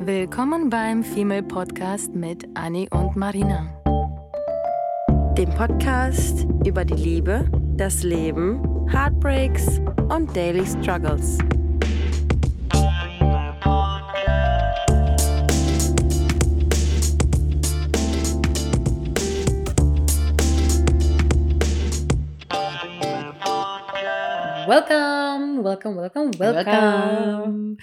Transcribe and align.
Willkommen 0.00 0.70
beim 0.70 1.02
Female 1.02 1.42
Podcast 1.42 2.14
mit 2.14 2.46
Annie 2.54 2.88
und 2.90 3.16
Marina. 3.16 3.66
Dem 5.36 5.50
Podcast 5.50 6.46
über 6.64 6.84
die 6.84 6.94
Liebe, 6.94 7.50
das 7.76 8.04
Leben, 8.04 8.62
Heartbreaks 8.88 9.80
und 10.08 10.34
Daily 10.36 10.64
Struggles. 10.64 11.38
Welcome, 24.68 25.64
welcome, 25.64 25.96
welcome, 25.96 26.30
welcome. 26.38 27.78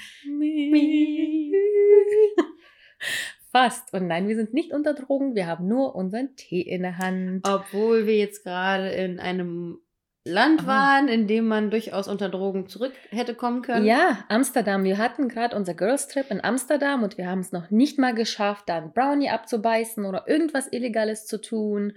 Fast. 3.55 3.93
Und 3.93 4.07
nein, 4.07 4.27
wir 4.27 4.35
sind 4.35 4.53
nicht 4.53 4.73
unter 4.73 4.93
Drogen, 4.93 5.33
wir 5.33 5.47
haben 5.47 5.65
nur 5.65 5.95
unseren 5.95 6.35
Tee 6.35 6.59
in 6.59 6.81
der 6.81 6.97
Hand. 6.97 7.47
Obwohl 7.47 8.05
wir 8.05 8.17
jetzt 8.17 8.43
gerade 8.43 8.89
in 8.89 9.17
einem 9.17 9.79
Land 10.25 10.63
Aha. 10.63 10.67
waren, 10.67 11.07
in 11.07 11.25
dem 11.25 11.47
man 11.47 11.71
durchaus 11.71 12.09
unter 12.09 12.27
Drogen 12.27 12.67
zurück 12.67 12.91
hätte 13.11 13.33
kommen 13.33 13.61
können. 13.61 13.85
Ja, 13.85 14.25
Amsterdam. 14.27 14.83
Wir 14.83 14.97
hatten 14.97 15.29
gerade 15.29 15.55
unser 15.55 15.73
Girls 15.73 16.09
Trip 16.09 16.29
in 16.31 16.43
Amsterdam 16.43 17.03
und 17.03 17.17
wir 17.17 17.29
haben 17.29 17.39
es 17.39 17.53
noch 17.53 17.71
nicht 17.71 17.97
mal 17.97 18.13
geschafft, 18.13 18.65
da 18.67 18.75
einen 18.75 18.91
Brownie 18.91 19.29
abzubeißen 19.29 20.03
oder 20.03 20.27
irgendwas 20.27 20.67
Illegales 20.73 21.25
zu 21.25 21.39
tun, 21.39 21.93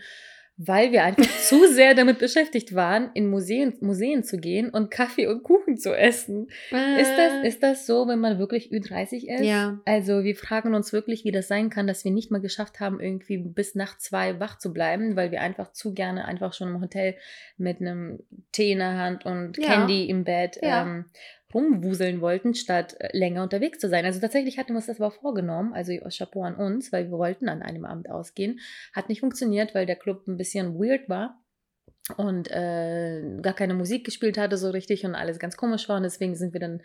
weil 0.61 0.91
wir 0.91 1.05
einfach 1.05 1.25
zu 1.41 1.67
sehr 1.73 1.95
damit 1.95 2.19
beschäftigt 2.19 2.75
waren, 2.75 3.11
in 3.15 3.31
Museen, 3.31 3.75
Museen 3.81 4.25
zu 4.25 4.39
gehen 4.39 4.71
und 4.71 4.91
Kaffee 4.91 5.29
und 5.29 5.45
Kuchen 5.45 5.77
zu 5.77 5.97
essen. 5.97 6.49
Äh, 6.73 7.01
Ist 7.01 7.13
das, 7.17 7.45
ist 7.45 7.63
das 7.63 7.87
so, 7.87 8.09
wenn 8.09 8.19
man 8.19 8.41
wirklich 8.41 8.73
Ü30 8.73 9.29
ist? 9.29 9.45
Ja. 9.45 9.79
Also 9.85 10.25
wir 10.25 10.35
fragen 10.35 10.75
uns 10.75 10.93
wirklich, 10.93 11.25
wie 11.25 11.31
das 11.31 11.47
sein 11.47 11.71
kann, 11.71 11.87
dass 11.87 12.05
wir 12.05 12.11
nicht 12.11 12.33
mal 12.33 12.41
geschafft 12.41 12.81
haben, 12.81 12.99
irgendwie 13.01 13.39
bis 13.39 13.77
Nacht 13.77 14.01
zwei 14.03 14.41
wach 14.41 14.59
zu 14.59 14.73
bleiben, 14.73 15.15
weil 15.15 15.31
wir 15.31 15.41
einfach 15.43 15.71
zu 15.73 15.95
gerne 15.95 16.25
einfach 16.25 16.53
schon 16.53 16.69
im 16.75 16.81
Hotel 16.81 17.15
mit 17.57 17.81
einem 17.81 18.19
Tee 18.51 18.73
in 18.73 18.79
der 18.79 18.99
Hand 18.99 19.25
und 19.25 19.57
Ja. 19.59 19.67
Candy 19.69 20.07
im 20.11 20.25
Bett 20.25 20.59
Ja. 20.61 20.83
ähm, 20.83 21.05
rumwuseln 21.53 22.21
wollten, 22.21 22.55
statt 22.55 22.97
äh, 22.99 23.17
länger 23.17 23.43
unterwegs 23.43 23.79
zu 23.79 23.89
sein. 23.89 24.05
Also 24.05 24.21
tatsächlich 24.21 24.59
hatten 24.59 24.71
wir 24.71 24.77
uns 24.77 24.87
das 24.87 25.01
aber 25.01 25.11
vorgenommen, 25.11 25.73
also 25.73 25.93
Chapeau 26.11 26.43
an 26.43 26.57
uns, 26.57 26.93
weil 26.93 27.11
wir 27.11 27.19
wollten 27.19 27.49
an 27.49 27.63
einem 27.63 27.85
Abend 27.85 28.11
ausgehen. 28.11 28.61
Hat 28.93 29.09
nicht 29.09 29.21
funktioniert, 29.21 29.75
weil 29.75 29.87
der 29.87 29.97
Club 29.97 30.27
ein 30.27 30.37
bisschen 30.37 30.79
weird 30.79 31.09
war 31.09 31.43
und 32.17 32.51
äh, 32.51 33.39
gar 33.43 33.55
keine 33.55 33.75
Musik 33.75 34.05
gespielt 34.05 34.39
hatte 34.39 34.57
so 34.57 34.71
richtig 34.71 35.05
und 35.05 35.15
alles 35.15 35.39
ganz 35.39 35.57
komisch 35.57 35.89
war 35.89 35.97
und 35.97 36.05
deswegen 36.05 36.35
sind 36.35 36.53
wir 36.53 36.61
dann 36.61 36.83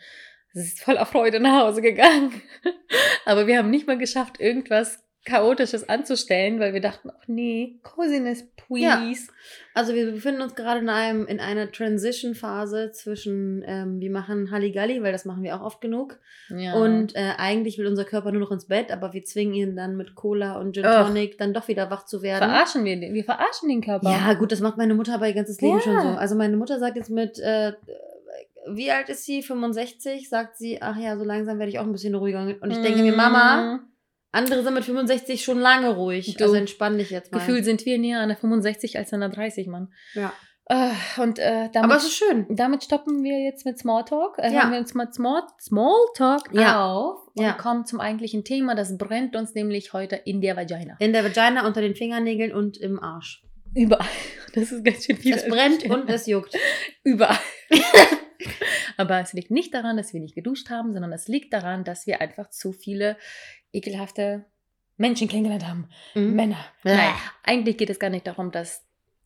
voller 0.78 1.06
Freude 1.06 1.39
nach 1.39 1.66
Hause 1.66 1.81
gegangen. 1.81 2.41
Aber 3.25 3.47
wir 3.47 3.58
haben 3.58 3.69
nicht 3.69 3.88
mal 3.88 3.97
geschafft, 3.97 4.39
irgendwas 4.39 5.03
Chaotisches 5.26 5.88
anzustellen, 5.88 6.60
weil 6.60 6.74
wir 6.74 6.82
dachten, 6.82 7.10
ach 7.18 7.28
nee, 7.28 7.80
Coziness, 7.82 8.44
please. 8.58 9.30
Also 9.74 9.94
wir 9.94 10.12
befinden 10.12 10.42
uns 10.42 10.54
gerade 10.56 10.82
in 10.82 10.90
einem 10.90 11.26
in 11.28 11.40
einer 11.40 11.72
Transition-Phase 11.72 12.92
zwischen 12.92 13.64
ähm, 13.66 14.00
wir 14.00 14.12
machen 14.12 14.52
Halligalli, 14.52 15.02
weil 15.02 15.12
das 15.12 15.26
machen 15.26 15.44
wir 15.44 15.56
auch 15.56 15.62
oft 15.66 15.80
genug. 15.82 16.20
Ja. 16.50 16.74
Und 16.74 17.16
äh, 17.16 17.32
eigentlich 17.38 17.78
will 17.78 17.88
unser 17.88 18.04
Körper 18.04 18.32
nur 18.32 18.42
noch 18.42 18.52
ins 18.52 18.66
Bett, 18.68 18.92
aber 18.92 19.14
wir 19.14 19.24
zwingen 19.24 19.54
ihn 19.54 19.76
dann 19.76 19.96
mit 19.96 20.16
Cola 20.16 20.60
und 20.60 20.74
Gin. 20.76 20.84
Tonic 20.84 21.38
dann 21.38 21.54
doch 21.54 21.68
wieder 21.68 21.90
wach 21.90 22.06
zu 22.06 22.22
werden. 22.22 22.50
verarschen 22.50 22.84
wir 22.84 23.00
den, 23.00 23.14
wir 23.14 23.24
verarschen 23.24 23.70
den 23.70 23.82
Körper. 23.82 24.10
Ja, 24.12 24.34
gut, 24.34 24.52
das 24.52 24.60
macht 24.60 24.78
meine 24.78 24.94
Mutter 24.94 25.16
aber 25.16 25.28
ihr 25.28 25.34
ganzes 25.34 25.62
Leben 25.62 25.76
Ja. 25.78 25.82
schon 25.82 26.02
so. 26.02 26.08
Also 26.10 26.36
meine 26.36 26.58
Mutter 26.58 26.80
sagt 26.80 26.98
jetzt 26.98 27.10
mit, 27.10 27.40
äh, 27.40 27.74
wie 28.68 28.92
alt 28.92 29.10
ist 29.10 29.26
sie? 29.26 29.42
65? 29.44 30.30
Sagt 30.30 30.58
sie, 30.58 30.82
ach 30.82 30.98
ja, 30.98 31.18
so 31.18 31.24
langsam 31.24 31.60
werde 31.60 31.70
ich 31.72 31.80
auch 31.80 31.84
ein 31.86 31.92
bisschen 31.92 32.16
ruhiger. 32.16 32.40
Und 32.62 32.72
ich 32.72 32.80
denke 32.82 33.02
mir, 33.02 33.14
Mama, 33.16 33.76
Mm. 33.76 33.80
Andere 34.34 34.64
sind 34.64 34.73
mit 34.73 34.84
65 34.84 35.44
schon 35.44 35.59
lange 35.59 35.95
ruhig. 35.95 36.36
Du, 36.38 36.44
also 36.44 36.56
entspann 36.56 36.97
dich 36.97 37.09
jetzt 37.12 37.31
mal. 37.31 37.40
Gefühlt 37.40 37.63
sind 37.66 37.85
wir 37.85 37.97
näher 37.97 38.19
an 38.19 38.28
der 38.30 38.38
65 38.38 38.97
als 38.97 39.13
an 39.13 39.22
der 39.22 39.30
30, 39.30 39.68
Mann. 39.68 39.94
Ja. 40.13 40.34
Äh, 40.66 40.91
und 41.22 41.40
äh, 41.40 41.69
damit, 41.74 41.84
Aber 41.91 41.96
es 41.97 42.03
ist 42.06 42.16
schön. 42.16 42.46
damit 42.50 42.84
stoppen 42.84 43.22
wir 43.24 43.38
jetzt 43.44 43.66
mit 43.66 43.78
Smalltalk. 43.78 44.38
Äh, 44.40 44.52
Ja. 44.53 44.62
Hören 44.63 44.72
wir 44.72 44.80
uns 44.80 44.94
mal 44.94 45.12
Small, 45.12 45.44
Smalltalk 45.59 46.50
Ja. 46.53 46.85
auf 46.85 47.28
und 47.35 47.44
Ja. 47.44 47.52
kommen 47.53 47.85
zum 47.85 48.00
eigentlichen 48.00 48.44
Thema. 48.46 48.74
Das 48.74 48.97
brennt 48.97 49.35
uns 49.35 49.53
nämlich 49.56 49.91
heute 49.94 50.16
in 50.16 50.40
der 50.41 50.56
Vagina. 50.56 50.96
In 51.00 51.12
der 51.13 51.24
Vagina, 51.25 51.68
unter 51.68 51.81
den 51.81 51.96
Fingernägeln 51.96 52.53
und 52.53 52.78
im 52.78 53.00
Arsch. 53.02 53.44
Überall. 53.75 54.08
Das 54.56 54.72
ist 54.72 54.85
ganz 54.85 55.06
schön 55.06 55.18
viel. 55.18 55.34
Es 55.34 55.47
brennt 55.47 55.84
und 55.90 56.08
es 56.09 56.28
juckt. 56.28 56.56
Überall. 57.03 57.40
Aber 58.97 59.19
es 59.19 59.34
liegt 59.34 59.52
nicht 59.52 59.74
daran, 59.74 59.97
dass 59.97 60.13
wir 60.13 60.19
nicht 60.22 60.35
geduscht 60.35 60.69
haben, 60.69 60.94
sondern 60.94 61.12
es 61.12 61.28
liegt 61.28 61.53
daran, 61.53 61.84
dass 61.84 62.06
wir 62.08 62.22
einfach 62.22 62.50
zu 62.50 62.72
viele 62.72 63.18
ekelhafte 63.73 64.45
Menschen 64.97 65.28
kennengelernt 65.28 65.67
haben. 65.67 65.89
Mhm. 66.13 66.35
Männer. 66.35 66.66
Ja. 66.84 66.95
Nein, 66.95 67.13
eigentlich 67.44 67.78
geht 67.78 67.89
es 67.89 68.00
gar 68.00 68.09
nicht 68.09 68.28
darum, 68.28 68.51
dass 68.51 68.85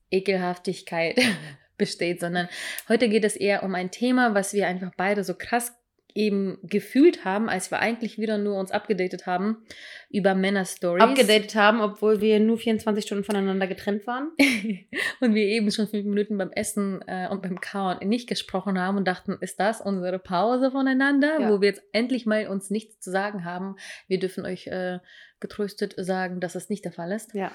Ekelhaftigkeit 0.10 1.20
besteht, 1.78 2.22
sondern 2.22 2.50
heute 2.90 3.10
geht 3.10 3.26
es 3.26 3.36
eher 3.36 3.64
um 3.64 3.76
ein 3.76 3.92
Thema, 3.92 4.34
was 4.34 4.54
wir 4.54 4.68
einfach 4.68 4.92
beide 4.98 5.24
so 5.24 5.36
krass 5.36 5.74
eben 6.16 6.58
gefühlt 6.64 7.26
haben, 7.26 7.48
als 7.50 7.70
wir 7.70 7.80
eigentlich 7.80 8.18
wieder 8.18 8.38
nur 8.38 8.58
uns 8.58 8.72
abgedatet 8.72 9.26
haben 9.28 9.64
über 10.10 10.34
Männer-Stories. 10.36 11.04
Abgedatet 11.04 11.54
haben, 11.56 11.80
obwohl 11.80 12.22
wir 12.22 12.40
nur 12.40 12.58
24 12.58 13.06
Stunden 13.06 13.24
voneinander 13.24 13.68
getrennt 13.68 14.08
waren. 14.08 14.32
und 15.20 15.36
wir 15.36 15.44
eben 15.46 15.70
schon 15.72 15.88
fünf 15.88 16.06
Minuten 16.06 16.38
beim 16.38 16.52
Essen 16.52 17.04
äh, 17.08 17.28
und 17.30 17.42
beim 17.44 17.62
Kauen 17.62 18.00
nicht 18.08 18.28
gesprochen 18.28 18.80
haben 18.80 18.98
und 18.98 19.08
dachten, 19.08 19.38
ist 19.42 19.60
das 19.60 19.80
unsere 19.82 20.18
Pause 20.20 20.72
voneinander, 20.72 21.40
Ja. 21.40 21.50
wo 21.50 21.62
wir 21.62 21.70
jetzt 21.70 21.84
endlich 21.92 22.26
mal 22.26 22.48
uns 22.48 22.70
nichts 22.70 23.00
zu 23.00 23.12
sagen 23.12 23.46
haben. 23.46 23.76
Wir 24.08 24.20
dürfen 24.20 24.46
euch 24.46 24.68
äh, 24.68 25.00
getröstet 25.40 25.94
sagen, 25.98 26.40
dass 26.40 26.54
das 26.54 26.70
nicht 26.70 26.84
der 26.86 26.94
Fall 26.94 27.12
ist. 27.12 27.34
Ja. 27.34 27.52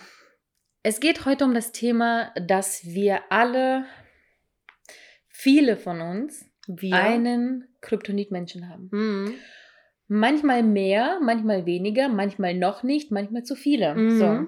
Es 0.85 1.01
geht 1.01 1.25
heute 1.25 1.45
um 1.45 1.55
das 1.55 1.73
Thema, 1.73 2.33
dass 2.35 2.85
wir 2.85 3.21
alle, 3.31 3.87
viele 5.29 5.77
von 5.77 6.01
uns, 6.01 6.45
Wir. 6.67 6.95
einen 6.95 7.69
Kryptonit-Menschen 7.81 8.69
haben. 8.69 8.89
Mhm. 8.93 9.35
Manchmal 10.09 10.63
mehr, 10.63 11.21
manchmal 11.23 11.65
weniger, 11.65 12.09
manchmal 12.09 12.55
noch 12.55 12.83
nicht, 12.83 13.11
manchmal 13.11 13.45
zu 13.45 13.55
viele. 13.55 13.95
Mhm. 13.95 14.19
So. 14.19 14.47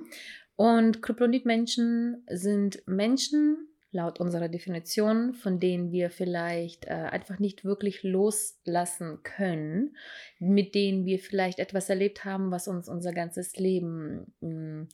Und 0.56 1.02
Kryptonit-Menschen 1.02 2.24
sind 2.28 2.82
Menschen, 2.86 3.68
laut 3.94 4.20
unserer 4.20 4.48
Definition, 4.48 5.34
von 5.34 5.60
denen 5.60 5.92
wir 5.92 6.10
vielleicht 6.10 6.86
äh, 6.86 6.90
einfach 6.90 7.38
nicht 7.38 7.64
wirklich 7.64 8.02
loslassen 8.02 9.20
können, 9.22 9.96
mit 10.40 10.74
denen 10.74 11.06
wir 11.06 11.20
vielleicht 11.20 11.60
etwas 11.60 11.88
erlebt 11.88 12.24
haben, 12.24 12.50
was 12.50 12.66
uns 12.66 12.88
unser 12.88 13.12
ganzes 13.12 13.56
Leben 13.56 14.34
mh, 14.40 14.88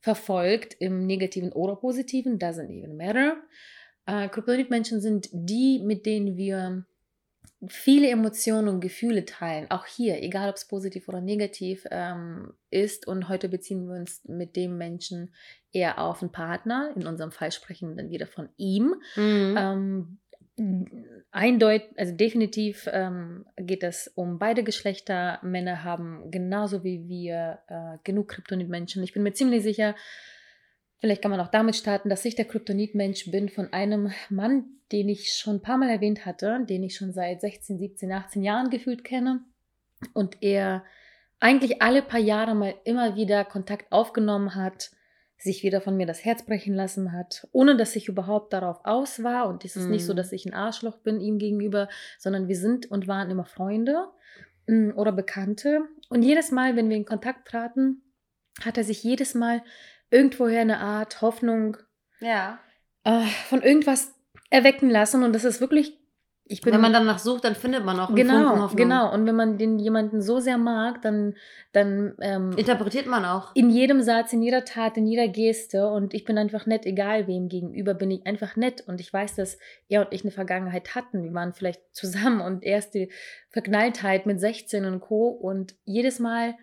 verfolgt, 0.00 0.74
im 0.80 1.06
negativen 1.06 1.52
oder 1.52 1.76
positiven, 1.76 2.38
doesn't 2.38 2.70
even 2.70 2.96
matter. 2.96 3.36
Äh, 4.08 4.28
Kryptonit-Menschen 4.30 5.00
sind 5.02 5.28
die, 5.32 5.80
mit 5.84 6.06
denen 6.06 6.36
wir 6.36 6.86
viele 7.66 8.08
Emotionen 8.08 8.68
und 8.68 8.80
Gefühle 8.80 9.26
teilen. 9.26 9.70
Auch 9.70 9.84
hier, 9.84 10.22
egal 10.22 10.48
ob 10.48 10.56
es 10.56 10.66
positiv 10.66 11.08
oder 11.08 11.20
negativ 11.20 11.86
ähm, 11.90 12.54
ist. 12.70 13.06
Und 13.06 13.28
heute 13.28 13.48
beziehen 13.48 13.86
wir 13.86 13.96
uns 13.96 14.24
mit 14.24 14.56
dem 14.56 14.78
Menschen 14.78 15.34
eher 15.72 15.98
auf 15.98 16.22
einen 16.22 16.32
Partner. 16.32 16.92
In 16.96 17.06
unserem 17.06 17.32
Fall 17.32 17.52
sprechen 17.52 17.90
wir 17.90 17.96
dann 17.96 18.10
wieder 18.10 18.26
von 18.26 18.48
ihm. 18.56 18.94
Mhm. 19.16 19.56
Ähm, 19.58 20.18
eindeutig, 21.30 21.88
also 21.98 22.14
definitiv 22.14 22.88
ähm, 22.90 23.44
geht 23.56 23.82
es 23.82 24.10
um 24.14 24.38
beide 24.38 24.62
Geschlechter. 24.62 25.38
Männer 25.42 25.84
haben 25.84 26.30
genauso 26.30 26.82
wie 26.82 27.08
wir 27.08 27.58
äh, 27.68 27.98
genug 28.04 28.28
Kryptonit-Menschen. 28.28 29.02
Ich 29.02 29.12
bin 29.12 29.22
mir 29.22 29.32
ziemlich 29.34 29.62
sicher, 29.62 29.94
vielleicht 31.00 31.22
kann 31.22 31.30
man 31.30 31.40
auch 31.40 31.48
damit 31.48 31.76
starten, 31.76 32.08
dass 32.08 32.24
ich 32.24 32.34
der 32.34 32.44
Kryptonit-Mensch 32.44 33.30
bin 33.30 33.48
von 33.48 33.72
einem 33.72 34.12
Mann, 34.30 34.64
den 34.92 35.08
ich 35.08 35.32
schon 35.32 35.56
ein 35.56 35.62
paar 35.62 35.78
Mal 35.78 35.90
erwähnt 35.90 36.24
hatte, 36.26 36.64
den 36.68 36.82
ich 36.82 36.96
schon 36.96 37.12
seit 37.12 37.40
16, 37.40 37.78
17, 37.78 38.12
18 38.12 38.42
Jahren 38.42 38.70
gefühlt 38.70 39.04
kenne. 39.04 39.40
Und 40.14 40.38
er 40.42 40.84
eigentlich 41.40 41.82
alle 41.82 42.02
paar 42.02 42.20
Jahre 42.20 42.54
mal 42.54 42.74
immer 42.84 43.16
wieder 43.16 43.44
Kontakt 43.44 43.92
aufgenommen 43.92 44.54
hat, 44.54 44.90
sich 45.40 45.62
wieder 45.62 45.80
von 45.80 45.96
mir 45.96 46.06
das 46.06 46.24
Herz 46.24 46.42
brechen 46.44 46.74
lassen 46.74 47.12
hat, 47.12 47.46
ohne 47.52 47.76
dass 47.76 47.94
ich 47.94 48.08
überhaupt 48.08 48.52
darauf 48.52 48.80
aus 48.84 49.22
war. 49.22 49.48
Und 49.48 49.64
es 49.64 49.76
ist 49.76 49.86
nicht 49.86 50.04
so, 50.04 50.12
Mhm. 50.12 50.16
dass 50.16 50.32
ich 50.32 50.46
ein 50.46 50.54
Arschloch 50.54 50.98
bin 50.98 51.20
ihm 51.20 51.38
gegenüber, 51.38 51.88
sondern 52.18 52.48
wir 52.48 52.56
sind 52.56 52.90
und 52.90 53.06
waren 53.06 53.30
immer 53.30 53.44
Freunde 53.44 54.08
mm, 54.66 54.90
oder 54.96 55.12
Bekannte. 55.12 55.82
Und 56.08 56.22
jedes 56.22 56.50
Mal, 56.50 56.74
wenn 56.74 56.88
wir 56.90 56.96
in 56.96 57.04
Kontakt 57.04 57.46
traten, 57.46 58.02
hat 58.64 58.76
er 58.78 58.84
sich 58.84 59.04
jedes 59.04 59.34
Mal 59.34 59.62
irgendwoher 60.10 60.60
eine 60.60 60.80
Art 60.80 61.20
Hoffnung 61.20 61.76
ja. 62.20 62.58
äh, 63.04 63.26
von 63.48 63.62
irgendwas 63.62 64.14
erwecken 64.50 64.90
lassen. 64.90 65.22
Und 65.22 65.34
das 65.34 65.44
ist 65.44 65.60
wirklich 65.60 65.98
ich 66.50 66.62
bin 66.62 66.72
Wenn 66.72 66.80
man 66.80 66.94
danach 66.94 67.18
sucht, 67.18 67.44
dann 67.44 67.54
findet 67.54 67.84
man 67.84 68.00
auch 68.00 68.08
einen 68.08 68.16
Funken 68.16 68.32
genau, 68.32 68.62
Hoffnung. 68.62 68.76
genau. 68.76 69.12
Und 69.12 69.26
wenn 69.26 69.36
man 69.36 69.58
den 69.58 69.78
jemanden 69.78 70.22
so 70.22 70.40
sehr 70.40 70.56
mag, 70.56 71.02
dann, 71.02 71.34
dann 71.72 72.14
ähm, 72.20 72.52
Interpretiert 72.56 73.06
man 73.06 73.26
auch. 73.26 73.54
in 73.54 73.68
jedem 73.68 74.00
Satz, 74.00 74.32
in 74.32 74.42
jeder 74.42 74.64
Tat, 74.64 74.96
in 74.96 75.06
jeder 75.06 75.28
Geste 75.28 75.88
und 75.88 76.14
ich 76.14 76.24
bin 76.24 76.38
einfach 76.38 76.64
nett, 76.64 76.86
egal 76.86 77.26
wem 77.26 77.48
gegenüber, 77.48 77.92
bin 77.92 78.10
ich 78.10 78.26
einfach 78.26 78.56
nett 78.56 78.82
und 78.86 79.00
ich 79.00 79.12
weiß, 79.12 79.36
dass 79.36 79.58
er 79.88 80.06
und 80.06 80.14
ich 80.14 80.22
eine 80.22 80.30
Vergangenheit 80.30 80.94
hatten. 80.94 81.22
Wir 81.22 81.34
waren 81.34 81.52
vielleicht 81.52 81.82
zusammen 81.92 82.40
und 82.40 82.64
erste 82.64 83.08
Verknalltheit 83.50 84.24
mit 84.24 84.40
16 84.40 84.86
und 84.86 85.00
Co. 85.00 85.28
Und 85.28 85.74
jedes 85.84 86.18
Mal 86.18 86.54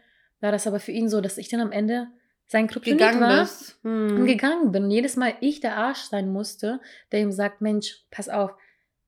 war 0.41 0.51
das 0.51 0.65
aber 0.65 0.79
für 0.79 0.91
ihn 0.91 1.09
so, 1.09 1.21
dass 1.21 1.37
ich 1.37 1.49
dann 1.49 1.61
am 1.61 1.71
Ende 1.71 2.07
sein 2.47 2.67
Kryptonit 2.67 2.99
Gegangen 2.99 3.21
war 3.21 3.41
bist. 3.41 3.79
Hm. 3.83 4.17
und 4.17 4.25
gegangen 4.25 4.71
bin. 4.71 4.85
Und 4.85 4.91
jedes 4.91 5.15
Mal 5.15 5.33
ich 5.41 5.59
der 5.59 5.77
Arsch 5.77 6.01
sein 6.01 6.31
musste, 6.31 6.79
der 7.11 7.21
ihm 7.21 7.31
sagt, 7.31 7.61
Mensch, 7.61 8.03
pass 8.11 8.29
auf, 8.29 8.51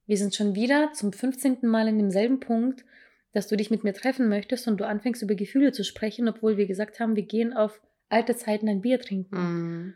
wir 0.05 0.17
sind 0.17 0.35
schon 0.35 0.55
wieder 0.55 0.93
zum 0.93 1.13
15. 1.13 1.59
Mal 1.63 1.87
in 1.87 1.97
demselben 1.97 2.39
Punkt, 2.39 2.85
dass 3.33 3.47
du 3.47 3.55
dich 3.55 3.69
mit 3.69 3.83
mir 3.83 3.93
treffen 3.93 4.29
möchtest 4.29 4.67
und 4.67 4.77
du 4.77 4.87
anfängst 4.87 5.21
über 5.21 5.35
Gefühle 5.35 5.71
zu 5.71 5.83
sprechen, 5.83 6.27
obwohl 6.27 6.57
wir 6.57 6.65
gesagt 6.65 6.99
haben, 6.99 7.15
wir 7.15 7.23
gehen 7.23 7.53
auf 7.53 7.81
alte 8.09 8.35
Zeiten 8.35 8.67
ein 8.69 8.81
Bier 8.81 8.99
trinken. 8.99 9.35
Hm. 9.35 9.93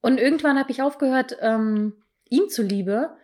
Und 0.00 0.18
irgendwann 0.18 0.58
habe 0.58 0.70
ich 0.70 0.80
aufgehört, 0.80 1.36
ähm, 1.40 1.94
ihm 2.30 2.48
zuliebe, 2.48 3.16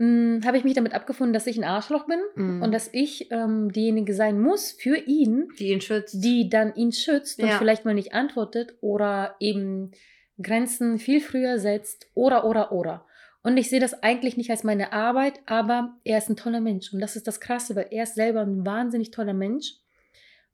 habe 0.00 0.56
ich 0.56 0.64
mich 0.64 0.72
damit 0.74 0.94
abgefunden, 0.94 1.34
dass 1.34 1.46
ich 1.46 1.58
ein 1.58 1.64
Arschloch 1.64 2.06
bin 2.06 2.20
Mhm. 2.34 2.62
und 2.62 2.72
dass 2.72 2.88
ich 2.92 3.30
ähm, 3.30 3.70
diejenige 3.70 4.14
sein 4.14 4.40
muss 4.40 4.72
für 4.72 4.96
ihn, 4.96 5.48
Die 5.58 5.68
ihn 5.72 5.80
schützt. 5.82 6.24
die 6.24 6.48
dann 6.48 6.74
ihn 6.74 6.90
schützt 6.92 7.38
und 7.42 7.48
Ja. 7.48 7.58
vielleicht 7.58 7.84
mal 7.84 7.94
nicht 7.94 8.14
antwortet 8.14 8.74
oder 8.80 9.36
eben 9.40 9.90
Grenzen 10.42 10.98
viel 10.98 11.20
früher 11.20 11.58
setzt 11.58 12.06
oder 12.14 12.44
oder 12.46 12.72
oder. 12.72 13.04
Und 13.42 13.56
ich 13.58 13.68
sehe 13.68 13.80
das 13.80 14.02
eigentlich 14.02 14.36
nicht 14.38 14.50
als 14.50 14.64
meine 14.64 14.92
Arbeit, 14.92 15.40
aber 15.46 15.98
er 16.04 16.18
ist 16.18 16.28
ein 16.30 16.36
toller 16.36 16.60
Mensch. 16.60 16.92
Und 16.92 17.00
das 17.00 17.16
ist 17.16 17.26
das 17.26 17.40
Krasse, 17.40 17.76
weil 17.76 17.86
er 17.90 18.04
ist 18.04 18.14
selber 18.14 18.40
ein 18.40 18.64
wahnsinnig 18.66 19.10
toller 19.10 19.34
Mensch. 19.34 19.74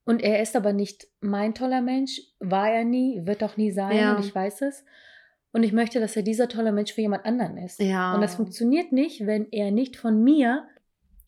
Und 0.05 0.23
er 0.23 0.41
ist 0.41 0.55
aber 0.57 0.73
nicht 0.73 1.07
mein 1.21 1.55
toller 1.55 1.83
Mensch, 1.83 2.21
war 2.41 2.71
er 2.71 2.85
nie, 2.85 3.23
wird 3.27 3.43
auch 3.43 3.57
nie 3.57 3.71
sein 3.73 3.97
Ja. 3.97 4.15
und 4.17 4.25
ich 4.25 4.33
weiß 4.35 4.63
es. 4.63 4.85
Und 5.57 5.63
ich 5.63 5.73
möchte, 5.73 6.01
dass 6.01 6.15
er 6.15 6.23
dieser 6.23 6.51
tolle 6.51 6.71
Mensch 6.71 6.93
für 6.93 7.01
jemand 7.01 7.25
anderen 7.25 7.57
ist. 7.57 7.81
ja. 7.81 8.15
Und 8.15 8.21
das 8.21 8.35
funktioniert 8.35 8.93
nicht, 8.93 9.25
wenn 9.25 9.51
er 9.53 9.71
nicht 9.71 9.97
von 9.97 10.23
mir 10.23 10.69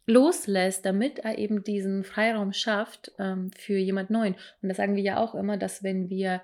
loslässt, 0.04 0.84
damit 0.84 1.20
er 1.20 1.38
eben 1.38 1.64
diesen 1.64 2.04
Freiraum 2.04 2.52
schafft 2.52 3.10
ähm, 3.18 3.50
für 3.56 3.78
jemand 3.78 4.10
Neuen. 4.10 4.34
Und 4.60 4.68
das 4.68 4.76
sagen 4.76 4.96
wir 4.96 5.02
ja 5.02 5.16
auch 5.16 5.34
immer, 5.34 5.56
dass 5.56 5.82
wenn 5.82 6.10
wir 6.10 6.42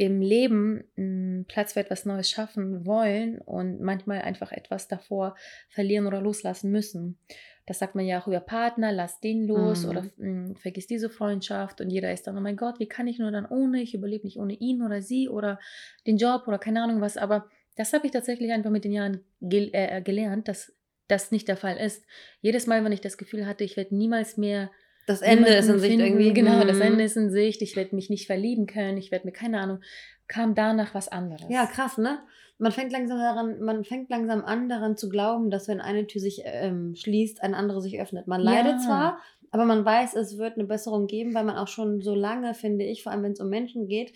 im 0.00 0.22
Leben 0.22 0.82
einen 0.96 1.44
Platz 1.44 1.74
für 1.74 1.80
etwas 1.80 2.06
Neues 2.06 2.30
schaffen 2.30 2.86
wollen 2.86 3.38
und 3.38 3.82
manchmal 3.82 4.22
einfach 4.22 4.50
etwas 4.50 4.88
davor 4.88 5.36
verlieren 5.68 6.06
oder 6.06 6.22
loslassen 6.22 6.70
müssen. 6.70 7.18
Das 7.66 7.80
sagt 7.80 7.94
man 7.94 8.06
ja 8.06 8.18
auch 8.18 8.26
über 8.26 8.40
Partner, 8.40 8.92
lass 8.92 9.20
den 9.20 9.46
los 9.46 9.84
Mhm. 9.84 9.90
oder 9.90 10.06
mh, 10.16 10.54
vergiss 10.54 10.86
diese 10.86 11.10
Freundschaft 11.10 11.82
und 11.82 11.90
jeder 11.90 12.10
ist 12.14 12.26
dann, 12.26 12.38
oh 12.38 12.40
mein 12.40 12.56
Gott, 12.56 12.80
wie 12.80 12.88
kann 12.88 13.08
ich 13.08 13.18
nur 13.18 13.30
dann 13.30 13.44
ohne, 13.44 13.82
ich 13.82 13.92
überlebe 13.94 14.24
nicht 14.26 14.38
ohne 14.38 14.54
ihn 14.54 14.80
oder 14.82 15.02
sie 15.02 15.28
oder 15.28 15.60
den 16.06 16.16
Job 16.16 16.44
oder 16.48 16.58
keine 16.58 16.82
Ahnung 16.82 17.02
was, 17.02 17.18
aber 17.18 17.50
das 17.76 17.92
habe 17.92 18.06
ich 18.06 18.12
tatsächlich 18.12 18.52
einfach 18.52 18.70
mit 18.70 18.84
den 18.84 18.92
Jahren 18.92 19.20
gel 19.42 19.68
äh, 19.74 20.00
gelernt, 20.00 20.48
dass 20.48 20.72
das 21.08 21.30
nicht 21.30 21.46
der 21.46 21.58
Fall 21.58 21.76
ist. 21.76 22.06
Jedes 22.40 22.66
Mal, 22.66 22.82
wenn 22.84 22.92
ich 22.92 23.02
das 23.02 23.18
Gefühl 23.18 23.44
hatte, 23.46 23.64
ich 23.64 23.76
werde 23.76 23.94
niemals 23.94 24.38
mehr 24.38 24.70
das 25.10 25.22
Ende 25.22 25.48
ist 25.54 25.68
in 25.68 25.78
Sicht 25.78 25.90
finden, 25.92 26.06
irgendwie. 26.06 26.32
Genau, 26.32 26.64
das 26.64 26.76
Mhm. 26.76 26.82
Ende 26.82 27.04
ist 27.04 27.16
in 27.16 27.30
Sicht, 27.30 27.62
ich 27.62 27.76
werde 27.76 27.94
mich 27.94 28.10
nicht 28.10 28.26
verlieben 28.26 28.66
können, 28.66 28.96
ich 28.98 29.10
werde 29.10 29.26
mir 29.26 29.32
keine 29.32 29.60
Ahnung, 29.60 29.80
kam 30.28 30.54
danach 30.54 30.94
was 30.94 31.08
anderes. 31.08 31.46
Ja, 31.48 31.66
krass, 31.66 31.98
ne? 31.98 32.18
Man 32.58 32.72
fängt 32.72 32.92
langsam 32.92 33.18
daran, 33.18 33.60
man 33.62 33.84
fängt 33.84 34.10
langsam 34.10 34.44
an 34.44 34.68
daran 34.68 34.96
zu 34.96 35.08
glauben, 35.08 35.50
dass 35.50 35.66
wenn 35.66 35.80
eine 35.80 36.06
Tür 36.06 36.20
sich 36.20 36.42
ähm, 36.44 36.94
schließt, 36.94 37.42
eine 37.42 37.56
andere 37.56 37.80
sich 37.80 37.98
öffnet. 38.00 38.26
Man 38.26 38.40
leidet 38.40 38.72
Ja. 38.72 38.78
zwar, 38.78 39.18
aber 39.50 39.64
man 39.64 39.84
weiß, 39.84 40.14
es 40.14 40.36
wird 40.38 40.54
eine 40.56 40.64
Besserung 40.66 41.06
geben, 41.06 41.34
weil 41.34 41.44
man 41.44 41.56
auch 41.56 41.68
schon 41.68 42.00
so 42.02 42.14
lange, 42.14 42.54
finde 42.54 42.84
ich, 42.84 43.02
vor 43.02 43.12
allem 43.12 43.22
wenn 43.22 43.32
es 43.32 43.40
um 43.40 43.48
Menschen 43.48 43.88
geht, 43.88 44.12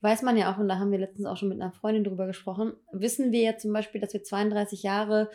weiß 0.00 0.22
man 0.22 0.36
ja 0.36 0.52
auch, 0.52 0.58
und 0.58 0.68
da 0.68 0.78
haben 0.78 0.92
wir 0.92 0.98
letztens 1.00 1.26
auch 1.26 1.36
schon 1.36 1.48
mit 1.48 1.60
einer 1.60 1.72
Freundin 1.72 2.04
drüber 2.04 2.26
gesprochen, 2.26 2.72
wissen 2.92 3.32
wir 3.32 3.40
ja 3.42 3.56
zum 3.58 3.72
Beispiel, 3.72 4.00
dass 4.00 4.12
wir 4.14 4.22
32 4.22 4.84
Jahre 4.84 5.28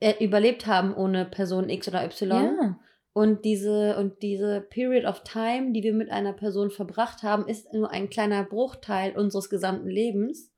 äh, 0.00 0.14
überlebt 0.22 0.66
haben 0.66 0.92
ohne 0.94 1.24
Person 1.24 1.68
X 1.70 1.86
oder 1.88 2.04
Y. 2.04 2.30
Ja. 2.60 2.78
Und 3.12 3.44
diese, 3.44 3.96
und 3.96 4.22
diese 4.22 4.60
Period 4.60 5.04
of 5.04 5.22
Time, 5.24 5.72
die 5.72 5.82
wir 5.82 5.92
mit 5.94 6.10
einer 6.10 6.32
Person 6.32 6.70
verbracht 6.70 7.22
haben, 7.24 7.48
ist 7.48 7.72
nur 7.72 7.90
ein 7.90 8.08
kleiner 8.08 8.44
Bruchteil 8.44 9.12
unseres 9.16 9.50
gesamten 9.50 9.88
Lebens. 9.88 10.52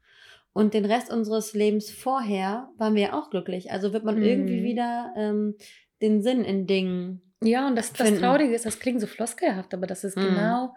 Und 0.52 0.74
den 0.74 0.84
Rest 0.84 1.10
unseres 1.10 1.54
Lebens 1.54 1.90
vorher 1.90 2.68
waren 2.76 2.94
wir 2.94 3.02
ja 3.02 3.12
auch 3.18 3.30
glücklich. 3.30 3.70
Also 3.72 3.94
wird 3.94 4.04
man 4.04 4.16
Mhm. 4.16 4.22
irgendwie 4.22 4.62
wieder 4.64 5.14
ähm, 5.16 5.56
den 6.02 6.20
Sinn 6.22 6.44
in 6.44 6.66
Dingen. 6.66 7.22
Ja, 7.42 7.66
und 7.66 7.74
das, 7.74 7.92
das. 7.94 8.14
Traurige 8.18 8.54
ist, 8.54 8.66
das 8.66 8.78
klingt 8.78 9.00
so 9.00 9.06
floskelhaft, 9.06 9.72
aber 9.72 9.86
das 9.86 10.04
ist 10.04 10.16
Mhm. 10.18 10.22
genau 10.22 10.74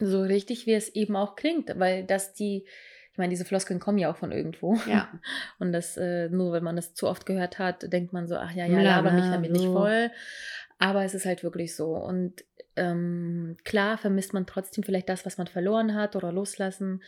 so 0.00 0.20
richtig, 0.20 0.66
wie 0.66 0.74
es 0.74 0.88
eben 0.94 1.16
auch 1.16 1.34
klingt, 1.34 1.78
weil 1.78 2.04
das 2.04 2.34
die, 2.34 2.66
ich 3.12 3.18
meine, 3.18 3.30
diese 3.30 3.44
Floskeln 3.44 3.78
kommen 3.80 3.96
ja 3.98 4.10
auch 4.10 4.16
von 4.16 4.32
irgendwo. 4.32 4.74
Ja. 4.86 5.08
Und 5.58 5.72
das, 5.72 5.96
äh, 5.96 6.28
nur 6.28 6.52
wenn 6.52 6.64
man 6.64 6.76
das 6.76 6.94
zu 6.94 7.08
oft 7.08 7.24
gehört 7.26 7.58
hat, 7.58 7.90
denkt 7.92 8.12
man 8.12 8.26
so, 8.26 8.36
ach 8.36 8.52
ja, 8.52 8.66
ja, 8.66 8.80
Bla, 8.80 8.96
laber 8.96 9.12
mich 9.12 9.24
damit 9.30 9.50
nicht 9.52 9.64
voll. 9.66 10.10
Aber 10.84 11.02
es 11.04 11.14
ist 11.14 11.24
halt 11.24 11.42
wirklich 11.42 11.74
so. 11.74 11.96
Und 11.96 12.44
ähm, 12.76 13.56
klar 13.64 13.96
vermisst 13.96 14.34
man 14.34 14.44
trotzdem 14.46 14.84
vielleicht 14.84 15.08
das, 15.08 15.24
was 15.24 15.38
man 15.38 15.46
verloren 15.46 15.94
hat 15.94 16.14
oder 16.14 16.30
loslassen 16.30 17.02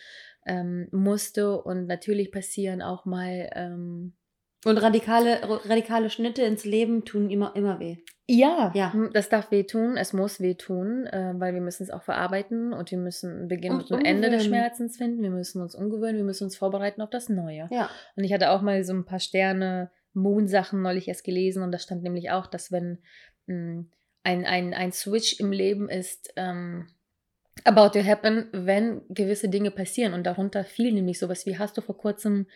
ähm, 0.47 0.89
musste. 0.93 1.61
Und 1.61 1.87
natürlich 1.87 2.33
passieren 2.33 2.81
auch 2.81 3.05
mal 3.05 3.51
ähm, 3.55 4.15
Und 4.65 4.79
radikale, 4.79 5.41
radikale 5.69 6.09
Schnitte 6.09 6.43
ins 6.43 6.65
Leben 6.65 7.05
tun 7.05 7.29
immer, 7.29 7.55
immer 7.55 7.79
weh. 7.79 7.99
Ja, 8.29 8.73
Ja. 8.75 8.93
das 9.13 9.29
darf 9.29 9.51
wehtun, 9.51 9.97
es 9.97 10.13
muss 10.13 10.41
wehtun, 10.41 11.05
äh, 11.07 11.35
weil 11.37 11.53
wir 11.55 11.61
müssen 11.61 11.83
es 11.85 11.91
auch 11.91 12.03
verarbeiten 12.03 12.73
und 12.73 12.91
wir 12.91 12.99
müssen 12.99 13.47
Beginn 13.47 13.73
Und 13.73 13.91
und 13.91 14.05
Ende 14.05 14.31
des. 14.31 14.45
Schmerzens 14.47 14.97
finden. 14.97 15.23
Wir 15.23 15.31
müssen 15.31 15.61
uns 15.61 15.75
umgewöhnen, 15.75 16.17
wir 16.17 16.25
müssen 16.25 16.45
uns 16.45 16.57
vorbereiten 16.57 17.03
auf 17.03 17.11
das 17.11 17.29
Neue. 17.29 17.69
Ja. 17.71 17.91
Und 18.17 18.25
ich 18.25 18.33
hatte 18.33 18.51
auch 18.51 18.63
mal 18.63 18.83
so 18.85 18.95
ein 18.95 19.05
paar 19.05 19.21
Sterne, 19.21 19.91
Moon-Sachen 20.15 20.81
neulich 20.81 21.09
erst 21.09 21.25
gelesen 21.25 21.63
und 21.63 21.73
da 21.73 21.79
stand 21.79 22.03
nämlich 22.03 22.31
auch, 22.31 22.47
dass 22.47 22.73
wenn 22.73 22.99
ein, 23.47 24.45
ein, 24.45 24.75
ein 24.75 24.93
Switch 24.93 25.39
im 25.41 25.53
Leben 25.53 25.89
ist, 25.89 26.33
ähm, 26.37 26.89
about 27.65 27.99
to 27.99 28.05
happen, 28.05 28.49
wenn 28.53 29.03
gewisse 29.09 29.49
Dinge 29.49 29.71
passieren. 29.71 30.15
Und 30.15 30.25
darunter 30.25 30.65
fiel 30.65 30.93
nämlich 30.93 31.19
sowas 31.19 31.47
wie, 31.47 31.59
hast 31.59 31.77
du 31.77 31.81
vor 31.81 31.97
kurzem 31.97 32.47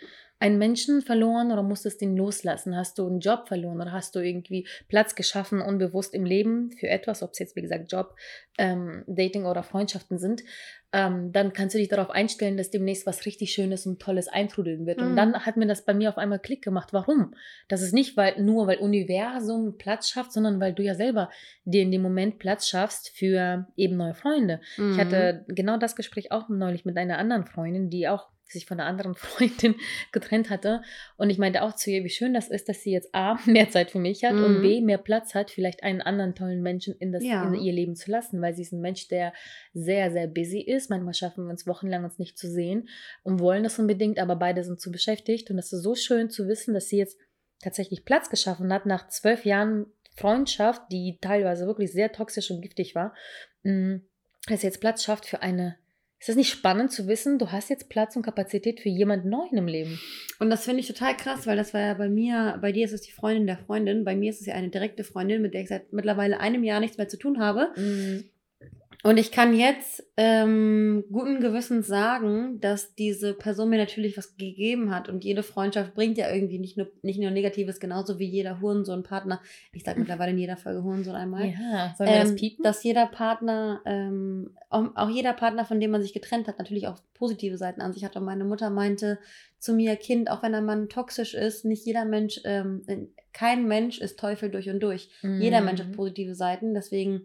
einen 0.40 0.58
Menschen 0.58 1.02
verloren 1.02 1.52
oder 1.52 1.62
musstest 1.62 2.02
ihn 2.02 2.16
loslassen? 2.16 2.76
Hast 2.76 2.98
du 2.98 3.06
einen 3.06 3.20
Job 3.20 3.46
verloren 3.46 3.80
oder 3.80 3.92
hast 3.92 4.16
du 4.16 4.20
irgendwie 4.20 4.66
Platz 4.88 5.14
geschaffen, 5.14 5.60
unbewusst 5.60 6.14
im 6.14 6.24
Leben 6.24 6.72
für 6.72 6.88
etwas, 6.88 7.22
ob 7.22 7.32
es 7.32 7.38
jetzt, 7.38 7.54
wie 7.56 7.62
gesagt, 7.62 7.92
Job, 7.92 8.16
ähm, 8.58 9.04
Dating 9.06 9.44
oder 9.44 9.62
Freundschaften 9.62 10.18
sind? 10.18 10.42
Ähm, 10.92 11.30
dann 11.30 11.52
kannst 11.52 11.74
du 11.74 11.78
dich 11.78 11.88
darauf 11.88 12.10
einstellen, 12.10 12.56
dass 12.56 12.70
demnächst 12.70 13.06
was 13.06 13.24
richtig 13.24 13.52
Schönes 13.52 13.86
und 13.86 14.00
Tolles 14.02 14.26
eintrudeln 14.26 14.86
wird. 14.86 14.98
Und 14.98 15.12
Mhm. 15.12 15.16
dann 15.16 15.46
hat 15.46 15.56
mir 15.56 15.66
das 15.66 15.84
bei 15.84 15.94
mir 15.94 16.08
auf 16.08 16.18
einmal 16.18 16.40
Klick 16.40 16.62
gemacht. 16.64 16.92
Warum? 16.92 17.34
Das 17.68 17.80
ist 17.82 17.92
nicht 17.92 18.16
weil, 18.16 18.42
nur, 18.42 18.66
weil 18.66 18.78
Universum 18.78 19.78
Platz 19.78 20.08
schafft, 20.08 20.32
sondern 20.32 20.58
weil 20.58 20.72
du 20.72 20.82
ja 20.82 20.94
selber 20.96 21.30
dir 21.64 21.82
in 21.82 21.92
dem 21.92 22.02
Moment 22.02 22.40
Platz 22.40 22.66
schaffst 22.66 23.10
für 23.10 23.68
eben 23.76 23.96
neue 23.96 24.14
Freunde. 24.14 24.60
Mhm. 24.78 24.92
Ich 24.92 24.98
hatte 24.98 25.44
genau 25.48 25.76
das 25.76 25.94
Gespräch 25.94 26.32
auch 26.32 26.48
neulich 26.48 26.84
mit 26.84 26.96
einer 26.96 27.18
anderen 27.18 27.44
Freundin, 27.46 27.88
die 27.88 28.08
auch 28.08 28.28
sich 28.52 28.66
von 28.66 28.78
einer 28.80 28.88
anderen 28.88 29.14
Freundin 29.16 29.74
getrennt 30.12 30.50
hatte. 30.50 30.82
Und 31.16 31.30
ich 31.30 31.38
meinte 31.38 31.62
auch 31.62 31.74
zu 31.74 31.90
ihr, 31.90 32.04
wie 32.04 32.08
schön 32.10 32.34
das 32.34 32.48
ist, 32.48 32.68
dass 32.68 32.82
sie 32.82 32.92
jetzt 32.92 33.14
A, 33.14 33.38
mehr 33.46 33.68
Zeit 33.70 33.90
für 33.90 33.98
mich 33.98 34.24
hat 34.24 34.34
und 34.34 34.58
Mhm. 34.58 34.62
B, 34.62 34.80
mehr 34.80 34.98
Platz 34.98 35.34
hat, 35.34 35.50
vielleicht 35.50 35.82
einen 35.82 36.00
anderen 36.02 36.34
tollen 36.34 36.62
Menschen 36.62 36.94
in, 36.98 37.12
das, 37.12 37.24
Ja. 37.24 37.44
in 37.46 37.54
ihr 37.54 37.72
Leben 37.72 37.96
zu 37.96 38.10
lassen, 38.10 38.40
weil 38.42 38.54
sie 38.54 38.62
ist 38.62 38.72
ein 38.72 38.80
Mensch, 38.80 39.08
der 39.08 39.32
sehr, 39.72 40.10
sehr 40.10 40.26
busy 40.26 40.60
ist. 40.60 40.90
Manchmal 40.90 41.14
schaffen 41.14 41.44
wir 41.44 41.50
uns 41.50 41.66
wochenlang 41.66 42.04
uns 42.04 42.18
nicht 42.18 42.36
zu 42.38 42.48
sehen 42.50 42.88
und 43.22 43.40
wollen 43.40 43.62
das 43.62 43.78
unbedingt, 43.78 44.18
aber 44.18 44.36
beide 44.36 44.64
sind 44.64 44.80
zu 44.80 44.90
beschäftigt. 44.90 45.50
Und 45.50 45.58
es 45.58 45.72
ist 45.72 45.82
so 45.82 45.94
schön 45.94 46.30
zu 46.30 46.48
wissen, 46.48 46.74
dass 46.74 46.88
sie 46.88 46.98
jetzt 46.98 47.18
tatsächlich 47.62 48.04
Platz 48.04 48.30
geschaffen 48.30 48.72
hat 48.72 48.86
nach 48.86 49.08
zwölf 49.08 49.44
Jahren 49.44 49.86
Freundschaft, 50.16 50.82
die 50.90 51.18
teilweise 51.20 51.66
wirklich 51.66 51.92
sehr 51.92 52.12
toxisch 52.12 52.50
und 52.50 52.60
giftig 52.62 52.94
war, 52.94 53.14
mh, 53.62 54.00
dass 54.48 54.60
sie 54.62 54.66
jetzt 54.66 54.80
Platz 54.80 55.04
schafft 55.04 55.26
für 55.26 55.40
eine. 55.42 55.76
Ist 56.20 56.28
das 56.28 56.36
nicht 56.36 56.50
spannend 56.52 56.92
zu 56.92 57.08
wissen, 57.08 57.38
du 57.38 57.50
hast 57.50 57.70
jetzt 57.70 57.88
Platz 57.88 58.14
und 58.14 58.22
Kapazität 58.22 58.78
für 58.80 58.90
jemanden 58.90 59.30
Neuen 59.30 59.56
im 59.56 59.66
Leben? 59.66 59.98
Und 60.38 60.50
das 60.50 60.64
finde 60.64 60.80
ich 60.80 60.86
total 60.86 61.16
krass, 61.16 61.46
weil 61.46 61.56
das 61.56 61.72
war 61.72 61.80
ja 61.80 61.94
bei 61.94 62.10
mir, 62.10 62.58
bei 62.60 62.72
dir 62.72 62.84
ist 62.84 62.92
es 62.92 63.00
die 63.00 63.10
Freundin 63.10 63.46
der 63.46 63.56
Freundin, 63.56 64.04
bei 64.04 64.14
mir 64.14 64.28
ist 64.28 64.42
es 64.42 64.46
ja 64.46 64.52
eine 64.52 64.68
direkte 64.68 65.02
Freundin, 65.02 65.40
mit 65.40 65.54
der 65.54 65.62
ich 65.62 65.68
seit 65.68 65.94
mittlerweile 65.94 66.38
einem 66.38 66.62
Jahr 66.62 66.78
nichts 66.78 66.98
mehr 66.98 67.08
zu 67.08 67.16
tun 67.16 67.40
habe. 67.40 67.72
Und 69.02 69.16
ich 69.16 69.32
kann 69.32 69.54
jetzt 69.58 70.04
ähm, 70.18 71.04
guten 71.10 71.40
Gewissens 71.40 71.86
sagen, 71.86 72.60
dass 72.60 72.94
diese 72.94 73.32
Person 73.32 73.70
mir 73.70 73.78
natürlich 73.78 74.18
was 74.18 74.36
gegeben 74.36 74.94
hat. 74.94 75.08
Und 75.08 75.24
jede 75.24 75.42
Freundschaft 75.42 75.94
bringt 75.94 76.18
ja 76.18 76.30
irgendwie 76.30 76.58
nicht 76.58 76.76
nur, 76.76 76.86
nicht 77.00 77.18
nur 77.18 77.30
Negatives, 77.30 77.80
genauso 77.80 78.18
wie 78.18 78.26
jeder 78.26 78.60
Hurensohn-Partner. 78.60 79.40
Ich 79.72 79.84
sage 79.84 80.00
mittlerweile 80.00 80.32
in 80.32 80.38
jeder 80.38 80.58
Folge 80.58 80.82
Hurensohn 80.82 81.14
einmal. 81.14 81.46
Ja, 81.46 81.94
sollen 81.96 82.10
wir 82.10 82.18
das 82.20 82.30
Ähm, 82.30 82.36
piepen? 82.36 82.62
dass 82.62 82.82
jeder 82.84 83.06
Partner, 83.06 83.80
ähm, 83.86 84.50
auch, 84.68 84.90
auch 84.94 85.08
jeder 85.08 85.32
Partner, 85.32 85.64
von 85.64 85.80
dem 85.80 85.92
man 85.92 86.02
sich 86.02 86.12
getrennt 86.12 86.46
hat, 86.46 86.58
natürlich 86.58 86.86
auch 86.86 86.98
positive 87.14 87.56
Seiten 87.56 87.80
an 87.80 87.94
sich 87.94 88.04
hat. 88.04 88.16
Und 88.16 88.24
meine 88.24 88.44
Mutter 88.44 88.68
meinte 88.68 89.18
zu 89.58 89.72
mir, 89.72 89.96
Kind, 89.96 90.30
auch 90.30 90.42
wenn 90.42 90.54
ein 90.54 90.64
Mann 90.66 90.90
toxisch 90.90 91.32
ist, 91.34 91.64
nicht 91.64 91.86
jeder 91.86 92.04
Mensch, 92.04 92.40
ähm, 92.44 92.82
kein 93.32 93.66
Mensch 93.66 93.98
ist 93.98 94.18
Teufel 94.18 94.50
durch 94.50 94.68
und 94.68 94.80
durch. 94.80 95.08
Jeder 95.22 95.60
Mensch 95.62 95.80
hat 95.80 95.88
Mhm. 95.88 95.92
positive 95.92 96.34
Seiten. 96.34 96.74
Deswegen 96.74 97.22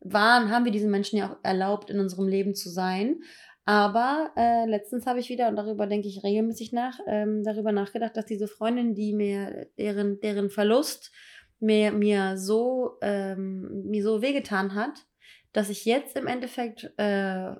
waren, 0.00 0.50
haben 0.50 0.64
wir 0.64 0.72
diesen 0.72 0.90
Menschen 0.90 1.18
ja 1.18 1.30
auch 1.30 1.36
erlaubt, 1.42 1.90
in 1.90 2.00
unserem 2.00 2.28
Leben 2.28 2.54
zu 2.54 2.70
sein. 2.70 3.20
Aber 3.66 4.32
äh, 4.36 4.66
letztens 4.66 5.06
habe 5.06 5.20
ich 5.20 5.28
wieder, 5.28 5.48
und 5.48 5.56
darüber 5.56 5.86
denke 5.86 6.08
ich 6.08 6.24
regelmäßig 6.24 6.72
nach, 6.72 6.98
ähm, 7.06 7.44
darüber 7.44 7.72
nachgedacht, 7.72 8.16
dass 8.16 8.26
diese 8.26 8.48
Freundin, 8.48 8.94
die 8.94 9.12
mir, 9.12 9.68
deren, 9.78 10.18
deren 10.20 10.50
Verlust 10.50 11.12
mir, 11.60 11.92
mir 11.92 12.36
so, 12.36 12.96
ähm, 13.02 13.82
mir 13.84 14.02
so 14.02 14.22
wehgetan 14.22 14.74
hat, 14.74 15.06
dass 15.52 15.68
ich 15.68 15.84
jetzt 15.84 16.16
im 16.16 16.26
Endeffekt 16.26 16.92
äh, 16.96 17.50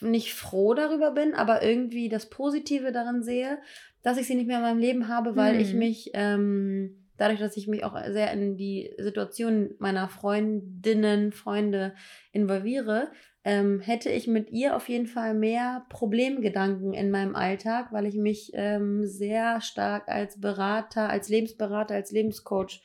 nicht 0.00 0.34
froh 0.34 0.74
darüber 0.74 1.12
bin, 1.12 1.34
aber 1.34 1.62
irgendwie 1.62 2.08
das 2.08 2.28
Positive 2.28 2.90
darin 2.90 3.22
sehe, 3.22 3.58
dass 4.02 4.18
ich 4.18 4.26
sie 4.26 4.34
nicht 4.34 4.48
mehr 4.48 4.56
in 4.56 4.62
meinem 4.64 4.80
Leben 4.80 5.08
habe, 5.08 5.36
weil 5.36 5.60
ich 5.60 5.70
Hm. 5.70 5.78
mich 5.78 6.10
ähm, 6.14 7.03
dadurch, 7.16 7.40
dass 7.40 7.56
ich 7.56 7.68
mich 7.68 7.84
auch 7.84 7.96
sehr 8.08 8.32
in 8.32 8.56
die 8.56 8.92
Situation 8.98 9.70
meiner 9.78 10.08
Freundinnen, 10.08 11.32
Freunde 11.32 11.94
involviere, 12.32 13.10
ähm, 13.44 13.80
hätte 13.80 14.10
ich 14.10 14.26
mit 14.26 14.50
ihr 14.50 14.74
auf 14.74 14.88
jeden 14.88 15.06
Fall 15.06 15.34
mehr 15.34 15.84
Problemgedanken 15.90 16.94
in 16.94 17.10
meinem 17.10 17.36
Alltag, 17.36 17.92
weil 17.92 18.06
ich 18.06 18.16
mich 18.16 18.50
ähm, 18.54 19.04
sehr 19.04 19.60
stark 19.60 20.08
als 20.08 20.40
Berater, 20.40 21.10
als 21.10 21.28
Lebensberater, 21.28 21.94
als 21.94 22.10
Lebenscoach 22.10 22.82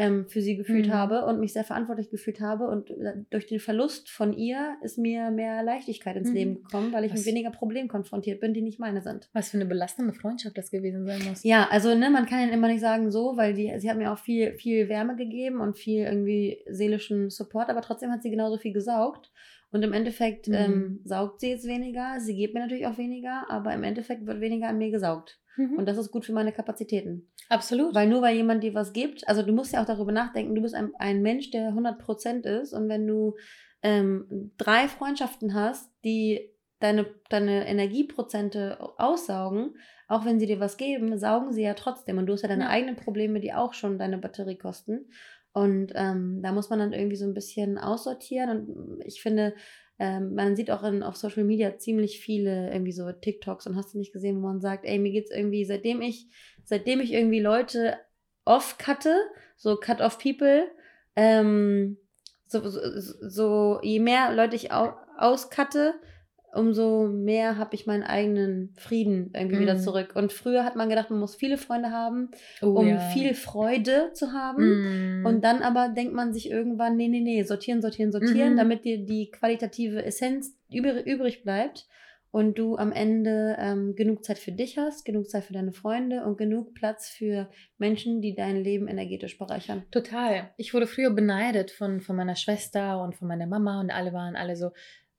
ähm, 0.00 0.26
für 0.28 0.40
sie 0.40 0.56
gefühlt 0.56 0.86
Mhm. 0.86 0.92
habe 0.92 1.24
und 1.26 1.40
mich 1.40 1.52
sehr 1.52 1.64
verantwortlich 1.64 2.08
gefühlt 2.08 2.40
habe. 2.40 2.68
Und 2.68 2.88
äh, 2.90 3.14
durch 3.30 3.46
den 3.46 3.58
Verlust 3.58 4.08
von 4.10 4.32
ihr 4.32 4.76
ist 4.82 4.96
mir 4.96 5.30
mehr 5.32 5.62
Leichtigkeit 5.64 6.16
ins 6.16 6.28
Mhm. 6.30 6.34
Leben 6.36 6.54
gekommen, 6.62 6.92
weil 6.92 7.04
ich 7.04 7.10
Was- 7.12 7.18
mit 7.18 7.26
weniger 7.26 7.50
Problemen 7.50 7.88
konfrontiert 7.88 8.40
bin, 8.40 8.54
die 8.54 8.62
nicht 8.62 8.78
meine 8.78 9.02
sind. 9.02 9.28
Was 9.32 9.50
für 9.50 9.56
eine 9.58 9.66
belastende 9.66 10.14
Freundschaft 10.14 10.56
das 10.56 10.70
gewesen 10.70 11.04
sein 11.04 11.20
muss. 11.28 11.42
Ja, 11.42 11.68
also 11.70 11.94
ne, 11.96 12.08
man 12.10 12.26
kann 12.26 12.40
ja 12.48 12.54
immer 12.54 12.68
nicht 12.68 12.80
sagen 12.80 13.10
so, 13.10 13.36
weil 13.36 13.54
die, 13.54 13.74
sie 13.78 13.90
hat 13.90 13.98
mir 13.98 14.12
auch 14.12 14.18
viel, 14.18 14.54
viel 14.54 14.88
Wärme 14.88 15.16
gegeben 15.16 15.60
und 15.60 15.76
viel 15.76 16.04
irgendwie 16.04 16.58
seelischen 16.68 17.28
Support, 17.28 17.68
aber 17.68 17.82
trotzdem 17.82 18.12
hat 18.12 18.22
sie 18.22 18.30
genauso 18.30 18.56
viel 18.56 18.72
gesaugt. 18.72 19.32
Und 19.72 19.82
im 19.82 19.92
Endeffekt 19.92 20.46
Mhm. 20.48 20.54
ähm, 20.54 21.00
saugt 21.04 21.40
sie 21.40 21.50
jetzt 21.50 21.66
weniger, 21.66 22.20
sie 22.20 22.36
gibt 22.36 22.54
mir 22.54 22.60
natürlich 22.60 22.86
auch 22.86 22.96
weniger, 22.98 23.50
aber 23.50 23.74
im 23.74 23.82
Endeffekt 23.82 24.26
wird 24.26 24.40
weniger 24.40 24.68
an 24.68 24.78
mir 24.78 24.90
gesaugt. 24.90 25.38
Mhm. 25.58 25.76
Und 25.76 25.86
das 25.86 25.98
ist 25.98 26.10
gut 26.10 26.24
für 26.24 26.32
meine 26.32 26.52
Kapazitäten. 26.52 27.28
Absolut. 27.50 27.94
Weil 27.94 28.08
nur 28.08 28.22
weil 28.22 28.36
jemand 28.36 28.62
dir 28.62 28.72
was 28.74 28.92
gibt, 28.92 29.26
also 29.28 29.42
du 29.42 29.52
musst 29.52 29.72
ja 29.72 29.82
auch 29.82 29.86
darüber 29.86 30.12
nachdenken, 30.12 30.54
du 30.54 30.62
bist 30.62 30.74
ein, 30.74 30.92
ein 30.98 31.20
Mensch, 31.20 31.50
der 31.50 31.72
100% 31.72 32.46
ist 32.46 32.72
und 32.72 32.88
wenn 32.88 33.06
du 33.06 33.36
ähm, 33.82 34.52
drei 34.56 34.88
Freundschaften 34.88 35.54
hast, 35.54 35.90
die 36.04 36.50
deine, 36.80 37.06
deine 37.28 37.66
Energieprozente 37.66 38.78
aussaugen, 38.98 39.74
auch 40.06 40.24
wenn 40.24 40.38
sie 40.38 40.46
dir 40.46 40.60
was 40.60 40.76
geben, 40.76 41.18
saugen 41.18 41.52
sie 41.52 41.62
ja 41.62 41.74
trotzdem 41.74 42.18
und 42.18 42.26
du 42.26 42.32
hast 42.32 42.42
ja 42.42 42.48
deine 42.48 42.64
Ja. 42.64 42.70
eigenen 42.70 42.96
Probleme, 42.96 43.40
die 43.40 43.52
auch 43.52 43.74
schon 43.74 43.98
deine 43.98 44.18
Batterie 44.18 44.56
kosten. 44.56 45.10
Und 45.52 45.92
ähm, 45.96 46.40
da 46.42 46.52
muss 46.52 46.70
man 46.70 46.78
dann 46.78 46.92
irgendwie 46.92 47.16
so 47.16 47.24
ein 47.24 47.34
bisschen 47.34 47.78
aussortieren 47.78 48.50
und 48.68 49.00
ich 49.04 49.20
finde, 49.20 49.54
ähm, 49.98 50.34
man 50.34 50.54
sieht 50.54 50.70
auch 50.70 50.84
in, 50.84 51.02
auf 51.02 51.16
Social 51.16 51.44
Media 51.44 51.76
ziemlich 51.78 52.20
viele 52.20 52.70
irgendwie 52.72 52.92
so 52.92 53.10
TikToks 53.10 53.66
und 53.66 53.76
hast 53.76 53.94
du 53.94 53.98
nicht 53.98 54.12
gesehen, 54.12 54.36
wo 54.36 54.46
man 54.46 54.60
sagt, 54.60 54.84
ey, 54.84 54.98
mir 54.98 55.10
geht's 55.10 55.30
irgendwie, 55.30 55.64
seitdem 55.64 56.02
ich, 56.02 56.28
seitdem 56.64 57.00
ich 57.00 57.12
irgendwie 57.12 57.40
Leute 57.40 57.96
off-cutte, 58.44 59.16
so 59.56 59.76
cut-off-people, 59.76 60.70
ähm, 61.16 61.98
so, 62.46 62.66
so, 62.68 62.80
so, 63.28 63.80
je 63.82 64.00
mehr 64.00 64.32
Leute 64.32 64.56
ich 64.56 64.72
au 64.72 64.94
auscutte, 65.18 65.94
umso 66.54 67.08
mehr 67.08 67.58
habe 67.58 67.74
ich 67.74 67.86
meinen 67.86 68.02
eigenen 68.02 68.72
Frieden 68.76 69.30
irgendwie 69.34 69.60
wieder 69.60 69.74
Mhm. 69.74 69.80
zurück. 69.80 70.14
Und 70.16 70.32
früher 70.32 70.64
hat 70.64 70.76
man 70.76 70.88
gedacht, 70.88 71.10
man 71.10 71.20
muss 71.20 71.36
viele 71.36 71.58
Freunde 71.58 71.90
haben, 71.90 72.30
Oh, 72.62 72.68
um 72.68 72.88
ja. 72.88 72.98
viel 72.98 73.34
Freude 73.34 74.10
zu 74.14 74.32
haben. 74.32 75.20
Mhm. 75.20 75.26
Und 75.26 75.44
dann 75.44 75.62
aber 75.62 75.88
denkt 75.90 76.14
man 76.14 76.32
sich 76.32 76.50
irgendwann, 76.50 76.96
nee, 76.96 77.08
nee, 77.08 77.20
nee, 77.20 77.42
sortieren, 77.42 77.82
sortieren, 77.82 78.12
sortieren, 78.12 78.52
Mhm. 78.54 78.56
damit 78.56 78.84
dir 78.84 78.98
die 79.04 79.30
qualitative 79.30 80.04
Essenz 80.04 80.56
übrig, 80.72 81.06
übrig 81.06 81.42
bleibt 81.42 81.86
und 82.30 82.58
du 82.58 82.76
am 82.76 82.92
Ende 82.92 83.56
ähm, 83.58 83.94
genug 83.96 84.22
Zeit 84.24 84.38
für 84.38 84.52
dich 84.52 84.76
hast, 84.76 85.04
genug 85.04 85.28
Zeit 85.30 85.44
für 85.44 85.54
deine 85.54 85.72
Freunde 85.72 86.24
und 86.24 86.36
genug 86.36 86.74
Platz 86.74 87.08
für 87.08 87.48
Menschen, 87.78 88.20
die 88.20 88.34
dein 88.34 88.56
Leben 88.62 88.86
energetisch 88.86 89.38
bereichern. 89.38 89.84
Total. 89.90 90.50
Ich 90.58 90.74
wurde 90.74 90.86
früher 90.86 91.10
beneidet 91.10 91.70
von, 91.70 92.00
von 92.00 92.16
meiner 92.16 92.36
Schwester 92.36 93.02
und 93.02 93.16
von 93.16 93.28
meiner 93.28 93.46
Mama 93.46 93.80
und 93.80 93.90
alle 93.90 94.12
waren 94.12 94.36
alle 94.36 94.56
so, 94.56 94.70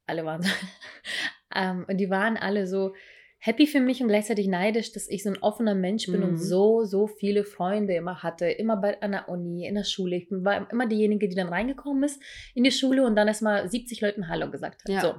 alle 0.10 0.26
waren 0.26 0.42
so, 0.42 0.50
ähm, 1.56 1.86
und 1.88 1.98
die 1.98 2.10
waren 2.10 2.36
alle 2.38 2.68
so 2.68 2.94
happy 3.42 3.68
für 3.68 3.80
mich 3.80 4.02
und 4.02 4.10
gleichzeitig 4.10 4.48
neidisch, 4.48 4.92
dass 4.92 5.08
ich 5.08 5.24
so 5.24 5.30
ein 5.30 5.38
offener 5.38 5.74
Mensch 5.74 6.08
bin 6.08 6.20
Mhm. 6.20 6.28
und 6.28 6.38
so, 6.38 6.84
so 6.84 7.08
viele 7.08 7.46
Freunde 7.46 7.94
immer 7.96 8.22
hatte, 8.22 8.48
immer 8.48 8.76
bei 8.76 9.02
an 9.02 9.12
der 9.14 9.30
Uni, 9.30 9.66
in 9.66 9.76
der 9.76 9.86
Schule. 9.86 10.18
Ich 10.18 10.28
war 10.30 10.70
immer 10.70 10.88
diejenige, 10.88 11.30
die 11.30 11.36
dann 11.36 11.48
reingekommen 11.48 12.04
ist 12.04 12.22
in 12.54 12.66
die 12.66 12.72
Schule 12.72 13.06
und 13.06 13.16
dann 13.16 13.30
erstmal 13.30 13.70
70 13.70 14.02
Leuten 14.02 14.28
Hallo 14.28 14.52
gesagt 14.52 14.82
hat. 14.84 14.90
Ja. 14.90 15.02
So. 15.02 15.14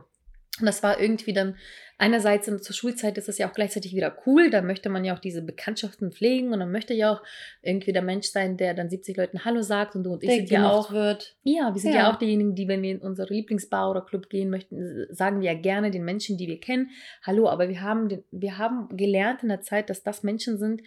Und 0.58 0.66
das 0.66 0.82
war 0.82 1.00
irgendwie 1.00 1.32
dann, 1.32 1.56
einerseits 1.96 2.48
in, 2.48 2.60
zur 2.60 2.74
Schulzeit 2.74 3.16
ist 3.18 3.28
das 3.28 3.38
ja 3.38 3.48
auch 3.48 3.52
gleichzeitig 3.52 3.94
wieder 3.94 4.16
cool, 4.26 4.50
da 4.50 4.62
möchte 4.62 4.88
man 4.88 5.04
ja 5.04 5.14
auch 5.14 5.18
diese 5.18 5.42
Bekanntschaften 5.42 6.10
pflegen 6.12 6.52
und 6.52 6.58
dann 6.60 6.72
möchte 6.72 6.94
ja 6.94 7.12
auch 7.12 7.22
irgendwie 7.62 7.92
der 7.92 8.02
Mensch 8.02 8.28
sein, 8.28 8.56
der 8.56 8.74
dann 8.74 8.88
70 8.90 9.16
Leuten 9.16 9.44
Hallo 9.44 9.62
sagt 9.62 9.94
und 9.94 10.04
du 10.04 10.14
und 10.14 10.24
ich 10.24 10.30
sind 10.30 10.50
ja 10.50 10.68
auch, 10.70 10.92
wird. 10.92 11.36
ja, 11.44 11.72
wir 11.74 11.80
sind 11.80 11.92
ja. 11.92 12.00
Ja. 12.00 12.12
auch 12.12 12.16
diejenigen, 12.18 12.54
die, 12.54 12.68
wenn 12.68 12.82
wir 12.82 12.90
in 12.90 12.98
unsere 13.00 13.32
Lieblingsbar 13.32 13.90
oder 13.90 14.00
Club 14.00 14.30
gehen 14.30 14.50
möchten, 14.50 15.06
sagen 15.10 15.40
wir 15.40 15.52
ja 15.52 15.58
gerne 15.58 15.90
den 15.90 16.04
Menschen, 16.04 16.36
die 16.38 16.48
wir 16.48 16.58
kennen, 16.58 16.90
Hallo, 17.22 17.48
aber 17.48 17.68
wir 17.68 17.82
haben, 17.82 18.08
den, 18.08 18.24
wir 18.30 18.56
haben 18.58 18.88
gelernt 18.96 19.42
in 19.42 19.50
der 19.50 19.60
Zeit, 19.60 19.90
dass 19.90 20.02
das 20.02 20.22
Menschen 20.22 20.58
sind, 20.58 20.82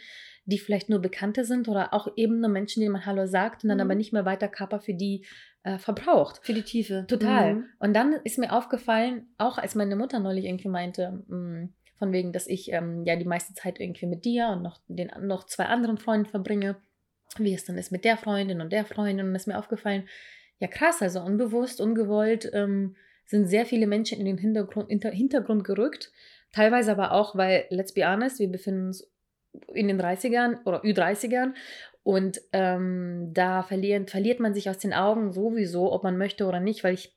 die 0.45 0.59
vielleicht 0.59 0.89
nur 0.89 0.99
Bekannte 0.99 1.45
sind 1.45 1.69
oder 1.69 1.93
auch 1.93 2.07
eben 2.17 2.41
nur 2.41 2.49
Menschen, 2.49 2.81
denen 2.81 2.91
man 2.91 3.05
Hallo 3.05 3.27
sagt 3.27 3.63
und 3.63 3.69
dann 3.69 3.77
Mhm. 3.77 3.83
aber 3.83 3.95
nicht 3.95 4.11
mehr 4.13 4.25
weiter 4.25 4.47
Körper 4.49 4.79
für 4.79 4.93
die 4.93 5.25
äh, 5.63 5.77
verbraucht. 5.77 6.39
Für 6.43 6.53
die 6.53 6.63
Tiefe. 6.63 7.05
Total. 7.07 7.55
Mhm. 7.55 7.65
Und 7.79 7.93
dann 7.93 8.13
ist 8.23 8.37
mir 8.37 8.51
aufgefallen, 8.51 9.27
auch 9.37 9.57
als 9.57 9.75
meine 9.75 9.95
Mutter 9.95 10.19
neulich 10.19 10.45
irgendwie 10.45 10.69
meinte, 10.69 11.23
mh, 11.27 11.69
von 11.97 12.11
wegen, 12.11 12.33
dass 12.33 12.47
ich 12.47 12.71
ähm, 12.71 13.03
ja 13.05 13.15
die 13.15 13.25
meiste 13.25 13.53
Zeit 13.53 13.79
irgendwie 13.79 14.05
mit 14.05 14.25
dir 14.25 14.49
und 14.49 14.61
noch, 14.61 14.79
den, 14.87 15.11
noch 15.21 15.45
zwei 15.45 15.65
anderen 15.65 15.97
Freunden 15.97 16.25
verbringe, 16.25 16.75
wie 17.37 17.53
es 17.53 17.65
dann 17.65 17.77
ist 17.77 17.91
mit 17.91 18.03
der 18.03 18.17
Freundin 18.17 18.61
und 18.61 18.73
der 18.73 18.85
Freundin. 18.85 19.27
Und 19.27 19.35
ist 19.35 19.47
mir 19.47 19.57
aufgefallen, 19.57 20.07
ja 20.59 20.67
krass, 20.67 21.01
also 21.01 21.21
unbewusst, 21.21 21.79
ungewollt 21.79 22.49
ähm, 22.53 22.95
sind 23.25 23.47
sehr 23.47 23.65
viele 23.65 23.87
Menschen 23.87 24.19
in 24.19 24.25
den 24.25 24.37
Hintergrund, 24.37 24.89
hinter, 24.89 25.11
Hintergrund 25.11 25.63
gerückt. 25.63 26.11
Teilweise 26.51 26.91
aber 26.91 27.13
auch, 27.13 27.35
weil, 27.35 27.65
let's 27.69 27.93
be 27.93 28.05
honest, 28.05 28.39
wir 28.39 28.51
befinden 28.51 28.87
uns 28.87 29.09
in 29.73 29.87
den 29.87 29.99
30ern 29.99 30.63
oder 30.65 30.83
Ü30ern 30.83 31.53
und 32.03 32.41
ähm, 32.51 33.31
da 33.33 33.63
verlieren, 33.63 34.07
verliert 34.07 34.39
man 34.41 34.53
sich 34.53 34.69
aus 34.69 34.77
den 34.77 34.93
Augen 34.93 35.31
sowieso, 35.31 35.91
ob 35.93 36.03
man 36.03 36.17
möchte 36.17 36.45
oder 36.45 36.59
nicht, 36.59 36.83
weil 36.83 36.93
ich 36.95 37.15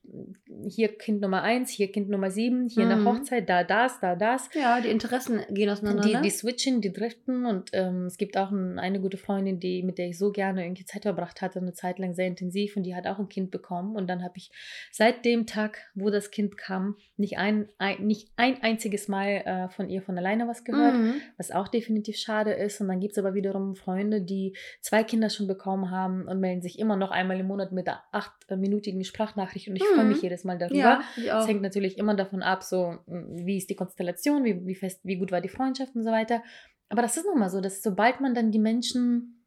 hier 0.68 0.96
Kind 0.96 1.20
Nummer 1.20 1.42
eins, 1.42 1.70
hier 1.70 1.90
Kind 1.90 2.08
Nummer 2.08 2.30
sieben, 2.30 2.68
hier 2.68 2.84
in 2.84 2.88
der 2.90 2.98
Mhm. 2.98 3.06
Hochzeit, 3.06 3.48
da 3.48 3.64
das, 3.64 3.98
da 4.00 4.14
das. 4.14 4.48
Ja, 4.54 4.80
die 4.80 4.88
Interessen 4.88 5.40
gehen 5.50 5.68
auseinander. 5.70 6.02
Die, 6.04 6.14
ne? 6.14 6.20
die 6.22 6.30
switchen, 6.30 6.80
die 6.80 6.92
driften 6.92 7.46
und 7.46 7.70
ähm, 7.72 8.06
es 8.06 8.16
gibt 8.16 8.36
auch 8.38 8.50
ein, 8.52 8.78
eine 8.78 9.00
gute 9.00 9.16
Freundin, 9.16 9.58
die, 9.58 9.82
mit 9.82 9.98
der 9.98 10.06
ich 10.06 10.18
so 10.18 10.30
gerne 10.30 10.64
irgendwie 10.64 10.84
Zeit 10.84 11.02
verbracht 11.02 11.42
hatte, 11.42 11.58
eine 11.58 11.72
Zeit 11.72 11.98
lang 11.98 12.14
sehr 12.14 12.28
intensiv 12.28 12.76
und 12.76 12.84
die 12.84 12.94
hat 12.94 13.06
auch 13.08 13.18
ein 13.18 13.28
Kind 13.28 13.50
bekommen 13.50 13.96
und 13.96 14.06
dann 14.08 14.22
habe 14.22 14.34
ich 14.36 14.50
seit 14.92 15.24
dem 15.24 15.46
Tag, 15.46 15.78
wo 15.94 16.10
das 16.10 16.30
Kind 16.30 16.56
kam, 16.56 16.96
nicht 17.16 17.38
ein, 17.38 17.68
ein, 17.78 18.06
nicht 18.06 18.30
ein 18.36 18.62
einziges 18.62 19.08
Mal 19.08 19.42
äh, 19.44 19.68
von 19.68 19.90
ihr 19.90 20.00
von 20.02 20.16
alleine 20.16 20.46
was 20.46 20.62
gehört 20.62 20.94
Mhm. 20.94 21.14
was 21.36 21.50
auch 21.50 21.66
definitiv 21.68 22.16
schade 22.16 22.52
ist. 22.52 22.80
Und 22.80 22.88
dann 22.88 23.00
gibt 23.00 23.12
es 23.12 23.18
aber 23.18 23.34
wiederum 23.34 23.74
Freunde, 23.74 24.20
die 24.22 24.54
zwei 24.80 25.02
Kinder 25.04 25.30
schon 25.30 25.46
bekommen 25.46 25.90
haben 25.90 26.26
und 26.28 26.40
melden 26.40 26.62
sich 26.62 26.78
immer 26.78 26.96
noch 26.96 27.10
einmal 27.10 27.38
im 27.40 27.46
Monat 27.46 27.72
mit 27.72 27.86
der 27.86 28.02
achtminütigen 28.12 29.02
Sprachnachricht. 29.04 29.68
Und 29.68 29.76
ich 29.76 29.84
freue 29.84 30.04
Mhm. 30.04 30.08
mich 30.08 30.22
jedes 30.22 30.44
Mal 30.44 30.58
darüber. 30.58 31.00
Ja. 31.16 31.40
Es 31.40 31.48
hängt 31.48 31.62
natürlich 31.62 31.98
immer 31.98 32.14
davon 32.14 32.42
ab, 32.42 32.62
so 32.62 32.98
wie 33.06 33.56
ist 33.56 33.68
die 33.70 33.76
Konstellation, 33.76 34.44
wie, 34.44 34.64
wie 34.66 34.74
fest, 34.74 35.00
wie 35.04 35.16
gut 35.16 35.32
war 35.32 35.40
die 35.40 35.48
Freundschaft 35.48 35.94
und 35.94 36.04
so 36.04 36.10
weiter. 36.10 36.42
Aber 36.88 37.02
das 37.02 37.16
ist 37.16 37.26
nun 37.26 37.38
mal 37.38 37.50
so, 37.50 37.60
dass 37.60 37.82
sobald 37.82 38.20
man 38.20 38.34
dann 38.34 38.52
die 38.52 38.58
Menschen, 38.60 39.44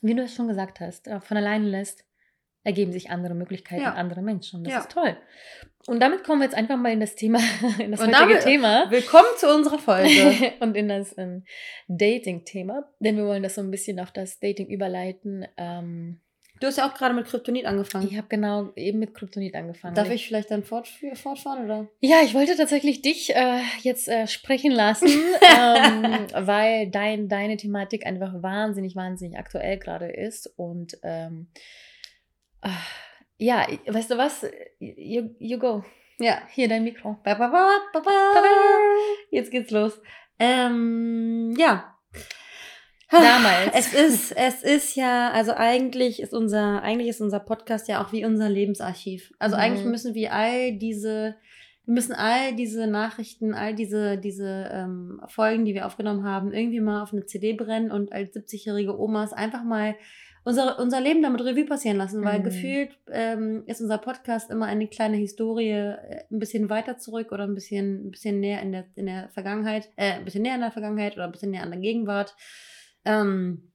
wie 0.00 0.14
du 0.14 0.22
es 0.22 0.34
schon 0.34 0.48
gesagt 0.48 0.80
hast, 0.80 1.06
äh, 1.08 1.20
von 1.20 1.36
alleine 1.36 1.66
lässt, 1.68 2.04
ergeben 2.64 2.92
sich 2.92 3.10
andere 3.10 3.34
Möglichkeiten, 3.34 3.82
Ja. 3.82 3.94
andere 3.94 4.20
Menschen. 4.22 4.58
Und 4.58 4.64
das 4.66 4.72
Ja. 4.74 4.80
ist 4.80 4.90
toll. 4.90 5.16
Und 5.86 6.00
damit 6.00 6.22
kommen 6.24 6.40
wir 6.40 6.44
jetzt 6.44 6.56
einfach 6.56 6.76
mal 6.76 6.92
in 6.92 7.00
das 7.00 7.14
Thema, 7.14 7.38
in 7.78 7.92
das 7.92 8.00
Und 8.00 8.08
heutige 8.08 8.38
damit- 8.38 8.42
Thema. 8.44 8.90
Willkommen 8.90 9.28
zu 9.36 9.54
unserer 9.54 9.78
Folge. 9.78 10.08
und 10.60 10.76
in 10.76 10.88
das 10.88 11.16
ähm, 11.16 11.44
Dating-Thema, 11.88 12.88
denn 13.00 13.16
wir 13.16 13.24
wollen 13.24 13.42
das 13.42 13.54
so 13.54 13.60
ein 13.62 13.70
bisschen 13.70 13.98
auf 14.00 14.10
das 14.12 14.38
Dating 14.40 14.66
überleiten. 14.68 15.46
Ähm, 15.56 16.20
Du 16.60 16.66
hast 16.66 16.76
ja 16.76 16.88
auch 16.90 16.94
gerade 16.94 17.14
mit 17.14 17.26
Kryptonit 17.26 17.66
angefangen. 17.66 18.08
Ich 18.10 18.16
habe 18.16 18.26
genau 18.28 18.70
eben 18.74 18.98
mit 18.98 19.14
Kryptonit 19.14 19.54
angefangen. 19.54 19.94
Darf 19.94 20.10
ich 20.10 20.26
vielleicht 20.26 20.50
dann 20.50 20.64
fortf- 20.64 21.14
fortfahren 21.14 21.64
oder? 21.64 21.86
Ja, 22.00 22.16
ich 22.24 22.34
wollte 22.34 22.56
tatsächlich 22.56 23.00
dich 23.00 23.32
äh, 23.32 23.60
jetzt 23.82 24.08
äh, 24.08 24.26
sprechen 24.26 24.72
lassen, 24.72 25.06
ähm, 25.56 26.26
weil 26.34 26.90
dein, 26.90 27.28
deine 27.28 27.56
Thematik 27.58 28.04
einfach 28.06 28.42
wahnsinnig, 28.42 28.96
wahnsinnig 28.96 29.38
aktuell 29.38 29.78
gerade 29.78 30.06
ist. 30.10 30.52
Und 30.56 30.98
ähm, 31.04 31.46
äh, 31.54 31.60
ja, 33.38 33.66
weißt 33.86 34.10
du 34.10 34.18
was? 34.18 34.44
You, 34.80 35.30
you 35.38 35.58
go. 35.58 35.84
Ja. 36.18 36.42
Hier 36.50 36.68
dein 36.68 36.84
Mikro. 36.84 37.18
Ba, 37.22 37.34
ba, 37.34 37.48
ba, 37.48 37.68
ba, 37.92 38.00
ba. 38.00 38.42
Jetzt 39.30 39.50
geht's 39.50 39.70
los. 39.70 40.00
Ähm, 40.38 41.54
ja. 41.56 41.94
Damals. 43.10 43.70
Es 43.72 43.94
ist, 43.94 44.32
es 44.32 44.62
ist 44.62 44.94
ja, 44.96 45.30
also 45.30 45.52
eigentlich 45.54 46.20
ist 46.20 46.34
unser, 46.34 46.82
eigentlich 46.82 47.08
ist 47.08 47.20
unser 47.22 47.40
Podcast 47.40 47.88
ja 47.88 48.04
auch 48.04 48.12
wie 48.12 48.24
unser 48.26 48.48
Lebensarchiv. 48.50 49.32
Also 49.38 49.56
Mhm. 49.56 49.62
eigentlich 49.62 49.86
müssen 49.86 50.14
wir 50.14 50.32
all 50.34 50.76
diese, 50.76 51.36
wir 51.86 51.94
müssen 51.94 52.12
all 52.14 52.54
diese 52.54 52.86
Nachrichten, 52.86 53.54
all 53.54 53.74
diese, 53.74 54.18
diese 54.18 54.68
ähm, 54.72 55.22
Folgen, 55.28 55.64
die 55.64 55.72
wir 55.74 55.86
aufgenommen 55.86 56.24
haben, 56.24 56.52
irgendwie 56.52 56.80
mal 56.80 57.02
auf 57.02 57.12
eine 57.14 57.24
CD 57.24 57.54
brennen 57.54 57.90
und 57.90 58.12
als 58.12 58.34
70-jährige 58.36 58.98
Omas 58.98 59.32
einfach 59.32 59.64
mal 59.64 59.94
unser, 60.48 60.78
unser 60.78 61.00
Leben 61.00 61.22
damit 61.22 61.42
Revue 61.42 61.66
passieren 61.66 61.98
lassen, 61.98 62.24
weil 62.24 62.38
Mhm. 62.38 62.44
gefühlt 62.44 62.98
ähm, 63.10 63.64
ist 63.66 63.82
unser 63.82 63.98
Podcast 63.98 64.50
immer 64.50 64.64
eine 64.64 64.88
kleine 64.88 65.18
Historie, 65.18 65.70
äh, 65.70 66.24
ein 66.30 66.38
bisschen 66.38 66.70
weiter 66.70 66.96
zurück 66.96 67.32
oder 67.32 67.44
ein 67.44 67.54
bisschen, 67.54 68.06
ein 68.06 68.10
bisschen 68.10 68.40
näher 68.40 68.62
in 68.62 68.72
der, 68.72 68.84
in 68.96 69.06
der 69.06 69.28
Vergangenheit, 69.28 69.90
äh, 69.96 70.12
ein 70.12 70.24
bisschen 70.24 70.42
näher 70.42 70.54
in 70.54 70.62
der 70.62 70.72
Vergangenheit 70.72 71.14
oder 71.14 71.24
ein 71.24 71.32
bisschen 71.32 71.50
näher 71.50 71.62
an 71.64 71.70
der 71.70 71.80
Gegenwart. 71.80 72.34
Ähm, 73.04 73.67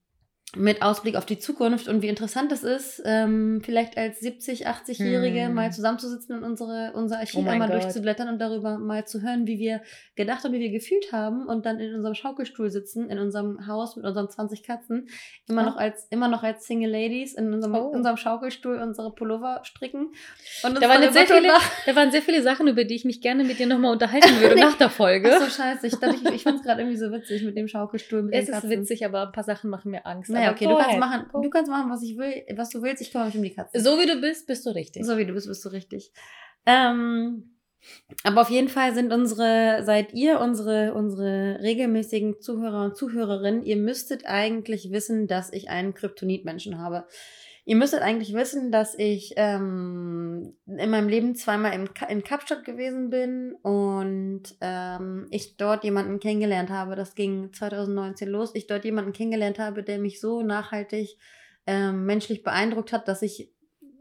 mit 0.56 0.82
Ausblick 0.84 1.16
auf 1.16 1.26
die 1.26 1.40
Zukunft 1.40 1.88
und 1.88 2.02
wie 2.04 2.08
interessant 2.10 2.52
es 2.52 2.64
ist, 2.64 3.02
ähm, 3.06 3.62
vielleicht 3.66 3.98
als 3.98 4.20
70, 4.20 4.68
80-Jährige 4.68 5.46
Hm. 5.46 5.54
mal 5.56 5.72
zusammenzusitzen 5.72 6.36
und 6.38 6.44
unsere, 6.44 6.92
unser 6.94 7.18
Archiv 7.20 7.44
Oh 7.46 7.50
einmal 7.50 7.70
Gott. 7.70 7.82
durchzublättern 7.84 8.30
und 8.30 8.40
darüber 8.40 8.78
mal 8.78 9.06
zu 9.08 9.22
hören, 9.24 9.48
wie 9.48 9.58
wir 9.58 9.82
gedacht 10.16 10.46
und 10.46 10.52
wie 10.54 10.60
wir 10.60 10.70
gefühlt 10.70 11.12
haben 11.12 11.48
und 11.48 11.66
dann 11.66 11.80
in 11.80 11.96
unserem 11.96 12.14
Schaukelstuhl 12.14 12.70
sitzen, 12.70 13.10
in 13.10 13.18
unserem 13.18 13.66
Haus 13.66 13.96
mit 13.96 14.06
unseren 14.06 14.30
20 14.30 14.62
Katzen, 14.64 15.08
immer 15.48 15.64
Oh. 15.64 15.66
noch 15.66 15.78
als, 15.78 16.06
immer 16.12 16.28
noch 16.28 16.44
als 16.44 16.68
Single 16.68 16.92
Ladies 16.92 17.34
in 17.34 17.52
unserem, 17.52 17.74
Oh. 17.76 17.88
unserem 17.88 18.18
Schaukelstuhl 18.18 18.78
unsere 18.78 19.12
Pullover 19.16 19.62
stricken. 19.64 20.12
Und 20.64 20.82
Da 20.82 20.88
waren, 20.88 21.02
jetzt 21.02 21.14
sehr 21.14 21.26
viele, 21.26 21.50
da 21.88 21.96
waren 21.96 22.12
sehr 22.12 22.22
viele 22.22 22.44
Sachen, 22.44 22.68
über 22.68 22.84
die 22.84 22.94
ich 22.96 23.06
mich 23.06 23.22
gerne 23.22 23.44
mit 23.44 23.58
dir 23.58 23.66
nochmal 23.66 23.92
unterhalten 23.94 24.40
würde 24.40 24.56
nach 24.60 24.78
der 24.78 24.90
Folge. 24.92 25.32
Ach 25.36 25.42
so, 25.42 25.50
scheiße. 25.50 25.88
Ich, 25.88 25.96
dachte, 25.96 26.16
ich, 26.24 26.30
ich 26.32 26.44
fand 26.44 26.58
es 26.60 26.64
gerade 26.64 26.82
irgendwie 26.82 26.98
so 26.98 27.12
witzig 27.12 27.44
mit 27.44 27.58
dem 27.58 27.68
Schaukelstuhl. 27.68 28.22
Mit 28.24 28.36
es 28.36 28.50
ist 28.50 28.52
Katzen. 28.54 28.70
witzig, 28.70 29.04
aber 29.06 29.24
ein 29.28 29.32
paar 29.32 29.44
Sachen 29.44 29.70
machen 29.72 29.90
mir 29.92 30.06
Angst. 30.06 30.30
Naja, 30.30 30.43
Aber 30.48 30.56
okay, 30.56 30.68
du 30.68 30.76
kannst, 30.76 31.00
machen, 31.00 31.26
du 31.34 31.50
kannst 31.50 31.72
machen, 31.72 31.90
was 31.92 32.04
ich 32.04 32.18
will, 32.18 32.44
was 32.56 32.70
du 32.70 32.82
willst. 32.82 33.02
Ich 33.02 33.12
kümmere 33.12 33.28
mich 33.28 33.38
um 33.38 33.44
die 33.44 33.54
Katzen. 33.54 33.82
So 33.82 34.00
wie 34.00 34.06
du 34.06 34.20
bist, 34.20 34.48
bist 34.48 34.66
du 34.66 34.70
richtig. 34.72 35.06
So 35.06 35.18
wie 35.18 35.26
du 35.26 35.34
bist, 35.34 35.48
bist 35.48 35.64
du 35.66 35.70
richtig. 35.70 36.12
Ähm, 36.66 37.54
aber 38.24 38.42
auf 38.42 38.50
jeden 38.50 38.70
Fall 38.70 38.94
sind 38.94 39.12
unsere, 39.12 39.84
seid 39.84 40.14
ihr 40.14 40.40
unsere, 40.40 40.94
unsere 40.94 41.60
regelmäßigen 41.62 42.40
Zuhörer 42.42 42.86
und 42.86 42.98
Zuhörerinnen, 42.98 43.64
ihr 43.64 43.78
müsstet 43.78 44.26
eigentlich 44.26 44.92
wissen, 44.92 45.28
dass 45.28 45.52
ich 45.52 45.70
einen 45.70 45.94
Kryptonitmenschen 45.94 46.78
habe. 46.80 47.06
Ihr 47.66 47.78
müsstet 47.78 48.02
eigentlich 48.02 48.34
wissen, 48.34 48.72
dass 48.72 48.94
ich 48.98 49.34
ähm, 49.38 50.54
in 50.66 50.90
meinem 50.90 51.08
Leben 51.08 51.34
zweimal 51.36 51.74
im 51.74 51.94
Ka 51.94 52.08
in 52.08 52.24
Kapstadt 52.24 52.66
gewesen 52.66 53.10
bin 53.10 53.54
und 53.62 54.44
ähm, 54.60 55.28
ich 55.32 55.56
dort 55.56 55.86
jemanden 55.86 56.20
kennengelernt 56.20 56.70
habe. 56.70 56.96
Das 56.98 57.16
ging 57.16 57.54
2019 57.54 58.28
los. 58.28 58.52
Ich 58.54 58.68
dort 58.68 58.84
jemanden 58.84 59.14
kennengelernt 59.14 59.60
habe, 59.60 59.82
der 59.82 59.98
mich 59.98 60.20
so 60.20 60.42
nachhaltig 60.42 61.18
ähm, 61.66 62.06
menschlich 62.06 62.44
beeindruckt 62.44 62.92
hat, 62.92 63.08
dass 63.08 63.22
ich 63.22 63.50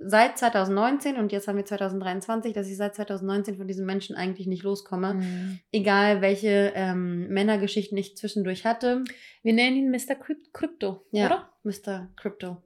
seit 0.04 0.37
2019 0.38 1.16
und 1.16 1.31
jetzt 1.31 1.47
haben 1.47 1.57
wir 1.57 1.64
2023, 1.64 2.52
dass 2.52 2.69
ich 2.69 2.76
seit 2.76 2.97
2019 2.97 3.57
von 3.57 3.69
diesem 3.69 3.87
Menschen 3.87 4.16
eigentlich 4.16 4.49
nicht 4.49 4.64
loskomme. 4.64 5.14
Mhm. 5.14 5.61
Egal 5.71 6.21
welche 6.21 6.73
ähm, 6.75 7.28
Männergeschichten 7.28 7.97
ich 7.97 8.16
zwischendurch 8.16 8.64
hatte. 8.66 9.04
Wir 9.45 9.52
nennen 9.52 9.76
ihn 9.76 9.90
Mr. 9.92 10.16
Kryp 10.16 10.52
Krypto, 10.52 11.07
Ja. 11.12 11.26
oder? 11.26 11.49
Mr. 11.62 12.09
Crypto. 12.16 12.61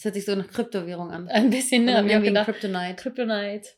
Das 0.00 0.06
hört 0.06 0.14
sich 0.14 0.24
so 0.24 0.34
nach 0.34 0.48
Kryptowährung 0.48 1.10
an. 1.10 1.28
Ein 1.28 1.50
bisschen, 1.50 1.84
ne? 1.84 1.98
Hab 1.98 2.06
ich 2.06 2.12
auch 2.12 2.22
wegen 2.22 2.32
gedacht. 2.32 2.46
Kryptonite. 2.46 2.94
Kryptonite. 2.96 3.68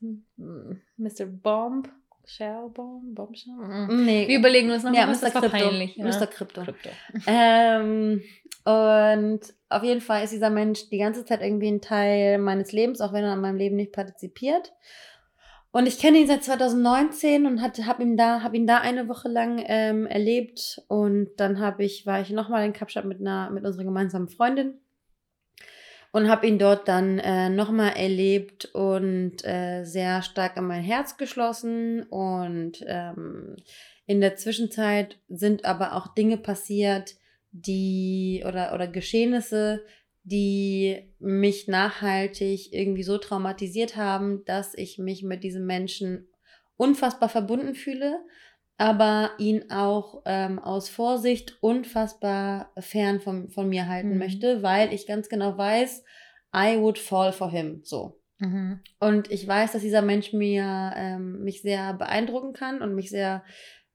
Mr. 0.96 1.26
Bomb. 1.26 1.88
Shell 2.24 2.68
Bomb. 2.72 3.12
Bombshell. 3.12 3.54
Mhm. 3.54 4.04
Nee. 4.04 4.28
Wir 4.28 4.38
überlegen 4.38 4.70
uns 4.70 4.84
noch 4.84 4.94
ja, 4.94 5.08
was, 5.08 5.20
Mr. 5.20 5.24
das 5.24 5.34
war 5.34 5.42
Crypto. 5.42 5.68
peinlich. 5.68 5.96
Ja. 5.96 6.04
Mr. 6.04 6.28
Crypto. 6.28 6.62
Krypto. 6.62 6.90
Ähm, 7.26 8.22
und 8.64 9.40
auf 9.68 9.82
jeden 9.82 10.00
Fall 10.00 10.22
ist 10.22 10.32
dieser 10.32 10.50
Mensch 10.50 10.88
die 10.90 10.98
ganze 10.98 11.24
Zeit 11.24 11.42
irgendwie 11.42 11.72
ein 11.72 11.80
Teil 11.80 12.38
meines 12.38 12.70
Lebens, 12.70 13.00
auch 13.00 13.12
wenn 13.12 13.24
er 13.24 13.32
an 13.32 13.40
meinem 13.40 13.56
Leben 13.56 13.74
nicht 13.74 13.90
partizipiert. 13.90 14.72
Und 15.72 15.88
ich 15.88 15.98
kenne 15.98 16.18
ihn 16.18 16.28
seit 16.28 16.44
2019 16.44 17.46
und 17.46 17.62
habe 17.62 18.02
ihn 18.04 18.16
da, 18.16 18.42
habe 18.44 18.56
ihn 18.56 18.68
da 18.68 18.78
eine 18.78 19.08
Woche 19.08 19.28
lang 19.28 19.60
ähm, 19.66 20.06
erlebt. 20.06 20.82
Und 20.86 21.30
dann 21.38 21.58
habe 21.58 21.82
ich, 21.82 22.06
war 22.06 22.20
ich 22.20 22.30
nochmal 22.30 22.64
in 22.64 22.72
Kapstadt 22.72 23.06
mit 23.06 23.18
einer, 23.18 23.50
mit 23.50 23.64
unserer 23.64 23.82
gemeinsamen 23.82 24.28
Freundin 24.28 24.78
und 26.12 26.28
habe 26.28 26.46
ihn 26.46 26.58
dort 26.58 26.88
dann 26.88 27.18
äh, 27.18 27.48
nochmal 27.48 27.96
erlebt 27.96 28.66
und 28.66 29.44
äh, 29.44 29.84
sehr 29.84 30.22
stark 30.22 30.58
in 30.58 30.66
mein 30.66 30.82
Herz 30.82 31.16
geschlossen. 31.16 32.02
Und 32.04 32.84
ähm, 32.86 33.56
in 34.06 34.20
der 34.20 34.36
Zwischenzeit 34.36 35.18
sind 35.28 35.64
aber 35.64 35.96
auch 35.96 36.14
Dinge 36.14 36.36
passiert, 36.36 37.14
die 37.50 38.44
oder, 38.46 38.74
oder 38.74 38.88
Geschehnisse, 38.88 39.84
die 40.22 41.14
mich 41.18 41.66
nachhaltig 41.66 42.72
irgendwie 42.72 43.02
so 43.02 43.16
traumatisiert 43.16 43.96
haben, 43.96 44.44
dass 44.44 44.74
ich 44.74 44.98
mich 44.98 45.22
mit 45.22 45.42
diesem 45.42 45.64
Menschen 45.66 46.28
unfassbar 46.76 47.30
verbunden 47.30 47.74
fühle, 47.74 48.20
aber 48.82 49.30
ihn 49.38 49.70
auch 49.70 50.22
ähm, 50.24 50.58
aus 50.58 50.88
Vorsicht 50.88 51.56
unfassbar 51.60 52.72
fern 52.80 53.20
von, 53.20 53.48
von 53.48 53.68
mir 53.68 53.86
halten 53.86 54.14
Mhm. 54.14 54.18
möchte, 54.18 54.64
weil 54.64 54.92
ich 54.92 55.06
ganz 55.06 55.28
genau 55.28 55.56
weiß, 55.56 56.02
I 56.52 56.80
would 56.80 56.98
fall 56.98 57.32
for 57.32 57.48
him. 57.48 57.82
So. 57.84 58.20
Mhm. 58.40 58.80
Und 58.98 59.30
ich 59.30 59.46
weiß, 59.46 59.70
dass 59.70 59.82
dieser 59.82 60.02
Mensch 60.02 60.32
mir 60.32 60.94
ähm, 60.96 61.44
mich 61.44 61.62
sehr 61.62 61.94
beeindrucken 61.94 62.54
kann 62.54 62.82
und 62.82 62.96
mich 62.96 63.10
sehr 63.10 63.44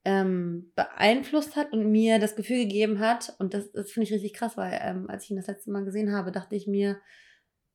ähm, 0.05 0.71
beeinflusst 0.73 1.57
hat 1.57 1.73
und 1.73 1.91
mir 1.91 2.17
das 2.17 2.37
Gefühl 2.37 2.59
gegeben 2.59 2.99
hat, 2.99 3.35
und 3.39 3.53
das, 3.53 3.69
das 3.73 3.91
finde 3.91 4.05
ich 4.05 4.13
richtig 4.13 4.35
krass, 4.35 4.55
weil 4.55 4.79
ähm, 4.81 5.09
als 5.09 5.25
ich 5.25 5.31
ihn 5.31 5.35
das 5.35 5.47
letzte 5.47 5.69
Mal 5.69 5.83
gesehen 5.83 6.13
habe, 6.13 6.31
dachte 6.31 6.55
ich 6.55 6.65
mir, 6.65 6.97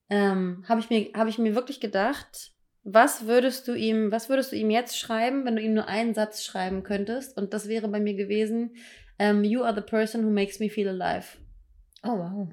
ähm, 0.08 0.64
habe 0.66 0.80
ich 0.80 0.88
mir, 0.88 1.10
habe 1.14 1.28
ich 1.28 1.36
mir 1.36 1.54
wirklich 1.54 1.78
gedacht, 1.78 2.54
was 2.84 3.26
würdest 3.26 3.68
du 3.68 3.74
ihm, 3.74 4.10
was 4.10 4.28
würdest 4.28 4.52
du 4.52 4.56
ihm 4.56 4.70
jetzt 4.70 4.98
schreiben, 4.98 5.44
wenn 5.44 5.56
du 5.56 5.62
ihm 5.62 5.74
nur 5.74 5.88
einen 5.88 6.14
Satz 6.14 6.44
schreiben 6.44 6.82
könntest? 6.82 7.36
Und 7.36 7.54
das 7.54 7.68
wäre 7.68 7.88
bei 7.88 8.00
mir 8.00 8.14
gewesen, 8.14 8.74
ähm, 9.18 9.44
you 9.44 9.62
are 9.62 9.74
the 9.74 9.80
person 9.80 10.24
who 10.24 10.30
makes 10.30 10.58
me 10.58 10.68
feel 10.68 10.88
alive. 10.88 11.38
Oh, 12.02 12.18
wow. 12.18 12.48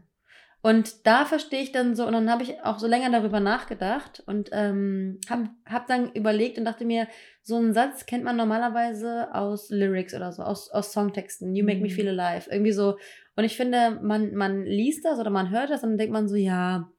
Und 0.61 1.07
da 1.07 1.23
verstehe 1.25 1.61
ich 1.61 1.71
dann 1.71 1.95
so, 1.95 2.05
und 2.05 2.11
dann 2.11 2.29
habe 2.29 2.43
ich 2.43 2.61
auch 2.63 2.79
so 2.79 2.87
länger 2.87 3.09
darüber 3.09 3.39
nachgedacht 3.39 4.21
und 4.25 4.49
ähm, 4.51 5.19
habe 5.29 5.49
hab 5.65 5.87
dann 5.87 6.11
überlegt 6.11 6.57
und 6.57 6.65
dachte 6.65 6.83
mir, 6.83 7.07
so 7.41 7.55
einen 7.55 7.73
Satz 7.73 8.05
kennt 8.05 8.25
man 8.25 8.35
normalerweise 8.35 9.33
aus 9.33 9.69
Lyrics 9.69 10.13
oder 10.13 10.33
so, 10.33 10.43
aus, 10.43 10.69
aus 10.69 10.91
Songtexten. 10.91 11.55
You 11.55 11.63
make 11.65 11.79
me 11.79 11.87
Mhm. 11.87 11.93
feel 11.93 12.19
alive. 12.19 12.49
Irgendwie 12.51 12.73
so. 12.73 12.97
Und 13.37 13.45
ich 13.45 13.55
finde, 13.55 13.99
man, 14.01 14.35
man 14.35 14.63
liest 14.65 15.05
das 15.05 15.17
oder 15.17 15.29
man 15.29 15.49
hört 15.49 15.69
das 15.69 15.81
und 15.81 15.91
dann 15.91 15.97
denkt 15.97 16.13
man 16.13 16.27
so, 16.27 16.35
ja, 16.35 16.91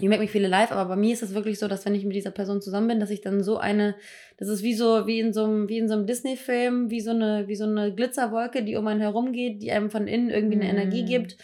you 0.00 0.08
make 0.08 0.20
me 0.20 0.28
feel 0.28 0.44
alive. 0.44 0.72
Aber 0.72 0.88
bei 0.88 0.96
mir 0.96 1.12
ist 1.12 1.22
es 1.22 1.34
wirklich 1.34 1.58
so, 1.58 1.68
dass 1.68 1.84
wenn 1.84 1.94
ich 1.94 2.04
mit 2.04 2.16
dieser 2.16 2.30
Person 2.30 2.60
zusammen 2.60 2.88
bin, 2.88 3.00
dass 3.00 3.10
ich 3.10 3.20
dann 3.20 3.42
so 3.42 3.58
eine, 3.58 3.94
das 4.38 4.48
ist 4.48 4.62
wie 4.62 4.74
so, 4.74 5.06
wie 5.06 5.20
in 5.20 5.32
so 5.32 5.44
einem, 5.44 5.68
wie 5.68 5.78
in 5.78 5.88
so 5.88 5.94
einem 5.94 6.06
Disney-Film, 6.06 6.90
wie 6.90 7.00
so 7.00 7.10
eine, 7.10 7.46
wie 7.46 7.54
so 7.56 7.64
eine 7.64 7.94
Glitzerwolke, 7.94 8.64
die 8.64 8.76
um 8.76 8.86
einen 8.86 9.00
herum 9.00 9.32
geht, 9.32 9.62
die 9.62 9.70
einem 9.72 9.90
von 9.90 10.06
innen 10.06 10.30
irgendwie 10.30 10.60
eine 10.60 10.64
Mhm. 10.64 10.78
Energie 10.78 11.04
gibt 11.04 11.36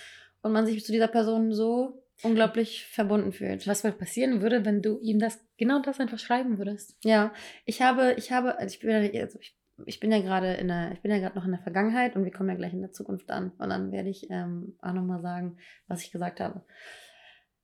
und 0.42 0.52
man 0.52 0.66
sich 0.66 0.84
zu 0.84 0.92
dieser 0.92 1.08
Person 1.08 1.52
so 1.52 2.02
unglaublich 2.22 2.86
verbunden 2.86 3.32
fühlt. 3.32 3.66
Was 3.66 3.84
wohl 3.84 3.92
passieren 3.92 4.42
würde, 4.42 4.64
wenn 4.64 4.82
du 4.82 4.98
ihm 5.00 5.18
das 5.18 5.38
genau 5.56 5.80
das 5.80 6.00
einfach 6.00 6.18
schreiben 6.18 6.58
würdest? 6.58 6.96
Ja, 7.04 7.32
ich 7.64 7.82
habe, 7.82 8.14
ich 8.18 8.32
habe, 8.32 8.58
also 8.58 8.74
ich 8.74 8.80
bin 8.80 8.90
ja, 8.90 9.20
also 9.22 9.38
ich, 9.40 9.56
ich 9.86 10.00
bin 10.00 10.12
ja 10.12 10.20
gerade 10.20 10.54
in 10.54 10.68
der, 10.68 10.92
ich 10.92 11.00
bin 11.00 11.10
ja 11.10 11.18
gerade 11.18 11.36
noch 11.36 11.46
in 11.46 11.52
der 11.52 11.62
Vergangenheit 11.62 12.16
und 12.16 12.24
wir 12.24 12.32
kommen 12.32 12.50
ja 12.50 12.56
gleich 12.56 12.74
in 12.74 12.82
der 12.82 12.92
Zukunft 12.92 13.30
an. 13.30 13.52
Und 13.58 13.70
dann 13.70 13.92
werde 13.92 14.10
ich 14.10 14.28
ähm, 14.28 14.76
auch 14.82 14.92
nochmal 14.92 15.22
sagen, 15.22 15.56
was 15.88 16.02
ich 16.02 16.10
gesagt 16.10 16.40
habe. 16.40 16.62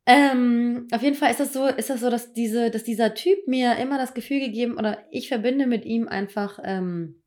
Ähm, 0.06 0.86
auf 0.92 1.02
jeden 1.02 1.16
Fall 1.16 1.32
ist 1.32 1.40
das 1.40 1.52
so, 1.52 1.66
ist 1.66 1.90
das 1.90 2.00
so, 2.00 2.10
dass 2.10 2.32
diese, 2.32 2.70
dass 2.70 2.84
dieser 2.84 3.14
Typ 3.14 3.48
mir 3.48 3.76
immer 3.76 3.98
das 3.98 4.14
Gefühl 4.14 4.38
gegeben, 4.38 4.78
oder 4.78 4.98
ich 5.10 5.28
verbinde 5.28 5.66
mit 5.66 5.84
ihm 5.84 6.06
einfach, 6.06 6.60
ähm, 6.62 7.22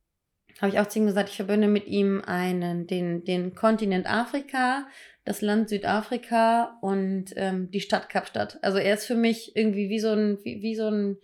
habe 0.61 0.71
ich 0.71 0.79
auch 0.79 0.87
zu 0.87 0.99
ihm 0.99 1.05
gesagt, 1.05 1.29
ich 1.29 1.35
verbinde 1.35 1.67
mit 1.67 1.87
ihm 1.87 2.21
einen, 2.25 2.87
den, 2.87 3.25
den 3.25 3.53
Kontinent 3.53 4.09
Afrika, 4.09 4.87
das 5.25 5.41
Land 5.41 5.69
Südafrika 5.69 6.77
und 6.81 7.33
ähm, 7.35 7.69
die 7.69 7.81
Stadt 7.81 8.09
Kapstadt. 8.09 8.59
Also 8.61 8.77
er 8.77 8.93
ist 8.93 9.05
für 9.05 9.15
mich 9.15 9.55
irgendwie 9.55 9.89
wie 9.89 9.99
so 9.99 10.09
ein, 10.09 10.39
wie, 10.43 10.61
wie 10.61 10.75
so 10.75 10.87
ein, 10.87 11.17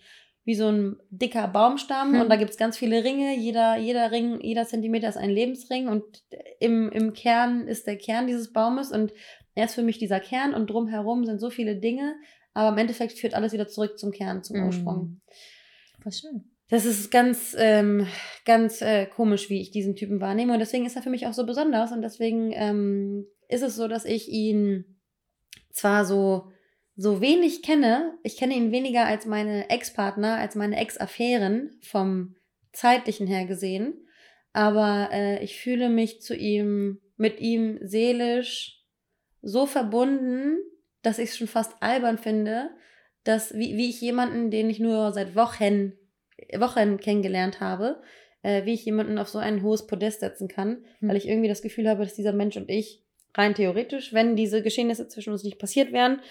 wie 0.43 0.55
so 0.55 0.67
ein 0.67 0.97
dicker 1.09 1.47
Baumstamm 1.47 2.13
Hm. 2.13 2.21
und 2.21 2.29
da 2.29 2.35
gibt 2.35 2.51
es 2.51 2.57
ganz 2.57 2.77
viele 2.77 3.03
Ringe. 3.03 3.35
Jeder, 3.37 3.77
jeder 3.77 4.11
Ring, 4.11 4.39
jeder 4.41 4.65
Zentimeter 4.65 5.07
ist 5.07 5.17
ein 5.17 5.29
Lebensring 5.29 5.87
und 5.87 6.03
im, 6.59 6.91
im 6.91 7.13
Kern 7.13 7.67
ist 7.67 7.87
der 7.87 7.97
Kern 7.97 8.27
dieses 8.27 8.51
Baumes 8.51 8.91
und 8.91 9.13
er 9.55 9.65
ist 9.65 9.75
für 9.75 9.83
mich 9.83 9.97
dieser 9.97 10.19
Kern 10.19 10.53
und 10.53 10.69
drumherum 10.69 11.25
sind 11.25 11.39
so 11.39 11.49
viele 11.49 11.77
Dinge, 11.77 12.15
aber 12.53 12.69
im 12.69 12.77
Endeffekt 12.77 13.13
führt 13.13 13.33
alles 13.33 13.53
wieder 13.53 13.67
zurück 13.67 13.97
zum 13.97 14.11
Kern, 14.11 14.43
zum 14.43 14.63
Ursprung. 14.63 14.97
Mhm. 14.97 15.21
Voll 16.03 16.11
schön. 16.11 16.51
Das 16.69 16.85
ist 16.85 17.11
ganz, 17.11 17.55
ähm, 17.57 18.07
ganz 18.43 18.81
äh, 18.81 19.05
komisch, 19.05 19.49
wie 19.49 19.61
ich 19.61 19.71
diesen 19.71 19.95
Typen 19.95 20.19
wahrnehme. 20.19 20.53
Und 20.53 20.59
deswegen 20.59 20.85
ist 20.85 20.95
er 20.95 21.03
für 21.03 21.09
mich 21.09 21.27
auch 21.27 21.33
so 21.33 21.45
besonders. 21.45 21.91
Und 21.91 22.01
deswegen 22.01 22.51
ähm, 22.53 23.27
ist 23.47 23.61
es 23.61 23.75
so, 23.75 23.87
dass 23.87 24.03
ich 24.03 24.29
ihn 24.29 24.97
zwar 25.71 26.05
so, 26.05 26.51
so 26.95 27.21
wenig 27.21 27.61
kenne, 27.61 28.17
ich 28.23 28.37
kenne 28.37 28.55
ihn 28.55 28.71
weniger 28.71 29.05
als 29.05 29.25
meine 29.25 29.69
Ex-Partner, 29.69 30.37
als 30.37 30.55
meine 30.55 30.77
Ex-Affären 30.77 31.77
vom 31.81 32.35
zeitlichen 32.71 33.27
her 33.27 33.45
gesehen. 33.45 34.07
Aber 34.53 35.09
äh, 35.11 35.43
ich 35.43 35.59
fühle 35.59 35.89
mich 35.89 36.21
zu 36.21 36.35
ihm, 36.35 36.99
mit 37.17 37.39
ihm 37.41 37.77
seelisch 37.81 38.84
so 39.45 39.65
verbunden, 39.65 40.57
dass 41.01 41.19
ich 41.19 41.29
es 41.29 41.37
schon 41.37 41.47
fast 41.47 41.71
albern 41.81 42.17
finde, 42.17 42.71
dass, 43.23 43.53
wie, 43.53 43.77
wie 43.77 43.89
ich 43.89 44.01
jemanden, 44.01 44.51
den 44.51 44.69
ich 44.69 44.79
nur 44.79 45.13
seit 45.13 45.35
Wochen 45.35 45.93
Wochen 46.57 46.97
kennengelernt 46.97 47.59
habe, 47.59 48.01
äh, 48.41 48.65
wie 48.65 48.73
ich 48.73 48.85
jemanden 48.85 49.17
auf 49.17 49.29
so 49.29 49.39
ein 49.39 49.63
hohes 49.63 49.87
Podest 49.87 50.19
setzen 50.19 50.47
kann, 50.47 50.83
Hm. 50.99 51.09
weil 51.09 51.15
ich 51.15 51.27
irgendwie 51.27 51.47
das 51.47 51.61
Gefühl 51.61 51.87
habe, 51.87 52.03
dass 52.03 52.15
dieser 52.15 52.33
Mensch 52.33 52.57
und 52.57 52.69
ich 52.69 53.03
rein 53.33 53.55
theoretisch, 53.55 54.13
wenn 54.13 54.35
diese 54.35 54.61
Geschehnisse 54.61 55.07
zwischen 55.07 55.31
uns 55.31 55.43
nicht 55.43 55.59
passiert 55.59 55.91
wären, 55.91 56.21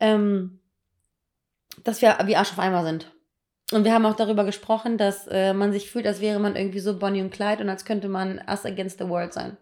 ähm, 0.00 0.60
dass 1.84 2.02
wir 2.02 2.18
wie 2.24 2.36
Arsch 2.36 2.52
auf 2.52 2.58
Eimer 2.58 2.84
sind. 2.84 3.12
Und 3.72 3.84
wir 3.84 3.92
haben 3.92 4.06
auch 4.06 4.16
darüber 4.16 4.44
gesprochen, 4.44 4.96
dass 4.96 5.26
äh, 5.28 5.52
man 5.52 5.72
sich 5.72 5.90
fühlt, 5.90 6.06
als 6.06 6.20
wäre 6.20 6.38
man 6.38 6.56
irgendwie 6.56 6.80
so 6.80 6.98
Bonnie 6.98 7.20
und 7.20 7.30
Clyde 7.30 7.62
und 7.62 7.68
als 7.68 7.84
könnte 7.84 8.08
man 8.08 8.40
us 8.48 8.64
against 8.64 8.98
the 8.98 9.08
world 9.08 9.32
sein. 9.32 9.56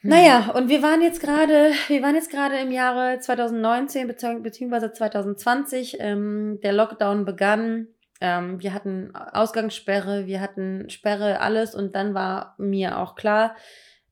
Hm. 0.00 0.10
Naja, 0.10 0.52
und 0.54 0.68
wir 0.68 0.82
waren 0.82 1.02
jetzt 1.02 1.20
gerade, 1.20 1.72
wir 1.88 2.02
waren 2.02 2.14
jetzt 2.14 2.30
gerade 2.30 2.58
im 2.58 2.70
Jahre 2.70 3.18
2019 3.20 4.08
bezieh- 4.08 4.42
beziehungsweise 4.42 4.92
2020. 4.92 5.98
Ähm, 6.00 6.58
der 6.62 6.72
Lockdown 6.72 7.24
begann. 7.24 7.88
Ähm, 8.20 8.60
wir 8.60 8.74
hatten 8.74 9.14
Ausgangssperre, 9.14 10.26
wir 10.26 10.40
hatten 10.40 10.88
Sperre, 10.90 11.40
alles. 11.40 11.74
Und 11.74 11.94
dann 11.94 12.14
war 12.14 12.54
mir 12.58 12.98
auch 12.98 13.14
klar, 13.14 13.56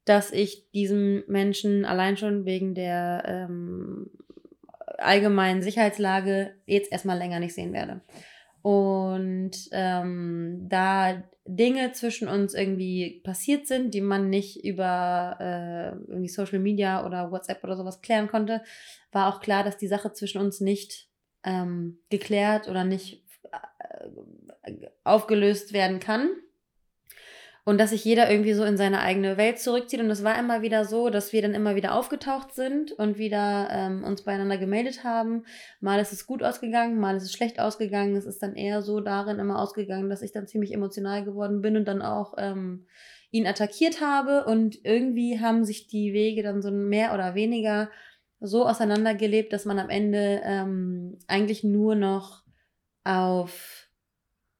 dass 0.05 0.33
ich 0.33 0.71
diesen 0.73 1.25
Menschen 1.27 1.85
allein 1.85 2.17
schon 2.17 2.45
wegen 2.45 2.75
der 2.75 3.23
ähm, 3.27 4.11
allgemeinen 4.99 5.63
Sicherheitslage 5.63 6.55
jetzt 6.67 6.91
erstmal 6.91 7.19
länger 7.19 7.41
nicht 7.41 7.55
sehen 7.55 7.73
werde. 7.73 8.01
Und 8.63 9.53
ähm, 9.73 10.67
da 10.69 11.23
Dinge 11.47 11.93
zwischen 11.93 12.29
uns 12.29 12.53
irgendwie 12.53 13.23
passiert 13.25 13.67
sind, 13.67 13.95
die 13.95 14.03
man 14.03 14.29
nicht 14.29 14.65
über 14.65 15.37
äh, 15.41 15.89
irgendwie 16.11 16.29
Social 16.29 16.59
Media 16.59 17.07
oder 17.07 17.33
WhatsApp 17.33 17.65
oder 17.65 17.77
sowas 17.77 18.03
klären 18.03 18.29
konnte, 18.29 18.63
war 19.13 19.33
auch 19.33 19.41
klar, 19.41 19.65
dass 19.65 19.79
die 19.79 19.89
Sache 19.89 20.13
zwischen 20.13 20.41
uns 20.41 20.61
nicht 20.61 21.09
ähm, 21.45 22.01
geklärt 22.11 22.69
oder 22.69 22.85
nicht 22.85 23.25
äh, 24.63 24.73
aufgelöst 25.05 25.73
werden 25.73 26.01
kann. 26.01 26.29
Und 27.69 27.77
dass 27.77 27.91
sich 27.91 28.03
jeder 28.03 28.31
irgendwie 28.31 28.55
so 28.55 28.65
in 28.65 28.79
seine 28.79 29.01
eigene 29.01 29.37
Welt 29.37 29.59
zurückzieht. 29.59 30.01
Und 30.01 30.11
es 30.11 30.25
war 30.25 30.39
immer 30.39 30.63
wieder 30.63 30.87
so, 30.87 31.11
dass 31.11 31.35
wir 31.35 31.43
dann 31.43 31.53
immer 31.53 31.77
wieder 31.77 31.95
aufgetaucht 31.95 32.55
sind 32.55 32.93
und 32.93 33.19
wieder 33.19 33.69
ähm, 33.71 34.05
uns 34.05 34.23
beieinander 34.23 34.57
gemeldet 34.57 35.05
haben. 35.05 35.45
Mal 35.79 36.01
ist 36.01 36.15
es 36.15 36.27
gut 36.27 36.43
ausgegangen, 36.43 36.99
mal 36.99 37.19
ist 37.19 37.25
es 37.25 37.33
schlecht 37.35 37.61
ausgegangen. 37.61 38.17
Es 38.17 38.25
ist 38.25 38.43
dann 38.43 38.57
eher 38.57 38.81
so 38.81 39.01
darin 39.01 39.39
immer 39.39 39.61
ausgegangen, 39.61 40.09
dass 40.09 40.23
ich 40.23 40.33
dann 40.33 40.47
ziemlich 40.47 40.73
emotional 40.73 41.27
geworden 41.27 41.61
bin 41.61 41.77
und 41.77 41.87
dann 41.87 42.01
auch 42.01 42.37
ähm, 42.39 42.87
ihn 43.33 43.47
attackiert 43.47 44.01
habe. 44.01 44.47
Und 44.47 44.83
irgendwie 44.87 45.39
haben 45.39 45.67
sich 45.67 45.89
die 45.89 46.15
Wege 46.15 46.43
dann 46.43 46.63
so 46.63 46.71
mehr 46.71 47.13
oder 47.13 47.35
weniger 47.35 47.91
so 48.41 48.67
auseinandergelebt, 48.67 49.53
dass 49.53 49.67
man 49.67 49.79
am 49.79 49.91
Ende 49.91 50.41
ähm, 50.43 51.19
eigentlich 51.27 51.65
nur 51.65 51.97
noch 51.97 52.45
auf 53.05 53.78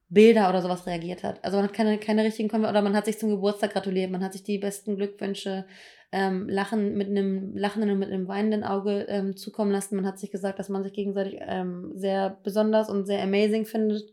Bilder 0.09 0.49
oder 0.49 0.61
sowas 0.61 0.87
reagiert 0.87 1.23
hat. 1.23 1.43
Also 1.43 1.57
man 1.57 1.67
hat 1.67 1.73
keine, 1.73 1.99
keine 1.99 2.23
richtigen 2.23 2.49
Konver 2.49 2.69
oder 2.69 2.81
man 2.81 2.95
hat 2.95 3.05
sich 3.05 3.19
zum 3.19 3.29
Geburtstag 3.29 3.73
gratuliert, 3.73 4.11
man 4.11 4.23
hat 4.23 4.33
sich 4.33 4.43
die 4.43 4.57
besten 4.57 4.95
Glückwünsche 4.95 5.65
ähm, 6.11 6.49
lachen 6.49 6.97
mit 6.97 7.07
einem 7.07 7.55
lachenden 7.55 7.91
und 7.91 7.99
mit 7.99 8.09
einem 8.09 8.27
weinenden 8.27 8.63
Auge 8.63 9.05
ähm, 9.07 9.37
zukommen 9.37 9.71
lassen. 9.71 9.95
Man 9.95 10.07
hat 10.07 10.17
sich 10.17 10.31
gesagt, 10.31 10.57
dass 10.57 10.69
man 10.69 10.83
sich 10.83 10.93
gegenseitig 10.93 11.39
ähm, 11.41 11.91
sehr 11.93 12.39
besonders 12.43 12.89
und 12.89 13.05
sehr 13.05 13.21
amazing 13.21 13.65
findet. 13.65 14.11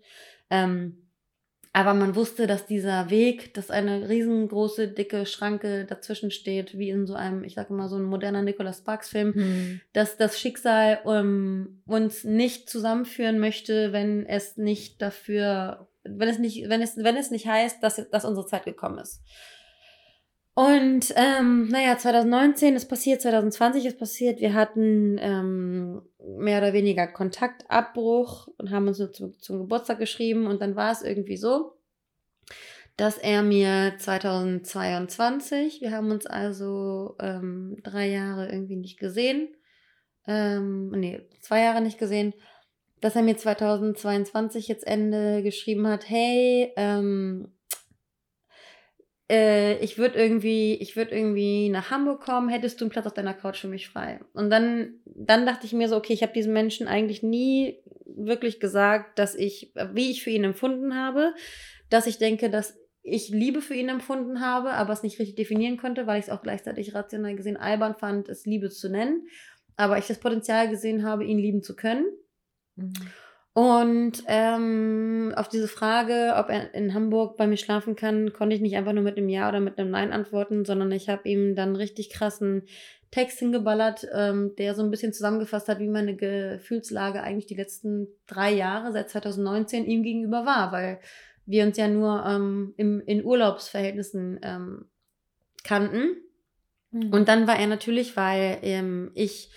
Ähm, 0.51 1.07
aber 1.77 1.93
man 1.93 2.15
wusste, 2.15 2.47
dass 2.47 2.65
dieser 2.65 3.11
Weg, 3.11 3.53
dass 3.53 3.71
eine 3.71 4.09
riesengroße, 4.09 4.89
dicke 4.89 5.27
Schranke 5.27 5.85
dazwischen 5.85 6.31
steht, 6.31 6.79
wie 6.79 6.89
in 6.89 7.07
so 7.07 7.13
einem, 7.13 7.45
ich 7.45 7.53
sage 7.53 7.75
mal, 7.75 7.91
so 7.91 7.97
ein 7.97 8.05
moderner 8.05 8.41
Nicholas 8.41 8.79
Sparks-Film, 8.79 9.35
Hm. 9.35 9.81
dass 9.93 10.17
das 10.17 10.41
Schicksal 10.41 11.01
ähm, 11.05 11.83
uns 11.85 12.25
nicht 12.25 12.71
zusammenführen 12.71 13.39
möchte, 13.39 13.93
wenn 13.93 14.25
es 14.25 14.57
nicht 14.57 15.03
dafür, 15.03 15.86
wenn 16.11 16.29
es 16.29 16.39
nicht, 16.39 16.69
wenn 16.69 16.83
es, 16.83 16.97
wenn 16.97 17.17
es 17.17 17.31
nicht 17.31 17.47
heißt, 17.47 17.83
dass, 17.83 18.09
dass 18.11 18.25
unsere 18.25 18.47
Zeit 18.47 18.65
gekommen 18.65 18.99
ist. 18.99 19.23
Und 20.55 21.13
ähm, 21.17 21.69
naja, 21.69 21.99
2019 21.99 22.77
ist 22.77 22.87
passiert, 22.87 23.21
2020 23.21 23.85
ist 23.85 23.99
passiert. 23.99 24.41
Wir 24.41 24.55
hatten 24.55 25.19
ähm, 25.21 26.01
mehr 26.19 26.59
oder 26.59 26.73
weniger 26.73 27.07
Kontaktabbruch 27.07 28.49
und 28.57 28.71
haben 28.71 28.89
uns 28.89 28.99
nur 28.99 29.13
zu, 29.13 29.33
zum 29.33 29.59
Geburtstag 29.59 29.99
geschrieben. 29.99 30.47
Und 30.47 30.63
dann 30.63 30.75
war 30.75 30.93
es 30.93 31.03
irgendwie 31.03 31.37
so, 31.37 31.77
dass 32.97 33.19
er 33.19 33.43
mir 33.43 33.97
2022, 33.99 35.83
wir 35.83 35.91
haben 35.91 36.11
uns 36.11 36.25
also 36.25 37.17
ähm, 37.21 37.77
drei 37.83 38.09
Jahre 38.09 38.51
irgendwie 38.51 38.77
nicht 38.77 38.99
gesehen, 38.99 39.55
ähm, 40.27 40.89
nee, 40.89 41.21
zwei 41.43 41.61
Jahre 41.61 41.83
nicht 41.83 41.99
gesehen, 41.99 42.33
dass 43.01 43.17
er 43.17 43.23
mir 43.23 43.37
2022 43.37 44.69
jetzt 44.69 44.87
Ende 44.87 45.43
geschrieben 45.43 45.87
hat, 45.87 46.09
hey, 46.09 46.73
ähm, 46.77 47.49
äh, 49.31 49.79
ich 49.79 49.99
würde 49.99 50.19
irgendwie, 50.19 50.75
ich 50.75 50.97
würde 50.97 51.15
irgendwie 51.15 51.69
nach 51.69 51.91
Hamburg 51.91 52.21
kommen, 52.21 52.49
hättest 52.49 52.81
du 52.81 52.85
einen 52.85 52.91
Platz 52.91 53.07
auf 53.07 53.15
deiner 53.15 53.35
Couch 53.35 53.61
für 53.61 53.69
mich 53.69 53.89
frei? 53.89 54.21
Und 54.33 54.51
dann, 54.51 55.01
dann 55.05 55.47
dachte 55.47 55.67
ich 55.67 55.73
mir 55.73 55.89
so, 55.89 55.97
okay, 55.97 56.13
ich 56.13 56.23
habe 56.23 56.33
diesem 56.33 56.53
Menschen 56.53 56.89
eigentlich 56.89 57.23
nie 57.23 57.83
wirklich 58.05 58.61
gesagt, 58.61 59.19
dass 59.19 59.35
ich, 59.35 59.73
wie 59.93 60.11
ich 60.11 60.23
für 60.23 60.31
ihn 60.31 60.45
empfunden 60.45 60.95
habe, 60.95 61.35
dass 61.91 62.07
ich 62.07 62.19
denke, 62.19 62.51
dass 62.51 62.79
ich 63.03 63.29
Liebe 63.29 63.63
für 63.63 63.75
ihn 63.75 63.89
empfunden 63.89 64.41
habe, 64.41 64.73
aber 64.73 64.93
es 64.93 65.05
nicht 65.05 65.19
richtig 65.21 65.37
definieren 65.37 65.77
konnte, 65.77 66.07
weil 66.07 66.19
ich 66.19 66.27
es 66.27 66.31
auch 66.31 66.43
gleichzeitig 66.43 66.95
rational 66.95 67.37
gesehen 67.37 67.57
albern 67.57 67.95
fand, 67.95 68.29
es 68.29 68.47
Liebe 68.47 68.69
zu 68.69 68.89
nennen. 68.89 69.29
Aber 69.77 69.99
ich 69.99 70.07
das 70.07 70.19
Potenzial 70.19 70.69
gesehen 70.69 71.05
habe, 71.05 71.25
ihn 71.25 71.39
lieben 71.39 71.63
zu 71.63 71.77
können. 71.77 72.07
Mhm. 72.77 72.93
Und 73.53 74.23
ähm, 74.27 75.33
auf 75.35 75.49
diese 75.49 75.67
Frage, 75.67 76.35
ob 76.37 76.51
er 76.51 76.75
in 76.75 76.93
Hamburg 76.93 77.39
bei 77.39 77.47
mir 77.47 77.57
schlafen 77.57 77.97
kann, 77.97 78.35
konnte 78.35 78.55
ich 78.55 78.61
nicht 78.61 78.77
einfach 78.77 78.93
nur 78.93 79.03
mit 79.03 79.17
einem 79.17 79.31
Ja 79.31 79.49
oder 79.49 79.61
mit 79.61 79.79
einem 79.79 79.91
Nein 79.91 80.13
antworten, 80.13 80.67
sondern 80.67 80.93
ich 80.93 81.09
habe 81.09 81.27
ihm 81.27 81.55
dann 81.55 81.75
richtig 81.75 82.11
krassen 82.11 82.65
Text 83.11 83.39
hingeballert, 83.39 84.07
ähm, 84.13 84.55
der 84.59 84.75
so 84.75 84.83
ein 84.83 84.91
bisschen 84.91 85.15
zusammengefasst 85.15 85.69
hat, 85.69 85.79
wie 85.79 85.89
meine 85.89 86.17
Gefühlslage 86.17 87.23
eigentlich 87.23 87.47
die 87.47 87.55
letzten 87.55 88.09
drei 88.27 88.53
Jahre 88.53 88.93
seit 88.93 89.09
2019 89.09 89.87
ihm 89.87 90.03
gegenüber 90.03 90.45
war, 90.45 90.71
weil 90.71 91.01
wir 91.47 91.65
uns 91.65 91.79
ja 91.79 91.89
nur 91.89 92.27
ähm, 92.27 92.75
im, 92.77 93.01
in 93.07 93.25
Urlaubsverhältnissen 93.25 94.39
ähm, 94.43 94.85
kannten. 95.65 96.17
Mhm. 96.91 97.11
Und 97.11 97.29
dann 97.29 97.47
war 97.47 97.59
er 97.59 97.69
natürlich, 97.69 98.19
weil 98.19 98.59
ähm, 98.61 99.13
ich 99.15 99.51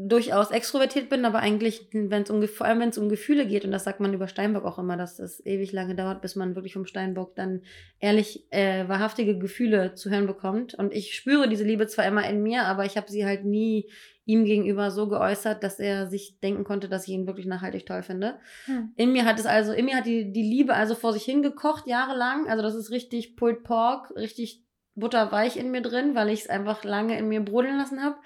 durchaus 0.00 0.52
extrovertiert 0.52 1.08
bin, 1.08 1.24
aber 1.24 1.40
eigentlich, 1.40 1.88
wenn 1.92 2.22
es 2.22 2.30
um, 2.30 2.46
vor 2.46 2.66
allem 2.66 2.78
wenn 2.78 2.90
es 2.90 2.98
um 2.98 3.08
Gefühle 3.08 3.46
geht, 3.46 3.64
und 3.64 3.72
das 3.72 3.82
sagt 3.82 3.98
man 3.98 4.14
über 4.14 4.28
Steinbock 4.28 4.64
auch 4.64 4.78
immer, 4.78 4.96
dass 4.96 5.18
es 5.18 5.44
ewig 5.44 5.72
lange 5.72 5.96
dauert, 5.96 6.22
bis 6.22 6.36
man 6.36 6.54
wirklich 6.54 6.74
vom 6.74 6.86
Steinbock 6.86 7.34
dann 7.34 7.62
ehrlich 7.98 8.46
äh, 8.50 8.88
wahrhaftige 8.88 9.38
Gefühle 9.38 9.94
zu 9.94 10.10
hören 10.10 10.28
bekommt. 10.28 10.74
Und 10.74 10.94
ich 10.94 11.14
spüre 11.14 11.48
diese 11.48 11.64
Liebe 11.64 11.88
zwar 11.88 12.06
immer 12.06 12.28
in 12.28 12.42
mir, 12.44 12.62
aber 12.64 12.84
ich 12.84 12.96
habe 12.96 13.10
sie 13.10 13.26
halt 13.26 13.44
nie 13.44 13.90
ihm 14.24 14.44
gegenüber 14.44 14.90
so 14.90 15.08
geäußert, 15.08 15.64
dass 15.64 15.80
er 15.80 16.06
sich 16.06 16.38
denken 16.40 16.62
konnte, 16.62 16.88
dass 16.88 17.08
ich 17.08 17.14
ihn 17.14 17.26
wirklich 17.26 17.46
nachhaltig 17.46 17.86
toll 17.86 18.02
finde. 18.02 18.38
Hm. 18.66 18.92
In 18.94 19.12
mir 19.12 19.24
hat 19.24 19.40
es 19.40 19.46
also, 19.46 19.72
in 19.72 19.86
mir 19.86 19.96
hat 19.96 20.06
die, 20.06 20.32
die 20.32 20.42
Liebe 20.42 20.74
also 20.74 20.94
vor 20.94 21.12
sich 21.12 21.24
hingekocht, 21.24 21.88
jahrelang. 21.88 22.46
Also 22.46 22.62
das 22.62 22.74
ist 22.74 22.90
richtig 22.90 23.36
Pulled 23.36 23.64
Pork, 23.64 24.14
richtig 24.14 24.62
butterweich 24.94 25.56
in 25.56 25.70
mir 25.70 25.80
drin, 25.80 26.14
weil 26.14 26.28
ich 26.28 26.42
es 26.42 26.48
einfach 26.48 26.84
lange 26.84 27.18
in 27.18 27.28
mir 27.28 27.40
brodeln 27.40 27.78
lassen 27.78 28.02
habe. 28.02 28.16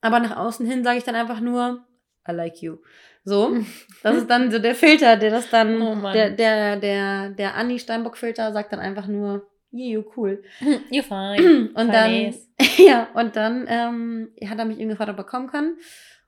Aber 0.00 0.20
nach 0.20 0.36
außen 0.36 0.66
hin 0.66 0.84
sage 0.84 0.98
ich 0.98 1.04
dann 1.04 1.14
einfach 1.14 1.40
nur, 1.40 1.84
I 2.28 2.32
like 2.32 2.62
you. 2.62 2.78
So, 3.24 3.56
das 4.02 4.16
ist 4.16 4.30
dann 4.30 4.50
so 4.50 4.58
der 4.58 4.74
Filter, 4.74 5.16
der 5.16 5.30
das 5.30 5.50
dann, 5.50 5.82
Oh 5.82 6.12
der, 6.12 6.30
der, 6.30 6.76
der, 6.76 7.30
der 7.30 7.54
Anni 7.54 7.78
Steinbock-Filter 7.78 8.52
sagt 8.52 8.72
dann 8.72 8.80
einfach 8.80 9.06
nur, 9.06 9.48
yeah, 9.72 9.88
you 9.88 10.04
cool. 10.16 10.42
You're 10.90 11.02
fine. 11.02 11.70
Und 11.74 11.92
dann, 11.92 12.34
ja, 12.78 13.08
und 13.14 13.36
dann 13.36 13.66
ähm, 13.68 14.28
hat 14.48 14.58
er 14.58 14.64
mich 14.64 14.78
eben 14.78 14.90
gefragt, 14.90 15.10
ob 15.10 15.18
er 15.18 15.24
kommen 15.24 15.48
kann. 15.48 15.76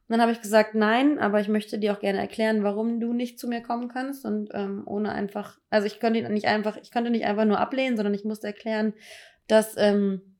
dann 0.08 0.20
habe 0.20 0.32
ich 0.32 0.40
gesagt, 0.40 0.74
nein, 0.74 1.18
aber 1.18 1.40
ich 1.40 1.48
möchte 1.48 1.78
dir 1.78 1.92
auch 1.92 2.00
gerne 2.00 2.18
erklären, 2.18 2.62
warum 2.62 3.00
du 3.00 3.12
nicht 3.12 3.38
zu 3.38 3.48
mir 3.48 3.62
kommen 3.62 3.88
kannst. 3.88 4.24
Und 4.24 4.50
ähm, 4.52 4.82
ohne 4.86 5.12
einfach, 5.12 5.58
also 5.70 5.86
ich 5.86 6.00
konnte 6.00 6.28
nicht 6.30 6.46
einfach, 6.46 6.76
ich 6.82 6.90
konnte 6.92 7.10
nicht 7.10 7.24
einfach 7.24 7.44
nur 7.44 7.58
ablehnen, 7.60 7.96
sondern 7.96 8.14
ich 8.14 8.24
musste 8.24 8.48
erklären, 8.48 8.92
dass 9.46 9.76
ähm, 9.78 10.37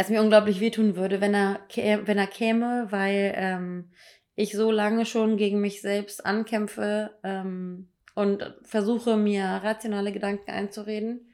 es 0.00 0.08
mir 0.08 0.22
unglaublich 0.22 0.60
wehtun 0.60 0.96
würde, 0.96 1.20
wenn 1.20 1.34
er, 1.34 1.60
wenn 1.68 2.18
er 2.18 2.26
käme, 2.26 2.86
weil 2.90 3.32
ähm, 3.36 3.90
ich 4.34 4.52
so 4.52 4.70
lange 4.70 5.04
schon 5.04 5.36
gegen 5.36 5.60
mich 5.60 5.80
selbst 5.82 6.24
ankämpfe 6.24 7.10
ähm, 7.22 7.88
und 8.14 8.54
versuche 8.62 9.16
mir 9.16 9.44
rationale 9.44 10.12
Gedanken 10.12 10.50
einzureden, 10.50 11.28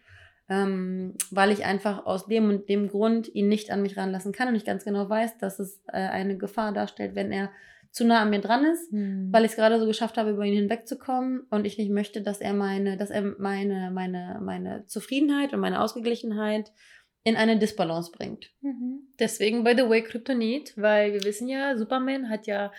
ähm, 0.48 1.14
weil 1.30 1.50
ich 1.50 1.64
einfach 1.64 2.06
aus 2.06 2.26
dem 2.26 2.48
und 2.48 2.68
dem 2.68 2.88
Grund 2.88 3.32
ihn 3.34 3.48
nicht 3.48 3.70
an 3.70 3.82
mich 3.82 3.96
ranlassen 3.96 4.32
kann 4.32 4.48
und 4.48 4.56
ich 4.56 4.64
ganz 4.64 4.84
genau 4.84 5.08
weiß, 5.08 5.38
dass 5.38 5.58
es 5.58 5.82
äh, 5.88 5.98
eine 5.98 6.36
Gefahr 6.36 6.72
darstellt, 6.72 7.14
wenn 7.14 7.32
er 7.32 7.50
zu 7.90 8.04
nah 8.04 8.20
an 8.20 8.30
mir 8.30 8.40
dran 8.40 8.64
ist, 8.64 8.92
Hm. 8.92 9.28
weil 9.32 9.44
ich 9.44 9.52
es 9.52 9.56
gerade 9.56 9.80
so 9.80 9.86
geschafft 9.86 10.18
habe, 10.18 10.30
über 10.30 10.44
ihn 10.44 10.54
hinwegzukommen 10.54 11.46
und 11.50 11.64
ich 11.64 11.78
nicht 11.78 11.90
möchte, 11.90 12.20
dass 12.20 12.40
er 12.40 12.52
meine, 12.52 12.96
dass 12.96 13.10
er 13.10 13.22
meine, 13.38 13.90
meine, 13.90 14.38
meine 14.42 14.84
Zufriedenheit 14.86 15.54
und 15.54 15.60
meine 15.60 15.80
Ausgeglichenheit 15.80 16.72
in 17.26 17.34
eine 17.36 17.58
Disbalance 17.58 18.12
bringt. 18.12 18.52
Mhm. 18.60 19.00
Deswegen, 19.18 19.64
by 19.64 19.72
the 19.76 19.88
way, 19.88 20.00
Kryptonit, 20.02 20.74
weil 20.76 21.12
wir 21.12 21.24
wissen 21.24 21.48
ja, 21.48 21.76
Superman 21.76 22.28
hat 22.30 22.46
ja, 22.46 22.72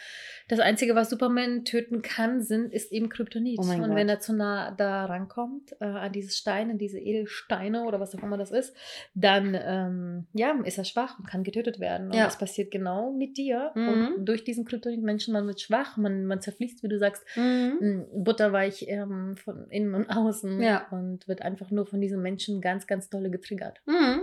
das 0.47 0.59
Einzige, 0.59 0.95
was 0.95 1.09
Superman 1.09 1.65
töten 1.65 2.01
kann, 2.01 2.41
sind, 2.41 2.71
ist 2.71 2.93
eben 2.93 3.09
Kryptonit. 3.09 3.59
Oh 3.59 3.63
und 3.63 3.79
Gott. 3.81 3.95
wenn 3.95 4.07
er 4.07 4.21
zu 4.21 4.33
nah 4.33 4.71
da 4.71 5.05
rankommt, 5.05 5.73
äh, 5.81 5.85
an 5.85 6.13
diese 6.13 6.31
Steine, 6.31 6.77
diese 6.77 6.97
Edelsteine 6.97 7.83
oder 7.83 7.99
was 7.99 8.15
auch 8.15 8.23
immer 8.23 8.37
das 8.37 8.51
ist, 8.51 8.73
dann 9.15 9.57
ähm, 9.59 10.27
ja, 10.33 10.57
ist 10.63 10.77
er 10.77 10.85
schwach 10.85 11.19
und 11.19 11.27
kann 11.27 11.43
getötet 11.43 11.81
werden. 11.81 12.07
Und 12.07 12.13
Ja. 12.15 12.23
das 12.25 12.37
passiert 12.37 12.71
genau 12.71 13.11
mit 13.11 13.35
dir. 13.37 13.71
Mhm. 13.75 13.89
Und 13.89 14.25
durch 14.25 14.45
diesen 14.45 14.63
Kryptonit-Menschen, 14.63 15.33
man 15.33 15.45
wird 15.47 15.59
schwach, 15.59 15.97
man, 15.97 16.25
man 16.25 16.39
zerfließt, 16.39 16.83
wie 16.83 16.87
du 16.87 16.97
sagst, 16.97 17.25
Mhm. 17.35 18.05
butterweich 18.15 18.85
ähm, 18.87 19.35
von 19.35 19.69
innen 19.71 19.93
und 19.93 20.09
außen 20.09 20.61
Ja. 20.61 20.87
und 20.91 21.27
wird 21.27 21.41
einfach 21.41 21.69
nur 21.69 21.85
von 21.85 21.99
diesem 21.99 22.21
Menschen 22.21 22.61
ganz, 22.61 22.87
ganz 22.87 23.09
dolle 23.09 23.29
getriggert. 23.29 23.81
Mhm. 23.85 24.21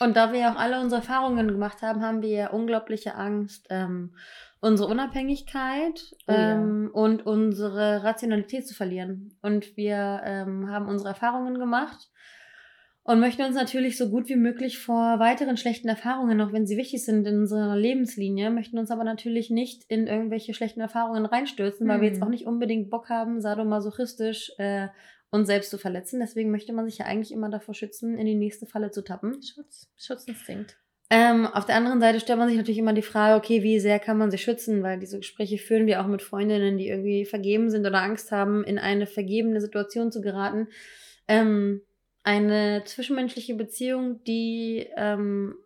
Und 0.00 0.16
da 0.16 0.32
wir 0.32 0.40
ja 0.40 0.52
auch 0.52 0.58
alle 0.58 0.80
unsere 0.80 1.00
Erfahrungen 1.00 1.48
gemacht 1.48 1.80
haben, 1.82 2.02
haben 2.02 2.20
wir 2.20 2.28
ja 2.30 2.50
unglaubliche 2.50 3.14
Angst, 3.14 3.66
ähm, 3.70 4.14
unsere 4.60 4.88
Unabhängigkeit 4.90 6.00
Oh 6.26 6.32
ja. 6.32 6.54
ähm, 6.54 6.90
und 6.92 7.26
unsere 7.26 8.02
Rationalität 8.02 8.66
zu 8.66 8.74
verlieren. 8.74 9.38
Und 9.42 9.76
wir 9.76 10.20
ähm, 10.24 10.68
haben 10.70 10.88
unsere 10.88 11.10
Erfahrungen 11.10 11.58
gemacht 11.58 12.10
und 13.04 13.20
möchten 13.20 13.42
uns 13.42 13.54
natürlich 13.54 13.96
so 13.98 14.08
gut 14.08 14.28
wie 14.30 14.36
möglich 14.36 14.78
vor 14.78 15.18
weiteren 15.18 15.58
schlechten 15.58 15.88
Erfahrungen, 15.88 16.40
auch 16.40 16.52
wenn 16.52 16.66
sie 16.66 16.78
wichtig 16.78 17.04
sind 17.04 17.26
in 17.26 17.40
unserer 17.40 17.76
Lebenslinie, 17.76 18.50
möchten 18.50 18.78
uns 18.78 18.90
aber 18.90 19.04
natürlich 19.04 19.50
nicht 19.50 19.84
in 19.88 20.06
irgendwelche 20.06 20.54
schlechten 20.54 20.80
Erfahrungen 20.80 21.26
reinstürzen, 21.26 21.86
weil 21.86 22.00
wir 22.00 22.08
jetzt 22.08 22.18
Mhm. 22.18 22.24
auch 22.24 22.30
nicht 22.30 22.46
unbedingt 22.46 22.88
Bock 22.90 23.10
haben, 23.10 23.40
sadomasochistisch 23.42 24.52
äh, 24.58 24.88
uns 25.34 25.48
selbst 25.48 25.70
zu 25.70 25.78
verletzen. 25.78 26.20
Deswegen 26.20 26.50
möchte 26.50 26.72
man 26.72 26.86
sich 26.86 26.98
ja 26.98 27.06
eigentlich 27.06 27.32
immer 27.32 27.50
davor 27.50 27.74
schützen, 27.74 28.16
in 28.16 28.24
die 28.24 28.36
nächste 28.36 28.66
Falle 28.66 28.90
zu 28.90 29.02
tappen. 29.02 29.42
Schutz, 29.42 29.88
Schutzinstinkt. 29.96 30.78
Ähm, 31.10 31.46
auf 31.46 31.66
der 31.66 31.76
anderen 31.76 32.00
Seite 32.00 32.20
stellt 32.20 32.38
man 32.38 32.48
sich 32.48 32.56
natürlich 32.56 32.78
immer 32.78 32.92
die 32.92 33.02
Frage, 33.02 33.36
okay, 33.36 33.62
wie 33.62 33.78
sehr 33.78 33.98
kann 33.98 34.16
man 34.16 34.30
sich 34.30 34.42
schützen? 34.42 34.82
Weil 34.82 34.98
diese 34.98 35.18
Gespräche 35.18 35.58
führen 35.58 35.86
wir 35.86 36.00
auch 36.00 36.06
mit 36.06 36.22
Freundinnen, 36.22 36.78
die 36.78 36.88
irgendwie 36.88 37.24
vergeben 37.26 37.68
sind 37.68 37.86
oder 37.86 38.00
Angst 38.00 38.32
haben, 38.32 38.64
in 38.64 38.78
eine 38.78 39.06
vergebene 39.06 39.60
Situation 39.60 40.10
zu 40.10 40.22
geraten. 40.22 40.68
Ähm, 41.28 41.82
eine 42.22 42.82
zwischenmenschliche 42.86 43.54
Beziehung, 43.54 44.22
die, 44.24 44.88
ähm, 44.96 45.56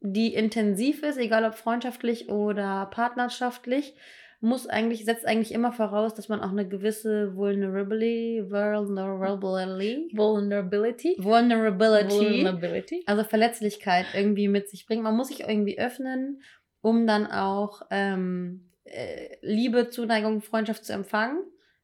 die 0.00 0.34
intensiv 0.34 1.02
ist, 1.02 1.18
egal 1.18 1.44
ob 1.44 1.54
freundschaftlich 1.54 2.28
oder 2.28 2.86
partnerschaftlich, 2.86 3.94
muss 4.40 4.66
eigentlich, 4.66 5.04
setzt 5.04 5.26
eigentlich 5.26 5.52
immer 5.52 5.72
voraus, 5.72 6.14
dass 6.14 6.28
man 6.28 6.40
auch 6.40 6.50
eine 6.50 6.66
gewisse 6.66 7.36
Vulnerability, 7.36 8.42
Vulnerability, 8.48 10.10
Vulnerability. 10.14 11.16
Vulnerability 11.18 12.14
Vulnerability. 12.14 13.02
also 13.06 13.22
Verletzlichkeit 13.24 14.06
irgendwie 14.14 14.48
mit 14.48 14.70
sich 14.70 14.86
bringen. 14.86 15.02
Man 15.02 15.16
muss 15.16 15.28
sich 15.28 15.40
irgendwie 15.40 15.78
öffnen, 15.78 16.42
um 16.80 17.06
dann 17.06 17.26
auch 17.26 17.82
ähm, 17.90 18.70
äh, 18.84 19.36
Liebe, 19.42 19.90
Zuneigung, 19.90 20.40
Freundschaft 20.40 20.84
zu 20.86 20.94
empfangen. 20.94 21.42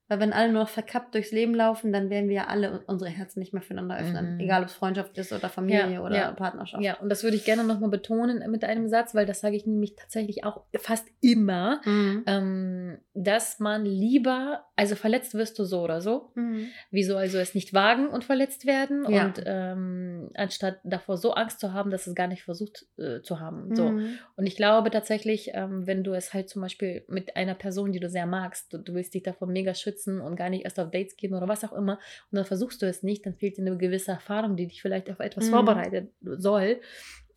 Weil 0.09 0.21
wenn 0.21 0.33
alle 0.33 0.53
nur 0.53 0.63
noch 0.63 0.69
verkappt 0.69 1.15
durchs 1.15 1.33
Leben 1.33 1.53
laufen, 1.55 1.93
dann 1.93 2.11
werden 2.11 2.29
wir 2.29 2.37
ja 2.37 2.47
alle 2.47 2.83
unsere 2.87 3.11
Herzen 3.11 3.41
nicht 3.41 3.53
mehr 3.53 3.63
füreinander 3.63 3.99
öffnen. 3.99 4.35
Mhm. 4.35 4.41
Egal 4.41 4.63
ob 4.63 4.69
es 4.69 4.75
Freundschaft 4.75 5.19
ist 5.19 5.33
oder 5.33 5.49
Familie 5.49 5.95
Ja, 5.95 6.01
oder 6.01 6.17
ja. 6.17 6.33
Partnerschaft. 6.33 6.83
Ja, 6.85 6.95
und 7.01 7.09
das 7.09 7.25
würde 7.25 7.37
ich 7.37 7.45
gerne 7.45 7.65
nochmal 7.65 7.91
betonen 7.91 8.49
mit 8.51 8.63
einem 8.63 8.89
Satz, 8.89 9.15
weil 9.17 9.27
das 9.27 9.41
sage 9.41 9.57
ich 9.57 9.67
nämlich 9.67 9.97
tatsächlich 9.97 10.45
auch 10.45 10.63
fast 10.79 11.09
immer, 11.21 11.81
Mhm. 11.85 12.23
ähm, 12.27 12.99
dass 13.15 13.59
man 13.59 13.85
lieber, 13.85 14.65
also 14.77 14.95
verletzt 14.95 15.35
wirst 15.35 15.59
du 15.59 15.65
so 15.65 15.81
oder 15.83 16.01
so. 16.01 16.31
Mhm. 16.37 16.69
Wieso 16.93 17.17
also 17.17 17.39
es 17.39 17.55
nicht 17.57 17.75
wagen 17.75 18.07
und 18.09 18.23
verletzt 18.23 18.65
werden 18.67 19.05
Ja. 19.11 19.25
und 19.27 19.43
ähm, 19.45 20.31
anstatt 20.35 20.79
davor 20.85 21.17
so 21.17 21.33
Angst 21.33 21.59
zu 21.59 21.73
haben, 21.73 21.91
dass 21.91 22.07
es 22.07 22.15
gar 22.15 22.29
nicht 22.29 22.45
versucht 22.45 22.87
äh, 22.99 23.23
zu 23.23 23.41
haben. 23.41 23.75
So. 23.75 23.91
Mhm. 23.91 24.19
Und 24.37 24.47
ich 24.47 24.55
glaube 24.57 24.91
tatsächlich, 24.91 25.51
ähm, 25.55 25.87
wenn 25.87 26.05
du 26.05 26.13
es 26.13 26.33
halt 26.33 26.49
zum 26.49 26.63
Beispiel 26.63 27.05
mit 27.09 27.35
einer 27.37 27.55
Person, 27.55 27.91
die 27.91 27.99
du 28.01 28.09
sehr 28.09 28.27
magst, 28.27 28.73
du, 28.73 28.79
du 28.79 28.95
willst 28.95 29.15
dich 29.15 29.23
davor 29.25 29.49
mega 29.49 29.75
schützen 29.75 29.96
und 30.07 30.37
gar 30.37 30.51
nicht 30.51 30.65
erst 30.65 30.79
auf 30.81 30.91
Dates 30.91 31.17
gehen 31.17 31.35
oder 31.35 31.49
was 31.49 31.65
auch 31.65 31.73
immer, 31.73 31.99
und 32.31 32.37
dann 32.37 32.45
versuchst 32.45 32.83
du 32.83 32.87
es 32.87 33.03
nicht, 33.03 33.25
dann 33.25 33.35
fehlt 33.35 33.57
dir 33.57 33.63
eine 33.63 33.77
gewisse 33.77 34.11
Erfahrung, 34.13 34.57
die 34.57 34.67
dich 34.67 34.83
vielleicht 34.83 35.11
auf 35.11 35.21
etwas 35.21 35.47
Mhm. 35.47 35.51
vorbereitet 35.51 36.11
soll. 36.23 36.81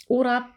Oder 0.08 0.50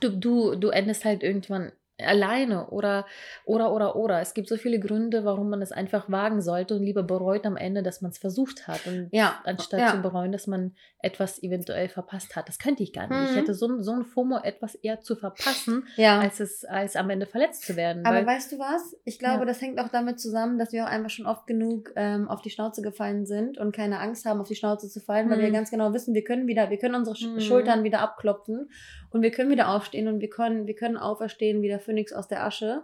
du, 0.00 0.10
du, 0.10 0.54
du 0.56 0.68
endest 0.70 1.04
halt 1.04 1.22
irgendwann 1.22 1.72
alleine 2.00 2.68
oder 2.70 3.06
oder 3.44 3.72
oder 3.72 3.96
oder 3.96 4.20
es 4.20 4.34
gibt 4.34 4.48
so 4.48 4.56
viele 4.56 4.78
Gründe, 4.78 5.24
warum 5.24 5.50
man 5.50 5.60
es 5.62 5.72
einfach 5.72 6.10
wagen 6.10 6.40
sollte 6.40 6.74
und 6.76 6.82
lieber 6.82 7.02
bereut 7.02 7.44
am 7.46 7.56
Ende, 7.56 7.82
dass 7.82 8.00
man 8.02 8.10
es 8.10 8.18
versucht 8.18 8.68
hat 8.68 8.86
und 8.86 9.08
Ja, 9.12 9.40
anstatt 9.44 9.80
ja. 9.80 9.88
zu 9.88 9.98
bereuen, 10.02 10.32
dass 10.32 10.46
man 10.46 10.74
etwas 11.00 11.42
eventuell 11.42 11.88
verpasst 11.88 12.36
hat. 12.36 12.48
Das 12.48 12.58
könnte 12.58 12.82
ich 12.82 12.92
gar 12.92 13.06
nicht. 13.08 13.30
Ich 13.30 13.34
Mhm. 13.36 13.40
hätte 13.40 13.54
so, 13.54 13.66
ein- 13.68 13.82
so 13.82 13.92
ein 13.92 14.04
FOMO, 14.04 14.38
etwas 14.42 14.74
eher 14.74 15.00
zu 15.00 15.16
verpassen, 15.16 15.86
Ja. 15.96 16.18
als 16.20 16.40
es 16.40 16.64
als 16.64 16.96
am 16.96 17.10
Ende 17.10 17.26
verletzt 17.26 17.62
zu 17.66 17.76
werden. 17.76 18.04
Aber 18.04 18.16
weil, 18.16 18.26
weißt 18.26 18.52
du 18.52 18.58
was? 18.58 18.96
Ich 19.04 19.18
glaube, 19.18 19.46
das 19.46 19.60
hängt 19.60 19.80
auch 19.80 19.88
damit 19.88 20.20
zusammen, 20.20 20.58
dass 20.58 20.72
wir 20.72 20.84
auch 20.84 20.88
einfach 20.88 21.10
schon 21.10 21.26
oft 21.26 21.46
genug 21.46 21.92
ähm, 21.96 22.28
auf 22.28 22.42
die 22.42 22.50
Schnauze 22.50 22.82
gefallen 22.82 23.26
sind 23.26 23.58
und 23.58 23.74
keine 23.74 24.00
Angst 24.00 24.24
haben, 24.24 24.40
auf 24.40 24.48
die 24.48 24.54
Schnauze 24.56 24.88
zu 24.88 25.00
fallen, 25.00 25.30
weil 25.30 25.38
wir 25.40 25.48
Mhm. 25.48 25.52
ganz 25.52 25.70
genau 25.70 25.92
wissen, 25.92 26.14
wir 26.14 26.24
können 26.24 26.46
wieder, 26.46 26.70
wir 26.70 26.78
können 26.78 26.94
unsere 26.94 27.16
Mhm. 27.18 27.40
Schultern 27.40 27.84
wieder 27.84 28.00
abklopfen 28.00 28.70
und 29.10 29.22
wir 29.22 29.30
können 29.30 29.50
wieder 29.50 29.68
aufstehen 29.68 30.08
und 30.08 30.20
wir 30.20 30.30
können, 30.30 30.66
wir 30.66 30.74
können 30.74 30.96
auferstehen 30.96 31.62
wie 31.62 31.68
der 31.68 31.80
Phönix 31.80 32.12
aus 32.12 32.28
der 32.28 32.44
Asche. 32.44 32.82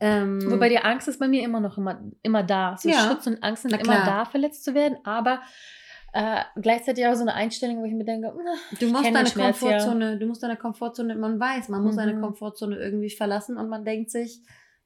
Ähm, 0.00 0.40
Wobei 0.50 0.68
die 0.68 0.78
Angst 0.78 1.08
ist 1.08 1.18
bei 1.18 1.26
mir 1.28 1.42
immer 1.42 1.60
noch 1.60 1.76
immer, 1.76 2.00
immer 2.22 2.42
da. 2.42 2.76
So 2.78 2.88
Ja. 2.88 3.08
Schutz 3.08 3.26
und 3.26 3.42
Angst 3.42 3.62
sind 3.62 3.72
immer 3.80 4.04
da, 4.04 4.24
verletzt 4.24 4.64
zu 4.64 4.74
werden, 4.74 4.98
aber 5.04 5.40
äh, 6.12 6.42
gleichzeitig 6.60 7.06
auch 7.06 7.14
so 7.14 7.22
eine 7.22 7.34
Einstellung, 7.34 7.80
wo 7.80 7.84
ich 7.84 7.92
mir 7.92 8.04
denke, 8.04 8.32
"Na, 8.34 8.52
Du 8.78 8.88
musst 8.88 9.04
deine 9.04 9.26
Schmerz 9.26 9.60
ja." 9.60 9.70
Komfortzone, 9.70 10.18
du 10.18 10.26
musst 10.26 10.42
deine 10.42 10.56
Komfortzone, 10.56 11.16
man 11.16 11.38
weiß, 11.38 11.68
man 11.68 11.82
muss 11.82 11.96
seine 11.96 12.14
Mhm. 12.14 12.20
Komfortzone 12.22 12.76
irgendwie 12.78 13.10
verlassen 13.10 13.56
und 13.58 13.68
man 13.68 13.84
denkt 13.84 14.10
sich, 14.10 14.40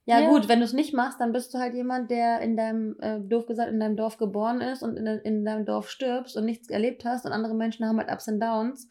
ja, 0.05 0.19
Ja. 0.19 0.27
gut, 0.29 0.49
wenn 0.49 0.59
du 0.59 0.65
es 0.65 0.73
nicht 0.73 0.93
machst, 0.93 1.21
dann 1.21 1.31
bist 1.31 1.53
du 1.53 1.59
halt 1.59 1.75
jemand, 1.75 2.11
der 2.11 2.41
in 2.41 2.57
deinem, 2.57 2.97
äh, 2.99 3.21
doof 3.21 3.45
gesagt, 3.45 3.71
in 3.71 3.79
deinem 3.79 3.95
Dorf 3.95 4.17
geboren 4.17 4.59
ist 4.59 4.83
und 4.83 4.97
in, 4.97 5.05
de- 5.05 5.21
in 5.23 5.45
deinem 5.45 5.65
Dorf 5.65 5.89
stirbst 5.89 6.35
und 6.35 6.43
nichts 6.43 6.69
erlebt 6.69 7.05
hast 7.05 7.25
und 7.25 7.31
andere 7.31 7.53
Menschen 7.55 7.87
haben 7.87 7.97
halt 7.99 8.11
Ups 8.11 8.27
und 8.27 8.41
Downs. 8.41 8.89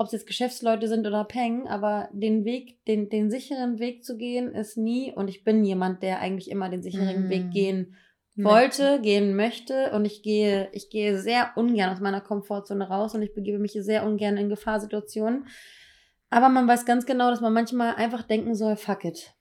Ob 0.00 0.06
es 0.06 0.12
jetzt 0.12 0.26
Geschäftsleute 0.26 0.88
sind 0.88 1.06
oder 1.06 1.24
Peng, 1.24 1.68
aber 1.68 2.08
den 2.14 2.46
Weg, 2.46 2.82
den, 2.86 3.10
den 3.10 3.30
sicheren 3.30 3.78
Weg 3.80 4.02
zu 4.02 4.16
gehen, 4.16 4.54
ist 4.54 4.78
nie, 4.78 5.12
und 5.14 5.28
ich 5.28 5.44
bin 5.44 5.62
jemand, 5.62 6.02
der 6.02 6.20
eigentlich 6.20 6.50
immer 6.50 6.70
den 6.70 6.82
sicheren 6.82 7.24
Mhm. 7.26 7.28
Weg 7.28 7.50
gehen 7.50 7.94
Möchte. 8.34 8.50
wollte, 8.50 9.00
gehen 9.02 9.36
möchte 9.36 9.90
und 9.92 10.06
ich 10.06 10.22
gehe, 10.22 10.70
ich 10.72 10.88
gehe 10.88 11.18
sehr 11.18 11.50
ungern 11.56 11.90
aus 11.92 12.00
meiner 12.00 12.22
Komfortzone 12.22 12.88
raus 12.88 13.14
und 13.14 13.20
ich 13.20 13.34
begebe 13.34 13.58
mich 13.58 13.72
sehr 13.72 14.06
ungern 14.06 14.38
in 14.38 14.48
Gefahrsituationen. 14.48 15.46
Aber 16.30 16.48
man 16.48 16.66
weiß 16.66 16.86
ganz 16.86 17.04
genau, 17.04 17.28
dass 17.28 17.42
man 17.42 17.52
manchmal 17.52 17.94
einfach 17.96 18.22
denken 18.22 18.54
soll, 18.54 18.76
fuck 18.76 19.04
it. 19.04 19.34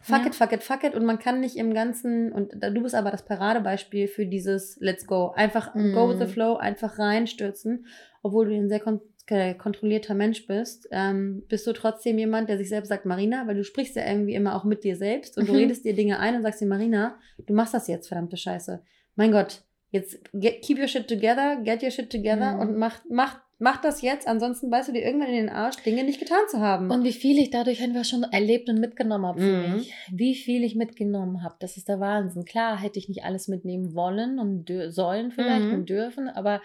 Fuck 0.00 0.20
Ja. 0.20 0.26
it, 0.28 0.34
fuck 0.34 0.52
it, 0.52 0.62
fuck 0.62 0.82
it. 0.84 0.94
Und 0.94 1.04
man 1.04 1.18
kann 1.18 1.40
nicht 1.40 1.56
im 1.56 1.74
Ganzen, 1.74 2.32
und 2.32 2.52
da- 2.56 2.70
du 2.70 2.80
bist 2.82 2.94
aber 2.94 3.10
das 3.10 3.24
Paradebeispiel 3.26 4.08
für 4.08 4.24
dieses 4.24 4.78
Let's 4.80 5.06
go. 5.06 5.32
Einfach 5.34 5.74
go 5.74 6.08
with 6.08 6.18
the 6.20 6.32
flow, 6.32 6.56
einfach 6.56 6.98
reinstürzen. 6.98 7.84
Obwohl 8.22 8.48
du 8.48 8.54
ein 8.54 8.68
sehr 8.70 8.80
kon 9.28 9.58
kontrollierter 9.58 10.14
Mensch 10.14 10.46
bist, 10.46 10.88
ähm, 10.92 11.42
bist 11.48 11.66
du 11.66 11.72
trotzdem 11.72 12.18
jemand, 12.18 12.48
der 12.48 12.58
sich 12.58 12.68
selbst 12.68 12.88
sagt, 12.88 13.06
Marina, 13.06 13.46
weil 13.46 13.56
du 13.56 13.64
sprichst 13.64 13.96
ja 13.96 14.06
irgendwie 14.06 14.34
immer 14.34 14.54
auch 14.54 14.64
mit 14.64 14.84
dir 14.84 14.96
selbst 14.96 15.36
und 15.36 15.48
du 15.48 15.52
Mhm. 15.52 15.58
redest 15.58 15.84
dir 15.84 15.94
Dinge 15.94 16.18
ein 16.20 16.36
und 16.36 16.42
sagst 16.42 16.60
dir, 16.60 16.66
Marina, 16.66 17.18
du 17.46 17.52
machst 17.54 17.74
das 17.74 17.88
jetzt, 17.88 18.08
verdammte 18.08 18.36
Scheiße. 18.36 18.82
Mein 19.16 19.32
Gott, 19.32 19.62
jetzt 19.90 20.18
get, 20.32 20.62
keep 20.62 20.78
your 20.78 20.88
shit 20.88 21.08
together, 21.08 21.56
get 21.64 21.82
your 21.82 21.90
shit 21.90 22.10
together 22.10 22.54
Mhm. 22.54 22.60
und 22.60 22.76
mach, 22.78 23.00
mach, 23.10 23.40
mach 23.58 23.80
das 23.80 24.02
jetzt, 24.02 24.28
ansonsten 24.28 24.68
beißt 24.70 24.90
du 24.90 24.92
dir 24.92 25.02
irgendwann 25.02 25.28
in 25.30 25.34
den 25.36 25.48
Arsch, 25.48 25.76
Dinge 25.82 26.04
nicht 26.04 26.20
getan 26.20 26.38
zu 26.48 26.60
haben. 26.60 26.90
Und 26.90 27.02
wie 27.04 27.12
viel 27.12 27.38
ich 27.38 27.50
dadurch 27.50 27.82
einfach 27.82 28.04
schon 28.04 28.22
erlebt 28.24 28.68
und 28.68 28.78
mitgenommen 28.78 29.24
habe 29.26 29.40
für 29.40 29.56
Mhm. 29.56 29.72
mich. 29.76 29.94
Wie 30.12 30.34
viel 30.34 30.62
ich 30.62 30.76
mitgenommen 30.76 31.42
habe. 31.42 31.56
Das 31.60 31.76
ist 31.78 31.88
der 31.88 31.98
Wahnsinn. 31.98 32.44
Klar 32.44 32.78
hätte 32.80 32.98
ich 32.98 33.08
nicht 33.08 33.24
alles 33.24 33.48
mitnehmen 33.48 33.94
wollen 33.94 34.38
und 34.38 34.70
sollen 34.88 35.32
vielleicht 35.32 35.68
Mhm. 35.68 35.74
und 35.74 35.88
dürfen, 35.88 36.28
aber 36.28 36.60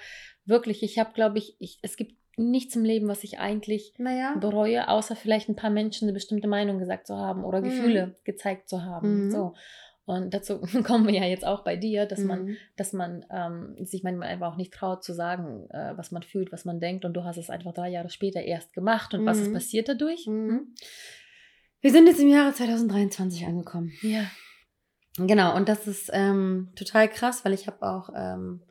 wirklich, 0.45 0.83
ich 0.83 0.99
habe, 0.99 1.13
glaube 1.13 1.37
ich, 1.37 1.55
ich, 1.59 1.79
es 1.81 1.95
gibt 1.95 2.15
nichts 2.37 2.75
im 2.75 2.83
Leben, 2.85 3.07
was 3.07 3.23
ich 3.23 3.39
eigentlich 3.39 3.93
Naja. 3.97 4.35
bereue, 4.39 4.87
außer 4.87 5.15
vielleicht 5.15 5.49
ein 5.49 5.55
paar 5.55 5.69
Menschen 5.69 6.05
eine 6.05 6.13
bestimmte 6.13 6.47
Meinung 6.47 6.79
gesagt 6.79 7.07
zu 7.07 7.15
haben 7.17 7.43
oder 7.43 7.59
Mhm. 7.61 7.65
Gefühle 7.65 8.15
gezeigt 8.23 8.69
zu 8.69 8.83
haben. 8.83 9.25
Mhm. 9.25 9.31
So. 9.31 9.53
Und 10.05 10.33
dazu 10.33 10.59
kommen 10.83 11.05
wir 11.07 11.13
ja 11.13 11.25
jetzt 11.25 11.45
auch 11.45 11.63
bei 11.63 11.75
dir, 11.75 12.05
dass 12.05 12.19
man, 12.19 12.45
Mhm. 12.45 12.57
dass 12.75 12.91
man 12.93 13.25
ähm, 13.29 13.75
sich 13.85 14.03
manchmal 14.03 14.29
einfach 14.29 14.51
auch 14.53 14.57
nicht 14.57 14.73
traut 14.73 15.03
zu 15.03 15.13
sagen, 15.13 15.67
äh, 15.69 15.95
was 15.95 16.11
man 16.11 16.23
fühlt, 16.23 16.51
was 16.51 16.65
man 16.65 16.79
denkt. 16.79 17.05
Und 17.05 17.13
du 17.13 17.23
hast 17.23 17.37
es 17.37 17.49
einfach 17.49 17.73
drei 17.73 17.89
Jahre 17.89 18.09
später 18.09 18.41
erst 18.41 18.73
gemacht. 18.73 19.13
Und 19.13 19.25
was 19.25 19.39
ist 19.39 19.49
Mhm. 19.49 19.53
passiert 19.53 19.89
dadurch? 19.89 20.25
Mhm. 20.27 20.73
Wir 21.81 21.91
sind 21.91 22.07
jetzt 22.07 22.19
im 22.19 22.27
Jahre 22.29 22.53
2023 22.53 23.45
angekommen. 23.45 23.91
Ja. 24.01 24.25
Genau, 25.17 25.55
und 25.55 25.67
das 25.67 25.87
ist 25.87 26.09
ähm, 26.13 26.71
total 26.75 27.09
krass, 27.09 27.43
weil 27.43 27.53
ich 27.53 27.67
habe 27.67 27.81
auch, 27.85 28.09
ähm, 28.15 28.61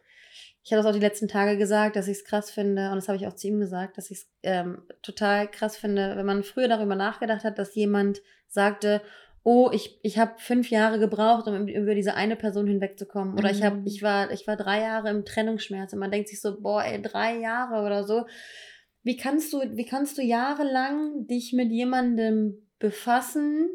ich 0.63 0.73
habe 0.73 0.83
das 0.83 0.87
auch 0.91 0.95
die 0.95 1.05
letzten 1.05 1.29
Tage 1.29 1.57
gesagt, 1.57 1.97
dass 1.97 2.07
ich 2.09 2.19
es 2.19 2.25
krass 2.25 2.51
finde, 2.51 2.91
und 2.91 2.97
das 2.97 3.09
habe 3.09 3.17
ich 3.17 3.27
auch 3.27 3.35
zu 3.35 3.49
ihm 3.49 3.61
gesagt, 3.61 3.97
dass 3.97 4.11
ich 4.11 4.19
es 4.19 4.31
ähm, 4.43 4.83
total 5.03 5.51
krass 5.51 5.77
finde, 5.77 6.17
wenn 6.17 6.27
man 6.27 6.43
früher 6.43 6.69
darüber 6.69 6.97
nachgedacht 6.97 7.45
hat, 7.45 7.59
dass 7.59 7.75
jemand 7.75 8.21
sagte, 8.49 9.01
oh, 9.43 9.71
ich, 9.73 9.99
ich 10.03 10.19
habe 10.19 10.33
fünf 10.37 10.69
Jahre 10.69 10.99
gebraucht, 10.99 11.47
um 11.47 11.67
über 11.67 11.95
diese 11.95 12.15
eine 12.15 12.37
Person 12.37 12.67
hinwegzukommen. 12.67 13.39
Oder 13.39 13.51
ich 13.51 13.63
habe, 13.63 13.77
Mhm. 13.77 13.87
ich 13.87 14.03
war, 14.03 14.31
ich 14.33 14.47
war 14.47 14.57
drei 14.57 14.83
Jahre 14.83 15.09
im 15.09 15.25
Trennungsschmerz 15.25 15.95
und 15.95 15.99
man 15.99 16.11
denkt 16.11 16.29
sich 16.29 16.43
so, 16.43 16.61
boah, 16.61 16.85
ey, 16.85 17.01
drei 17.01 17.39
Jahre 17.39 17.85
oder 17.87 18.05
so. 18.05 18.27
Wie 19.03 19.17
kannst 19.17 19.51
du, 19.55 19.61
wie 19.61 19.87
kannst 19.87 20.19
du 20.19 20.23
jahrelang 20.23 21.27
dich 21.27 21.55
mit 21.55 21.71
jemandem 21.73 22.69
befassen? 22.79 23.71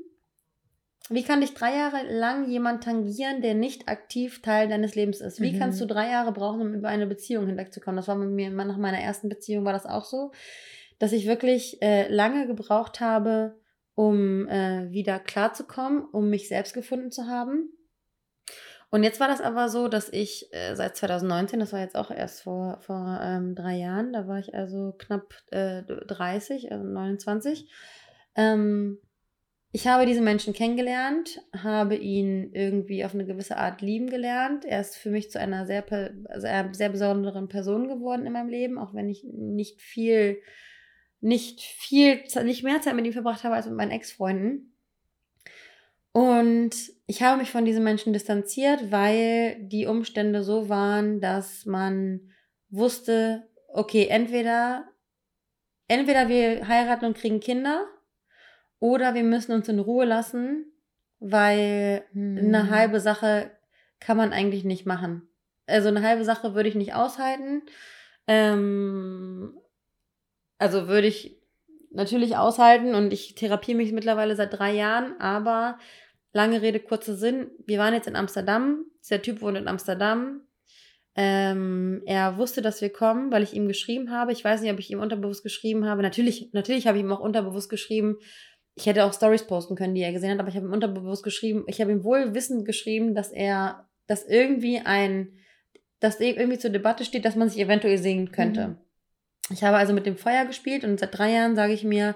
Wie 1.09 1.23
kann 1.23 1.41
dich 1.41 1.53
drei 1.53 1.75
Jahre 1.75 2.01
lang 2.11 2.49
jemand 2.49 2.83
tangieren, 2.83 3.41
der 3.41 3.53
nicht 3.53 3.87
aktiv 3.87 4.41
Teil 4.41 4.67
deines 4.67 4.95
Lebens 4.95 5.21
ist? 5.21 5.39
Wie 5.39 5.53
Mhm. 5.53 5.59
kannst 5.59 5.79
du 5.79 5.85
drei 5.85 6.09
Jahre 6.09 6.31
brauchen, 6.31 6.61
um 6.61 6.73
über 6.73 6.87
eine 6.87 7.05
Beziehung 7.05 7.45
hinwegzukommen? 7.45 7.97
Das 7.97 8.07
war 8.07 8.15
mit 8.15 8.29
mir 8.29 8.49
nach 8.49 8.77
meiner 8.77 8.99
ersten 8.99 9.29
Beziehung 9.29 9.65
war 9.65 9.73
das 9.73 9.85
auch 9.85 10.05
so, 10.05 10.31
dass 10.97 11.11
ich 11.11 11.27
wirklich 11.27 11.81
äh, 11.81 12.07
lange 12.07 12.47
gebraucht 12.47 13.01
habe, 13.01 13.59
um 13.93 14.47
äh, 14.47 14.91
wieder 14.91 15.19
klarzukommen, 15.19 16.03
um 16.05 16.29
mich 16.29 16.47
selbst 16.47 16.73
gefunden 16.73 17.11
zu 17.11 17.27
haben. 17.27 17.69
Und 18.89 19.03
jetzt 19.03 19.19
war 19.19 19.27
das 19.27 19.41
aber 19.41 19.69
so, 19.69 19.87
dass 19.87 20.09
ich 20.09 20.47
äh, 20.53 20.73
seit 20.75 20.95
2019, 20.95 21.59
das 21.59 21.73
war 21.73 21.81
jetzt 21.81 21.95
auch 21.97 22.11
erst 22.11 22.41
vor, 22.43 22.79
vor 22.81 23.19
ähm, 23.21 23.53
drei 23.53 23.75
Jahren, 23.75 24.13
da 24.13 24.27
war 24.27 24.39
ich 24.39 24.55
also 24.55 24.95
knapp 24.97 25.33
äh, 25.51 25.83
30, 25.83 26.71
also 26.71 26.83
29. 26.83 27.69
Ähm, 28.35 28.99
ich 29.75 29.87
habe 29.87 30.05
diesen 30.05 30.23
Menschen 30.23 30.53
kennengelernt, 30.53 31.41
habe 31.51 31.97
ihn 31.97 32.53
irgendwie 32.53 33.03
auf 33.03 33.13
eine 33.13 33.25
gewisse 33.25 33.57
Art 33.57 33.81
lieben 33.81 34.09
gelernt. 34.09 34.63
Er 34.63 34.79
ist 34.79 34.95
für 34.95 35.09
mich 35.09 35.31
zu 35.31 35.37
einer 35.37 35.65
sehr, 35.65 35.83
sehr, 36.37 36.69
sehr 36.71 36.87
besonderen 36.87 37.49
Person 37.49 37.89
geworden 37.89 38.25
in 38.25 38.31
meinem 38.31 38.47
Leben, 38.47 38.77
auch 38.77 38.93
wenn 38.93 39.09
ich 39.09 39.25
nicht 39.25 39.81
viel, 39.81 40.41
nicht 41.19 41.59
viel, 41.59 42.23
nicht 42.45 42.63
mehr 42.63 42.79
Zeit 42.79 42.95
mit 42.95 43.05
ihm 43.05 43.11
verbracht 43.11 43.43
habe 43.43 43.55
als 43.55 43.65
mit 43.65 43.75
meinen 43.75 43.91
Ex-Freunden. 43.91 44.73
Und 46.13 46.73
ich 47.05 47.21
habe 47.21 47.39
mich 47.39 47.51
von 47.51 47.65
diesem 47.65 47.83
Menschen 47.83 48.13
distanziert, 48.13 48.93
weil 48.93 49.57
die 49.59 49.87
Umstände 49.87 50.43
so 50.43 50.69
waren, 50.69 51.19
dass 51.19 51.65
man 51.65 52.31
wusste, 52.69 53.49
okay, 53.67 54.07
entweder, 54.07 54.85
entweder 55.89 56.29
wir 56.29 56.65
heiraten 56.65 57.07
und 57.07 57.17
kriegen 57.17 57.41
Kinder 57.41 57.85
oder 58.85 59.15
wir 59.15 59.23
müssen 59.23 59.51
uns 59.51 59.67
in 59.67 59.79
Ruhe 59.79 60.05
lassen, 60.05 60.65
weil 61.19 62.03
Mhm. 62.13 62.37
eine 62.37 62.69
halbe 62.69 62.99
Sache 62.99 63.49
kann 63.99 64.15
man 64.15 64.31
eigentlich 64.31 64.63
nicht 64.63 64.85
machen. 64.85 65.27
Also 65.65 65.87
eine 65.87 66.03
halbe 66.03 66.23
Sache 66.23 66.53
würde 66.53 66.69
ich 66.69 66.75
nicht 66.75 66.93
aushalten. 66.93 67.63
Ähm, 68.27 69.57
also 70.59 70.87
würde 70.87 71.07
ich 71.07 71.41
natürlich 71.89 72.37
aushalten 72.37 72.93
und 72.93 73.11
ich 73.11 73.33
therapiere 73.33 73.77
mich 73.77 73.91
mittlerweile 73.91 74.35
seit 74.35 74.53
drei 74.53 74.73
Jahren, 74.73 75.19
aber 75.19 75.79
lange 76.31 76.61
Rede, 76.61 76.79
kurzer 76.79 77.15
Sinn. 77.15 77.49
Wir 77.65 77.79
waren 77.79 77.93
jetzt 77.95 78.07
in 78.07 78.15
Amsterdam. 78.15 78.85
Dieser 79.03 79.21
Typ 79.21 79.41
wohnt 79.41 79.57
in 79.57 79.67
Amsterdam. 79.67 80.41
Ähm, 81.15 82.03
er 82.05 82.37
wusste, 82.37 82.61
dass 82.61 82.81
wir 82.81 82.91
kommen, 82.91 83.31
weil 83.31 83.41
ich 83.41 83.53
ihm 83.53 83.67
geschrieben 83.67 84.11
habe. 84.11 84.33
Ich 84.33 84.43
weiß 84.43 84.61
nicht, 84.61 84.71
ob 84.71 84.79
ich 84.79 84.91
ihm 84.91 84.99
unterbewusst 84.99 85.43
geschrieben 85.43 85.85
habe. 85.85 86.01
Natürlich, 86.01 86.51
natürlich 86.51 86.87
habe 86.87 86.97
ich 86.97 87.03
ihm 87.03 87.11
auch 87.11 87.21
unterbewusst 87.21 87.69
geschrieben. 87.69 88.17
Ich 88.75 88.85
hätte 88.85 89.05
auch 89.05 89.13
Stories 89.13 89.47
posten 89.47 89.75
können, 89.75 89.95
die 89.95 90.01
er 90.01 90.11
gesehen 90.11 90.31
hat, 90.31 90.39
aber 90.39 90.49
ich 90.49 90.55
habe 90.55 90.67
ihm 90.67 90.73
unterbewusst 90.73 91.23
geschrieben. 91.23 91.63
Ich 91.67 91.79
habe 91.81 91.91
ihm 91.91 92.03
wohl 92.03 92.33
wissend 92.33 92.65
geschrieben, 92.65 93.15
dass 93.15 93.31
er, 93.31 93.87
dass 94.07 94.25
irgendwie 94.25 94.79
ein, 94.79 95.29
dass 95.99 96.19
irgendwie 96.19 96.59
zur 96.59 96.71
Debatte 96.71 97.05
steht, 97.05 97.25
dass 97.25 97.35
man 97.35 97.49
sich 97.49 97.59
eventuell 97.59 97.97
sehen 97.97 98.31
könnte. 98.31 98.67
Mhm. 98.67 98.77
Ich 99.51 99.63
habe 99.63 99.77
also 99.77 99.93
mit 99.93 100.05
dem 100.05 100.17
Feuer 100.17 100.45
gespielt 100.45 100.83
und 100.83 100.99
seit 100.99 101.17
drei 101.17 101.31
Jahren 101.31 101.55
sage 101.55 101.73
ich 101.73 101.83
mir, 101.83 102.15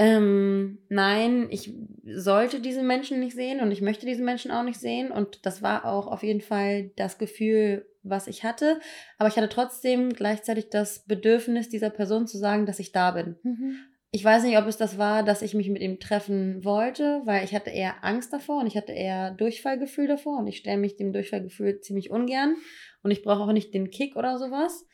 ähm, 0.00 0.78
nein, 0.88 1.48
ich 1.50 1.74
sollte 2.04 2.60
diesen 2.60 2.86
Menschen 2.86 3.18
nicht 3.18 3.34
sehen 3.34 3.60
und 3.60 3.72
ich 3.72 3.80
möchte 3.80 4.06
diesen 4.06 4.24
Menschen 4.24 4.52
auch 4.52 4.62
nicht 4.62 4.78
sehen. 4.78 5.10
Und 5.10 5.44
das 5.44 5.60
war 5.60 5.84
auch 5.84 6.06
auf 6.06 6.22
jeden 6.22 6.40
Fall 6.40 6.90
das 6.96 7.18
Gefühl, 7.18 7.86
was 8.04 8.28
ich 8.28 8.44
hatte. 8.44 8.80
Aber 9.18 9.28
ich 9.28 9.36
hatte 9.36 9.48
trotzdem 9.48 10.12
gleichzeitig 10.12 10.70
das 10.70 11.04
Bedürfnis, 11.04 11.68
dieser 11.68 11.90
Person 11.90 12.28
zu 12.28 12.38
sagen, 12.38 12.64
dass 12.64 12.78
ich 12.78 12.92
da 12.92 13.10
bin. 13.10 13.36
Mhm. 13.42 13.76
Ich 14.10 14.24
weiß 14.24 14.44
nicht, 14.44 14.56
ob 14.56 14.66
es 14.66 14.78
das 14.78 14.96
war, 14.96 15.22
dass 15.22 15.42
ich 15.42 15.52
mich 15.52 15.68
mit 15.68 15.82
ihm 15.82 16.00
treffen 16.00 16.64
wollte, 16.64 17.20
weil 17.24 17.44
ich 17.44 17.54
hatte 17.54 17.68
eher 17.68 18.02
Angst 18.02 18.32
davor 18.32 18.60
und 18.60 18.66
ich 18.66 18.76
hatte 18.76 18.92
eher 18.92 19.32
Durchfallgefühl 19.32 20.06
davor 20.06 20.38
und 20.38 20.46
ich 20.46 20.56
stelle 20.56 20.78
mich 20.78 20.96
dem 20.96 21.12
Durchfallgefühl 21.12 21.80
ziemlich 21.80 22.10
ungern 22.10 22.56
und 23.02 23.10
ich 23.10 23.22
brauche 23.22 23.42
auch 23.42 23.52
nicht 23.52 23.74
den 23.74 23.90
Kick 23.90 24.16
oder 24.16 24.38
sowas. 24.38 24.86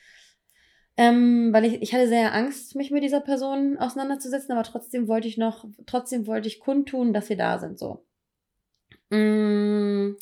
Ähm, 0.97 1.53
weil 1.53 1.65
ich, 1.65 1.83
ich 1.83 1.93
hatte 1.93 2.09
sehr 2.09 2.35
Angst, 2.35 2.75
mich 2.77 2.91
mit 2.91 3.03
dieser 3.05 3.21
Person 3.21 3.79
auseinanderzusetzen, 3.79 4.53
aber 4.53 4.63
trotzdem 4.63 5.07
wollte 5.09 5.29
ich 5.29 5.39
noch, 5.39 5.65
trotzdem 5.87 6.27
wollte 6.27 6.49
ich 6.49 6.61
kundtun, 6.61 7.13
dass 7.13 7.29
wir 7.29 7.37
da 7.37 7.59
sind, 7.59 7.79
so. 7.79 8.05
Mm, 9.11 10.17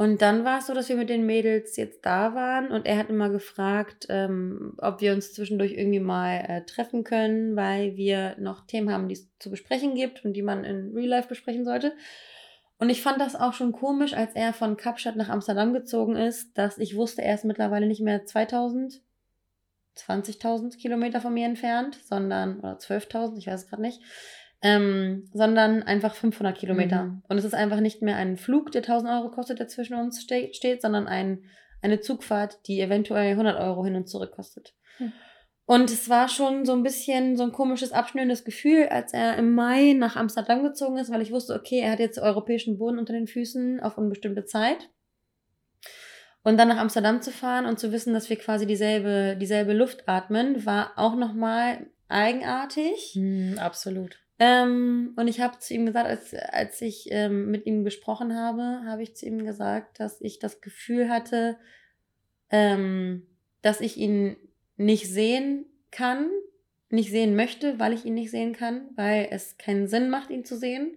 Und 0.00 0.22
dann 0.22 0.46
war 0.46 0.60
es 0.60 0.66
so, 0.66 0.72
dass 0.72 0.88
wir 0.88 0.96
mit 0.96 1.10
den 1.10 1.26
Mädels 1.26 1.76
jetzt 1.76 2.06
da 2.06 2.34
waren 2.34 2.70
und 2.70 2.86
er 2.86 2.96
hat 2.96 3.10
immer 3.10 3.28
gefragt, 3.28 4.06
ähm, 4.08 4.72
ob 4.78 5.02
wir 5.02 5.12
uns 5.12 5.34
zwischendurch 5.34 5.72
irgendwie 5.72 6.00
mal 6.00 6.42
äh, 6.48 6.64
treffen 6.64 7.04
können, 7.04 7.54
weil 7.54 7.98
wir 7.98 8.34
noch 8.38 8.64
Themen 8.66 8.90
haben, 8.90 9.08
die 9.08 9.16
es 9.16 9.28
zu 9.38 9.50
besprechen 9.50 9.94
gibt 9.94 10.24
und 10.24 10.32
die 10.32 10.40
man 10.40 10.64
in 10.64 10.94
Real 10.94 11.10
Life 11.10 11.28
besprechen 11.28 11.66
sollte. 11.66 11.92
Und 12.78 12.88
ich 12.88 13.02
fand 13.02 13.20
das 13.20 13.36
auch 13.36 13.52
schon 13.52 13.72
komisch, 13.72 14.14
als 14.14 14.34
er 14.34 14.54
von 14.54 14.78
Kapstadt 14.78 15.16
nach 15.16 15.28
Amsterdam 15.28 15.74
gezogen 15.74 16.16
ist, 16.16 16.56
dass 16.56 16.78
ich 16.78 16.96
wusste, 16.96 17.20
er 17.20 17.34
ist 17.34 17.44
mittlerweile 17.44 17.86
nicht 17.86 18.00
mehr 18.00 18.24
2000, 18.24 19.02
20.000 19.98 20.78
Kilometer 20.78 21.20
von 21.20 21.34
mir 21.34 21.44
entfernt, 21.44 21.98
sondern, 22.06 22.60
oder 22.60 22.78
12.000, 22.78 23.36
ich 23.36 23.48
weiß 23.48 23.64
es 23.64 23.68
gerade 23.68 23.82
nicht, 23.82 24.00
ähm, 24.62 25.28
sondern 25.32 25.82
einfach 25.82 26.14
500 26.14 26.56
Kilometer. 26.56 27.04
Mhm. 27.04 27.22
Und 27.28 27.38
es 27.38 27.44
ist 27.44 27.54
einfach 27.54 27.80
nicht 27.80 28.02
mehr 28.02 28.16
ein 28.16 28.36
Flug, 28.36 28.72
der 28.72 28.82
1000 28.82 29.10
Euro 29.10 29.30
kostet, 29.30 29.58
der 29.58 29.68
zwischen 29.68 29.94
uns 29.94 30.20
ste 30.20 30.52
steht, 30.52 30.82
sondern 30.82 31.06
ein, 31.06 31.44
eine 31.82 32.00
Zugfahrt, 32.00 32.66
die 32.66 32.80
eventuell 32.80 33.32
100 33.32 33.58
Euro 33.58 33.84
hin 33.84 33.96
und 33.96 34.08
zurück 34.08 34.32
kostet. 34.32 34.74
Hm. 34.98 35.12
Und 35.64 35.88
es 35.90 36.08
war 36.08 36.28
schon 36.28 36.66
so 36.66 36.72
ein 36.72 36.82
bisschen 36.82 37.36
so 37.36 37.44
ein 37.44 37.52
komisches, 37.52 37.92
abschnürendes 37.92 38.44
Gefühl, 38.44 38.88
als 38.88 39.12
er 39.12 39.36
im 39.36 39.54
Mai 39.54 39.94
nach 39.96 40.16
Amsterdam 40.16 40.64
gezogen 40.64 40.98
ist, 40.98 41.12
weil 41.12 41.22
ich 41.22 41.30
wusste, 41.30 41.54
okay, 41.54 41.78
er 41.78 41.92
hat 41.92 42.00
jetzt 42.00 42.18
europäischen 42.18 42.76
Boden 42.76 42.98
unter 42.98 43.12
den 43.12 43.28
Füßen 43.28 43.80
auf 43.80 43.96
unbestimmte 43.96 44.44
Zeit. 44.44 44.90
Und 46.42 46.58
dann 46.58 46.68
nach 46.68 46.78
Amsterdam 46.78 47.22
zu 47.22 47.30
fahren 47.30 47.66
und 47.66 47.78
zu 47.78 47.92
wissen, 47.92 48.14
dass 48.14 48.28
wir 48.28 48.36
quasi 48.36 48.66
dieselbe, 48.66 49.36
dieselbe 49.38 49.72
Luft 49.72 50.08
atmen, 50.08 50.66
war 50.66 50.92
auch 50.96 51.14
nochmal 51.14 51.86
eigenartig. 52.08 53.14
Mhm, 53.14 53.58
absolut. 53.58 54.18
Ähm, 54.42 55.12
und 55.16 55.28
ich 55.28 55.42
habe 55.42 55.58
zu 55.58 55.74
ihm 55.74 55.84
gesagt, 55.84 56.08
als, 56.08 56.34
als 56.34 56.80
ich 56.80 57.08
ähm, 57.10 57.50
mit 57.50 57.66
ihm 57.66 57.84
gesprochen 57.84 58.34
habe, 58.34 58.82
habe 58.86 59.02
ich 59.02 59.14
zu 59.14 59.26
ihm 59.26 59.44
gesagt, 59.44 60.00
dass 60.00 60.22
ich 60.22 60.38
das 60.38 60.62
Gefühl 60.62 61.10
hatte, 61.10 61.58
ähm, 62.48 63.26
dass 63.60 63.82
ich 63.82 63.98
ihn 63.98 64.36
nicht 64.78 65.10
sehen 65.10 65.66
kann, 65.90 66.30
nicht 66.88 67.10
sehen 67.10 67.36
möchte, 67.36 67.78
weil 67.78 67.92
ich 67.92 68.06
ihn 68.06 68.14
nicht 68.14 68.30
sehen 68.30 68.54
kann, 68.54 68.88
weil 68.96 69.28
es 69.30 69.58
keinen 69.58 69.88
Sinn 69.88 70.08
macht, 70.08 70.30
ihn 70.30 70.46
zu 70.46 70.56
sehen. 70.56 70.96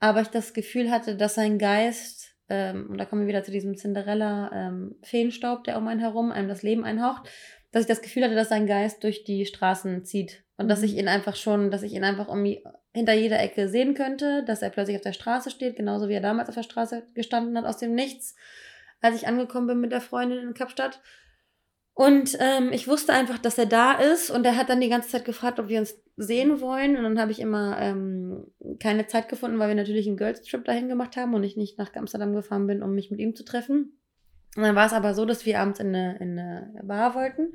Aber 0.00 0.20
ich 0.20 0.28
das 0.28 0.52
Gefühl 0.52 0.90
hatte, 0.90 1.16
dass 1.16 1.36
sein 1.36 1.58
Geist, 1.58 2.34
ähm, 2.48 2.88
und 2.90 2.98
da 2.98 3.04
kommen 3.04 3.22
wir 3.22 3.28
wieder 3.28 3.44
zu 3.44 3.52
diesem 3.52 3.76
Cinderella-Feenstaub, 3.76 5.62
der 5.62 5.78
um 5.78 5.86
einen 5.86 6.00
herum 6.00 6.32
einem 6.32 6.48
das 6.48 6.64
Leben 6.64 6.84
einhaucht, 6.84 7.30
dass 7.70 7.82
ich 7.82 7.88
das 7.88 8.02
Gefühl 8.02 8.24
hatte, 8.24 8.34
dass 8.34 8.48
sein 8.48 8.66
Geist 8.66 9.04
durch 9.04 9.22
die 9.22 9.46
Straßen 9.46 10.04
zieht. 10.04 10.43
Und 10.56 10.68
dass 10.68 10.82
ich 10.82 10.96
ihn 10.96 11.08
einfach 11.08 11.36
schon, 11.36 11.70
dass 11.70 11.82
ich 11.82 11.92
ihn 11.92 12.04
einfach 12.04 12.28
um, 12.28 12.44
hinter 12.92 13.12
jeder 13.12 13.40
Ecke 13.40 13.68
sehen 13.68 13.94
könnte, 13.94 14.44
dass 14.44 14.62
er 14.62 14.70
plötzlich 14.70 14.96
auf 14.96 15.02
der 15.02 15.12
Straße 15.12 15.50
steht, 15.50 15.76
genauso 15.76 16.08
wie 16.08 16.14
er 16.14 16.20
damals 16.20 16.48
auf 16.48 16.54
der 16.54 16.62
Straße 16.62 17.02
gestanden 17.14 17.58
hat, 17.58 17.64
aus 17.64 17.78
dem 17.78 17.94
Nichts, 17.94 18.36
als 19.00 19.16
ich 19.16 19.26
angekommen 19.26 19.66
bin 19.66 19.80
mit 19.80 19.92
der 19.92 20.00
Freundin 20.00 20.38
in 20.38 20.54
Kapstadt. 20.54 21.00
Und 21.92 22.36
ähm, 22.40 22.72
ich 22.72 22.88
wusste 22.88 23.12
einfach, 23.12 23.38
dass 23.38 23.56
er 23.56 23.66
da 23.66 23.92
ist 23.92 24.30
und 24.30 24.44
er 24.44 24.56
hat 24.56 24.68
dann 24.68 24.80
die 24.80 24.88
ganze 24.88 25.10
Zeit 25.10 25.24
gefragt, 25.24 25.60
ob 25.60 25.68
wir 25.68 25.78
uns 25.78 25.96
sehen 26.16 26.60
wollen. 26.60 26.96
Und 26.96 27.04
dann 27.04 27.20
habe 27.20 27.30
ich 27.30 27.40
immer 27.40 27.78
ähm, 27.80 28.46
keine 28.80 29.06
Zeit 29.06 29.28
gefunden, 29.28 29.58
weil 29.60 29.68
wir 29.68 29.76
natürlich 29.76 30.06
einen 30.08 30.16
Girls 30.16 30.42
Trip 30.42 30.64
dahin 30.64 30.88
gemacht 30.88 31.16
haben 31.16 31.34
und 31.34 31.44
ich 31.44 31.56
nicht 31.56 31.78
nach 31.78 31.94
Amsterdam 31.94 32.34
gefahren 32.34 32.66
bin, 32.66 32.82
um 32.82 32.94
mich 32.94 33.12
mit 33.12 33.20
ihm 33.20 33.36
zu 33.36 33.44
treffen. 33.44 33.96
Und 34.56 34.62
dann 34.62 34.74
war 34.74 34.86
es 34.86 34.92
aber 34.92 35.14
so, 35.14 35.24
dass 35.24 35.46
wir 35.46 35.60
abends 35.60 35.80
in 35.80 35.88
eine, 35.88 36.16
in 36.18 36.38
eine 36.38 36.82
Bar 36.84 37.14
wollten. 37.14 37.54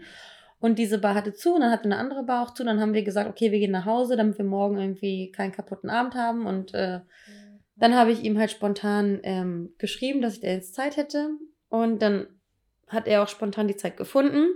Und 0.59 0.77
diese 0.77 0.99
Bar 0.99 1.15
hatte 1.15 1.33
zu 1.33 1.55
und 1.55 1.61
dann 1.61 1.71
hatte 1.71 1.85
eine 1.85 1.97
andere 1.97 2.23
Bar 2.23 2.43
auch 2.45 2.53
zu. 2.53 2.65
Dann 2.65 2.81
haben 2.81 2.93
wir 2.93 3.03
gesagt, 3.03 3.29
okay, 3.29 3.51
wir 3.51 3.59
gehen 3.59 3.71
nach 3.71 3.85
Hause, 3.85 4.17
damit 4.17 4.37
wir 4.37 4.45
morgen 4.45 4.77
irgendwie 4.77 5.31
keinen 5.31 5.53
kaputten 5.53 5.89
Abend 5.89 6.15
haben. 6.15 6.45
Und 6.45 6.73
äh, 6.73 6.99
dann 7.77 7.95
habe 7.95 8.11
ich 8.11 8.23
ihm 8.23 8.37
halt 8.37 8.51
spontan 8.51 9.19
ähm, 9.23 9.73
geschrieben, 9.77 10.21
dass 10.21 10.35
ich 10.35 10.41
da 10.41 10.49
jetzt 10.49 10.75
Zeit 10.75 10.97
hätte. 10.97 11.29
Und 11.69 12.01
dann 12.01 12.27
hat 12.87 13.07
er 13.07 13.23
auch 13.23 13.29
spontan 13.29 13.69
die 13.69 13.77
Zeit 13.77 13.95
gefunden. 13.95 14.47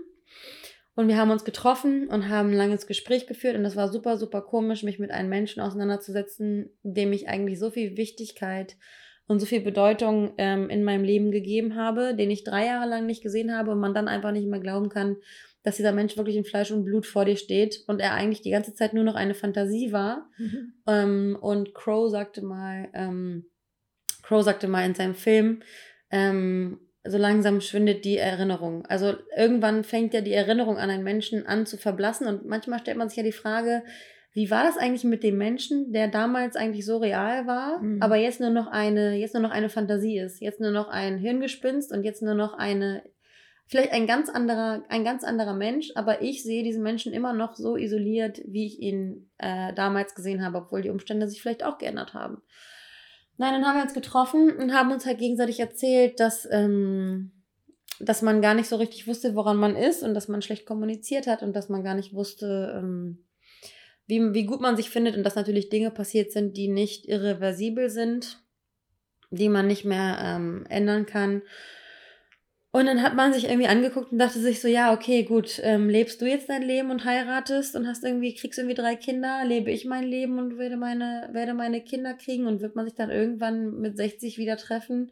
Und 0.96 1.08
wir 1.08 1.18
haben 1.18 1.32
uns 1.32 1.46
getroffen 1.46 2.08
und 2.10 2.30
haben 2.30 2.50
ein 2.50 2.58
langes 2.58 2.86
Gespräch 2.86 3.26
geführt. 3.26 3.56
Und 3.56 3.64
das 3.64 3.78
war 3.78 3.88
super, 3.88 4.18
super 4.18 4.42
komisch, 4.42 4.84
mich 4.84 5.00
mit 5.00 5.12
einem 5.12 5.30
Menschen 5.30 5.62
auseinanderzusetzen, 5.62 6.70
dem 6.84 7.14
ich 7.14 7.30
eigentlich 7.30 7.60
so 7.60 7.72
viel 7.72 7.96
Wichtigkeit 7.96 8.76
und 9.26 9.40
so 9.40 9.46
viel 9.46 9.62
Bedeutung 9.62 10.34
ähm, 10.38 10.70
in 10.70 10.84
meinem 10.84 11.04
Leben 11.04 11.32
gegeben 11.32 11.76
habe, 11.76 12.14
den 12.14 12.30
ich 12.30 12.44
drei 12.44 12.66
Jahre 12.66 12.90
lang 12.90 13.06
nicht 13.06 13.24
gesehen 13.24 13.56
habe 13.56 13.72
und 13.72 13.80
man 13.80 13.94
dann 13.94 14.10
einfach 14.10 14.32
nicht 14.32 14.48
mehr 14.48 14.60
glauben 14.60 14.90
kann, 14.90 15.16
dass 15.64 15.78
dieser 15.78 15.94
Mensch 15.94 16.18
wirklich 16.18 16.36
in 16.36 16.46
Fleisch 16.46 16.72
und 16.72 16.86
Blut 16.86 17.06
vor 17.06 17.26
dir 17.26 17.38
steht 17.38 17.84
und 17.88 18.00
er 18.00 18.14
eigentlich 18.14 18.42
die 18.42 18.52
ganze 18.52 18.74
Zeit 18.74 18.94
nur 18.94 19.04
noch 19.04 19.16
eine 19.16 19.34
Fantasie 19.34 19.92
war. 19.92 20.30
Mhm. 20.38 20.74
Ähm, 20.88 21.38
und 21.40 21.74
Crow 21.74 22.10
sagte 22.12 22.42
mal, 22.42 22.90
ähm, 22.94 23.46
Crow 24.22 24.44
sagte 24.44 24.68
mal 24.68 24.86
in 24.86 24.96
seinem 24.96 25.16
Film, 25.16 25.62
ähm, 26.12 26.80
so 27.06 27.18
langsam 27.18 27.60
schwindet 27.60 28.06
die 28.06 28.18
Erinnerung. 28.18 28.86
Also 28.86 29.16
irgendwann 29.36 29.84
fängt 29.84 30.14
ja 30.14 30.22
die 30.22 30.34
Erinnerung 30.34 30.78
an 30.78 30.90
einen 30.90 31.04
Menschen 31.04 31.46
an 31.46 31.66
zu 31.66 31.78
verblassen 31.78 32.28
und 32.28 32.46
manchmal 32.46 32.80
stellt 32.80 32.98
man 32.98 33.10
sich 33.10 33.18
ja 33.18 33.24
die 33.24 33.32
Frage, 33.32 33.84
wie 34.34 34.50
war 34.50 34.64
das 34.64 34.78
eigentlich 34.78 35.04
mit 35.04 35.22
dem 35.22 35.38
Menschen, 35.38 35.92
der 35.94 36.08
damals 36.08 36.56
eigentlich 36.56 36.86
so 36.86 36.98
real 36.98 37.46
war, 37.46 37.82
mhm. 37.82 38.02
aber 38.02 38.16
jetzt 38.16 38.40
nur 38.40 38.50
noch 38.50 38.68
eine, 38.68 39.16
jetzt 39.16 39.34
nur 39.34 39.44
noch 39.44 39.52
eine 39.52 39.70
Fantasie 39.70 40.18
ist, 40.18 40.42
jetzt 40.42 40.60
nur 40.60 40.72
noch 40.72 40.88
ein 40.88 41.18
Hirngespinst 41.20 41.92
und 41.92 42.04
jetzt 42.04 42.24
nur 42.24 42.34
noch 42.34 42.54
eine, 42.54 43.04
vielleicht 43.68 43.92
ein 43.92 44.08
ganz 44.08 44.30
anderer, 44.30 44.84
ein 44.90 45.04
ganz 45.04 45.24
anderer 45.24 45.54
Mensch, 45.54 45.92
aber 45.96 46.22
ich 46.22 46.44
sehe 46.44 46.64
diesen 46.64 46.84
Menschen 46.84 47.14
immer 47.14 47.34
noch 47.34 47.56
so 47.56 47.76
isoliert, 47.76 48.42
wie 48.46 48.66
ich 48.66 48.80
ihn 48.80 49.30
äh, 49.38 49.74
damals 49.74 50.16
gesehen 50.16 50.44
habe, 50.44 50.58
obwohl 50.58 50.82
die 50.82 50.90
Umstände 50.90 51.28
sich 51.28 51.42
vielleicht 51.42 51.64
auch 51.64 51.78
geändert 51.78 52.14
haben. 52.14 52.42
Nein, 53.38 53.54
dann 53.54 53.66
haben 53.66 53.78
wir 53.78 53.84
uns 53.84 53.94
getroffen 53.94 54.52
und 54.56 54.74
haben 54.74 54.92
uns 54.92 55.06
halt 55.06 55.18
gegenseitig 55.18 55.60
erzählt, 55.60 56.20
dass, 56.20 56.48
ähm, 56.52 57.32
dass 58.00 58.22
man 58.22 58.42
gar 58.42 58.54
nicht 58.54 58.70
so 58.70 58.76
richtig 58.76 59.08
wusste, 59.08 59.36
woran 59.36 59.58
man 59.58 59.76
ist 59.76 60.04
und 60.04 60.14
dass 60.14 60.28
man 60.28 60.42
schlecht 60.42 60.66
kommuniziert 60.66 61.26
hat 61.26 61.42
und 61.42 61.56
dass 61.56 61.70
man 61.70 61.84
gar 61.84 61.96
nicht 61.96 62.14
wusste, 62.14 62.76
ähm, 62.78 63.26
wie, 64.06 64.34
wie 64.34 64.46
gut 64.46 64.62
man 64.62 64.76
sich 64.76 64.90
findet 64.90 65.16
und 65.16 65.24
dass 65.24 65.36
natürlich 65.36 65.70
Dinge 65.70 65.90
passiert 65.90 66.32
sind, 66.32 66.58
die 66.58 66.68
nicht 66.68 67.08
irreversibel 67.08 67.90
sind, 67.90 68.44
die 69.32 69.50
man 69.50 69.66
nicht 69.66 69.86
mehr 69.86 70.20
ähm, 70.22 70.66
ändern 70.70 71.06
kann. 71.06 71.42
Und 72.76 72.88
dann 72.88 73.04
hat 73.04 73.14
man 73.14 73.32
sich 73.34 73.46
irgendwie 73.46 73.68
angeguckt 73.68 74.12
und 74.12 74.18
dachte 74.18 74.40
sich 74.40 74.60
so, 74.60 74.68
ja, 74.68 74.94
okay, 74.94 75.22
gut, 75.22 75.62
ähm, 75.62 75.90
lebst 75.90 76.20
du 76.20 76.26
jetzt 76.26 76.50
dein 76.50 76.64
Leben 76.64 76.90
und 76.90 77.06
heiratest 77.06 77.76
und 77.76 77.88
hast 77.88 78.04
irgendwie, 78.04 78.34
kriegst 78.34 78.58
irgendwie 78.58 78.74
drei 78.74 78.96
Kinder, 78.96 79.46
lebe 79.46 79.70
ich 79.70 79.86
mein 79.86 80.06
Leben 80.06 80.40
und 80.40 80.58
werde 80.58 80.76
meine, 80.76 81.30
werde 81.34 81.54
meine 81.54 81.82
Kinder 81.82 82.16
kriegen 82.16 82.48
und 82.48 82.62
wird 82.62 82.76
man 82.76 82.86
sich 82.86 82.96
dann 82.96 83.12
irgendwann 83.12 83.80
mit 83.80 83.96
60 83.96 84.40
wieder 84.40 84.58
treffen 84.58 85.12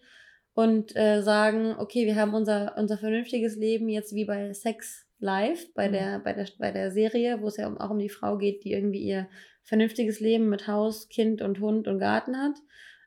und 0.55 0.95
äh, 0.95 1.21
sagen, 1.21 1.75
okay, 1.77 2.07
wir 2.07 2.15
haben 2.15 2.33
unser, 2.33 2.75
unser 2.79 2.97
vernünftiges 2.97 3.55
Leben 3.55 3.89
jetzt 3.89 4.15
wie 4.15 4.25
bei 4.25 4.53
Sex 4.53 5.05
live 5.19 5.71
bei, 5.75 5.87
mhm. 5.87 5.93
der, 5.93 6.19
bei, 6.19 6.33
der, 6.33 6.47
bei 6.57 6.71
der 6.71 6.89
Serie, 6.89 7.43
wo 7.43 7.47
es 7.47 7.57
ja 7.57 7.71
auch 7.79 7.91
um 7.91 7.99
die 7.99 8.09
Frau 8.09 8.39
geht, 8.39 8.63
die 8.63 8.73
irgendwie 8.73 9.03
ihr 9.03 9.29
vernünftiges 9.61 10.19
Leben 10.19 10.49
mit 10.49 10.65
Haus, 10.67 11.09
Kind 11.09 11.43
und 11.43 11.59
Hund 11.59 11.87
und 11.87 11.99
Garten 11.99 12.37
hat, 12.37 12.55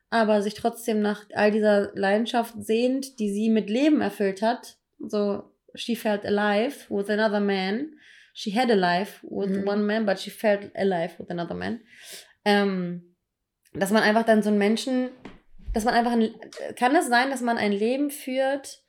aber 0.09 0.41
sich 0.41 0.53
trotzdem 0.53 1.01
nach 1.01 1.25
all 1.33 1.51
dieser 1.51 1.91
Leidenschaft 1.95 2.53
sehnt, 2.57 3.19
die 3.19 3.31
sie 3.31 3.49
mit 3.49 3.69
Leben 3.69 4.01
erfüllt 4.01 4.41
hat. 4.41 4.77
So, 4.99 5.51
she 5.73 5.95
felt 5.95 6.25
alive 6.25 6.85
with 6.89 7.09
another 7.09 7.39
man. 7.39 7.95
She 8.33 8.53
had 8.53 8.69
a 8.69 8.75
life 8.75 9.19
with 9.23 9.49
mhm. 9.49 9.67
one 9.67 9.83
man, 9.83 10.05
but 10.05 10.19
she 10.19 10.29
felt 10.29 10.75
alive 10.75 11.15
with 11.17 11.29
another 11.29 11.55
man. 11.55 11.81
Ähm, 12.43 13.15
dass 13.73 13.91
man 13.91 14.03
einfach 14.03 14.23
dann 14.23 14.43
so 14.43 14.49
einen 14.49 14.57
Menschen, 14.57 15.09
dass 15.73 15.83
man 15.83 15.93
einfach, 15.93 16.13
ein, 16.13 16.33
kann 16.77 16.95
es 16.95 17.07
sein, 17.07 17.29
dass 17.29 17.41
man 17.41 17.57
ein 17.57 17.71
Leben 17.71 18.09
führt, 18.09 18.84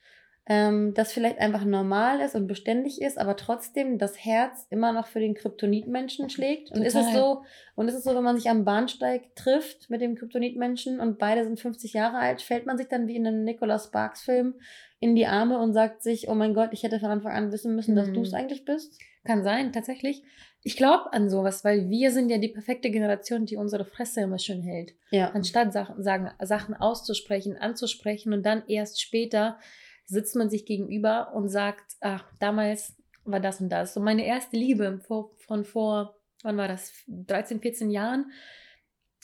ähm, 0.48 0.94
das 0.94 1.12
vielleicht 1.12 1.38
einfach 1.38 1.64
normal 1.64 2.20
ist 2.20 2.36
und 2.36 2.46
beständig 2.46 3.02
ist, 3.02 3.18
aber 3.18 3.36
trotzdem 3.36 3.98
das 3.98 4.24
Herz 4.24 4.66
immer 4.70 4.92
noch 4.92 5.08
für 5.08 5.18
den 5.18 5.34
Kryptonitmenschen 5.34 6.30
schlägt. 6.30 6.70
Und 6.70 6.84
Total. 6.84 6.86
ist 6.86 6.94
es 6.94 7.12
so, 7.12 7.42
und 7.74 7.88
ist 7.88 7.94
es 7.94 8.04
so, 8.04 8.14
wenn 8.14 8.22
man 8.22 8.36
sich 8.36 8.48
am 8.48 8.64
Bahnsteig 8.64 9.34
trifft 9.34 9.90
mit 9.90 10.00
dem 10.00 10.14
Kryptonitmenschen 10.14 11.00
und 11.00 11.18
beide 11.18 11.42
sind 11.42 11.58
50 11.58 11.94
Jahre 11.94 12.18
alt, 12.18 12.42
fällt 12.42 12.64
man 12.64 12.78
sich 12.78 12.86
dann 12.86 13.08
wie 13.08 13.16
in 13.16 13.26
einem 13.26 13.42
Nicholas 13.42 13.86
Sparks 13.86 14.22
Film 14.22 14.54
in 15.00 15.16
die 15.16 15.26
Arme 15.26 15.58
und 15.58 15.72
sagt 15.72 16.02
sich, 16.02 16.28
oh 16.28 16.34
mein 16.34 16.54
Gott, 16.54 16.70
ich 16.72 16.84
hätte 16.84 17.00
von 17.00 17.10
Anfang 17.10 17.32
an 17.32 17.50
wissen 17.50 17.74
müssen, 17.74 17.96
dass 17.96 18.12
du 18.12 18.22
es 18.22 18.30
mhm. 18.30 18.38
eigentlich 18.38 18.64
bist? 18.64 19.00
Kann 19.24 19.42
sein, 19.42 19.72
tatsächlich. 19.72 20.22
Ich 20.62 20.76
glaube 20.76 21.12
an 21.12 21.28
sowas, 21.28 21.64
weil 21.64 21.90
wir 21.90 22.12
sind 22.12 22.30
ja 22.30 22.38
die 22.38 22.48
perfekte 22.48 22.90
Generation, 22.90 23.46
die 23.46 23.56
unsere 23.56 23.84
Fresse 23.84 24.22
immer 24.22 24.38
schön 24.38 24.62
hält. 24.62 24.94
Ja. 25.10 25.30
Anstatt 25.30 25.72
Sachen, 25.72 26.02
sagen, 26.02 26.30
Sachen 26.40 26.74
auszusprechen, 26.74 27.56
anzusprechen 27.56 28.32
und 28.32 28.46
dann 28.46 28.62
erst 28.68 29.00
später 29.00 29.58
sitzt 30.06 30.36
man 30.36 30.50
sich 30.50 30.64
gegenüber 30.64 31.32
und 31.34 31.48
sagt, 31.48 31.96
ach, 32.00 32.24
damals 32.38 32.96
war 33.24 33.40
das 33.40 33.60
und 33.60 33.68
das. 33.68 33.92
So 33.92 34.00
meine 34.00 34.24
erste 34.24 34.56
Liebe 34.56 35.00
vor, 35.06 35.32
von 35.38 35.64
vor, 35.64 36.16
wann 36.42 36.56
war 36.56 36.68
das, 36.68 36.92
13, 37.08 37.60
14 37.60 37.90
Jahren. 37.90 38.30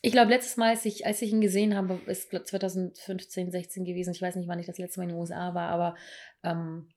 Ich 0.03 0.13
glaube, 0.13 0.31
letztes 0.31 0.57
Mal, 0.57 0.71
als 0.71 0.85
ich, 0.85 1.07
als 1.07 1.23
ich 1.23 1.33
ihn 1.33 1.41
gesehen 1.41 1.77
habe, 1.77 2.01
ist 2.07 2.31
2015, 2.31 3.53
16 3.53 3.85
gewesen. 3.85 4.13
Ich 4.13 4.21
weiß 4.21 4.35
nicht, 4.35 4.49
wann 4.49 4.59
ich 4.59 4.67
das 4.67 4.79
letzte 4.79 4.99
Mal 4.99 5.05
in 5.05 5.11
den 5.11 5.19
USA 5.19 5.55
war, 5.55 5.69
aber 5.69 5.95
ähm, 6.43 6.89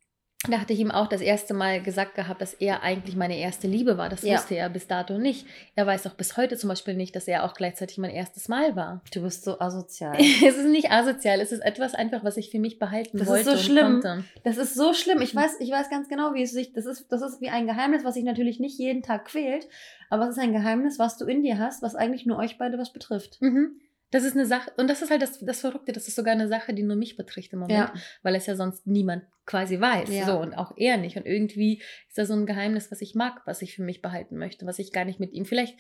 da 0.50 0.60
hatte 0.60 0.74
ich 0.74 0.80
ihm 0.80 0.92
auch 0.92 1.08
das 1.08 1.22
erste 1.22 1.54
Mal 1.54 1.82
gesagt 1.82 2.16
gehabt, 2.16 2.42
dass 2.42 2.54
er 2.54 2.84
eigentlich 2.84 3.16
meine 3.16 3.38
erste 3.38 3.68
Liebe 3.68 3.98
war. 3.98 4.10
Das 4.10 4.22
ja. 4.22 4.36
wusste 4.36 4.56
er 4.56 4.70
bis 4.70 4.88
dato 4.88 5.18
nicht. 5.18 5.46
Er 5.76 5.88
weiß 5.88 6.06
auch 6.08 6.14
bis 6.14 6.38
heute 6.38 6.58
zum 6.58 6.70
Beispiel 6.70 6.94
nicht, 6.94 7.16
dass 7.16 7.28
er 7.28 7.44
auch 7.44 7.54
gleichzeitig 7.54 7.98
mein 7.98 8.12
erstes 8.12 8.48
Mal 8.48 8.76
war. 8.76 9.02
Du 9.14 9.22
bist 9.22 9.44
so 9.44 9.60
asozial. 9.60 10.16
es 10.20 10.58
ist 10.58 10.68
nicht 10.68 10.92
asozial, 10.92 11.40
es 11.40 11.52
ist 11.52 11.62
etwas 11.62 11.96
einfach, 11.96 12.24
was 12.24 12.38
ich 12.38 12.50
für 12.50 12.60
mich 12.60 12.80
behalten 12.80 13.18
das 13.18 13.28
wollte. 13.28 13.46
Das 13.46 13.54
ist 13.56 13.66
so 13.66 13.72
schlimm. 13.72 14.04
Das 14.44 14.58
ist 14.58 14.76
so 14.76 14.94
schlimm. 14.94 15.22
Ich 15.22 15.36
weiß, 15.36 15.60
ich 15.60 15.72
weiß 15.72 15.90
ganz 15.90 16.10
genau, 16.10 16.34
wie 16.34 16.44
es 16.44 16.52
sich, 16.52 16.74
das 16.74 16.86
ist, 16.86 17.12
das 17.12 17.22
ist 17.22 17.42
wie 17.42 17.50
ein 17.50 17.66
Geheimnis, 17.66 18.04
was 18.04 18.14
sich 18.16 18.24
natürlich 18.24 18.60
nicht 18.60 18.78
jeden 18.78 19.02
Tag 19.02 19.26
quält, 19.26 19.68
aber 20.10 20.26
es 20.26 20.32
ist 20.32 20.40
ein 20.40 20.54
Geheimnis, 20.54 21.00
was 21.00 21.18
du 21.18 21.26
in 21.26 21.44
dir 21.44 21.58
hast, 21.58 21.82
was 21.82 21.96
eigentlich 21.96 22.26
nur 22.26 22.38
euch 22.38 22.58
beide 22.58 22.78
was 22.78 22.94
betrifft. 22.94 23.42
Mhm. 23.42 23.80
Das 24.16 24.24
ist 24.24 24.38
eine 24.38 24.46
Sache, 24.46 24.72
und 24.78 24.90
das 24.90 25.02
ist 25.02 25.12
halt 25.12 25.22
das, 25.22 25.40
das 25.40 25.60
Verrückte, 25.60 25.92
das 25.92 26.08
ist 26.08 26.16
sogar 26.16 26.32
eine 26.32 26.48
Sache, 26.48 26.74
die 26.74 26.84
nur 26.84 26.96
mich 26.96 27.18
betrifft 27.18 27.52
im 27.52 27.60
Moment, 27.60 27.90
ja. 27.90 27.94
weil 28.24 28.34
es 28.36 28.46
ja 28.46 28.56
sonst 28.56 28.88
niemand 28.88 29.26
quasi 29.46 29.82
weiß. 29.82 30.08
Ja. 30.08 30.26
So, 30.26 30.40
und 30.40 30.54
auch 30.54 30.72
er 30.78 30.96
nicht. 30.96 31.18
Und 31.18 31.26
irgendwie 31.26 31.82
ist 32.08 32.18
da 32.18 32.26
so 32.26 32.34
ein 32.34 32.46
Geheimnis, 32.46 32.90
was 32.92 33.02
ich 33.02 33.14
mag, 33.14 33.42
was 33.46 33.62
ich 33.62 33.76
für 33.76 33.84
mich 33.84 34.02
behalten 34.02 34.38
möchte, 34.38 34.66
was 34.66 34.80
ich 34.80 34.94
gar 34.94 35.04
nicht 35.04 35.20
mit 35.20 35.34
ihm. 35.34 35.44
Vielleicht 35.44 35.78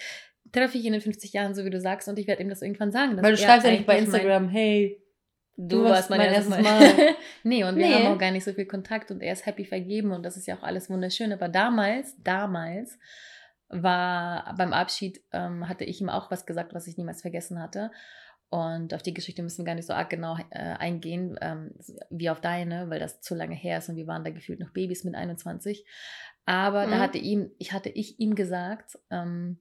treffe 0.51 0.77
ich 0.77 0.83
ihn 0.83 0.93
in 0.93 0.99
50 0.99 1.31
Jahren, 1.31 1.55
so 1.55 1.63
wie 1.63 1.69
du 1.69 1.79
sagst, 1.79 2.09
und 2.09 2.19
ich 2.19 2.27
werde 2.27 2.43
ihm 2.43 2.49
das 2.49 2.61
irgendwann 2.61 2.91
sagen. 2.91 3.15
weil 3.23 3.31
du 3.31 3.37
schreibst 3.37 3.65
ja 3.65 3.71
nicht 3.71 3.85
bei 3.85 3.99
Instagram, 3.99 4.49
hey, 4.49 5.01
Du, 5.57 5.77
du 5.77 5.83
warst 5.85 6.09
mein, 6.09 6.19
mein 6.19 6.33
erstes 6.33 6.49
Mal. 6.49 6.61
Mal. 6.61 7.15
nee, 7.43 7.63
und 7.63 7.77
wir 7.77 7.87
nee. 7.87 7.93
haben 7.93 8.07
auch 8.07 8.17
gar 8.17 8.31
nicht 8.31 8.43
so 8.43 8.51
viel 8.51 8.65
Kontakt 8.65 9.09
und 9.11 9.21
er 9.21 9.31
ist 9.31 9.45
happy 9.45 9.63
vergeben 9.63 10.11
und 10.11 10.23
das 10.23 10.35
ist 10.35 10.47
ja 10.47 10.57
auch 10.57 10.63
alles 10.63 10.89
wunderschön. 10.89 11.31
Aber 11.31 11.47
damals, 11.47 12.21
damals 12.21 12.99
war 13.69 14.53
beim 14.57 14.73
Abschied, 14.73 15.21
ähm, 15.31 15.67
hatte 15.67 15.83
ich 15.83 16.01
ihm 16.01 16.09
auch 16.09 16.29
was 16.29 16.45
gesagt, 16.45 16.73
was 16.73 16.87
ich 16.87 16.97
niemals 16.97 17.21
vergessen 17.21 17.61
hatte. 17.61 17.91
Und 18.49 18.93
auf 18.93 19.01
die 19.01 19.13
Geschichte 19.13 19.43
müssen 19.43 19.59
wir 19.59 19.65
gar 19.65 19.75
nicht 19.75 19.87
so 19.87 19.93
arg 19.93 20.09
genau 20.09 20.37
äh, 20.51 20.59
eingehen, 20.59 21.37
ähm, 21.41 21.71
wie 22.09 22.29
auf 22.29 22.39
deine, 22.39 22.89
weil 22.89 22.99
das 22.99 23.21
zu 23.21 23.35
lange 23.35 23.55
her 23.55 23.79
ist 23.79 23.89
und 23.89 23.95
wir 23.95 24.07
waren 24.07 24.23
da 24.23 24.29
gefühlt 24.29 24.59
noch 24.59 24.71
Babys 24.71 25.03
mit 25.03 25.15
21. 25.15 25.85
Aber 26.45 26.85
mhm. 26.85 26.91
da 26.91 26.99
hatte 26.99 27.17
ihm, 27.17 27.51
ich 27.57 27.73
hatte 27.73 27.89
ich 27.89 28.19
ihm 28.19 28.35
gesagt, 28.35 28.97
ähm, 29.09 29.57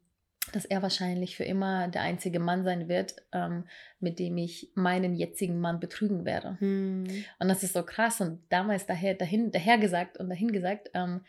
dass 0.53 0.65
er 0.65 0.83
wahrscheinlich 0.83 1.37
für 1.37 1.45
immer 1.45 1.89
der 1.89 2.03
einzige 2.03 2.39
Mann 2.39 2.65
sein 2.65 2.89
wird, 2.89 3.17
ähm, 3.33 3.65
mit 3.99 4.19
dem 4.19 4.37
ich 4.37 4.71
meinen 4.75 5.15
jetzigen 5.15 5.59
Mann 5.59 5.81
betrügen 5.81 6.25
werde. 6.25 6.59
Mhm. 6.61 7.25
Und 7.39 7.49
das 7.49 7.63
ist 7.63 7.73
so 7.73 7.83
krass 7.83 8.21
und 8.21 8.41
damals 8.51 8.87
daher, 8.87 9.15
dahin, 9.15 9.51
daher 9.51 9.79
gesagt 9.79 10.19
und 10.19 10.29
dahin 10.29 10.53
gesagt, 10.53 10.91
ähm, 10.95 11.23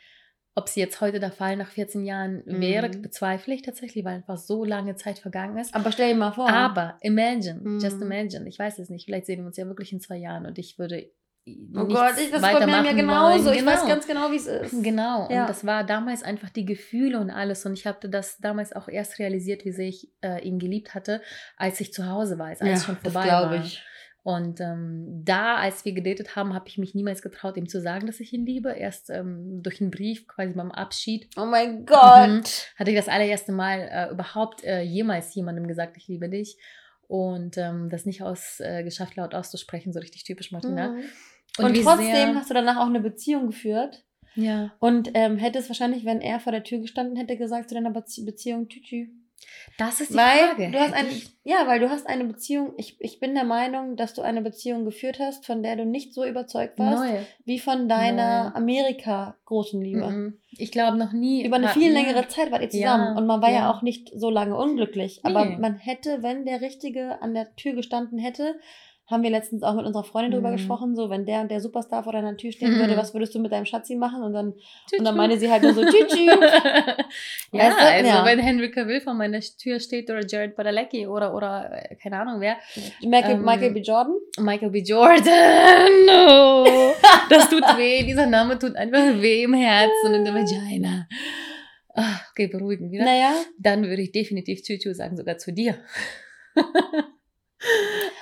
ob 0.56 0.70
sie 0.70 0.80
jetzt 0.80 1.02
heute 1.02 1.20
der 1.20 1.32
Fall 1.32 1.58
nach 1.58 1.70
14 1.70 2.06
Jahren 2.06 2.42
wäre, 2.46 2.88
mhm. 2.88 3.02
bezweifle 3.02 3.54
ich 3.54 3.62
tatsächlich, 3.62 4.06
weil 4.06 4.16
einfach 4.16 4.38
so 4.38 4.64
lange 4.64 4.96
Zeit 4.96 5.20
vergangen 5.20 5.58
ist. 5.58 5.76
Aber 5.76 5.92
stell 5.92 6.14
dir 6.14 6.18
mal 6.18 6.32
vor. 6.32 6.50
Aber 6.50 6.98
imagine, 7.02 7.60
mhm. 7.62 7.80
just 7.80 8.02
imagine, 8.02 8.48
ich 8.48 8.58
weiß 8.58 8.80
es 8.80 8.90
nicht, 8.90 9.06
vielleicht 9.06 9.26
sehen 9.26 9.40
wir 9.40 9.48
uns 9.48 9.58
ja 9.58 9.68
wirklich 9.68 9.92
in 9.92 10.00
zwei 10.00 10.18
Jahren 10.18 10.46
und 10.46 10.58
ich 10.58 10.80
würde 10.80 11.12
Oh 11.48 11.86
Gott, 11.86 12.14
ich, 12.18 12.32
das 12.32 12.42
kommt 12.42 12.66
mir 12.66 12.84
ja 12.84 12.94
genauso. 12.94 13.52
Genau. 13.52 13.56
Ich 13.56 13.66
weiß 13.66 13.86
ganz 13.86 14.08
genau, 14.08 14.32
wie 14.32 14.38
es 14.38 14.48
ist. 14.48 14.84
Genau. 14.84 15.30
Ja. 15.30 15.42
Und 15.42 15.50
das 15.50 15.64
war 15.64 15.84
damals 15.84 16.24
einfach 16.24 16.50
die 16.50 16.66
Gefühle 16.66 17.20
und 17.20 17.30
alles. 17.30 17.64
Und 17.68 17.74
ich 17.74 17.86
habe 17.86 18.10
das 18.10 18.40
damals 18.40 18.74
auch 18.74 18.88
erst 18.88 19.20
realisiert, 19.20 19.64
wie 19.64 19.72
sehr 19.72 19.88
ich 19.88 20.12
äh, 20.24 20.42
ihn 20.42 20.58
geliebt 20.58 20.96
hatte, 20.96 21.22
als 21.56 21.80
ich 21.82 21.94
zu 21.94 22.10
Hause 22.10 22.40
war, 22.40 22.48
als 22.48 22.62
alles 22.62 22.82
ja, 22.82 22.86
schon 22.88 22.98
vorbei 22.98 23.28
das 23.28 23.32
war. 23.32 23.64
Ich. 23.64 23.84
Und 24.26 24.60
ähm, 24.60 25.22
da, 25.24 25.58
als 25.58 25.86
wir 25.86 25.94
gedatet 25.94 26.36
haben, 26.36 26.56
habe 26.56 26.68
ich 26.68 26.80
mich 26.80 26.96
niemals 26.96 27.22
getraut, 27.22 27.58
ihm 27.58 27.70
zu 27.70 27.80
sagen, 27.80 28.08
dass 28.08 28.20
ich 28.20 28.34
ihn 28.34 28.44
liebe. 28.44 28.72
Erst 28.72 29.12
ähm, 29.12 29.62
durch 29.62 29.80
einen 29.80 29.92
Brief, 29.92 30.26
quasi 30.26 30.54
beim 30.54 30.72
Abschied. 30.72 31.30
Oh 31.38 31.46
mein 31.46 31.86
Gott! 31.86 32.28
Mhm, 32.28 32.42
hatte 32.76 32.90
ich 32.90 32.98
das 32.98 33.08
allererste 33.08 33.52
Mal 33.52 33.82
äh, 33.82 34.12
überhaupt 34.12 34.64
äh, 34.64 34.82
jemals 34.82 35.36
jemandem 35.36 35.68
gesagt, 35.68 35.96
ich 35.98 36.08
liebe 36.08 36.28
dich. 36.28 36.58
Und 37.08 37.60
ähm, 37.60 37.92
das 37.92 38.08
nicht 38.08 38.24
aus, 38.24 38.60
äh, 38.62 38.84
geschafft, 38.84 39.16
laut 39.16 39.36
auszusprechen, 39.36 39.94
so 39.94 40.00
richtig 40.00 40.24
typisch 40.24 40.52
Martina. 40.52 40.94
Mhm. 40.94 41.04
Und, 41.60 41.66
Und 41.66 41.84
trotzdem 41.84 42.36
hast 42.36 42.50
du 42.50 42.56
danach 42.56 42.78
auch 42.78 42.88
eine 42.88 43.02
Beziehung 43.02 43.46
geführt 43.46 44.04
Ja. 44.34 44.74
Und 44.80 45.12
ähm, 45.14 45.38
hätte 45.38 45.60
es 45.60 45.70
wahrscheinlich, 45.70 46.04
wenn 46.04 46.22
er 46.22 46.40
vor 46.40 46.52
der 46.52 46.64
Tür 46.64 46.80
gestanden 46.80 47.16
hätte, 47.16 47.38
gesagt 47.38 47.70
zu 47.70 47.76
deiner 47.76 47.92
Bezie 47.92 48.26
Beziehung, 48.26 48.70
Tütü. 48.70 49.10
Das 49.78 50.00
ist 50.00 50.12
die 50.12 50.16
Weil 50.18 50.48
Frage. 50.56 50.72
du 50.72 50.80
hast 50.80 50.94
eine, 50.94 51.10
ja, 51.44 51.68
weil 51.68 51.82
du 51.82 51.90
hast 51.90 52.08
eine 52.08 52.24
Beziehung, 52.24 52.74
ich, 52.78 52.96
ich 53.02 53.20
bin 53.20 53.36
der 53.36 53.44
Meinung, 53.44 53.98
dass 53.98 54.14
du 54.14 54.22
eine 54.22 54.42
Beziehung 54.42 54.86
geführt 54.86 55.20
hast, 55.20 55.46
von 55.46 55.64
der 55.64 55.76
du 55.76 55.86
nicht 55.86 56.14
so 56.14 56.24
überzeugt 56.24 56.80
warst, 56.80 57.04
Neu. 57.04 57.20
wie 57.44 57.60
von 57.60 57.90
deiner. 57.90 58.56
Amerika-großen 58.56 59.82
Liebe. 59.82 60.10
Mhm. 60.10 60.40
Ich 60.52 60.72
glaube 60.72 60.98
noch 60.98 61.12
nie. 61.12 61.46
Über 61.46 61.58
eine 61.58 61.68
viel 61.70 61.92
ja. 61.94 62.00
längere 62.02 62.28
Zeit 62.30 62.52
wart 62.52 62.62
ihr 62.62 62.80
Ja, 62.80 62.94
zusammen 62.96 63.18
und 63.18 63.26
man 63.28 63.42
war 63.42 63.50
ja. 63.50 63.56
ja. 63.58 63.72
auch 63.72 63.82
nicht 63.82 64.12
so 64.16 64.30
lange 64.30 64.56
unglücklich. 64.56 65.20
Aber 65.24 65.44
Nee. 65.46 65.58
man 65.58 65.76
hätte, 65.76 66.24
wenn 66.24 66.46
der 66.46 66.62
Richtige 66.62 67.22
an 67.22 67.34
der 67.34 67.54
Tür 67.56 67.74
gestanden 67.74 68.18
hätte, 68.18 68.56
haben 69.08 69.22
wir 69.22 69.30
letztens 69.30 69.62
auch 69.62 69.76
mit 69.76 69.86
unserer 69.86 70.04
Freundin 70.04 70.32
drüber 70.32 70.50
Mhm. 70.50 70.54
gesprochen, 70.54 70.96
so 70.96 71.10
wenn 71.12 71.26
der 71.28 71.42
und 71.42 71.52
der 71.52 71.62
Superstar 71.62 72.04
vor 72.04 72.14
deiner 72.14 72.36
Tür 72.38 72.52
stehen 72.52 72.74
Mhm. 72.74 72.80
würde, 72.80 72.98
was 72.98 73.14
würdest 73.14 73.36
du 73.36 73.40
mit 73.40 73.52
deinem 73.52 73.66
Schatzi 73.66 73.96
machen? 73.96 74.24
Und 74.24 74.34
dann, 74.34 74.54
Tschü, 74.90 74.98
und 74.98 75.06
dann 75.06 75.16
meinte 75.16 75.38
sie 75.38 75.52
halt 75.52 75.62
nur 75.62 75.74
so, 75.74 75.84
tschü, 75.86 76.08
tschü. 76.08 76.26
ja, 77.52 77.60
Weißt 77.68 77.80
du? 77.80 77.86
also 77.86 78.10
Ja. 78.10 78.26
wenn 78.26 78.40
Henry 78.40 78.72
Cavill 78.72 79.02
vor 79.02 79.14
meiner 79.14 79.40
Tür 79.42 79.80
steht 79.80 80.10
oder 80.10 80.26
Jared 80.28 80.56
Padalecki 80.56 81.06
oder, 81.06 81.36
oder 81.36 81.70
äh, 81.92 81.96
keine 82.02 82.20
Ahnung 82.20 82.42
wer, 82.42 82.58
Michael, 83.04 83.36
Ähm, 83.36 83.46
Michael 83.46 83.72
B. 83.74 83.82
Jordan. 83.82 84.16
Michael 84.40 84.72
B. 84.72 84.80
Jordan, 84.82 85.24
no. 86.08 86.66
das 87.30 87.48
tut 87.50 87.64
weh, 87.78 88.04
dieser 88.04 88.26
Name 88.26 88.58
tut 88.58 88.76
einfach 88.76 89.22
weh 89.22 89.44
im 89.44 89.54
Herzen 89.54 90.08
und 90.08 90.14
in 90.16 90.26
der 90.26 90.34
Vagina. 90.34 91.08
Ah, 91.94 92.20
Okay, 92.32 92.48
beruhigen 92.48 92.92
wieder. 92.92 93.06
Naja, 93.06 93.34
Dann 93.60 93.84
würde 93.84 94.02
ich 94.02 94.12
definitiv 94.12 94.62
Tschü 94.64 94.80
sagen, 94.94 95.16
sogar 95.16 95.38
zu 95.38 95.54
dir. 95.54 95.76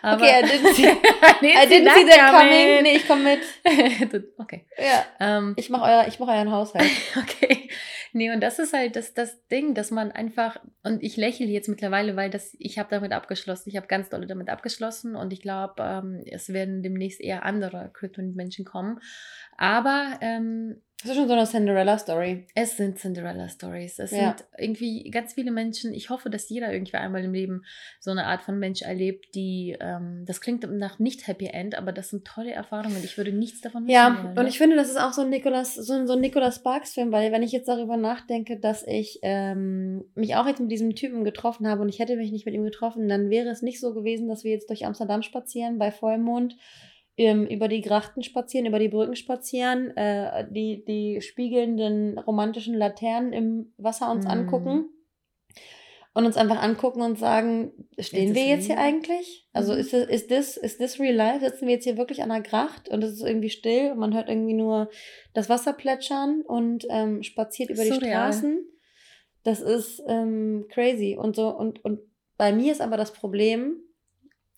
Aber 0.03 0.21
okay, 0.21 0.41
I 0.41 0.45
didn't 0.45 0.73
see, 0.75 0.85
I 0.85 1.65
didn't 1.65 1.93
see 1.93 2.05
that 2.09 2.31
coming. 2.31 2.83
Nee, 2.83 2.97
ich 2.97 3.07
komme 3.07 3.23
mit. 3.23 4.23
okay. 4.37 4.65
Ja, 4.77 5.05
Ähm, 5.19 5.53
ich 5.55 5.69
mache 5.69 5.85
euer, 5.85 6.05
ich 6.09 6.19
mach 6.19 6.27
euren 6.27 6.51
Haushalt. 6.51 6.91
Okay. 7.17 7.69
Nee, 8.11 8.29
und 8.31 8.41
das 8.41 8.59
ist 8.59 8.73
halt 8.73 8.97
das, 8.97 9.13
das 9.13 9.47
Ding, 9.47 9.73
dass 9.73 9.91
man 9.91 10.11
einfach, 10.11 10.57
und 10.83 11.01
ich 11.01 11.15
lächle 11.15 11.45
jetzt 11.47 11.69
mittlerweile, 11.69 12.17
weil 12.17 12.29
das, 12.29 12.53
ich 12.59 12.77
habe 12.77 12.89
damit 12.91 13.13
abgeschlossen, 13.13 13.69
ich 13.69 13.77
habe 13.77 13.87
ganz 13.87 14.09
doll 14.09 14.27
damit 14.27 14.49
abgeschlossen 14.49 15.15
und 15.15 15.31
ich 15.31 15.41
glaube, 15.41 15.75
ähm, 15.79 16.21
es 16.25 16.51
werden 16.51 16.83
demnächst 16.83 17.21
eher 17.21 17.45
andere 17.45 17.89
Kryptonit-Menschen 17.93 18.65
kommen. 18.65 18.99
Aber 19.57 20.19
ähm, 20.21 20.81
Das 21.03 21.11
ist 21.11 21.17
schon 21.17 21.27
so 21.27 21.33
eine 21.33 21.45
Cinderella-Story. 21.45 22.45
es 22.55 22.77
sind 22.77 22.97
Cinderella-Stories. 22.97 23.99
Es 23.99 24.11
Ja. 24.11 24.35
sind 24.37 24.45
irgendwie 24.57 25.09
ganz 25.11 25.33
viele 25.33 25.51
Menschen. 25.51 25.93
Ich 25.93 26.09
hoffe, 26.09 26.29
dass 26.29 26.47
jeder 26.49 26.71
irgendwie 26.71 26.95
einmal 26.95 27.23
im 27.23 27.33
Leben 27.33 27.63
so 27.99 28.09
eine 28.11 28.25
Art 28.25 28.41
von 28.41 28.57
Mensch 28.57 28.81
erlebt, 28.83 29.35
die, 29.35 29.75
ähm, 29.79 30.23
das 30.25 30.39
klingt 30.39 30.63
nach 30.71 30.99
nicht 30.99 31.27
Happy 31.27 31.47
End, 31.47 31.75
aber 31.75 31.91
das 31.91 32.09
sind 32.09 32.25
tolle 32.25 32.51
Erfahrungen. 32.51 33.01
Ich 33.03 33.17
würde 33.17 33.33
nichts 33.33 33.59
davon 33.61 33.83
missen 33.83 33.93
Ja, 33.93 34.23
wollen, 34.23 34.37
und 34.37 34.47
ich 34.47 34.57
finde, 34.57 34.77
das 34.77 34.89
ist 34.89 34.97
auch 34.99 35.11
so 35.11 35.21
ein 35.23 35.29
Nicolas, 35.29 35.75
so 35.75 35.91
ein, 35.93 36.07
so 36.07 36.13
ein 36.13 36.21
Nicolas 36.21 36.55
Sparks-Film, 36.55 37.11
weil 37.11 37.31
wenn 37.33 37.43
ich 37.43 37.51
jetzt 37.51 37.67
darüber 37.67 37.97
nachdenke, 37.97 38.57
dass 38.57 38.87
ich 38.87 39.19
ähm, 39.23 40.05
mich 40.15 40.35
auch 40.37 40.47
jetzt 40.47 40.61
mit 40.61 40.71
diesem 40.71 40.95
Typen 40.95 41.25
getroffen 41.25 41.67
habe 41.67 41.81
und 41.81 41.89
ich 41.89 41.99
hätte 41.99 42.15
mich 42.15 42.31
nicht 42.31 42.45
mit 42.45 42.55
ihm 42.55 42.63
getroffen, 42.63 43.09
dann 43.09 43.29
wäre 43.29 43.49
es 43.49 43.61
nicht 43.61 43.81
so 43.81 43.93
gewesen, 43.93 44.29
dass 44.29 44.43
wir 44.45 44.51
jetzt 44.51 44.69
durch 44.69 44.85
Amsterdam 44.85 45.21
spazieren 45.21 45.77
bei 45.79 45.91
Vollmond, 45.91 46.55
ähm, 47.17 47.45
über 47.45 47.67
die 47.67 47.81
Grachten 47.81 48.23
spazieren, 48.23 48.65
über 48.65 48.79
die 48.79 48.89
Brücken 48.89 49.15
spazieren, 49.15 49.95
äh, 49.95 50.45
die, 50.49 50.83
die 50.85 51.21
spiegelnden 51.21 52.17
romantischen 52.17 52.75
Laternen 52.75 53.33
im 53.33 53.73
Wasser 53.77 54.11
uns 54.11 54.25
Mhm. 54.25 54.31
angucken 54.31 54.89
und 56.15 56.25
uns 56.25 56.37
einfach 56.37 56.61
angucken 56.61 57.01
und 57.01 57.17
sagen, 57.17 57.71
stehen 57.99 58.29
Ist 58.29 58.35
wir 58.35 58.45
jetzt 58.45 58.65
hier 58.67 58.77
eigentlich? 58.77 59.47
Also 59.53 59.73
Mhm. 59.73 59.79
ist 59.79 59.93
das, 59.93 60.07
ist 60.07 60.31
das, 60.31 60.57
ist 60.57 60.79
das 60.79 60.99
real 60.99 61.15
life? 61.15 61.45
Sitzen 61.45 61.67
wir 61.67 61.73
jetzt 61.73 61.83
hier 61.85 61.97
wirklich 61.97 62.21
an 62.21 62.29
der 62.29 62.41
Gracht 62.41 62.89
und 62.89 63.03
es 63.03 63.13
ist 63.13 63.23
irgendwie 63.23 63.49
still 63.49 63.91
und 63.91 63.99
man 63.99 64.13
hört 64.13 64.29
irgendwie 64.29 64.53
nur 64.53 64.89
das 65.33 65.49
Wasser 65.49 65.73
plätschern 65.73 66.41
und 66.41 66.85
ähm, 66.89 67.23
spaziert 67.23 67.69
über 67.69 67.83
die 67.83 67.89
Surreal. 67.89 68.31
Straßen. 68.31 68.65
Das 69.43 69.59
ist 69.59 70.01
ähm, 70.07 70.67
crazy 70.69 71.17
und 71.19 71.35
so 71.35 71.49
und, 71.49 71.83
und 71.83 71.99
bei 72.37 72.53
mir 72.53 72.71
ist 72.71 72.81
aber 72.81 72.97
das 72.97 73.11
Problem, 73.13 73.77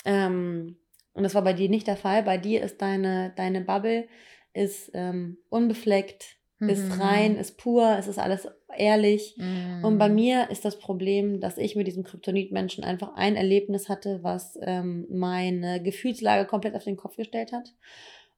ähm, 0.05 0.77
und 1.15 1.23
das 1.23 1.33
war 1.33 1.43
bei 1.43 1.53
dir 1.53 1.69
nicht 1.69 1.87
der 1.87 1.97
Fall, 1.97 2.23
bei 2.23 2.37
dir 2.37 2.61
ist 2.61 2.81
deine, 2.81 3.33
deine 3.35 3.61
Bubble 3.61 4.07
ist 4.53 4.91
ähm, 4.93 5.37
unbefleckt, 5.49 6.37
ist 6.59 6.97
Mhm. 6.97 7.01
rein, 7.01 7.35
ist 7.35 7.57
pur, 7.57 7.97
es 7.97 8.07
ist 8.07 8.19
alles 8.19 8.47
ehrlich. 8.77 9.35
Und 9.81 9.97
bei 9.97 10.09
Mhm. 10.09 10.15
mir 10.15 10.49
ist 10.49 10.65
das 10.65 10.79
Problem, 10.79 11.39
dass 11.41 11.57
ich 11.57 11.75
mit 11.75 11.87
diesem 11.87 12.03
Kryptonit-Menschen 12.03 12.83
einfach 12.83 13.15
ein 13.15 13.35
Erlebnis 13.35 13.89
hatte, 13.89 14.19
was 14.23 14.57
ähm, 14.61 15.07
meine 15.09 15.81
Gefühlslage 15.81 16.47
komplett 16.47 16.75
auf 16.75 16.83
den 16.83 16.97
Kopf 16.97 17.17
gestellt 17.17 17.51
hat. 17.51 17.73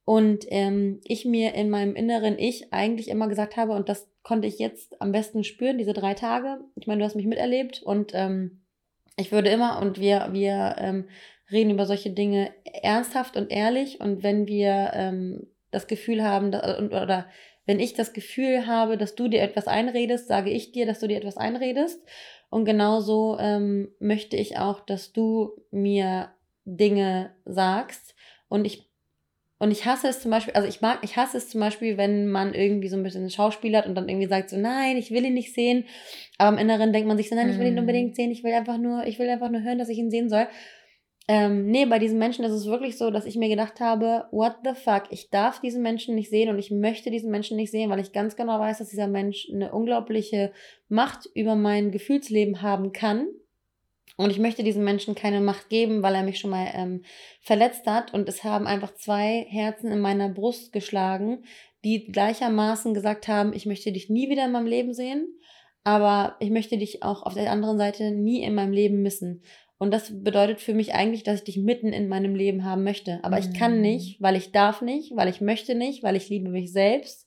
Und 0.04 0.46
ähm, 0.48 1.00
ich 1.04 1.24
mir 1.24 1.54
in 1.54 1.68
meinem 1.70 1.94
inneren 1.94 2.38
Ich 2.38 2.72
eigentlich 2.72 3.08
immer 3.08 3.28
gesagt 3.28 3.56
habe, 3.56 3.72
und 3.72 3.88
das 3.88 4.08
konnte 4.22 4.48
ich 4.48 4.58
jetzt 4.58 5.00
am 5.00 5.12
besten 5.12 5.44
spüren, 5.44 5.78
diese 5.78 5.92
drei 5.92 6.14
Tage. 6.14 6.60
Ich 6.76 6.86
meine, 6.86 7.00
du 7.00 7.04
hast 7.04 7.14
mich 7.14 7.26
miterlebt 7.26 7.82
und 7.82 8.12
ähm, 8.14 8.62
ich 9.16 9.32
würde 9.32 9.50
immer, 9.50 9.80
und 9.82 10.00
wir, 10.00 10.28
wir 10.32 10.76
ähm, 10.78 11.08
reden 11.50 11.70
über 11.70 11.86
solche 11.86 12.10
Dinge 12.10 12.50
ernsthaft 12.82 13.36
und 13.36 13.50
ehrlich. 13.50 14.00
Und 14.00 14.22
wenn 14.22 14.46
wir 14.46 14.90
ähm, 14.94 15.46
das 15.70 15.86
Gefühl 15.86 16.22
haben, 16.22 16.52
da, 16.52 16.78
und, 16.78 16.88
oder 16.92 17.26
wenn 17.66 17.80
ich 17.80 17.94
das 17.94 18.12
Gefühl 18.12 18.66
habe, 18.66 18.96
dass 18.96 19.14
du 19.14 19.28
dir 19.28 19.42
etwas 19.42 19.66
einredest, 19.66 20.28
sage 20.28 20.50
ich 20.50 20.72
dir, 20.72 20.86
dass 20.86 21.00
du 21.00 21.06
dir 21.08 21.18
etwas 21.18 21.36
einredest. 21.36 22.02
Und 22.50 22.64
genauso 22.64 23.36
ähm, 23.38 23.90
möchte 23.98 24.36
ich 24.36 24.58
auch, 24.58 24.80
dass 24.80 25.12
du 25.12 25.52
mir 25.70 26.30
Dinge 26.64 27.30
sagst. 27.44 28.14
Und 28.48 28.64
ich 28.64 28.88
und 29.60 29.72
ich 29.72 29.86
hasse 29.86 30.06
es 30.06 30.20
zum 30.20 30.30
Beispiel, 30.30 30.54
also 30.54 30.68
ich 30.68 30.82
mag, 30.82 31.00
ich 31.02 31.16
hasse 31.16 31.36
es 31.36 31.48
zum 31.48 31.60
Beispiel, 31.60 31.96
wenn 31.96 32.28
man 32.28 32.54
irgendwie 32.54 32.86
so 32.88 32.96
ein 32.96 33.02
bisschen 33.02 33.28
schauspielert 33.28 33.86
und 33.86 33.96
dann 33.96 34.08
irgendwie 34.08 34.28
sagt 34.28 34.50
so, 34.50 34.56
nein, 34.56 34.96
ich 34.96 35.10
will 35.10 35.24
ihn 35.24 35.34
nicht 35.34 35.52
sehen. 35.52 35.84
Aber 36.38 36.56
im 36.56 36.62
Inneren 36.62 36.92
denkt 36.92 37.08
man 37.08 37.16
sich 37.16 37.28
so, 37.28 37.34
nein, 37.34 37.50
ich 37.50 37.58
will 37.58 37.66
ihn 37.66 37.72
Mhm. 37.72 37.80
unbedingt 37.80 38.14
sehen, 38.14 38.30
ich 38.30 38.44
will 38.44 38.52
einfach 38.52 38.78
nur, 38.78 39.04
ich 39.06 39.18
will 39.18 39.28
einfach 39.28 39.50
nur 39.50 39.62
hören, 39.62 39.78
dass 39.78 39.88
ich 39.88 39.98
ihn 39.98 40.12
sehen 40.12 40.28
soll. 40.30 40.46
Ähm, 41.30 41.66
nee, 41.66 41.84
bei 41.84 41.98
diesen 41.98 42.18
Menschen 42.18 42.42
ist 42.46 42.52
es 42.52 42.64
wirklich 42.64 42.96
so, 42.96 43.10
dass 43.10 43.26
ich 43.26 43.36
mir 43.36 43.50
gedacht 43.50 43.80
habe, 43.80 44.24
what 44.30 44.56
the 44.64 44.72
fuck, 44.74 45.04
ich 45.10 45.28
darf 45.28 45.60
diesen 45.60 45.82
Menschen 45.82 46.14
nicht 46.14 46.30
sehen 46.30 46.48
und 46.48 46.58
ich 46.58 46.70
möchte 46.70 47.10
diesen 47.10 47.30
Menschen 47.30 47.58
nicht 47.58 47.70
sehen, 47.70 47.90
weil 47.90 48.00
ich 48.00 48.12
ganz 48.12 48.34
genau 48.34 48.58
weiß, 48.58 48.78
dass 48.78 48.88
dieser 48.88 49.08
Mensch 49.08 49.46
eine 49.52 49.70
unglaubliche 49.70 50.52
Macht 50.88 51.28
über 51.34 51.54
mein 51.54 51.90
Gefühlsleben 51.90 52.62
haben 52.62 52.92
kann. 52.92 53.28
Und 54.16 54.30
ich 54.30 54.38
möchte 54.38 54.64
diesem 54.64 54.84
Menschen 54.84 55.14
keine 55.14 55.42
Macht 55.42 55.68
geben, 55.68 56.02
weil 56.02 56.14
er 56.14 56.22
mich 56.22 56.40
schon 56.40 56.50
mal 56.50 56.66
ähm, 56.74 57.04
verletzt 57.42 57.86
hat. 57.86 58.14
Und 58.14 58.26
es 58.28 58.42
haben 58.42 58.66
einfach 58.66 58.94
zwei 58.94 59.46
Herzen 59.50 59.92
in 59.92 60.00
meiner 60.00 60.30
Brust 60.30 60.72
geschlagen, 60.72 61.44
die 61.84 62.06
gleichermaßen 62.06 62.94
gesagt 62.94 63.28
haben, 63.28 63.52
ich 63.52 63.66
möchte 63.66 63.92
dich 63.92 64.08
nie 64.08 64.30
wieder 64.30 64.46
in 64.46 64.52
meinem 64.52 64.66
Leben 64.66 64.94
sehen, 64.94 65.28
aber 65.84 66.36
ich 66.40 66.50
möchte 66.50 66.78
dich 66.78 67.02
auch 67.02 67.22
auf 67.22 67.34
der 67.34 67.52
anderen 67.52 67.78
Seite 67.78 68.10
nie 68.10 68.42
in 68.42 68.54
meinem 68.54 68.72
Leben 68.72 69.02
missen. 69.02 69.42
Und 69.78 69.92
das 69.92 70.22
bedeutet 70.24 70.60
für 70.60 70.74
mich 70.74 70.94
eigentlich, 70.94 71.22
dass 71.22 71.38
ich 71.38 71.44
dich 71.44 71.56
mitten 71.56 71.92
in 71.92 72.08
meinem 72.08 72.34
Leben 72.34 72.64
haben 72.64 72.82
möchte. 72.82 73.20
Aber 73.22 73.38
ich 73.38 73.52
kann 73.54 73.76
Mhm. 73.76 73.80
nicht, 73.82 74.20
weil 74.20 74.34
ich 74.36 74.50
darf 74.50 74.82
nicht, 74.82 75.14
weil 75.14 75.28
ich 75.28 75.40
möchte 75.40 75.74
nicht, 75.76 76.02
weil 76.02 76.16
ich 76.16 76.28
liebe 76.28 76.48
mich 76.48 76.72
selbst 76.72 77.26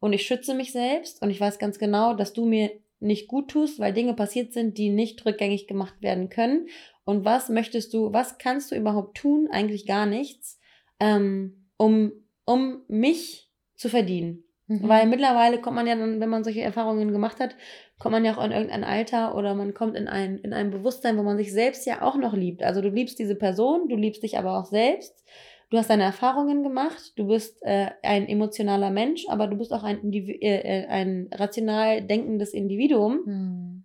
und 0.00 0.12
ich 0.12 0.26
schütze 0.26 0.54
mich 0.54 0.72
selbst. 0.72 1.22
Und 1.22 1.30
ich 1.30 1.40
weiß 1.40 1.60
ganz 1.60 1.78
genau, 1.78 2.14
dass 2.14 2.32
du 2.32 2.44
mir 2.44 2.72
nicht 2.98 3.28
gut 3.28 3.48
tust, 3.48 3.78
weil 3.78 3.92
Dinge 3.92 4.14
passiert 4.14 4.52
sind, 4.52 4.78
die 4.78 4.88
nicht 4.90 5.24
rückgängig 5.24 5.66
gemacht 5.66 5.94
werden 6.00 6.28
können. 6.28 6.66
Und 7.04 7.24
was 7.24 7.48
möchtest 7.48 7.94
du, 7.94 8.12
was 8.12 8.38
kannst 8.38 8.70
du 8.70 8.76
überhaupt 8.76 9.16
tun? 9.16 9.48
Eigentlich 9.50 9.86
gar 9.86 10.06
nichts, 10.06 10.58
ähm, 11.00 11.68
um, 11.76 12.12
um 12.44 12.82
mich 12.88 13.48
zu 13.76 13.88
verdienen. 13.88 14.44
Mhm. 14.80 14.88
Weil 14.88 15.06
mittlerweile 15.06 15.60
kommt 15.60 15.76
man 15.76 15.86
ja 15.86 15.94
dann, 15.94 16.20
wenn 16.20 16.28
man 16.28 16.44
solche 16.44 16.62
Erfahrungen 16.62 17.12
gemacht 17.12 17.40
hat, 17.40 17.56
kommt 17.98 18.12
man 18.12 18.24
ja 18.24 18.36
auch 18.36 18.44
in 18.44 18.52
irgendein 18.52 18.84
Alter 18.84 19.34
oder 19.34 19.54
man 19.54 19.74
kommt 19.74 19.96
in 19.96 20.08
ein, 20.08 20.38
in 20.38 20.52
ein 20.52 20.70
Bewusstsein, 20.70 21.18
wo 21.18 21.22
man 21.22 21.36
sich 21.36 21.52
selbst 21.52 21.86
ja 21.86 22.02
auch 22.02 22.16
noch 22.16 22.34
liebt. 22.34 22.62
Also 22.62 22.80
du 22.80 22.88
liebst 22.88 23.18
diese 23.18 23.34
Person, 23.34 23.88
du 23.88 23.96
liebst 23.96 24.22
dich 24.22 24.38
aber 24.38 24.58
auch 24.58 24.66
selbst. 24.66 25.24
Du 25.70 25.78
hast 25.78 25.88
deine 25.88 26.02
Erfahrungen 26.02 26.62
gemacht, 26.62 27.12
du 27.16 27.28
bist 27.28 27.56
äh, 27.62 27.90
ein 28.02 28.28
emotionaler 28.28 28.90
Mensch, 28.90 29.24
aber 29.28 29.46
du 29.46 29.56
bist 29.56 29.72
auch 29.72 29.84
ein, 29.84 30.02
Indivi 30.02 30.32
äh, 30.42 30.86
ein 30.86 31.30
rational 31.32 32.02
denkendes 32.02 32.52
Individuum. 32.52 33.20
Mhm. 33.24 33.84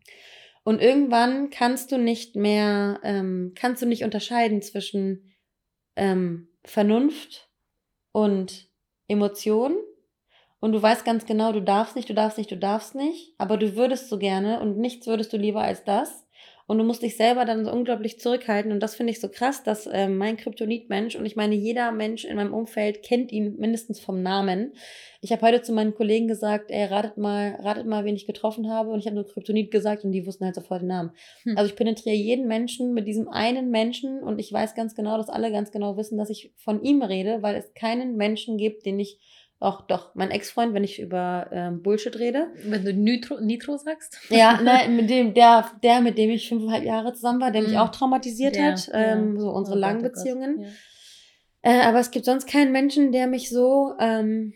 Und 0.64 0.82
irgendwann 0.82 1.50
kannst 1.50 1.94
du 1.94 1.98
nicht 1.98 2.36
mehr, 2.36 3.00
ähm, 3.04 3.54
kannst 3.56 3.82
du 3.82 3.86
nicht 3.86 4.04
unterscheiden 4.04 4.62
zwischen 4.62 5.32
ähm, 5.96 6.50
Vernunft 6.66 7.50
und 8.12 8.70
Emotion. 9.08 9.78
Und 10.60 10.72
du 10.72 10.82
weißt 10.82 11.06
ganz 11.06 11.26
genau, 11.26 11.52
du 11.52 11.62
darfst 11.62 11.96
nicht, 11.96 12.10
du 12.10 12.14
darfst 12.14 12.38
nicht, 12.38 12.52
du 12.52 12.58
darfst 12.58 12.96
nicht, 12.96 13.34
aber 13.38 13.58
du 13.58 13.76
würdest 13.76 14.10
so 14.10 14.18
gerne 14.18 14.60
und 14.60 14.78
nichts 14.78 15.06
würdest 15.06 15.32
du 15.34 15.38
lieber 15.38 15.62
als 15.62 15.84
das. 15.84 16.28
Und 16.70 16.80
du 16.80 16.84
musst 16.84 17.02
dich 17.02 17.16
selber 17.16 17.46
dann 17.46 17.64
so 17.64 17.72
unglaublich 17.72 18.20
zurückhalten. 18.20 18.74
Und 18.74 18.82
das 18.82 18.94
finde 18.94 19.12
ich 19.12 19.22
so 19.22 19.30
krass, 19.30 19.64
dass 19.64 19.88
ähm, 19.90 20.18
mein 20.18 20.36
Kryptonit-Mensch, 20.36 21.16
und 21.16 21.26
ich 21.26 21.38
meine, 21.38 21.56
jeder 21.56 21.94
Mensch 21.94 22.26
in 22.26 22.36
meinem 22.36 22.54
Umfeld 22.54 23.04
kennt 23.04 23.32
ihn 23.32 23.56
mindestens 23.58 24.02
vom 24.02 24.22
Namen. 24.22 24.74
Ich 25.22 25.32
habe 25.32 25.44
heute 25.44 25.62
zu 25.62 25.72
meinen 25.72 25.96
Kollegen 25.96 26.28
gesagt, 26.28 26.70
ey, 26.70 26.84
ratet 26.84 27.16
mal, 27.16 27.58
ratet 27.62 27.86
mal, 27.86 28.04
wen 28.04 28.18
ich 28.18 28.28
getroffen 28.28 28.70
habe. 28.70 28.90
Und 28.90 29.00
ich 29.00 29.06
habe 29.06 29.16
nur 29.16 29.26
Kryptonit 29.26 29.72
gesagt 29.72 30.04
und 30.04 30.12
die 30.12 30.26
wussten 30.26 30.44
halt 30.44 30.56
sofort 30.56 30.82
den 30.82 30.90
Namen. 30.90 31.12
Hm. 31.44 31.58
Also 31.58 31.70
ich 31.70 31.78
penetriere 31.78 32.18
jeden 32.18 32.48
Menschen 32.48 32.94
mit 32.94 33.08
diesem 33.08 33.30
einen 33.30 33.70
Menschen 33.70 34.22
und 34.22 34.38
ich 34.38 34.52
weiß 34.52 34.76
ganz 34.76 34.94
genau, 34.94 35.16
dass 35.16 35.30
alle 35.30 35.54
ganz 35.54 35.72
genau 35.72 35.96
wissen, 35.96 36.18
dass 36.18 36.30
ich 36.30 36.52
von 36.58 36.84
ihm 36.84 37.02
rede, 37.02 37.42
weil 37.44 37.56
es 37.56 37.74
keinen 37.76 38.18
Menschen 38.18 38.58
gibt, 38.58 38.86
den 38.86 39.00
ich 39.00 39.20
Auch 39.60 39.82
doch, 39.88 40.14
mein 40.14 40.30
Ex-Freund, 40.30 40.74
wenn 40.76 40.84
ich 40.84 41.00
über 41.02 41.48
ähm, 41.52 41.82
Bullshit 41.82 42.18
rede. 42.20 42.52
Wenn 42.64 42.86
du 42.86 42.94
Nitro, 42.94 43.40
Nitro 43.40 43.76
sagst? 43.78 44.20
Ja, 44.30 44.60
nein, 44.64 44.96
mit 44.96 45.10
dem, 45.10 45.34
der, 45.34 45.72
der, 45.82 46.02
mit 46.02 46.18
dem 46.20 46.30
ich 46.30 46.48
fünfeinhalb 46.48 46.84
Jahre 46.84 47.14
zusammen 47.14 47.42
war, 47.42 47.50
der 47.52 47.64
mich 47.64 47.72
Mhm. 47.72 47.78
auch 47.78 47.90
traumatisiert 47.90 48.56
Ja, 48.56 48.66
hat. 48.72 48.90
Ähm, 48.94 49.34
ja. 49.36 49.42
So 49.42 49.50
unsere 49.50 49.78
Oh 49.78 49.80
langen 49.80 50.00
oh 50.00 50.04
Gott. 50.04 50.14
Beziehungen. 50.14 50.62
Ja. 50.62 50.68
Äh, 51.72 51.82
aber 51.82 52.00
es 52.00 52.12
gibt 52.12 52.26
sonst 52.26 52.46
keinen 52.48 52.72
Menschen, 52.72 53.12
der 53.12 53.26
mich 53.26 53.50
so 53.50 53.94
ähm, 54.00 54.54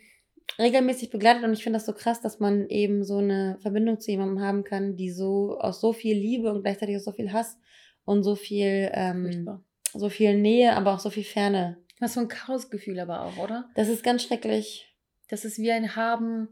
regelmäßig 0.60 1.10
begleitet. 1.10 1.44
Und 1.44 1.54
ich 1.54 1.64
finde 1.64 1.78
das 1.78 1.88
so 1.88 1.94
krass, 1.94 2.22
dass 2.22 2.40
man 2.40 2.68
eben 2.70 3.04
so 3.04 3.18
eine 3.18 3.58
Verbindung 3.60 4.00
zu 4.00 4.12
jemandem 4.12 4.42
haben 4.42 4.64
kann, 4.64 4.96
die 4.98 5.10
so 5.10 5.58
aus 5.60 5.82
so 5.82 5.94
viel 5.94 6.16
Liebe 6.16 6.52
und 6.54 6.62
gleichzeitig 6.62 6.96
aus 6.98 7.06
so 7.06 7.12
viel 7.12 7.34
Hass 7.34 7.58
und 8.06 8.22
so 8.24 8.36
viel, 8.36 8.92
ähm, 8.94 9.64
so 9.94 10.10
viel 10.10 10.38
Nähe, 10.38 10.76
aber 10.76 10.94
auch 10.94 11.00
so 11.00 11.10
viel 11.10 11.24
Ferne. 11.24 11.78
Was 12.00 12.14
für 12.14 12.20
ein 12.22 12.28
Chaosgefühl 12.28 13.00
aber 13.00 13.22
auch, 13.26 13.38
oder? 13.38 13.66
Das 13.76 13.88
ist 13.88 14.04
ganz 14.04 14.24
schrecklich. 14.24 14.88
Das 15.32 15.46
ist 15.46 15.58
wie 15.58 15.72
ein 15.72 15.96
Haben, 15.96 16.50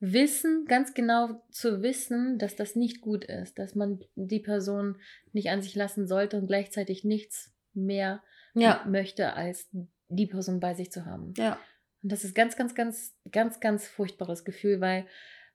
Wissen, 0.00 0.66
ganz 0.66 0.92
genau 0.92 1.42
zu 1.50 1.82
wissen, 1.82 2.38
dass 2.38 2.56
das 2.56 2.74
nicht 2.74 3.00
gut 3.00 3.24
ist, 3.24 3.58
dass 3.58 3.74
man 3.74 4.00
die 4.16 4.40
Person 4.40 4.98
nicht 5.32 5.50
an 5.50 5.62
sich 5.62 5.74
lassen 5.74 6.06
sollte 6.06 6.36
und 6.36 6.46
gleichzeitig 6.46 7.04
nichts 7.04 7.54
mehr 7.72 8.22
Ja. 8.54 8.84
möchte, 8.86 9.34
als 9.34 9.68
die 10.08 10.26
Person 10.26 10.60
bei 10.60 10.74
sich 10.74 10.90
zu 10.90 11.06
haben. 11.06 11.32
Ja. 11.36 11.58
Und 12.02 12.12
das 12.12 12.24
ist 12.24 12.34
ganz, 12.34 12.56
ganz, 12.56 12.74
ganz, 12.74 13.16
ganz, 13.30 13.60
ganz 13.60 13.86
furchtbares 13.86 14.44
Gefühl, 14.44 14.80
weil 14.80 15.06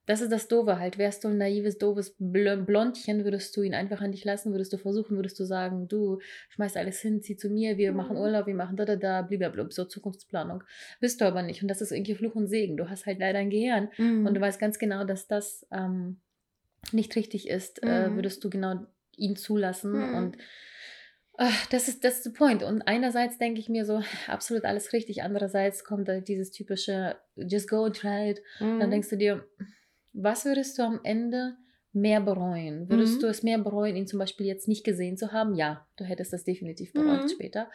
das 0.10 0.22
ist 0.22 0.32
das 0.32 0.48
Doofe 0.48 0.80
halt. 0.80 0.98
Wärst 0.98 1.24
du 1.24 1.28
ein 1.28 1.38
naives, 1.38 1.78
doofes 1.78 2.18
Bl- 2.20 2.64
Blondchen, 2.66 3.24
würdest 3.26 3.56
du 3.56 3.62
ihn 3.62 3.76
einfach 3.76 4.02
an 4.02 4.12
dich 4.12 4.26
lassen, 4.26 4.52
würdest 4.54 4.74
du 4.74 4.78
versuchen, 4.78 5.16
würdest 5.18 5.40
du 5.40 5.44
sagen, 5.46 5.88
du 5.88 6.20
schmeiß 6.50 6.76
alles 6.78 7.00
hin, 7.00 7.22
zieh 7.22 7.38
zu 7.38 7.50
mir, 7.50 7.78
wir 7.78 7.92
machen 7.92 8.16
Mhm. 8.16 8.24
Urlaub, 8.24 8.48
wir 8.48 8.56
machen 8.56 8.76
da, 8.76 8.86
da, 8.86 8.96
da, 8.96 9.22
blablabla, 9.22 9.68
so 9.70 9.86
Zukunftsplanung. 9.86 10.64
Bist 11.00 11.22
du 11.22 11.26
aber 11.26 11.44
nicht. 11.44 11.62
Und 11.62 11.68
das 11.68 11.82
ist 11.82 11.92
irgendwie 11.92 12.16
Fluch 12.16 12.34
und 12.34 12.48
Segen. 12.48 12.76
Du 12.76 12.90
hast 12.90 13.06
halt 13.06 13.20
leider 13.20 13.38
ein 13.40 13.52
Gehirn 13.52 13.90
Mhm. 13.98 14.26
und 14.26 14.34
du 14.34 14.42
weißt 14.42 14.60
ganz 14.60 14.80
genau, 14.80 15.04
dass 15.04 15.28
das 15.28 15.68
ähm, 15.72 16.20
nicht 16.92 17.16
richtig 17.16 17.48
ist, 17.48 17.84
äh, 17.84 18.10
Mhm. 18.10 18.16
würdest 18.16 18.44
du 18.44 18.50
genau 18.50 18.86
ihn 19.16 19.36
zulassen. 19.36 19.92
Mhm. 19.92 20.16
Und 20.16 20.38
ach, 21.38 21.68
das 21.68 21.88
ist 21.88 22.04
das 22.04 22.16
ist 22.18 22.26
der 22.26 22.32
Point. 22.32 22.64
Und 22.64 22.82
einerseits 22.84 23.38
denke 23.38 23.60
ich 23.60 23.70
mir 23.70 23.86
so, 23.86 24.02
absolut 24.28 24.66
alles 24.66 24.92
richtig. 24.92 25.22
Andererseits 25.24 25.84
kommt 25.84 26.10
halt 26.10 26.28
dieses 26.28 26.52
typische 26.52 27.16
Just 27.36 27.70
go 27.70 27.84
and 27.84 27.96
try 27.96 28.32
it. 28.32 28.42
Mhm. 28.60 28.80
Dann 28.80 28.90
denkst 28.92 29.10
du 29.10 29.18
dir, 29.18 29.46
was 30.14 30.46
würdest 30.46 30.78
du 30.78 30.84
am 30.84 31.00
Ende 31.04 31.56
mehr 31.92 32.22
bereuen? 32.22 32.88
Würdest 32.90 33.18
Mhm. 33.18 33.22
du 33.22 33.28
es 33.28 33.44
mehr 33.44 33.58
bereuen, 33.58 33.96
ihn 33.96 34.08
zum 34.08 34.20
Beispiel 34.20 34.46
jetzt 34.46 34.68
nicht 34.68 34.84
gesehen 34.84 35.18
zu 35.18 35.32
haben? 35.32 35.56
Ja, 35.56 35.88
du 35.98 36.04
hättest 36.04 36.34
das 36.34 36.44
definitiv 36.44 36.94
bereut 36.94 37.24
Mhm. 37.24 37.30
später. 37.30 37.70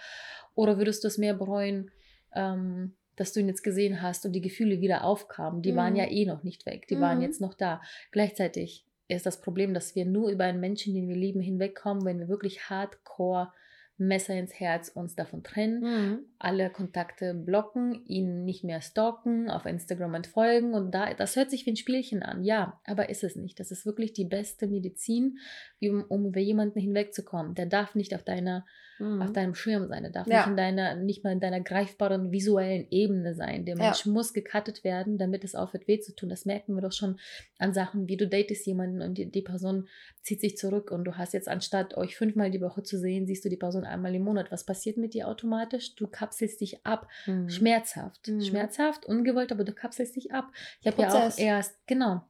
Oder 0.54 0.78
würdest 0.78 1.02
du 1.02 1.08
es 1.08 1.18
mehr 1.18 1.34
bereuen, 1.34 1.90
ähm, 2.34 2.96
dass 3.16 3.32
du 3.32 3.40
ihn 3.40 3.48
jetzt 3.48 3.62
gesehen 3.62 4.02
hast 4.02 4.24
und 4.24 4.32
die 4.32 4.40
Gefühle 4.40 4.80
wieder 4.80 5.04
aufkamen? 5.04 5.62
Die 5.62 5.74
waren 5.74 5.94
Mhm. 5.94 5.98
ja 5.98 6.10
eh 6.10 6.26
noch 6.26 6.42
nicht 6.44 6.64
weg, 6.66 6.86
die 6.88 7.00
waren 7.00 7.18
Mhm. 7.18 7.24
jetzt 7.24 7.40
noch 7.40 7.54
da. 7.54 7.80
Gleichzeitig 8.12 8.86
ist 9.08 9.26
das 9.26 9.40
Problem, 9.40 9.74
dass 9.74 9.94
wir 9.94 10.04
nur 10.06 10.30
über 10.30 10.44
einen 10.44 10.60
Menschen, 10.60 10.94
den 10.94 11.08
wir 11.08 11.16
lieben, 11.16 11.40
hinwegkommen, 11.40 12.04
wenn 12.04 12.18
wir 12.20 12.28
wirklich 12.28 12.70
hardcore 12.70 13.52
Messer 13.96 14.34
ins 14.34 14.58
Herz 14.58 14.88
uns 14.88 15.14
davon 15.14 15.42
trennen 15.42 15.80
Mhm. 15.82 16.18
alle 16.38 16.70
Kontakte 16.70 17.32
blocken, 17.34 18.04
ihn 18.06 18.44
nicht 18.44 18.64
mehr 18.64 18.80
stalken, 18.80 19.48
auf 19.48 19.66
Instagram 19.66 20.14
entfolgen 20.14 20.74
und 20.74 20.92
da, 20.92 21.14
das 21.14 21.36
hört 21.36 21.50
sich 21.50 21.64
wie 21.66 21.70
ein 21.70 21.76
Spielchen 21.76 22.22
an, 22.22 22.42
ja, 22.42 22.80
aber 22.84 23.08
ist 23.08 23.24
es 23.24 23.36
nicht. 23.36 23.60
Das 23.60 23.70
ist 23.70 23.86
wirklich 23.86 24.12
die 24.12 24.24
beste 24.24 24.66
Medizin, 24.66 25.38
um, 25.80 26.04
um 26.08 26.26
über 26.26 26.40
jemanden 26.40 26.80
hinwegzukommen. 26.80 27.54
Der 27.54 27.66
darf 27.66 27.94
nicht 27.94 28.14
auf 28.14 28.24
deiner, 28.24 28.66
Mhm. 28.98 29.22
auf 29.22 29.32
deinem 29.32 29.54
Schirm 29.54 29.88
sein, 29.88 30.02
der 30.02 30.12
darf 30.12 30.26
Ja. 30.26 30.38
nicht 30.40 30.46
in 30.48 30.56
deiner, 30.56 30.94
nicht 30.96 31.24
mal 31.24 31.32
in 31.32 31.40
deiner 31.40 31.60
greifbaren 31.60 32.30
visuellen 32.32 32.86
Ebene 32.90 33.34
sein. 33.34 33.64
Der 33.64 33.76
Ja. 33.76 33.84
Mensch 33.84 34.06
muss 34.06 34.32
gecuttet 34.32 34.84
werden, 34.84 35.18
damit 35.18 35.44
es 35.44 35.54
aufhört 35.54 35.88
weh 35.88 35.98
zu 36.00 36.14
tun. 36.14 36.28
Das 36.28 36.44
merken 36.44 36.74
wir 36.74 36.82
doch 36.82 36.92
schon 36.92 37.18
an 37.58 37.74
Sachen, 37.74 38.08
wie 38.08 38.16
du 38.16 38.28
datest 38.28 38.66
jemanden 38.66 39.02
und 39.02 39.18
die, 39.18 39.30
die 39.30 39.42
Person 39.42 39.88
zieht 40.22 40.40
sich 40.40 40.56
zurück 40.56 40.90
und 40.90 41.04
du 41.04 41.16
hast 41.16 41.34
jetzt 41.34 41.48
anstatt 41.48 41.96
euch 41.96 42.16
fünfmal 42.16 42.50
die 42.50 42.60
Woche 42.60 42.82
zu 42.82 42.98
sehen, 42.98 43.26
siehst 43.26 43.44
du 43.44 43.48
die 43.48 43.56
Person 43.56 43.84
einmal 43.84 44.14
im 44.14 44.22
Monat. 44.22 44.50
Was 44.52 44.64
passiert 44.64 44.96
mit 44.96 45.14
dir 45.14 45.28
automatisch? 45.28 45.94
Du 45.96 46.06
kapselst 46.06 46.60
dich 46.60 46.84
ab. 46.86 47.08
Mhm. 47.26 47.48
Schmerzhaft. 47.48 48.28
Mhm. 48.28 48.40
Schmerzhaft, 48.40 49.06
ungewollt, 49.06 49.52
aber 49.52 49.64
du 49.64 49.72
kapselst 49.72 50.16
dich 50.16 50.32
ab. 50.32 50.50
Ich 50.80 50.86
habe 50.86 51.02
ja 51.02 51.08
auch 51.28 51.38
erst, 51.38 51.76
genau. 51.86 52.22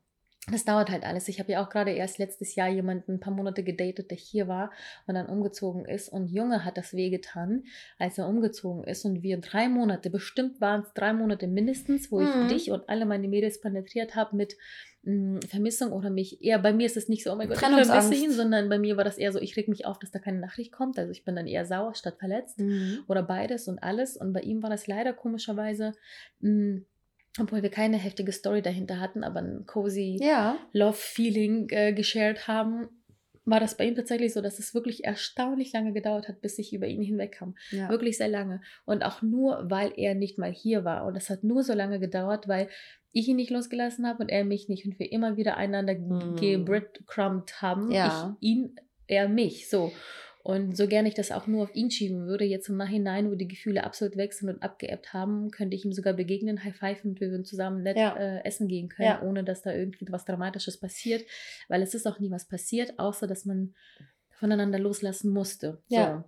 Das 0.50 0.64
dauert 0.66 0.90
halt 0.90 1.04
alles. 1.04 1.28
Ich 1.28 1.40
habe 1.40 1.52
ja 1.52 1.64
auch 1.64 1.70
gerade 1.70 1.92
erst 1.92 2.18
letztes 2.18 2.54
Jahr 2.54 2.68
jemanden 2.68 3.12
ein 3.14 3.20
paar 3.20 3.32
Monate 3.32 3.64
gedatet, 3.64 4.10
der 4.10 4.18
hier 4.18 4.46
war 4.46 4.70
und 5.06 5.14
dann 5.14 5.26
umgezogen 5.26 5.86
ist. 5.86 6.10
Und 6.10 6.28
Junge 6.28 6.66
hat 6.66 6.76
das 6.76 6.92
wehgetan, 6.92 7.64
als 7.98 8.18
er 8.18 8.28
umgezogen 8.28 8.84
ist. 8.84 9.06
Und 9.06 9.22
wir 9.22 9.38
drei 9.38 9.68
Monate, 9.70 10.10
bestimmt 10.10 10.60
waren 10.60 10.82
es 10.82 10.92
drei 10.92 11.14
Monate 11.14 11.46
mindestens, 11.46 12.12
wo 12.12 12.18
Mhm. 12.20 12.26
ich 12.42 12.48
dich 12.48 12.70
und 12.70 12.88
alle 12.90 13.06
meine 13.06 13.26
Mädels 13.26 13.58
penetriert 13.62 14.16
habe 14.16 14.36
mit 14.36 14.54
mh, 15.06 15.40
Vermissung 15.48 15.92
oder 15.92 16.08
mich 16.10 16.42
eher, 16.42 16.58
bei 16.58 16.72
mir 16.74 16.86
ist 16.86 16.96
es 16.98 17.08
nicht 17.08 17.24
so, 17.24 17.32
oh 17.32 17.36
mein 17.36 17.48
Gott, 17.48 17.56
ich 17.56 17.62
vermisse 17.62 18.14
ihn, 18.14 18.30
sondern 18.30 18.68
bei 18.70 18.78
mir 18.78 18.96
war 18.98 19.04
das 19.04 19.18
eher 19.18 19.32
so, 19.32 19.38
ich 19.38 19.54
reg 19.56 19.68
mich 19.68 19.84
auf, 19.86 19.98
dass 19.98 20.10
da 20.10 20.18
keine 20.18 20.40
Nachricht 20.40 20.72
kommt. 20.72 20.98
Also 20.98 21.10
ich 21.12 21.24
bin 21.24 21.36
dann 21.36 21.46
eher 21.46 21.64
sauer 21.66 21.94
statt 21.94 22.16
verletzt 22.18 22.58
Mhm. 22.58 23.00
oder 23.06 23.22
beides 23.22 23.68
und 23.68 23.82
alles. 23.82 24.16
Und 24.16 24.32
bei 24.34 24.40
ihm 24.40 24.62
war 24.62 24.70
das 24.70 24.86
leider 24.86 25.12
komischerweise, 25.12 25.92
mh, 26.40 26.80
obwohl 27.40 27.62
wir 27.62 27.70
keine 27.70 27.96
heftige 27.96 28.32
Story 28.32 28.62
dahinter 28.62 29.00
hatten, 29.00 29.24
aber 29.24 29.40
ein 29.40 29.64
cozy 29.66 30.18
Ja. 30.20 30.56
Love-Feeling 30.72 31.68
äh, 31.70 31.92
geshared 31.92 32.46
haben, 32.48 32.88
war 33.46 33.60
das 33.60 33.76
bei 33.76 33.86
ihm 33.86 33.94
tatsächlich 33.94 34.32
so, 34.32 34.40
dass 34.40 34.58
es 34.58 34.72
wirklich 34.72 35.04
erstaunlich 35.04 35.72
lange 35.74 35.92
gedauert 35.92 36.28
hat, 36.28 36.40
bis 36.40 36.58
ich 36.58 36.72
über 36.72 36.86
ihn 36.86 37.02
hinwegkam. 37.02 37.56
ja. 37.72 37.88
Wirklich 37.90 38.16
sehr 38.16 38.28
lange. 38.28 38.62
Und 38.86 39.04
auch 39.04 39.20
nur, 39.20 39.68
weil 39.70 39.92
er 39.96 40.14
nicht 40.14 40.38
mal 40.38 40.50
hier 40.50 40.84
war. 40.84 41.04
Und 41.04 41.14
das 41.14 41.28
hat 41.28 41.44
nur 41.44 41.62
so 41.62 41.74
lange 41.74 42.00
gedauert, 42.00 42.48
weil 42.48 42.68
ich 43.12 43.28
ihn 43.28 43.36
nicht 43.36 43.50
losgelassen 43.50 44.06
habe 44.06 44.22
und 44.22 44.28
er 44.30 44.44
mich 44.44 44.68
nicht. 44.70 44.86
Und 44.86 44.98
wir 44.98 45.12
immer 45.12 45.36
wieder 45.36 45.56
einander 45.58 45.94
Mhm. 45.94 46.36
gebreadcrumbed 46.36 47.60
haben. 47.60 47.90
Ja. 47.90 48.34
Ich 48.40 48.48
ihn, 48.50 48.76
er 49.06 49.28
mich. 49.28 49.68
So. 49.68 49.92
Und 50.46 50.76
so 50.76 50.86
gerne 50.86 51.08
ich 51.08 51.14
das 51.14 51.32
auch 51.32 51.46
nur 51.46 51.62
auf 51.62 51.74
ihn 51.74 51.90
schieben 51.90 52.26
würde, 52.26 52.44
jetzt 52.44 52.68
im 52.68 52.76
Nachhinein, 52.76 53.30
wo 53.30 53.34
die 53.34 53.48
Gefühle 53.48 53.82
absolut 53.82 54.18
weg 54.18 54.34
sind 54.34 54.50
und 54.50 54.62
abgeebbt 54.62 55.14
haben, 55.14 55.50
könnte 55.50 55.74
ich 55.74 55.86
ihm 55.86 55.92
sogar 55.94 56.12
begegnen, 56.12 56.62
high 56.62 56.76
five 56.76 57.02
und 57.02 57.18
wir 57.18 57.30
würden 57.30 57.46
zusammen 57.46 57.82
nett 57.82 57.96
Ja. 57.96 58.14
äh, 58.14 58.44
essen 58.44 58.68
gehen 58.68 58.90
können, 58.90 59.08
Ja. 59.08 59.22
ohne 59.22 59.42
dass 59.42 59.62
da 59.62 59.72
irgendwie 59.72 60.04
was 60.10 60.26
Dramatisches 60.26 60.78
passiert. 60.78 61.24
Weil 61.68 61.80
es 61.80 61.94
ist 61.94 62.06
auch 62.06 62.20
nie 62.20 62.30
was 62.30 62.46
passiert, 62.46 62.98
außer 62.98 63.26
dass 63.26 63.46
man 63.46 63.74
voneinander 64.32 64.78
loslassen 64.78 65.32
musste. 65.32 65.82
Ja. 65.88 66.26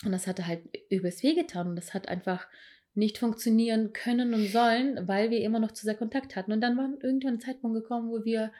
So. 0.00 0.06
Und 0.06 0.12
das 0.12 0.28
hatte 0.28 0.46
halt 0.46 0.62
übers 0.88 1.24
Weh 1.24 1.34
getan 1.34 1.66
und 1.66 1.74
das 1.74 1.92
hat 1.92 2.06
einfach 2.06 2.46
nicht 2.94 3.18
funktionieren 3.18 3.92
können 3.92 4.32
und 4.32 4.46
sollen, 4.46 5.08
weil 5.08 5.30
wir 5.30 5.40
immer 5.40 5.58
noch 5.58 5.72
zu 5.72 5.84
sehr 5.84 5.96
Kontakt 5.96 6.36
hatten. 6.36 6.52
Und 6.52 6.60
dann 6.60 6.76
war 6.76 6.88
irgendwann 7.02 7.34
ein 7.34 7.40
Zeitpunkt 7.40 7.74
gekommen, 7.82 8.10
wo 8.10 8.24
wir 8.24 8.52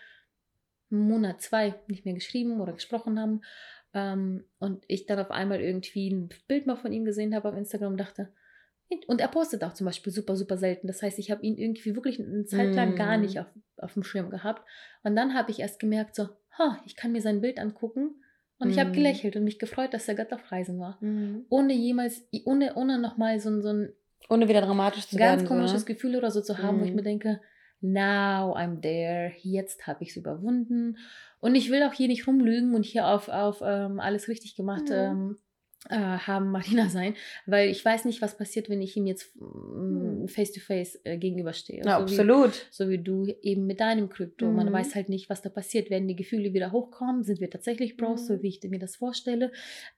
einen 0.90 1.08
Monat, 1.08 1.40
zwei 1.42 1.74
nicht 1.86 2.04
mehr 2.04 2.14
geschrieben 2.14 2.60
oder 2.60 2.72
gesprochen 2.72 3.20
haben. 3.20 3.42
Ähm, 3.98 4.44
und 4.58 4.84
ich 4.88 5.06
dann 5.06 5.18
auf 5.18 5.30
einmal 5.30 5.58
irgendwie 5.60 6.10
ein 6.10 6.28
Bild 6.48 6.66
mal 6.66 6.76
von 6.76 6.92
ihm 6.92 7.06
gesehen 7.06 7.34
habe 7.34 7.48
auf 7.48 7.56
Instagram 7.56 7.92
und 7.92 7.98
dachte, 8.00 8.28
und 9.06 9.20
er 9.22 9.28
postet 9.28 9.64
auch 9.64 9.72
zum 9.72 9.86
Beispiel 9.86 10.12
super, 10.12 10.36
super 10.36 10.58
selten. 10.58 10.86
Das 10.86 11.02
heißt, 11.02 11.18
ich 11.18 11.30
habe 11.30 11.42
ihn 11.42 11.56
irgendwie 11.56 11.94
wirklich 11.96 12.20
eine 12.20 12.44
Zeit 12.44 12.74
lang 12.74 12.94
gar 12.94 13.16
Mm. 13.16 13.22
nicht 13.22 13.40
auf, 13.40 13.46
auf 13.78 13.94
dem 13.94 14.02
Schirm 14.04 14.28
gehabt. 14.30 14.62
Und 15.02 15.16
dann 15.16 15.32
habe 15.34 15.50
ich 15.50 15.60
erst 15.60 15.80
gemerkt, 15.80 16.14
so, 16.14 16.28
ha, 16.58 16.78
ich 16.84 16.94
kann 16.94 17.10
mir 17.12 17.22
sein 17.22 17.40
Bild 17.40 17.58
angucken. 17.58 18.22
Und 18.58 18.70
ich 18.70 18.78
habe 18.78 18.90
Mm. 18.90 18.92
gelächelt 18.92 19.34
und 19.36 19.44
mich 19.44 19.58
gefreut, 19.58 19.92
dass 19.94 20.06
er 20.08 20.14
gerade 20.14 20.34
auf 20.34 20.52
Reisen 20.52 20.78
war. 20.78 20.98
Mhm. 21.00 21.46
Ohne 21.48 21.72
jemals, 21.72 22.28
ohne, 22.44 22.74
ohne 22.74 22.98
nochmal 22.98 23.40
so, 23.40 23.48
ein- 23.50 23.62
so 23.62 23.70
ein 23.70 23.92
Ohne 24.28 24.46
wieder 24.48 24.60
dramatisch 24.60 25.08
zu 25.08 25.16
ganz 25.16 25.42
werden. 25.42 25.48
komisches 25.48 25.80
so, 25.82 25.88
ne? 25.88 25.94
Gefühl 25.94 26.16
oder 26.16 26.30
so 26.30 26.40
zu 26.42 26.58
haben, 26.58 26.78
wo 26.80 26.84
ich 26.84 26.90
Mhm. 26.90 26.96
mir 26.96 27.02
denke, 27.02 27.40
now 27.80 28.56
I'm 28.56 28.80
there, 28.80 29.32
jetzt 29.42 29.86
habe 29.86 30.02
ich 30.04 30.10
es 30.10 30.16
überwunden. 30.16 30.96
Und 31.46 31.54
ich 31.54 31.70
will 31.70 31.82
auch 31.84 31.92
hier 31.94 32.08
nicht 32.08 32.26
rumlügen 32.26 32.74
und 32.74 32.84
hier 32.84 33.06
auf, 33.06 33.28
auf 33.28 33.62
ähm, 33.64 34.00
alles 34.00 34.28
richtig 34.28 34.56
gemacht 34.56 34.88
Mhm. 34.88 34.94
ähm, 34.94 35.36
äh, 35.88 35.94
haben 35.98 36.50
Marina 36.50 36.88
sein, 36.98 37.14
weil 37.46 37.70
ich 37.70 37.84
weiß 37.84 38.06
nicht, 38.06 38.20
was 38.20 38.36
passiert, 38.36 38.68
wenn 38.68 38.82
ich 38.82 38.96
ihm 38.96 39.06
jetzt 39.06 39.30
face 40.26 40.50
to 40.52 40.60
face 40.60 40.98
äh, 41.04 41.16
gegenüberstehe. 41.16 41.82
Ja, 41.84 42.00
So 42.00 42.08
wie- 42.08 42.18
absolut. 42.18 42.66
so 42.72 42.88
wie 42.88 42.98
du 42.98 43.26
eben 43.42 43.66
mit 43.66 43.78
deinem 43.78 44.08
Krypto. 44.08 44.50
Man 44.50 44.66
Mhm. 44.68 44.72
weiß 44.72 44.94
halt 44.96 45.08
nicht, 45.08 45.30
was 45.30 45.42
da 45.42 45.48
passiert. 45.48 45.88
Werden 45.90 46.08
die 46.08 46.16
Gefühle 46.16 46.52
wieder 46.54 46.72
hochkommen? 46.72 47.22
Sind 47.22 47.40
wir 47.40 47.50
tatsächlich 47.50 47.96
Bros, 47.96 48.22
Mhm. 48.22 48.26
so 48.26 48.42
wie 48.42 48.48
ich 48.48 48.60
mir 48.68 48.80
das 48.80 48.96
vorstelle? 48.96 49.52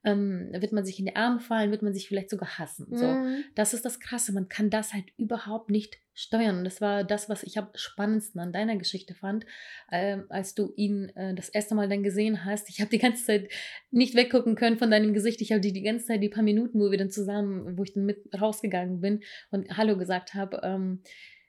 Ähm, 0.05 0.49
wird 0.53 0.73
man 0.73 0.85
sich 0.85 0.99
in 0.99 1.07
die 1.07 1.17
Arme 1.17 1.41
fallen? 1.41 1.71
Wird 1.71 1.83
man 1.83 1.95
sich 1.95 2.07
vielleicht 2.09 2.29
sogar 2.31 2.59
hassen? 2.59 2.87
So. 2.95 3.07
Mhm. 3.07 3.45
Das 3.55 3.73
ist 3.73 3.85
das 3.87 3.99
Krasse. 4.01 4.33
Man 4.33 4.49
kann 4.51 4.69
das 4.69 4.93
halt 4.93 5.07
überhaupt 5.17 5.71
nicht 5.71 5.97
steuern. 6.19 6.59
Und 6.59 6.65
das 6.65 6.81
war 6.81 7.05
das, 7.05 7.29
was 7.29 7.45
ich 7.45 7.59
am 7.59 7.69
spannendsten 7.75 8.41
an 8.41 8.53
deiner 8.53 8.77
Geschichte 8.77 9.15
fand, 9.15 9.47
ähm, 9.93 10.25
als 10.29 10.55
du 10.55 10.73
ihn 10.75 11.11
äh, 11.11 11.33
das 11.35 11.49
erste 11.49 11.77
Mal 11.77 11.89
dann 11.89 12.03
gesehen 12.03 12.45
hast. 12.45 12.69
Ich 12.69 12.81
habe 12.81 12.91
die 12.91 12.99
ganze 12.99 13.25
Zeit 13.25 13.49
nicht 13.93 14.17
weggucken 14.17 14.57
können 14.57 14.79
von 14.79 14.91
deinem 14.91 15.15
Gesicht. 15.15 15.41
Ich 15.41 15.53
habe 15.53 15.61
die 15.61 15.73
die 15.73 15.83
ganze 15.83 16.07
Zeit, 16.07 16.23
die 16.23 16.29
paar 16.29 16.43
Minuten, 16.43 16.81
wo 16.81 16.91
wir 16.91 16.99
dann 16.99 17.11
zusammen, 17.11 17.79
wo 17.79 17.85
ich 17.85 17.95
dann 17.95 18.05
mit 18.05 18.29
rausgegangen 18.39 19.01
bin 19.01 19.21
und 19.51 19.77
Hallo 19.77 19.97
gesagt 19.97 20.35
habe, 20.35 20.61
ähm, 20.65 21.03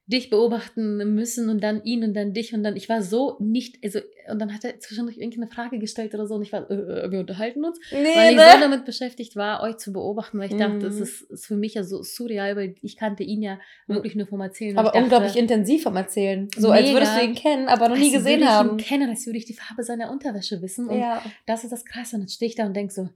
dich 0.10 0.32
beobachten 0.32 1.14
müssen 1.14 1.50
und 1.50 1.62
dann 1.62 1.84
ihn 1.84 2.04
und 2.04 2.16
dann 2.16 2.34
dich 2.34 2.56
und 2.56 2.64
dann, 2.64 2.76
ich 2.76 2.90
war 2.90 3.04
so 3.04 3.38
nicht, 3.40 3.78
also, 3.84 4.00
und 4.32 4.40
dann 4.40 4.52
hat 4.56 4.66
er 4.66 4.80
zwischendurch 4.80 5.18
irgendeine 5.18 5.46
Frage 5.46 5.78
gestellt 5.78 6.16
oder 6.16 6.26
so 6.26 6.34
und 6.34 6.42
ich 6.42 6.52
war, 6.52 6.70
äh, 6.72 6.74
äh 6.74 7.12
wir 7.12 7.20
unterhalten 7.20 7.64
uns, 7.64 7.80
nee, 7.92 8.16
weil 8.16 8.32
ich 8.32 8.38
ne? 8.38 8.44
so 8.54 8.60
damit 8.60 8.86
beschäftigt 8.86 9.36
war, 9.36 9.62
euch 9.62 9.78
zu 9.78 9.94
beobachten, 9.94 10.40
weil 10.40 10.48
ich 10.48 10.56
mhm. 10.56 10.60
dachte, 10.60 10.80
das 10.80 11.00
ist, 11.00 11.22
ist, 11.30 11.46
für 11.46 11.56
mich 11.56 11.76
ja 11.76 11.84
so 11.84 12.02
surreal, 12.02 12.56
weil 12.56 12.74
ich 12.82 12.98
kannte 12.98 13.22
ihn 13.22 13.44
ja 13.44 13.60
mhm. 13.86 13.96
wirklich 13.96 14.16
nur 14.16 14.26
vom 14.26 14.42
Erzählen. 14.42 14.76
Aber 14.80 14.90
dachte, 14.90 15.04
unglaublich 15.04 15.38
intensiv 15.38 15.84
vom 15.84 15.96
Erzählen. 15.96 16.48
So, 16.58 16.70
mega, 16.70 16.80
als 16.80 16.94
würdest 16.94 17.16
du 17.16 17.24
ihn 17.24 17.36
kennen, 17.36 17.68
aber 17.68 17.90
noch 17.90 17.98
nie 17.98 18.12
gesehen 18.12 18.48
haben. 18.48 18.50
Als 18.50 18.64
würde 18.72 18.82
ich 18.82 18.82
ihn 18.82 18.88
kennen, 18.90 19.10
als 19.12 19.26
würde 19.28 19.38
ich 19.38 19.46
die 19.46 19.54
Farbe 19.54 19.84
seiner 19.84 20.10
Unterwäsche 20.10 20.60
wissen 20.64 20.88
und 20.88 21.00
ja. 21.00 21.22
das 21.46 21.64
ist 21.64 21.72
das 21.72 21.86
Krasse 21.86 22.16
und 22.16 22.24
dann 22.24 22.30
stehe 22.30 22.50
ich 22.50 22.56
da 22.56 22.66
und 22.66 22.76
denke 22.76 22.92
so, 22.92 23.10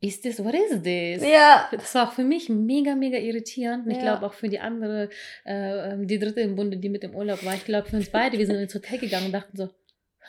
ist 0.00 0.24
das, 0.24 0.44
what 0.44 0.54
is 0.54 0.82
this? 0.82 1.22
Ja. 1.22 1.68
Das 1.70 1.94
war 1.94 2.08
auch 2.08 2.12
für 2.12 2.24
mich 2.24 2.48
mega, 2.48 2.94
mega 2.94 3.18
irritierend. 3.18 3.86
Und 3.86 3.92
ich 3.92 3.98
glaube 3.98 4.26
auch 4.26 4.34
für 4.34 4.48
die 4.48 4.60
andere, 4.60 5.08
äh, 5.44 5.92
ähm, 5.92 6.06
die 6.06 6.18
dritte 6.18 6.40
im 6.40 6.56
Bunde, 6.56 6.76
die 6.76 6.88
mit 6.88 7.02
dem 7.02 7.14
Urlaub 7.14 7.44
war. 7.44 7.54
Ich 7.54 7.64
glaube 7.64 7.88
für 7.88 7.96
uns 7.96 8.10
beide, 8.10 8.38
wir 8.38 8.46
sind 8.46 8.56
ins 8.56 8.74
Hotel 8.74 8.98
gegangen 8.98 9.26
und 9.26 9.32
dachten 9.32 9.56
so, 9.56 9.70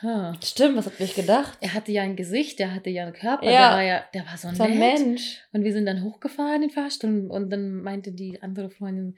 huh. 0.02 0.32
Stimmt, 0.42 0.76
was 0.76 0.86
hab 0.86 0.98
ich 0.98 1.14
gedacht? 1.14 1.58
Er 1.60 1.74
hatte 1.74 1.92
ja 1.92 2.02
ein 2.02 2.16
Gesicht, 2.16 2.58
der 2.58 2.74
hatte 2.74 2.88
ja 2.90 3.02
einen 3.02 3.12
Körper, 3.12 3.44
ja. 3.44 3.50
der 3.50 3.76
war 3.76 3.82
ja, 3.82 4.04
der 4.14 4.26
war 4.26 4.36
so, 4.38 4.48
so 4.54 4.62
ein 4.62 4.78
Mensch. 4.78 5.42
Und 5.52 5.64
wir 5.64 5.72
sind 5.72 5.86
dann 5.86 6.02
hochgefahren 6.02 6.62
in 6.62 6.68
den 6.68 6.70
Fahrstuhl 6.70 7.30
und 7.30 7.50
dann 7.50 7.82
meinte 7.82 8.12
die 8.12 8.40
andere 8.42 8.70
Freundin, 8.70 9.16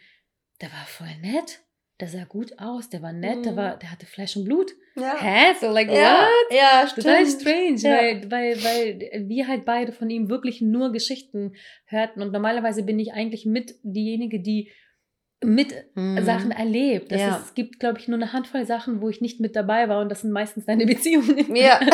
der 0.61 0.71
war 0.73 0.85
voll 0.87 1.17
nett 1.23 1.61
der 2.01 2.09
sah 2.09 2.25
gut 2.25 2.59
aus, 2.59 2.89
der 2.89 3.03
war 3.03 3.13
nett, 3.13 3.39
mhm. 3.39 3.43
der, 3.43 3.57
war, 3.57 3.77
der 3.77 3.91
hatte 3.91 4.07
Fleisch 4.07 4.37
und 4.37 4.45
Blut. 4.45 4.73
Ja. 4.97 5.17
Hä? 5.21 5.55
So, 5.61 5.71
like, 5.71 5.89
ja. 5.89 6.21
what? 6.21 6.57
Ja, 6.57 6.87
stimmt. 6.87 7.07
Total 7.07 7.27
strange, 7.27 7.79
ja. 7.79 7.91
weil, 7.91 8.31
weil, 8.31 8.63
weil 8.63 9.29
wir 9.29 9.49
halt 9.49 9.65
beide 9.65 9.93
von 9.93 10.11
ihm 10.11 10.29
wirklich 10.29 10.61
nur 10.61 10.93
Geschichten 10.93 11.55
hörten. 11.87 12.23
Und 12.23 12.33
normalerweise 12.33 12.83
bin 12.83 12.99
ich 12.99 13.13
eigentlich 13.13 13.47
mit 13.47 13.75
diejenige, 13.83 14.41
die 14.41 14.71
mit 15.43 15.75
mhm. 15.95 16.23
Sachen 16.23 16.51
erlebt. 16.51 17.13
Das 17.13 17.21
ja. 17.21 17.37
ist, 17.37 17.47
es 17.47 17.55
gibt, 17.55 17.81
glaube 17.81 17.99
ich, 17.99 18.09
nur 18.09 18.19
eine 18.19 18.33
Handvoll 18.33 18.67
Sachen, 18.67 19.01
wo 19.01 19.09
ich 19.09 19.21
nicht 19.21 19.41
mit 19.41 19.57
dabei 19.57 19.89
war 19.89 20.01
und 20.01 20.11
das 20.11 20.21
sind 20.21 20.33
meistens 20.33 20.67
deine 20.67 20.87
Beziehungen. 20.87 21.47
Ja. 21.57 21.81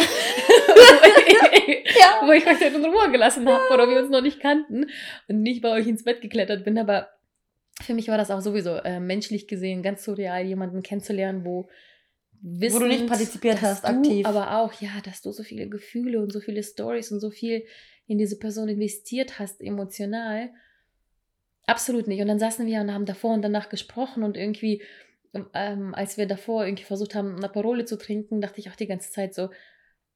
ja. 1.99 2.27
Wo 2.27 2.33
ich 2.33 2.47
euch 2.47 2.61
halt 2.61 2.75
in 2.75 2.85
Ruhe 2.85 3.11
gelassen 3.11 3.49
habe 3.49 3.63
oder 3.73 3.89
wir 3.89 4.01
uns 4.01 4.11
noch 4.11 4.21
nicht 4.21 4.41
kannten 4.41 4.87
und 5.29 5.43
nicht 5.43 5.63
bei 5.63 5.71
euch 5.71 5.87
ins 5.87 6.05
Bett 6.05 6.21
geklettert 6.21 6.65
bin, 6.65 6.77
aber 6.79 7.09
für 7.83 7.95
mich 7.95 8.09
war 8.09 8.19
das 8.19 8.31
auch 8.31 8.41
sowieso 8.41 8.77
äh, 8.77 9.01
menschlich 9.01 9.47
gesehen 9.49 9.83
ganz 9.83 10.05
surreal, 10.05 10.45
jemanden 10.45 10.83
kennenzulernen, 10.83 11.45
wo 11.45 11.69
Wissend, 12.43 12.81
wo 12.81 12.85
du 12.85 12.91
nicht 12.91 13.07
partizipiert 13.07 13.63
hast, 13.63 13.85
du, 13.85 13.89
aktiv. 13.89 14.27
Aber 14.27 14.59
auch, 14.59 14.73
ja, 14.81 14.91
dass 15.05 15.23
du 15.23 15.33
so 15.33 15.43
viele 15.43 15.69
Gefühle 15.69 16.21
und 16.21 16.33
so 16.33 16.41
viele 16.41 16.63
Stories 16.63 17.11
und 17.11 17.21
so 17.21 17.31
viel 17.31 17.65
in 18.07 18.19
diese 18.19 18.39
Person 18.39 18.69
investiert 18.69 19.39
hast, 19.39 19.61
emotional. 19.61 20.51
Absolut 21.67 22.07
nicht. 22.07 22.21
Und 22.21 22.29
dann 22.29 22.39
saßen 22.39 22.67
wir 22.67 22.81
und 22.81 22.93
haben 22.93 23.07
davor 23.07 23.35
und 23.35 23.43
danach 23.43 23.69
gesprochen 23.69 24.23
und 24.23 24.37
irgendwie, 24.37 24.83
ähm, 25.55 25.95
als 25.95 26.17
wir 26.17 26.27
davor 26.27 26.65
irgendwie 26.65 26.85
versucht 26.85 27.15
haben, 27.15 27.37
eine 27.37 27.49
Parole 27.49 27.85
zu 27.85 27.99
trinken, 27.99 28.41
dachte 28.41 28.61
ich 28.61 28.71
auch 28.71 28.77
die 28.77 28.87
ganze 28.87 29.11
Zeit 29.11 29.35
so, 29.35 29.51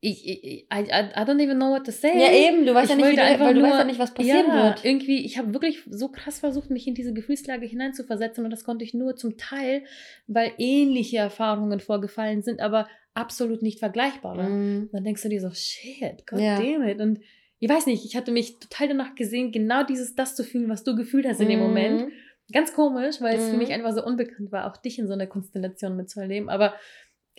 ich, 0.02 0.26
ich, 0.26 0.66
I, 0.72 0.80
I 0.80 1.24
don't 1.24 1.42
even 1.42 1.58
know 1.58 1.70
what 1.70 1.84
to 1.84 1.92
say. 1.92 2.18
Ja, 2.18 2.32
eben, 2.32 2.64
du 2.64 2.74
weißt 2.74 2.90
ich 2.90 2.98
ja 2.98 3.06
nicht, 3.06 3.18
wie, 3.18 3.40
weil 3.40 3.54
du 3.54 3.62
weißt 3.62 3.78
ja 3.78 3.84
nicht, 3.84 3.98
was 3.98 4.14
passieren 4.14 4.46
ja, 4.48 4.64
wird. 4.64 4.84
Irgendwie, 4.84 5.24
ich 5.26 5.36
habe 5.36 5.52
wirklich 5.52 5.82
so 5.90 6.08
krass 6.08 6.38
versucht, 6.38 6.70
mich 6.70 6.86
in 6.86 6.94
diese 6.94 7.12
Gefühlslage 7.12 7.66
hineinzuversetzen 7.66 8.44
und 8.44 8.50
das 8.50 8.64
konnte 8.64 8.82
ich 8.84 8.94
nur 8.94 9.16
zum 9.16 9.36
Teil, 9.36 9.84
weil 10.26 10.52
ähnliche 10.56 11.18
Erfahrungen 11.18 11.80
vorgefallen 11.80 12.42
sind, 12.42 12.60
aber 12.60 12.88
absolut 13.12 13.60
nicht 13.60 13.78
vergleichbar. 13.78 14.36
Mm. 14.36 14.88
Dann 14.90 15.04
denkst 15.04 15.22
du 15.22 15.28
dir 15.28 15.40
so, 15.40 15.50
shit, 15.52 16.26
God 16.26 16.40
ja. 16.40 16.58
damn 16.58 16.82
it. 16.88 17.00
Und 17.00 17.20
ich 17.58 17.68
weiß 17.68 17.84
nicht, 17.84 18.06
ich 18.06 18.16
hatte 18.16 18.32
mich 18.32 18.58
total 18.58 18.88
danach 18.88 19.14
gesehen, 19.14 19.52
genau 19.52 19.82
dieses, 19.82 20.14
das 20.14 20.34
zu 20.34 20.44
fühlen, 20.44 20.70
was 20.70 20.82
du 20.82 20.96
gefühlt 20.96 21.26
hast 21.26 21.40
in 21.40 21.48
mm. 21.48 21.50
dem 21.50 21.60
Moment. 21.60 22.00
Mhm. 22.06 22.12
Ganz 22.52 22.72
komisch, 22.72 23.20
weil 23.20 23.36
mm. 23.36 23.40
es 23.40 23.46
für 23.48 23.52
mhm. 23.52 23.58
mich 23.58 23.72
einfach 23.72 23.92
so 23.92 24.02
unbekannt 24.02 24.50
war, 24.50 24.70
auch 24.70 24.78
dich 24.78 24.98
in 24.98 25.06
so 25.06 25.12
einer 25.12 25.26
Konstellation 25.26 25.94
mitzuerleben. 25.96 26.48
Aber 26.48 26.74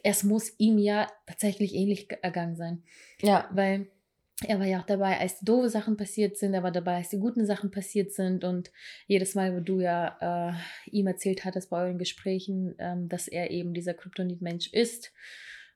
es 0.04 0.24
muss 0.24 0.54
ihm 0.58 0.78
ja 0.78 1.08
tatsächlich 1.26 1.76
ähnlich 1.76 2.08
ergangen 2.22 2.56
sein. 2.56 2.84
Ja. 3.22 3.50
Weil 3.52 3.88
er 4.44 4.60
war 4.60 4.66
ja 4.66 4.80
auch 4.80 4.86
dabei, 4.86 5.20
als 5.20 5.40
die 5.40 5.46
doofe 5.46 5.70
Sachen 5.70 5.98
passiert 5.98 6.38
sind, 6.38 6.54
er 6.54 6.64
war 6.64 6.72
dabei, 6.72 6.96
als 6.96 7.10
die 7.10 7.20
guten 7.20 7.46
Sachen 7.46 7.70
passiert 7.70 8.12
sind 8.12 8.44
und 8.44 8.72
jedes 9.08 9.36
Mal, 9.36 9.56
wo 9.56 9.60
du 9.60 9.80
ja 9.80 10.50
äh, 10.50 10.90
ihm 10.90 11.08
erzählt 11.08 11.46
hattest 11.46 11.70
bei 11.70 11.84
euren 11.84 12.00
Gesprächen, 12.00 12.74
ähm, 12.80 13.08
dass 13.08 13.28
er 13.28 13.52
eben 13.52 13.74
dieser 13.74 13.94
Kryptonit-Mensch 13.94 14.74
ist, 14.74 15.12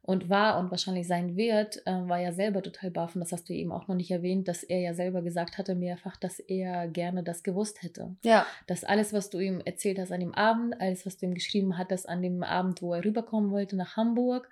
und 0.06 0.30
war 0.30 0.60
und 0.60 0.70
wahrscheinlich 0.70 1.08
sein 1.08 1.36
wird, 1.36 1.82
äh, 1.88 2.08
war 2.08 2.20
ja 2.20 2.32
selber 2.32 2.62
total 2.62 2.92
baff. 2.92 3.16
Und 3.16 3.22
das 3.22 3.32
hast 3.32 3.50
du 3.50 3.54
eben 3.54 3.72
auch 3.72 3.88
noch 3.88 3.96
nicht 3.96 4.12
erwähnt, 4.12 4.48
dass 4.48 4.62
er 4.62 4.80
ja 4.80 4.94
selber 4.94 5.24
gesagt 5.24 5.58
hatte 5.58 5.74
mehrfach, 5.74 6.16
dass 6.16 6.40
er 6.40 6.88
gerne 6.88 7.24
das 7.24 7.42
gewusst 7.42 7.82
hätte. 7.82 8.16
Ja. 8.24 8.46
Dass 8.68 8.84
alles, 8.84 9.14
was 9.14 9.32
du 9.32 9.40
ihm 9.40 9.62
erzählt 9.66 9.98
hast 9.98 10.12
an 10.12 10.20
dem 10.20 10.36
Abend, 10.36 10.80
alles, 10.80 11.08
was 11.08 11.18
du 11.18 11.26
ihm 11.26 11.34
geschrieben 11.34 11.80
hattest 11.80 12.08
an 12.08 12.22
dem 12.22 12.44
Abend, 12.44 12.84
wo 12.84 12.94
er 12.94 13.04
rüberkommen 13.04 13.50
wollte 13.50 13.76
nach 13.76 13.98
Hamburg, 13.98 14.48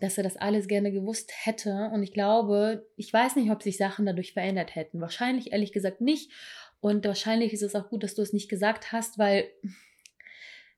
dass 0.00 0.16
er 0.16 0.24
das 0.24 0.38
alles 0.38 0.66
gerne 0.66 0.90
gewusst 0.90 1.30
hätte. 1.44 1.90
Und 1.92 2.02
ich 2.02 2.12
glaube, 2.12 2.86
ich 2.96 3.12
weiß 3.12 3.36
nicht, 3.36 3.50
ob 3.50 3.62
sich 3.62 3.76
Sachen 3.76 4.06
dadurch 4.06 4.32
verändert 4.32 4.74
hätten. 4.74 5.02
Wahrscheinlich 5.02 5.52
ehrlich 5.52 5.72
gesagt 5.72 6.00
nicht. 6.00 6.32
Und 6.80 7.04
wahrscheinlich 7.04 7.52
ist 7.52 7.62
es 7.62 7.74
auch 7.74 7.90
gut, 7.90 8.02
dass 8.02 8.14
du 8.14 8.22
es 8.22 8.32
nicht 8.32 8.48
gesagt 8.48 8.92
hast, 8.92 9.18
weil 9.18 9.44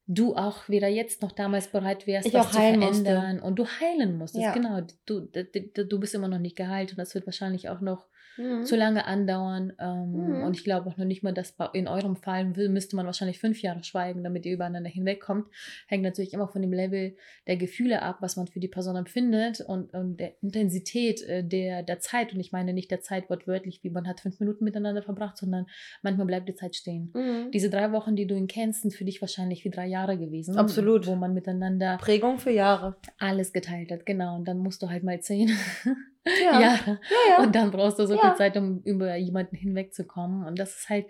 du 0.08 0.34
auch 0.34 0.68
weder 0.68 0.88
jetzt 0.88 1.22
noch 1.22 1.32
damals 1.32 1.68
bereit 1.68 2.06
wärst, 2.06 2.26
ich 2.26 2.34
was 2.34 2.48
zu 2.48 2.54
verändern 2.54 2.88
musste. 2.88 3.40
und 3.44 3.56
du 3.56 3.66
heilen 3.66 4.16
musstest. 4.16 4.42
Ja. 4.42 4.52
Genau, 4.52 4.80
du, 5.04 5.20
du, 5.20 5.86
du 5.86 6.00
bist 6.00 6.14
immer 6.14 6.28
noch 6.28 6.38
nicht 6.38 6.56
geheilt 6.56 6.90
und 6.90 6.98
das 6.98 7.14
wird 7.14 7.26
wahrscheinlich 7.26 7.68
auch 7.68 7.80
noch 7.80 8.06
mhm. 8.38 8.64
zu 8.64 8.76
lange 8.76 9.04
andauern. 9.06 9.72
Ähm, 9.78 10.12
mhm. 10.12 10.42
Und 10.44 10.56
ich 10.56 10.64
glaube 10.64 10.88
auch 10.88 10.96
noch 10.96 11.04
nicht 11.04 11.22
mal, 11.22 11.34
dass 11.34 11.54
in 11.72 11.88
eurem 11.88 12.16
Fall 12.16 12.44
müsste 12.44 12.96
man 12.96 13.06
wahrscheinlich 13.06 13.38
fünf 13.38 13.60
Jahre 13.62 13.84
schweigen, 13.84 14.24
damit 14.24 14.46
ihr 14.46 14.54
übereinander 14.54 14.90
hinwegkommt. 14.90 15.46
Hängt 15.86 16.02
natürlich 16.02 16.32
immer 16.32 16.48
von 16.48 16.62
dem 16.62 16.72
Level 16.72 17.16
der 17.46 17.56
Gefühle 17.56 18.02
ab, 18.02 18.18
was 18.20 18.36
man 18.36 18.46
für 18.46 18.60
die 18.60 18.68
Person 18.68 18.96
empfindet 18.96 19.60
und, 19.60 19.92
und 19.94 20.18
der 20.18 20.40
Intensität 20.42 21.22
äh, 21.22 21.44
der, 21.44 21.82
der 21.82 22.00
Zeit. 22.00 22.32
Und 22.32 22.40
ich 22.40 22.52
meine 22.52 22.72
nicht 22.72 22.90
der 22.90 23.00
Zeit 23.00 23.28
wortwörtlich, 23.28 23.82
wie 23.82 23.90
man 23.90 24.06
hat 24.06 24.20
fünf 24.20 24.40
Minuten 24.40 24.64
miteinander 24.64 25.02
verbracht, 25.02 25.36
sondern 25.36 25.66
manchmal 26.02 26.26
bleibt 26.26 26.48
die 26.48 26.54
Zeit 26.54 26.76
stehen. 26.76 27.12
Mhm. 27.14 27.50
Diese 27.52 27.70
drei 27.70 27.92
Wochen, 27.92 28.16
die 28.16 28.26
du 28.26 28.34
ihn 28.34 28.46
kennst, 28.46 28.82
sind 28.82 28.94
für 28.94 29.04
dich 29.04 29.20
wahrscheinlich 29.20 29.64
wie 29.64 29.70
drei 29.70 29.86
Jahre 29.86 30.18
gewesen. 30.18 30.56
Absolut. 30.56 31.06
Wo 31.06 31.14
man 31.14 31.34
miteinander 31.34 31.96
Prägung 31.98 32.38
für 32.38 32.50
Jahre. 32.50 32.96
Alles 33.18 33.52
geteilt 33.52 33.90
hat, 33.90 34.06
genau. 34.06 34.36
Und 34.36 34.46
dann 34.46 34.58
musst 34.58 34.82
du 34.82 34.88
halt 34.88 35.02
mal 35.02 35.20
zehn 35.20 35.50
ja. 36.24 36.60
Jahre. 36.60 37.00
Ja, 37.10 37.36
ja. 37.36 37.42
Und 37.42 37.54
dann 37.54 37.70
brauchst 37.70 37.98
du 37.98 38.06
so 38.06 38.18
viel 38.18 38.34
Zeit, 38.36 38.56
um 38.56 38.82
über 38.84 39.16
jemanden 39.16 39.56
hinwegzukommen. 39.56 40.46
Und 40.46 40.58
das 40.58 40.76
ist 40.76 40.88
halt 40.88 41.06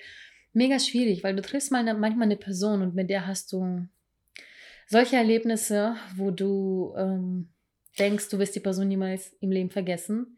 mega 0.53 0.79
schwierig, 0.79 1.23
weil 1.25 1.37
du 1.37 1.43
triffst 1.43 1.73
mal 1.73 1.79
eine, 1.79 1.95
manchmal 1.95 2.27
eine 2.27 2.37
Person 2.37 2.83
und 2.83 2.95
mit 2.95 3.11
der 3.11 3.27
hast 3.27 3.53
du 3.53 3.87
solche 4.87 5.17
Erlebnisse, 5.17 5.97
wo 6.17 6.31
du 6.31 6.95
ähm, 6.97 7.51
denkst, 7.99 8.29
du 8.31 8.39
wirst 8.39 8.57
die 8.57 8.61
Person 8.61 8.89
niemals 8.89 9.33
im 9.41 9.51
Leben 9.51 9.71
vergessen. 9.71 10.38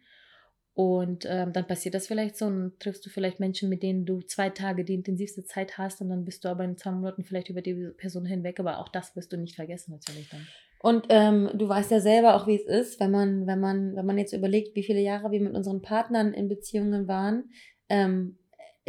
Und 0.74 1.26
ähm, 1.28 1.52
dann 1.52 1.66
passiert 1.66 1.94
das 1.94 2.06
vielleicht 2.06 2.36
so 2.36 2.46
und 2.46 2.78
triffst 2.78 3.04
du 3.04 3.10
vielleicht 3.10 3.40
Menschen, 3.40 3.68
mit 3.68 3.82
denen 3.82 4.06
du 4.06 4.20
zwei 4.20 4.50
Tage 4.50 4.84
die 4.84 4.94
intensivste 4.94 5.44
Zeit 5.44 5.78
hast 5.78 6.00
und 6.00 6.08
dann 6.10 6.24
bist 6.24 6.44
du 6.44 6.48
aber 6.48 6.64
in 6.64 6.76
zwei 6.78 6.92
Monaten 6.92 7.24
vielleicht 7.24 7.50
über 7.50 7.60
die 7.60 7.90
Person 7.96 8.24
hinweg, 8.24 8.60
aber 8.60 8.78
auch 8.78 8.88
das 8.88 9.16
wirst 9.16 9.32
du 9.32 9.36
nicht 9.36 9.56
vergessen 9.56 9.90
natürlich 9.90 10.28
dann. 10.30 10.46
Und 10.82 11.06
ähm, 11.10 11.50
du 11.54 11.68
weißt 11.68 11.90
ja 11.90 12.00
selber 12.00 12.34
auch, 12.34 12.46
wie 12.46 12.56
es 12.56 12.64
ist, 12.64 13.00
wenn 13.00 13.10
man, 13.10 13.46
wenn 13.46 13.60
man, 13.60 13.96
wenn 13.96 14.06
man 14.06 14.16
jetzt 14.16 14.32
überlegt, 14.32 14.74
wie 14.74 14.82
viele 14.82 15.00
Jahre 15.00 15.30
wir 15.30 15.40
mit 15.40 15.54
unseren 15.54 15.82
Partnern 15.82 16.32
in 16.32 16.48
Beziehungen 16.48 17.06
waren, 17.06 17.50
ähm, 17.90 18.38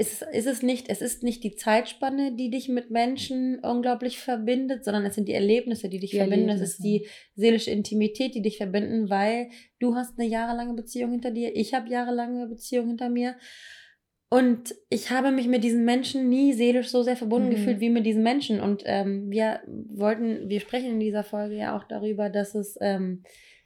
ist, 0.02 0.24
ist 0.24 0.48
es 0.48 0.64
nicht, 0.64 0.90
es 0.90 1.02
ist 1.02 1.22
nicht 1.22 1.44
die 1.44 1.56
Zeitspanne, 1.56 2.36
die 2.36 2.50
dich 2.50 2.68
mit 2.70 2.90
Menschen 2.90 3.60
unglaublich 3.60 4.18
verbindet, 4.18 4.84
sondern 4.84 5.06
es 5.06 5.14
sind 5.14 5.28
die 5.28 5.34
Erlebnisse, 5.34 5.90
die 5.90 6.00
dich 6.00 6.12
die 6.12 6.18
verbinden. 6.18 6.50
Es 6.50 6.62
ist 6.62 6.84
die 6.84 7.08
seelische 7.36 7.70
Intimität, 7.70 8.34
die 8.34 8.42
dich 8.42 8.58
verbinden, 8.58 9.12
weil 9.12 9.50
du 9.80 9.94
hast 9.96 10.18
eine 10.18 10.28
jahrelange 10.28 10.74
Beziehung 10.74 11.12
hinter 11.12 11.30
dir, 11.30 11.56
ich 11.56 11.76
habe 11.76 11.88
jahrelange 11.90 12.48
Beziehung 12.48 12.88
hinter 12.88 13.10
mir. 13.10 13.36
Und 14.30 14.74
ich 14.90 15.12
habe 15.12 15.32
mich 15.32 15.48
mit 15.48 15.64
diesen 15.64 15.86
Menschen 15.86 16.30
nie 16.30 16.54
seelisch 16.54 16.88
so 16.88 17.04
sehr 17.04 17.18
verbunden 17.18 17.50
mhm. 17.50 17.56
gefühlt 17.56 17.80
wie 17.80 17.90
mit 17.90 18.06
diesen 18.06 18.24
Menschen. 18.24 18.60
Und 18.60 18.82
ähm, 18.86 19.30
wir 19.30 19.60
wollten, 19.68 20.50
wir 20.50 20.62
sprechen 20.62 20.92
in 20.92 21.00
dieser 21.00 21.24
Folge 21.24 21.56
ja 21.56 21.78
auch 21.78 21.84
darüber, 21.84 22.30
dass 22.30 22.56
es, 22.56 22.76
ähm, 22.82 23.24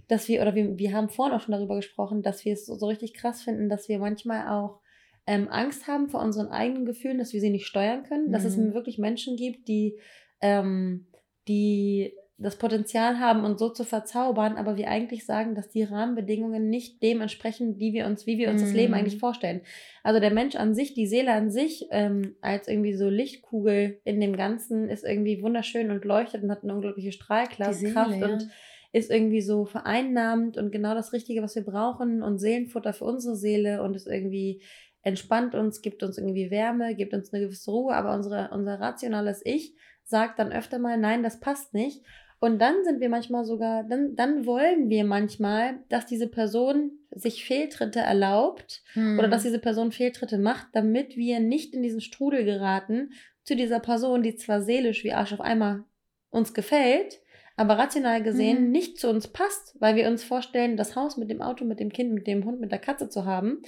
dass 0.08 0.28
wir, 0.28 0.42
oder 0.42 0.54
wir, 0.54 0.78
wir 0.78 0.92
haben 0.92 1.08
vorhin 1.08 1.36
auch 1.36 1.42
schon 1.42 1.54
darüber 1.54 1.76
gesprochen, 1.76 2.24
dass 2.24 2.44
wir 2.44 2.54
es 2.54 2.66
so, 2.66 2.76
so 2.76 2.88
richtig 2.88 3.14
krass 3.14 3.44
finden, 3.44 3.70
dass 3.70 3.88
wir 3.88 4.00
manchmal 4.00 4.50
auch 4.50 4.82
ähm, 5.28 5.48
Angst 5.50 5.88
haben 5.88 6.10
vor 6.10 6.22
unseren 6.22 6.48
eigenen 6.48 6.86
Gefühlen, 6.86 7.18
dass 7.18 7.34
wir 7.34 7.42
sie 7.42 7.50
nicht 7.50 7.68
steuern 7.68 8.04
können. 8.04 8.28
Mhm. 8.28 8.32
Dass 8.32 8.46
es 8.46 8.58
mhm. 8.58 8.74
wirklich 8.74 8.98
Menschen 8.98 9.38
gibt, 9.38 9.68
die, 9.68 9.98
ähm, 10.42 11.08
die 11.48 12.14
das 12.38 12.58
Potenzial 12.58 13.20
haben, 13.20 13.46
uns 13.46 13.60
so 13.60 13.70
zu 13.70 13.86
verzaubern, 13.86 14.58
aber 14.58 14.76
wir 14.76 14.90
eigentlich 14.90 15.26
sagen, 15.26 15.56
dass 15.56 15.70
die 15.70 15.84
Rahmenbedingungen 15.84 16.70
nicht 16.70 17.02
dem 17.02 17.22
entsprechen, 17.22 17.78
die 17.78 17.94
wir 17.94 18.06
uns, 18.06 18.28
wie 18.28 18.38
wir 18.38 18.50
uns 18.50 18.62
mm. 18.62 18.66
das 18.66 18.74
Leben 18.74 18.92
mhm. 18.92 19.00
eigentlich 19.00 19.20
vorstellen. 19.20 19.62
Also 20.04 20.20
der 20.20 20.32
Mensch 20.32 20.58
an 20.58 20.76
sich, 20.76 20.94
die 20.94 21.08
Seele 21.08 21.32
an 21.32 21.50
sich, 21.50 21.88
ähm, 21.92 22.36
als 22.42 22.68
irgendwie 22.68 22.94
so 22.94 23.08
Lichtkugel 23.08 24.02
in 24.04 24.20
dem 24.20 24.36
Ganzen, 24.36 24.90
ist 24.90 25.06
irgendwie 25.06 25.42
wunderschön 25.42 25.92
und 25.92 26.04
leuchtet 26.04 26.44
und 26.44 26.52
hat 26.52 26.64
eine 26.64 26.76
unglaubliche 26.76 27.14
Strahlkraft 27.14 27.82
ja. 27.82 28.06
und 28.06 28.50
ist 28.96 29.12
irgendwie 29.12 29.42
so 29.42 29.66
vereinnahmend 29.66 30.58
und 30.58 30.72
genau 30.72 30.94
das 30.94 31.12
Richtige, 31.12 31.42
was 31.42 31.56
wir 31.56 31.64
brauchen 31.64 32.22
und 32.22 32.40
Seelenfutter 32.40 32.94
für 32.94 33.06
unsere 33.06 33.36
Seele 33.36 33.82
und 33.82 33.96
ist 33.96 34.08
irgendwie 34.08 34.62
entspannt 35.06 35.56
uns, 35.56 35.82
gibt 35.82 36.04
uns 36.04 36.18
irgendwie 36.18 36.52
Wärme, 36.52 36.96
gibt 36.96 37.14
uns 37.14 37.32
eine 37.32 37.46
gewisse 37.46 37.72
Ruhe, 37.72 37.94
aber 37.96 38.14
unsere, 38.14 38.50
unser 38.52 38.80
rationales 38.82 39.42
Ich 39.46 39.74
sagt 40.04 40.40
dann 40.40 40.52
öfter 40.52 40.80
mal, 40.80 40.98
nein, 40.98 41.24
das 41.24 41.40
passt 41.40 41.74
nicht. 41.74 42.04
Und 42.40 42.60
dann 42.60 42.84
sind 42.84 43.00
wir 43.00 43.08
manchmal 43.10 43.46
sogar, 43.46 43.84
dann, 43.86 44.16
dann 44.16 44.46
wollen 44.46 44.90
wir 44.90 45.06
manchmal, 45.06 45.80
dass 45.90 46.06
diese 46.06 46.28
Person 46.28 46.92
sich 47.12 47.46
Fehltritte 47.46 48.00
erlaubt 48.00 48.84
Hm. 48.94 49.18
oder 49.18 49.30
dass 49.30 49.44
diese 49.44 49.60
Person 49.60 49.92
Fehltritte 49.92 50.38
macht, 50.38 50.68
damit 50.74 51.16
wir 51.16 51.40
nicht 51.40 51.74
in 51.74 51.82
diesen 51.82 52.02
Strudel 52.02 52.44
geraten 52.44 53.12
zu 53.44 53.56
dieser 53.56 53.80
Person, 53.80 54.22
die 54.22 54.36
zwar 54.36 54.62
seelisch 54.62 55.04
wie 55.04 55.14
Arsch 55.14 55.34
auf 55.34 55.42
einmal 55.42 55.84
uns 56.30 56.54
gefällt, 56.54 57.22
aber 57.56 57.78
rational 57.78 58.22
gesehen 58.22 58.66
Mhm. 58.66 58.72
nicht 58.72 59.00
zu 59.00 59.08
uns 59.10 59.28
passt, 59.30 59.76
weil 59.80 59.96
wir 59.96 60.08
uns 60.10 60.24
vorstellen, 60.24 60.76
das 60.76 60.96
Haus 60.96 61.16
mit 61.16 61.30
dem 61.30 61.42
Auto, 61.42 61.64
mit 61.64 61.80
dem 61.80 61.92
Kind, 61.94 62.12
mit 62.14 62.28
dem 62.28 62.44
Hund, 62.44 62.60
mit 62.60 62.72
der 62.72 62.80
Katze 62.80 63.08
zu 63.08 63.24
haben. 63.26 63.62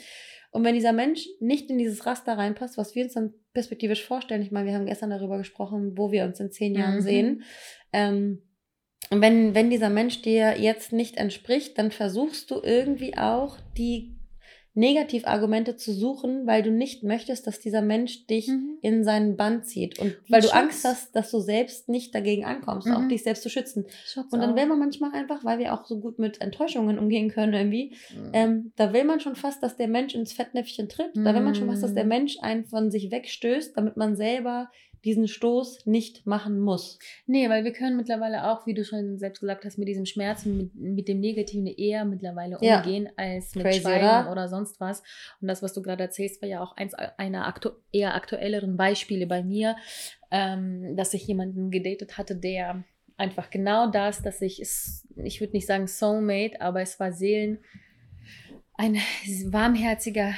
Und 0.57 0.63
wenn 0.63 0.73
dieser 0.73 0.91
Mensch 0.91 1.27
nicht 1.39 1.69
in 1.69 1.77
dieses 1.77 2.07
Raster 2.07 2.35
reinpasst, 2.35 2.79
was 2.79 2.95
wir 2.95 3.03
uns 3.03 3.13
dann 3.13 3.31
perspektivisch 3.53 4.03
vorstellen, 4.03 4.41
ich 4.41 4.49
meine, 4.49 4.65
wir 4.67 4.73
haben 4.73 4.87
gestern 4.87 5.11
darüber 5.11 5.37
gesprochen, 5.37 5.95
wo 5.95 6.11
wir 6.11 6.23
uns 6.23 6.39
in 6.39 6.49
zehn 6.51 6.73
Jahren 6.73 6.95
Mhm. 6.95 7.01
sehen, 7.01 7.43
ähm, 7.93 8.41
und 9.11 9.21
wenn, 9.21 9.53
wenn 9.53 9.69
dieser 9.69 9.91
Mensch 9.91 10.23
dir 10.23 10.59
jetzt 10.59 10.93
nicht 10.93 11.17
entspricht, 11.17 11.77
dann 11.77 11.91
versuchst 11.91 12.49
du 12.49 12.59
irgendwie 12.63 13.15
auch 13.19 13.59
die 13.77 14.16
Negativargumente 14.77 15.75
zu 15.75 15.91
suchen, 15.91 16.45
weil 16.47 16.61
du 16.63 16.71
nicht 16.71 17.03
möchtest, 17.03 17.47
dass 17.47 17.59
dieser 17.59 17.81
Mensch 17.81 18.25
dich 18.27 18.47
Mhm. 18.47 18.77
in 18.81 19.03
seinen 19.03 19.35
Bann 19.35 19.63
zieht. 19.63 19.99
Und 19.99 20.15
Wie 20.25 20.31
weil 20.33 20.41
du 20.41 20.47
Schutz. 20.47 20.55
Angst 20.55 20.85
hast, 20.85 21.15
dass 21.15 21.31
du 21.31 21.39
selbst 21.39 21.89
nicht 21.89 22.13
dagegen 22.15 22.45
ankommst, 22.45 22.87
auch 22.89 22.99
Mhm. 23.01 23.09
dich 23.09 23.23
selbst 23.23 23.43
zu 23.43 23.49
schützen. 23.49 23.85
Schutz 24.05 24.31
Und 24.31 24.39
dann 24.39 24.51
auch. 24.51 24.55
will 24.55 24.67
man 24.67 24.79
manchmal 24.79 25.11
einfach, 25.13 25.43
weil 25.43 25.59
wir 25.59 25.73
auch 25.73 25.85
so 25.85 25.99
gut 25.99 26.19
mit 26.19 26.41
Enttäuschungen 26.41 26.99
umgehen 26.99 27.29
können 27.29 27.53
irgendwie, 27.53 27.93
Mhm. 28.15 28.29
ähm, 28.33 28.71
da 28.75 28.93
will 28.93 29.03
man 29.03 29.19
schon 29.19 29.35
fast, 29.35 29.61
dass 29.63 29.75
der 29.77 29.87
Mensch 29.87 30.15
ins 30.15 30.31
Fettnäpfchen 30.33 30.87
tritt. 30.89 31.11
Da 31.15 31.33
will 31.33 31.41
man 31.41 31.55
schon 31.55 31.67
fast, 31.67 31.83
dass 31.83 31.93
der 31.93 32.03
Mhm. 32.03 32.09
Mensch 32.09 32.37
einen 32.41 32.65
von 32.65 32.91
sich 32.91 33.11
wegstößt, 33.11 33.75
damit 33.75 33.97
man 33.97 34.15
selber 34.15 34.69
diesen 35.07 35.27
Stoß 35.27 35.85
nicht 35.85 36.27
machen 36.27 36.59
muss. 36.59 36.99
Nee, 37.25 37.49
weil 37.49 37.63
wir 37.63 37.71
können 37.71 37.95
mittlerweile 37.95 38.51
auch, 38.51 38.67
wie 38.67 38.73
du 38.73 38.83
schon 38.83 39.17
selbst 39.17 39.39
gesagt 39.39 39.63
hast, 39.63 39.77
mit 39.77 39.87
diesem 39.87 40.05
Schmerz, 40.05 40.45
mit, 40.45 40.75
mit 40.75 41.07
dem 41.07 41.21
Negativen 41.21 41.65
eher 41.65 42.03
mittlerweile 42.03 42.57
Ja. 42.61 42.79
umgehen, 42.79 43.09
als 43.15 43.55
mit 43.55 43.63
Crazy, 43.63 43.81
Schweigen 43.81 44.03
oder? 44.05 44.31
oder? 44.31 44.47
sonst 44.49 44.81
was. 44.81 45.01
Und 45.41 45.47
das, 45.47 45.63
was 45.63 45.73
du 45.73 45.81
gerade 45.81 46.03
erzählst, 46.03 46.41
war 46.41 46.49
ja 46.49 46.61
auch 46.61 46.75
eins 46.75 46.93
einer 46.93 47.47
aktu 47.47 47.69
eher 47.93 48.15
aktuelleren 48.15 48.75
Beispiele 48.75 49.27
bei 49.27 49.43
mir, 49.43 49.77
ähm, 50.29 50.95
dass 50.97 51.13
ich 51.13 51.25
jemanden 51.25 51.71
gedatet 51.71 52.17
hatte, 52.17 52.35
der 52.35 52.83
einfach 53.15 53.49
genau 53.49 53.89
das, 53.89 54.21
dass 54.21 54.41
ich 54.41 54.59
es, 54.59 55.07
ich 55.15 55.39
würde 55.39 55.53
nicht 55.53 55.65
sagen 55.67 55.87
Soulmate, 55.87 56.59
aber 56.59 56.81
es 56.81 56.99
war 56.99 57.13
Seelen, 57.13 57.59
ein 58.75 58.97
warmherziger 59.45 60.33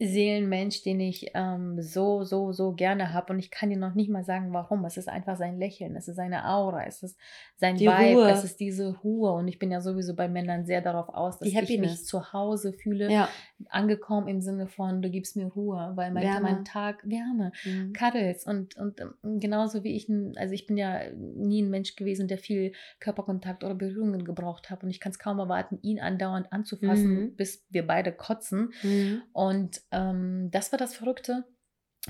Seelenmensch, 0.00 0.82
den 0.82 1.00
ich 1.00 1.32
ähm, 1.34 1.82
so, 1.82 2.22
so, 2.22 2.52
so 2.52 2.72
gerne 2.72 3.12
habe. 3.12 3.32
Und 3.32 3.38
ich 3.40 3.50
kann 3.50 3.68
dir 3.70 3.76
noch 3.76 3.94
nicht 3.94 4.10
mal 4.10 4.24
sagen, 4.24 4.52
warum. 4.52 4.84
Es 4.84 4.96
ist 4.96 5.08
einfach 5.08 5.36
sein 5.36 5.58
Lächeln, 5.58 5.96
es 5.96 6.06
ist 6.06 6.16
seine 6.16 6.48
Aura, 6.48 6.84
es 6.86 7.02
ist 7.02 7.18
sein 7.56 7.76
Die 7.76 7.86
Vibe, 7.86 8.20
Ruhe. 8.20 8.30
es 8.30 8.44
ist 8.44 8.60
diese 8.60 8.96
Ruhe. 8.98 9.32
Und 9.32 9.48
ich 9.48 9.58
bin 9.58 9.70
ja 9.72 9.80
sowieso 9.80 10.14
bei 10.14 10.28
Männern 10.28 10.66
sehr 10.66 10.80
darauf 10.82 11.08
aus, 11.08 11.38
dass 11.38 11.48
ich 11.48 11.78
mich 11.80 12.04
zu 12.04 12.32
Hause 12.32 12.72
fühle, 12.72 13.10
Ja. 13.10 13.28
angekommen 13.70 14.28
im 14.28 14.40
Sinne 14.40 14.68
von, 14.68 15.02
du 15.02 15.10
gibst 15.10 15.36
mir 15.36 15.46
Ruhe, 15.46 15.92
weil 15.96 16.12
mein, 16.12 16.22
Wärme. 16.22 16.40
mein 16.42 16.64
Tag 16.64 17.02
Wärme. 17.04 17.50
Mhm. 17.64 17.92
Cuddles 17.92 18.46
und, 18.46 18.76
und 18.76 19.00
ähm, 19.00 19.40
genauso 19.40 19.82
wie 19.82 19.96
ich, 19.96 20.08
also 20.36 20.54
ich 20.54 20.66
bin 20.66 20.76
ja 20.76 21.00
nie 21.14 21.62
ein 21.62 21.70
Mensch 21.70 21.96
gewesen, 21.96 22.28
der 22.28 22.38
viel 22.38 22.72
Körperkontakt 23.00 23.64
oder 23.64 23.74
Berührungen 23.74 24.24
gebraucht 24.24 24.70
hat 24.70 24.84
und 24.84 24.90
ich 24.90 25.00
kann 25.00 25.10
es 25.10 25.18
kaum 25.18 25.38
erwarten, 25.40 25.78
ihn 25.82 25.98
andauernd 26.00 26.52
anzufassen, 26.52 27.08
Mhm. 27.08 27.36
bis 27.36 27.64
wir 27.70 27.86
beide 27.86 28.12
kotzen. 28.12 28.72
Mhm. 28.82 29.22
Und 29.32 29.80
ähm, 29.92 30.48
das 30.50 30.72
war 30.72 30.78
das 30.78 30.94
Verrückte 30.94 31.44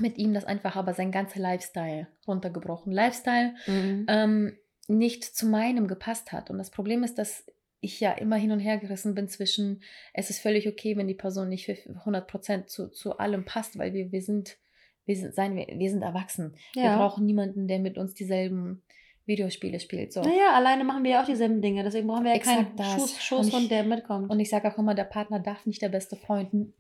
mit 0.00 0.18
ihm, 0.18 0.34
das 0.34 0.44
einfach 0.44 0.76
aber 0.76 0.94
sein 0.94 1.10
ganzer 1.10 1.40
Lifestyle 1.40 2.06
runtergebrochen. 2.26 2.92
Lifestyle 2.92 3.54
Mhm. 3.66 4.06
ähm, 4.08 4.56
nicht 4.86 5.24
zu 5.24 5.46
meinem 5.46 5.86
gepasst 5.88 6.32
hat. 6.32 6.50
Und 6.50 6.58
das 6.58 6.70
Problem 6.70 7.02
ist, 7.04 7.18
dass 7.18 7.44
ich 7.80 8.00
ja 8.00 8.12
immer 8.12 8.36
hin 8.36 8.50
und 8.52 8.60
her 8.60 8.78
gerissen 8.78 9.14
bin 9.14 9.28
zwischen, 9.28 9.82
es 10.14 10.30
ist 10.30 10.40
völlig 10.40 10.66
okay, 10.68 10.96
wenn 10.96 11.06
die 11.08 11.14
Person 11.14 11.48
nicht 11.48 11.66
für 11.66 11.72
100% 11.72 12.66
zu, 12.66 12.88
zu 12.88 13.18
allem 13.18 13.44
passt, 13.44 13.78
weil 13.78 13.92
wir, 13.92 14.10
wir 14.12 14.22
sind, 14.22 14.56
wir 15.04 15.16
sind, 15.16 15.34
seien 15.34 15.54
wir, 15.56 15.66
wir 15.68 15.90
sind 15.90 16.02
erwachsen. 16.02 16.54
Wir 16.74 16.84
Ja. 16.84 16.96
brauchen 16.96 17.24
niemanden, 17.26 17.68
der 17.68 17.78
mit 17.78 17.98
uns 17.98 18.14
dieselben 18.14 18.82
Videospiele 19.26 19.78
spielt. 19.78 20.12
So. 20.12 20.22
Naja, 20.22 20.54
alleine 20.54 20.84
machen 20.84 21.04
wir 21.04 21.10
ja 21.12 21.22
auch 21.22 21.26
dieselben 21.26 21.60
Dinge. 21.60 21.82
Deswegen 21.84 22.08
brauchen 22.08 22.24
wir 22.24 22.34
ja 22.34 22.38
keinen 22.40 22.60
Exakt 22.76 22.80
das. 22.80 22.94
Schoß, 22.94 23.22
Schoßhund, 23.22 23.70
der 23.70 23.84
mitkommt. 23.84 24.30
Und 24.30 24.40
ich 24.40 24.48
sage 24.48 24.72
auch 24.72 24.78
immer, 24.78 24.94
der 24.94 25.04
Partner 25.04 25.38
darf 25.38 25.66
nicht 25.66 25.82
der 25.82 25.90
beste 25.90 26.16
Freund 26.16 26.72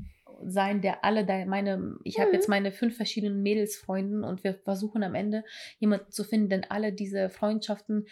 sein, 0.44 0.80
der 0.80 1.04
alle 1.04 1.24
de- 1.24 1.46
meine, 1.46 1.96
ich 2.04 2.18
habe 2.18 2.28
Mhm. 2.28 2.34
jetzt 2.34 2.48
meine 2.48 2.72
fünf 2.72 2.96
verschiedenen 2.96 3.42
Mädelsfreunden 3.42 4.24
und 4.24 4.44
wir 4.44 4.54
versuchen 4.54 5.02
am 5.02 5.14
Ende 5.14 5.44
jemanden 5.78 6.10
zu 6.10 6.24
finden, 6.24 6.48
denn 6.48 6.66
alle 6.68 6.92
diese 6.92 7.28
Freundschaften 7.28 8.06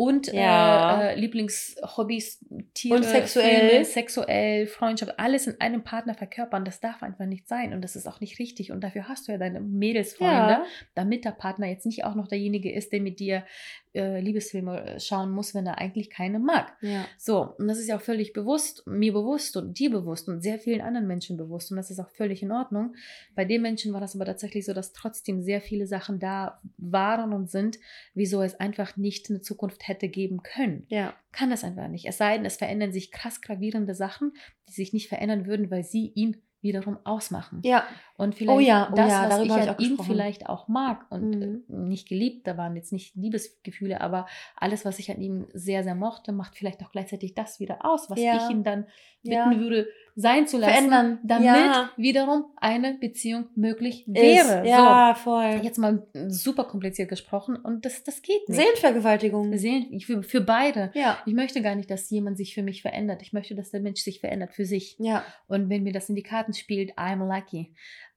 und 0.00 0.32
Ja. 0.32 1.02
äh, 1.02 1.12
äh, 1.12 1.20
Lieblingshobbys, 1.20 2.42
Tiere, 2.72 2.96
Und 2.96 3.04
sexuell. 3.04 3.68
Filme, 3.68 3.84
sexuell, 3.84 4.66
Freundschaft, 4.66 5.18
alles 5.18 5.46
in 5.46 5.60
einem 5.60 5.84
Partner 5.84 6.14
verkörpern, 6.14 6.64
das 6.64 6.80
darf 6.80 7.02
einfach 7.02 7.26
nicht 7.26 7.46
sein 7.46 7.74
und 7.74 7.82
das 7.82 7.96
ist 7.96 8.06
auch 8.06 8.18
nicht 8.18 8.38
richtig 8.38 8.72
und 8.72 8.82
dafür 8.82 9.08
hast 9.08 9.28
du 9.28 9.32
ja 9.32 9.36
deine 9.36 9.60
Mädelsfreunde, 9.60 10.52
ja. 10.52 10.64
damit 10.94 11.26
der 11.26 11.32
Partner 11.32 11.66
jetzt 11.66 11.84
nicht 11.84 12.06
auch 12.06 12.14
noch 12.14 12.28
derjenige 12.28 12.72
ist, 12.72 12.92
der 12.92 13.02
mit 13.02 13.20
dir 13.20 13.44
äh, 13.92 14.20
Liebesfilme 14.20 14.86
äh, 14.86 15.00
schauen 15.00 15.30
muss, 15.32 15.54
wenn 15.54 15.66
er 15.66 15.78
eigentlich 15.78 16.08
keine 16.08 16.38
mag. 16.38 16.72
ja. 16.80 17.04
So, 17.18 17.54
und 17.58 17.68
das 17.68 17.78
ist 17.78 17.88
ja 17.88 17.96
auch 17.96 18.00
völlig 18.00 18.32
bewusst, 18.32 18.86
mir 18.86 19.12
bewusst 19.12 19.56
und 19.56 19.78
dir 19.78 19.90
bewusst 19.90 20.28
und 20.28 20.40
sehr 20.40 20.58
vielen 20.58 20.80
anderen 20.80 21.06
Menschen 21.08 21.36
bewusst. 21.36 21.70
Und 21.70 21.76
das 21.76 21.90
ist 21.90 21.98
auch 21.98 22.08
völlig 22.08 22.42
in 22.42 22.52
Ordnung. 22.52 22.94
Bei 23.34 23.44
den 23.44 23.60
Menschen 23.62 23.92
war 23.92 24.00
das 24.00 24.14
aber 24.14 24.24
tatsächlich 24.24 24.64
so, 24.64 24.72
dass 24.72 24.92
trotzdem 24.92 25.42
sehr 25.42 25.60
viele 25.60 25.86
Sachen 25.86 26.20
da 26.20 26.60
waren 26.78 27.32
und 27.32 27.50
sind, 27.50 27.78
wieso 28.14 28.42
es 28.42 28.54
einfach 28.54 28.96
nicht 28.96 29.28
eine 29.28 29.40
Zukunft 29.40 29.88
hätte 29.88 29.89
geben 29.98 30.42
können. 30.42 30.84
Ja. 30.88 31.14
Kann 31.32 31.52
es 31.52 31.64
einfach 31.64 31.88
nicht. 31.88 32.06
Es 32.06 32.18
sei 32.18 32.36
denn, 32.36 32.46
es 32.46 32.56
verändern 32.56 32.92
sich 32.92 33.10
krass 33.12 33.40
gravierende 33.40 33.94
Sachen, 33.94 34.32
die 34.68 34.72
sich 34.72 34.92
nicht 34.92 35.08
verändern 35.08 35.46
würden, 35.46 35.70
weil 35.70 35.84
sie 35.84 36.12
ihn 36.14 36.36
wiederum 36.62 36.98
ausmachen. 37.04 37.60
Ja. 37.64 37.84
Und 38.18 38.34
vielleicht 38.34 38.54
Oh 38.58 38.60
ja, 38.60 38.90
oh 38.92 38.94
das, 38.94 39.10
ja, 39.10 39.30
was 39.30 39.40
ich 39.42 39.50
an 39.50 39.68
auch 39.70 39.78
ihm 39.78 39.98
vielleicht 39.98 40.46
auch 40.46 40.68
mag 40.68 41.10
und 41.10 41.30
Mhm. 41.30 41.64
äh, 41.70 41.72
nicht 41.88 42.06
geliebt, 42.06 42.46
da 42.46 42.58
waren 42.58 42.76
jetzt 42.76 42.92
nicht 42.92 43.14
Liebesgefühle, 43.16 44.00
aber 44.02 44.26
alles, 44.56 44.84
was 44.84 44.98
ich 44.98 45.10
an 45.10 45.22
ihm 45.22 45.46
sehr, 45.54 45.84
sehr 45.84 45.94
mochte, 45.94 46.32
macht 46.32 46.56
vielleicht 46.56 46.82
auch 46.84 46.92
gleichzeitig 46.92 47.34
das 47.34 47.60
wieder 47.60 47.78
aus, 47.86 48.10
was 48.10 48.20
Ja. 48.20 48.36
ich 48.36 48.50
ihn 48.54 48.62
dann 48.62 48.84
bitten 49.22 49.52
Ja. 49.52 49.58
würde, 49.58 49.88
sein 50.20 50.46
zu 50.46 50.58
lassen, 50.58 50.72
Verändern. 50.72 51.18
damit 51.22 51.46
Ja. 51.46 51.90
wiederum 51.96 52.44
eine 52.56 52.94
Beziehung 52.94 53.46
möglich 53.54 54.06
Ist, 54.06 54.14
wäre. 54.14 54.66
ja, 54.68 55.14
voll. 55.14 55.58
So, 55.58 55.64
jetzt 55.64 55.78
mal 55.78 56.06
super 56.28 56.64
kompliziert 56.64 57.08
gesprochen 57.08 57.56
und 57.56 57.84
das, 57.84 58.04
das 58.04 58.22
geht 58.22 58.48
nicht. 58.48 58.60
Seelenvergewaltigung. 58.60 59.56
Seelen, 59.56 60.00
für, 60.00 60.22
für 60.22 60.40
beide. 60.40 60.90
Ja. 60.94 61.18
Ich 61.26 61.34
möchte 61.34 61.62
gar 61.62 61.74
nicht, 61.74 61.90
dass 61.90 62.10
jemand 62.10 62.36
sich 62.36 62.54
für 62.54 62.62
mich 62.62 62.82
verändert. 62.82 63.22
Ich 63.22 63.32
möchte, 63.32 63.54
dass 63.54 63.70
der 63.70 63.80
Mensch 63.80 64.00
sich 64.02 64.20
verändert 64.20 64.52
für 64.54 64.64
sich. 64.64 64.96
Ja. 64.98 65.24
Und 65.48 65.68
wenn 65.70 65.82
mir 65.82 65.92
das 65.92 66.08
in 66.08 66.14
die 66.14 66.22
Karten 66.22 66.52
spielt, 66.52 66.96
I'm 66.98 67.26
lucky. 67.26 67.72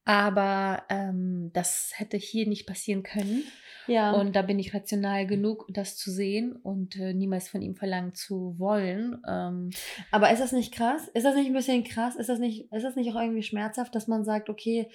Aber 0.06 0.84
ähm, 0.90 1.52
das 1.54 1.92
hätte 1.96 2.18
hier 2.18 2.48
nicht 2.48 2.68
passieren 2.68 3.04
können. 3.04 3.44
Ja. 3.88 4.12
Und 4.14 4.36
da 4.36 4.42
bin 4.42 4.60
ich 4.60 4.74
rational 4.74 5.28
genug, 5.28 5.66
das 5.70 5.98
zu 5.98 6.10
sehen 6.12 6.54
und 6.54 6.96
äh, 6.98 7.14
niemals 7.14 7.50
von 7.50 7.62
ihm 7.62 7.76
verlangen 7.76 8.14
zu 8.14 8.56
wollen. 8.58 9.22
Ähm, 9.28 9.70
Aber 10.12 10.32
ist 10.32 10.40
das 10.42 10.52
nicht 10.54 10.74
krass? 10.74 11.08
Ist 11.14 11.26
das 11.26 11.36
nicht 11.36 11.48
ein 11.48 11.54
bisschen 11.54 11.84
krass? 11.84 12.16
Ist 12.16 12.30
das 12.30 12.40
nicht, 12.40 12.72
ist 12.72 12.84
das 12.84 12.96
nicht 12.96 13.12
auch 13.12 13.20
irgendwie 13.22 13.44
schmerzhaft, 13.44 13.94
dass 13.96 14.08
man 14.08 14.24
sagt, 14.24 14.50
okay, 14.50 14.90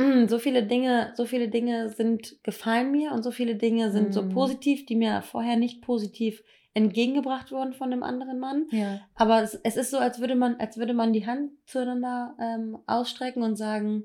mh, 0.00 0.26
so 0.28 0.38
viele 0.40 0.64
Dinge, 0.64 1.12
so 1.16 1.26
viele 1.26 1.48
Dinge 1.48 1.90
sind 1.90 2.42
gefallen 2.42 2.90
mir 2.90 3.12
und 3.12 3.22
so 3.22 3.30
viele 3.30 3.54
Dinge 3.56 3.90
sind 3.92 4.12
so 4.12 4.22
Mhm. 4.22 4.30
positiv, 4.30 4.84
die 4.86 4.96
mir 4.96 5.22
vorher 5.22 5.56
nicht 5.56 5.82
positiv 5.82 6.42
entgegengebracht 6.74 7.50
wurden 7.50 7.72
von 7.72 7.92
einem 7.92 8.02
anderen 8.02 8.38
Mann. 8.38 8.66
ja. 8.70 9.00
Aber 9.14 9.42
es, 9.42 9.54
es 9.64 9.76
ist 9.76 9.90
so, 9.90 9.98
als 9.98 10.20
würde 10.20 10.34
man, 10.36 10.56
als 10.56 10.76
würde 10.76 10.94
man 10.94 11.12
die 11.12 11.26
Hand 11.26 11.50
zueinander 11.66 12.36
ähm, 12.40 12.78
ausstrecken 12.86 13.42
und 13.42 13.56
sagen, 13.56 14.04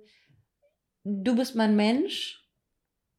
du 1.03 1.35
bist 1.35 1.55
mein 1.55 1.75
Mensch, 1.75 2.47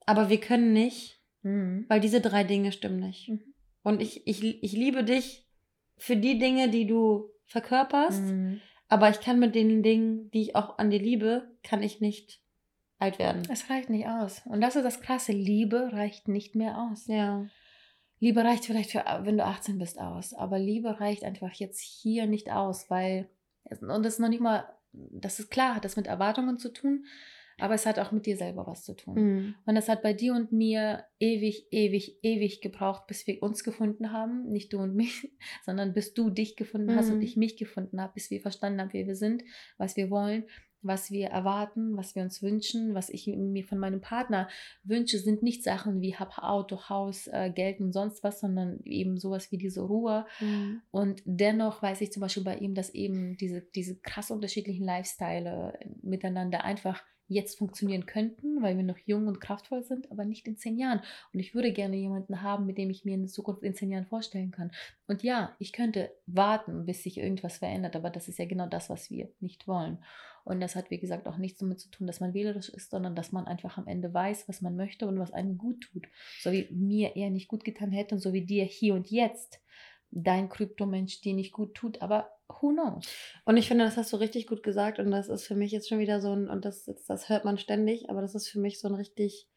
aber 0.06 0.28
wir 0.28 0.40
können 0.40 0.72
nicht, 0.72 1.20
Mhm. 1.42 1.84
weil 1.88 2.00
diese 2.00 2.20
drei 2.22 2.42
Dinge 2.44 2.72
stimmen 2.72 3.00
nicht. 3.00 3.28
Mhm. 3.28 3.54
Und 3.82 4.00
ich, 4.00 4.26
ich, 4.26 4.62
ich 4.62 4.72
liebe 4.72 5.04
dich 5.04 5.46
für 5.98 6.16
die 6.16 6.38
Dinge, 6.38 6.70
die 6.70 6.86
du 6.86 7.28
verkörperst, 7.46 8.22
Mhm. 8.22 8.60
aber 8.88 9.10
ich 9.10 9.20
kann 9.20 9.38
mit 9.38 9.54
den 9.54 9.82
Dingen, 9.82 10.30
die 10.30 10.40
ich 10.40 10.56
auch 10.56 10.78
an 10.78 10.88
dir 10.90 10.98
liebe, 11.00 11.50
kann 11.62 11.82
ich 11.82 12.00
nicht 12.00 12.40
alt 12.98 13.18
werden. 13.18 13.42
Es 13.50 13.68
reicht 13.68 13.90
nicht 13.90 14.06
aus. 14.06 14.40
Und 14.46 14.62
das 14.62 14.76
ist 14.76 14.84
das 14.84 15.02
Krasse. 15.02 15.32
Liebe 15.32 15.92
reicht 15.92 16.28
nicht 16.28 16.54
mehr 16.54 16.78
aus. 16.78 17.06
Ja. 17.08 17.46
Liebe 18.20 18.42
reicht 18.42 18.64
vielleicht 18.64 18.92
für, 18.92 19.04
wenn 19.22 19.36
du 19.36 19.44
18 19.44 19.78
bist, 19.78 20.00
aus. 20.00 20.32
Aber 20.32 20.58
Liebe 20.58 20.98
reicht 21.00 21.24
einfach 21.24 21.52
jetzt 21.52 21.80
hier 21.80 22.26
nicht 22.26 22.50
aus, 22.50 22.88
weil, 22.88 23.28
und 23.64 24.02
das 24.02 24.14
ist 24.14 24.20
noch 24.20 24.28
nicht 24.30 24.40
mal, 24.40 24.64
das 24.92 25.40
ist 25.40 25.50
klar, 25.50 25.74
hat 25.74 25.84
das 25.84 25.96
mit 25.96 26.06
Erwartungen 26.06 26.56
zu 26.56 26.72
tun, 26.72 27.04
aber 27.58 27.74
es 27.74 27.86
hat 27.86 27.98
auch 27.98 28.12
mit 28.12 28.26
dir 28.26 28.36
selber 28.36 28.66
was 28.66 28.84
zu 28.84 28.94
tun. 28.94 29.14
Mhm. 29.14 29.54
Und 29.66 29.76
es 29.76 29.88
hat 29.88 30.02
bei 30.02 30.12
dir 30.12 30.34
und 30.34 30.52
mir 30.52 31.04
ewig, 31.20 31.66
ewig, 31.70 32.18
ewig 32.22 32.60
gebraucht, 32.60 33.06
bis 33.06 33.26
wir 33.26 33.42
uns 33.42 33.64
gefunden 33.64 34.12
haben. 34.12 34.50
Nicht 34.50 34.72
du 34.72 34.78
und 34.78 34.94
mich, 34.94 35.30
sondern 35.64 35.92
bis 35.92 36.14
du 36.14 36.30
dich 36.30 36.56
gefunden 36.56 36.94
hast 36.96 37.08
Mhm. 37.08 37.14
und 37.14 37.22
ich 37.22 37.36
mich 37.36 37.56
gefunden 37.56 38.00
habe, 38.00 38.14
bis 38.14 38.30
wir 38.30 38.40
verstanden 38.40 38.80
haben, 38.80 38.92
wer 38.92 39.06
wir 39.06 39.16
sind, 39.16 39.44
was 39.78 39.96
wir 39.96 40.10
wollen. 40.10 40.44
Was 40.84 41.10
wir 41.10 41.28
erwarten, 41.28 41.96
was 41.96 42.14
wir 42.14 42.22
uns 42.22 42.42
wünschen, 42.42 42.94
was 42.94 43.08
ich 43.08 43.26
mir 43.26 43.64
von 43.64 43.78
meinem 43.78 44.00
Partner 44.00 44.48
wünsche, 44.82 45.18
sind 45.18 45.42
nicht 45.42 45.62
Sachen 45.64 46.00
wie 46.00 46.14
hab 46.14 46.38
Auto, 46.38 46.88
Haus, 46.88 47.26
äh, 47.26 47.50
Geld 47.50 47.80
und 47.80 47.92
sonst 47.92 48.22
was, 48.22 48.40
sondern 48.40 48.80
eben 48.84 49.18
sowas 49.18 49.50
wie 49.50 49.58
diese 49.58 49.82
Ruhe. 49.82 50.26
Mhm. 50.40 50.82
Und 50.90 51.22
dennoch 51.24 51.82
weiß 51.82 52.00
ich 52.00 52.12
zum 52.12 52.20
Beispiel 52.20 52.44
bei 52.44 52.58
ihm, 52.58 52.74
dass 52.74 52.90
eben 52.90 53.36
diese, 53.36 53.62
diese 53.62 53.96
krass 53.96 54.30
unterschiedlichen 54.30 54.84
Lifestyle 54.84 55.78
miteinander 56.02 56.64
einfach 56.64 57.02
jetzt 57.26 57.58
funktionieren 57.58 58.06
könnten, 58.06 58.62
weil 58.62 58.76
wir 58.76 58.84
noch 58.84 58.98
jung 58.98 59.26
und 59.26 59.40
kraftvoll 59.40 59.82
sind, 59.82 60.10
aber 60.10 60.24
nicht 60.24 60.46
in 60.46 60.56
zehn 60.56 60.76
Jahren. 60.76 61.00
Und 61.32 61.40
ich 61.40 61.54
würde 61.54 61.72
gerne 61.72 61.96
jemanden 61.96 62.42
haben, 62.42 62.66
mit 62.66 62.76
dem 62.76 62.90
ich 62.90 63.04
mir 63.04 63.14
in 63.14 63.28
Zukunft 63.28 63.62
in 63.62 63.74
zehn 63.74 63.90
Jahren 63.90 64.06
vorstellen 64.06 64.50
kann. 64.50 64.72
Und 65.06 65.22
ja, 65.22 65.54
ich 65.58 65.72
könnte 65.72 66.10
warten, 66.26 66.84
bis 66.84 67.02
sich 67.02 67.18
irgendwas 67.18 67.58
verändert, 67.58 67.96
aber 67.96 68.10
das 68.10 68.28
ist 68.28 68.38
ja 68.38 68.44
genau 68.44 68.66
das, 68.66 68.90
was 68.90 69.10
wir 69.10 69.30
nicht 69.40 69.66
wollen. 69.66 69.98
Und 70.44 70.60
das 70.60 70.76
hat, 70.76 70.90
wie 70.90 70.98
gesagt, 70.98 71.26
auch 71.26 71.38
nichts 71.38 71.58
damit 71.58 71.80
zu 71.80 71.90
tun, 71.90 72.06
dass 72.06 72.20
man 72.20 72.34
wählerisch 72.34 72.68
ist, 72.68 72.90
sondern 72.90 73.16
dass 73.16 73.32
man 73.32 73.46
einfach 73.46 73.78
am 73.78 73.86
Ende 73.86 74.12
weiß, 74.12 74.46
was 74.48 74.60
man 74.60 74.76
möchte 74.76 75.06
und 75.08 75.18
was 75.18 75.32
einem 75.32 75.56
gut 75.56 75.80
tut. 75.80 76.06
So 76.40 76.52
wie 76.52 76.68
mir 76.70 77.16
eher 77.16 77.30
nicht 77.30 77.48
gut 77.48 77.64
getan 77.64 77.90
hätte 77.90 78.14
und 78.14 78.20
so 78.20 78.32
wie 78.32 78.44
dir 78.44 78.64
hier 78.64 78.94
und 78.94 79.10
jetzt 79.10 79.60
dein 80.10 80.48
Kryptomensch 80.48 81.20
dir 81.22 81.34
nicht 81.34 81.52
gut 81.52 81.74
tut, 81.74 82.00
aber 82.00 82.30
who 82.48 82.70
knows? 82.70 83.06
Und 83.44 83.56
ich 83.56 83.66
finde, 83.66 83.84
das 83.84 83.96
hast 83.96 84.12
du 84.12 84.16
richtig 84.16 84.46
gut 84.46 84.62
gesagt 84.62 84.98
und 84.98 85.10
das 85.10 85.28
ist 85.28 85.46
für 85.46 85.56
mich 85.56 85.72
jetzt 85.72 85.88
schon 85.88 85.98
wieder 85.98 86.20
so 86.20 86.32
ein, 86.32 86.48
und 86.48 86.64
das, 86.64 86.84
das 86.84 87.28
hört 87.28 87.44
man 87.44 87.58
ständig, 87.58 88.10
aber 88.10 88.20
das 88.20 88.34
ist 88.34 88.48
für 88.48 88.60
mich 88.60 88.78
so 88.78 88.88
ein 88.88 88.94
richtig, 88.94 89.48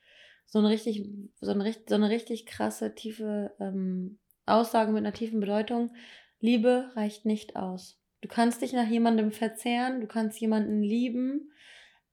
so 0.45 0.59
eine 0.59 0.69
richtig, 0.69 1.07
so 1.41 1.51
eine, 1.51 1.75
so 1.87 1.95
eine 1.95 2.09
richtig 2.09 2.45
krasse, 2.47 2.95
tiefe 2.95 3.53
ähm, 3.59 4.17
Aussage 4.45 4.91
mit 4.91 4.99
einer 4.99 5.13
tiefen 5.13 5.39
Bedeutung. 5.39 5.93
Liebe 6.39 6.91
reicht 6.95 7.25
nicht 7.25 7.55
aus. 7.55 7.99
Du 8.21 8.27
kannst 8.27 8.61
dich 8.61 8.73
nach 8.73 8.87
jemandem 8.87 9.31
verzehren, 9.31 10.01
du 10.01 10.07
kannst 10.07 10.39
jemanden 10.39 10.81
lieben, 10.81 11.51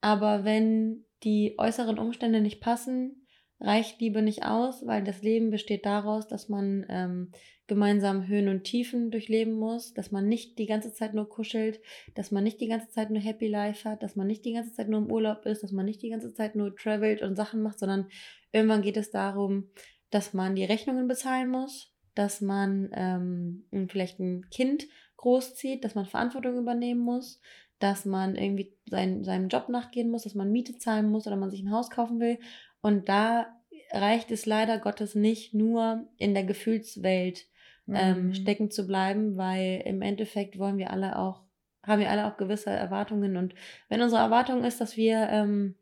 aber 0.01 0.45
wenn 0.45 1.05
die 1.23 1.55
äußeren 1.59 1.99
Umstände 1.99 2.41
nicht 2.41 2.61
passen, 2.61 3.27
reicht 3.61 4.01
Liebe 4.01 4.21
nicht 4.21 4.45
aus, 4.45 4.87
weil 4.87 5.03
das 5.03 5.23
Leben 5.23 5.51
besteht 5.51 5.87
daraus, 5.87 6.29
dass 6.29 6.49
man 6.49 6.85
ähm, 6.89 7.33
gemeinsam 7.67 8.27
Höhen 8.27 8.49
und 8.49 8.65
Tiefen 8.65 9.11
durchleben 9.11 9.55
muss, 9.55 9.95
dass 9.95 10.11
man 10.11 10.29
nicht 10.29 10.59
die 10.59 10.67
ganze 10.67 10.93
Zeit 10.93 11.15
nur 11.15 11.29
kuschelt, 11.29 11.81
dass 12.15 12.31
man 12.31 12.45
nicht 12.45 12.61
die 12.61 12.69
ganze 12.69 12.91
Zeit 12.91 13.11
nur 13.11 13.23
Happy 13.23 13.49
Life 13.49 13.89
hat, 13.89 14.03
dass 14.03 14.17
man 14.17 14.27
nicht 14.27 14.45
die 14.45 14.53
ganze 14.53 14.73
Zeit 14.75 14.89
nur 14.89 15.01
im 15.01 15.11
Urlaub 15.11 15.47
ist, 15.47 15.63
dass 15.63 15.73
man 15.73 15.87
nicht 15.87 16.03
die 16.03 16.11
ganze 16.11 16.35
Zeit 16.35 16.57
nur 16.57 16.77
travelt 16.77 17.23
und 17.23 17.37
Sachen 17.37 17.63
macht, 17.63 17.79
sondern 17.79 18.09
irgendwann 18.53 18.83
geht 18.83 18.99
es 18.99 19.11
darum, 19.11 19.71
dass 20.11 20.35
man 20.35 20.55
die 20.55 20.65
Rechnungen 20.65 21.09
bezahlen 21.09 21.49
muss, 21.49 21.91
dass 22.15 22.41
man 22.41 22.91
ähm, 22.95 23.89
vielleicht 23.89 24.21
ein 24.21 24.49
Kind 24.51 24.87
großzieht, 25.17 25.85
dass 25.85 25.95
man 25.95 26.07
Verantwortung 26.07 26.59
übernehmen 26.59 27.01
muss, 27.01 27.41
dass 27.79 28.05
man 28.05 28.37
irgendwie 28.37 28.73
sein, 28.87 29.25
seinem 29.25 29.49
Job 29.49 29.69
nachgehen 29.69 30.11
muss, 30.11 30.25
dass 30.25 30.35
man 30.35 30.53
Miete 30.53 30.79
zahlen 30.79 31.11
muss 31.11 31.27
oder 31.27 31.37
man 31.37 31.51
sich 31.51 31.63
ein 31.63 31.73
Haus 31.73 31.91
kaufen 31.91 32.21
will. 32.21 32.39
Und 32.81 33.09
da 33.09 33.47
reicht 33.91 34.31
es 34.31 34.47
leider 34.47 34.79
Gottes 34.79 35.15
nicht 35.15 35.55
nur 35.55 36.09
in 36.17 36.35
der 36.35 36.45
Gefühlswelt 36.45 37.47
ähm, 37.89 38.29
mhm. 38.29 38.35
stecken 38.35 38.71
zu 38.71 38.87
bleiben, 38.87 39.37
weil 39.37 39.83
im 39.85 40.03
Endeffekt 40.03 40.59
wollen 40.59 40.79
wir 40.79 40.91
alle 40.91 41.19
auch, 41.19 41.43
haben 41.83 42.01
wir 42.01 42.11
alle 42.11 42.27
auch 42.27 42.37
gewisse 42.37 42.71
Erwartungen. 42.71 43.37
Und 43.37 43.55
wenn 43.89 44.03
unsere 44.03 44.23
Erwartung 44.23 44.65
ist, 44.65 44.81
dass 44.81 44.97
wir 44.97 45.29
ähm, 45.31 45.75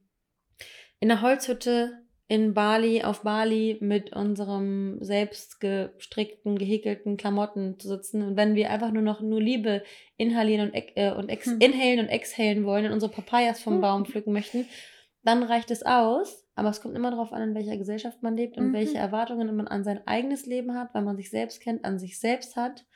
in 0.99 1.09
der 1.09 1.23
Holzhütte 1.23 2.02
in 2.33 2.55
Bali, 2.55 3.03
auf 3.03 3.25
Bali 3.25 3.77
mit 3.83 4.17
unserem 4.17 4.97
selbst 5.03 5.61
gestrickten, 5.61 6.57
gehäkelten 6.57 7.19
Klamotten 7.19 7.79
zu 7.79 7.89
sitzen. 7.89 8.23
Und 8.23 8.39
wenn 8.39 8.55
wir 8.55 8.71
einfach 8.71 8.91
nur 8.91 9.03
noch 9.03 9.21
nur 9.21 9.39
Liebe 9.39 9.83
inhalieren 10.17 10.71
und, 10.71 10.75
äh, 10.97 11.13
und 11.13 11.29
ex 11.29 11.45
hm. 11.45 11.59
inhalen 11.61 11.99
und 11.99 12.09
exhalen 12.09 12.65
wollen 12.65 12.87
und 12.87 12.93
unsere 12.93 13.13
Papayas 13.13 13.61
vom 13.61 13.75
hm. 13.75 13.81
Baum 13.83 14.07
pflücken 14.07 14.33
möchten, 14.33 14.67
dann 15.23 15.43
reicht 15.43 15.71
es 15.71 15.83
aus. 15.83 16.49
Aber 16.55 16.71
es 16.71 16.81
kommt 16.81 16.97
immer 16.97 17.11
darauf 17.11 17.35
an, 17.35 17.51
in 17.51 17.55
welcher 17.55 17.77
Gesellschaft 17.77 18.23
man 18.23 18.35
lebt 18.35 18.57
und 18.57 18.69
mhm. 18.69 18.73
welche 18.73 18.97
Erwartungen 18.97 19.55
man 19.55 19.69
an 19.69 19.85
sein 19.85 20.01
eigenes 20.07 20.47
Leben 20.47 20.75
hat, 20.75 20.95
weil 20.95 21.03
man 21.03 21.19
sich 21.19 21.29
selbst 21.29 21.61
kennt, 21.61 21.85
an 21.85 21.99
sich 21.99 22.19
selbst 22.19 22.57
hat 22.57 22.87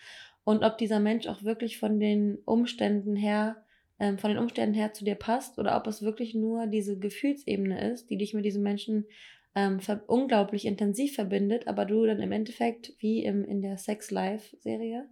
und 0.44 0.64
ob 0.64 0.78
dieser 0.78 1.00
Mensch 1.00 1.26
auch 1.26 1.42
wirklich 1.42 1.78
von 1.78 2.00
den 2.00 2.38
Umständen 2.46 3.16
her 3.16 3.65
ähm, 3.98 4.18
von 4.18 4.30
den 4.30 4.38
Umständen 4.38 4.74
her 4.74 4.92
zu 4.92 5.04
dir 5.04 5.14
passt 5.14 5.58
oder 5.58 5.76
ob 5.76 5.86
es 5.86 6.02
wirklich 6.02 6.34
nur 6.34 6.66
diese 6.66 6.98
Gefühlsebene 6.98 7.92
ist, 7.92 8.10
die 8.10 8.16
dich 8.16 8.34
mit 8.34 8.44
diesem 8.44 8.62
Menschen 8.62 9.06
ähm, 9.54 9.80
unglaublich 10.06 10.66
intensiv 10.66 11.14
verbindet, 11.14 11.66
aber 11.66 11.86
du 11.86 12.04
dann 12.04 12.20
im 12.20 12.32
Endeffekt, 12.32 12.92
wie 12.98 13.24
im, 13.24 13.44
in 13.44 13.62
der 13.62 13.78
Sex 13.78 14.10
Life-Serie, 14.10 15.08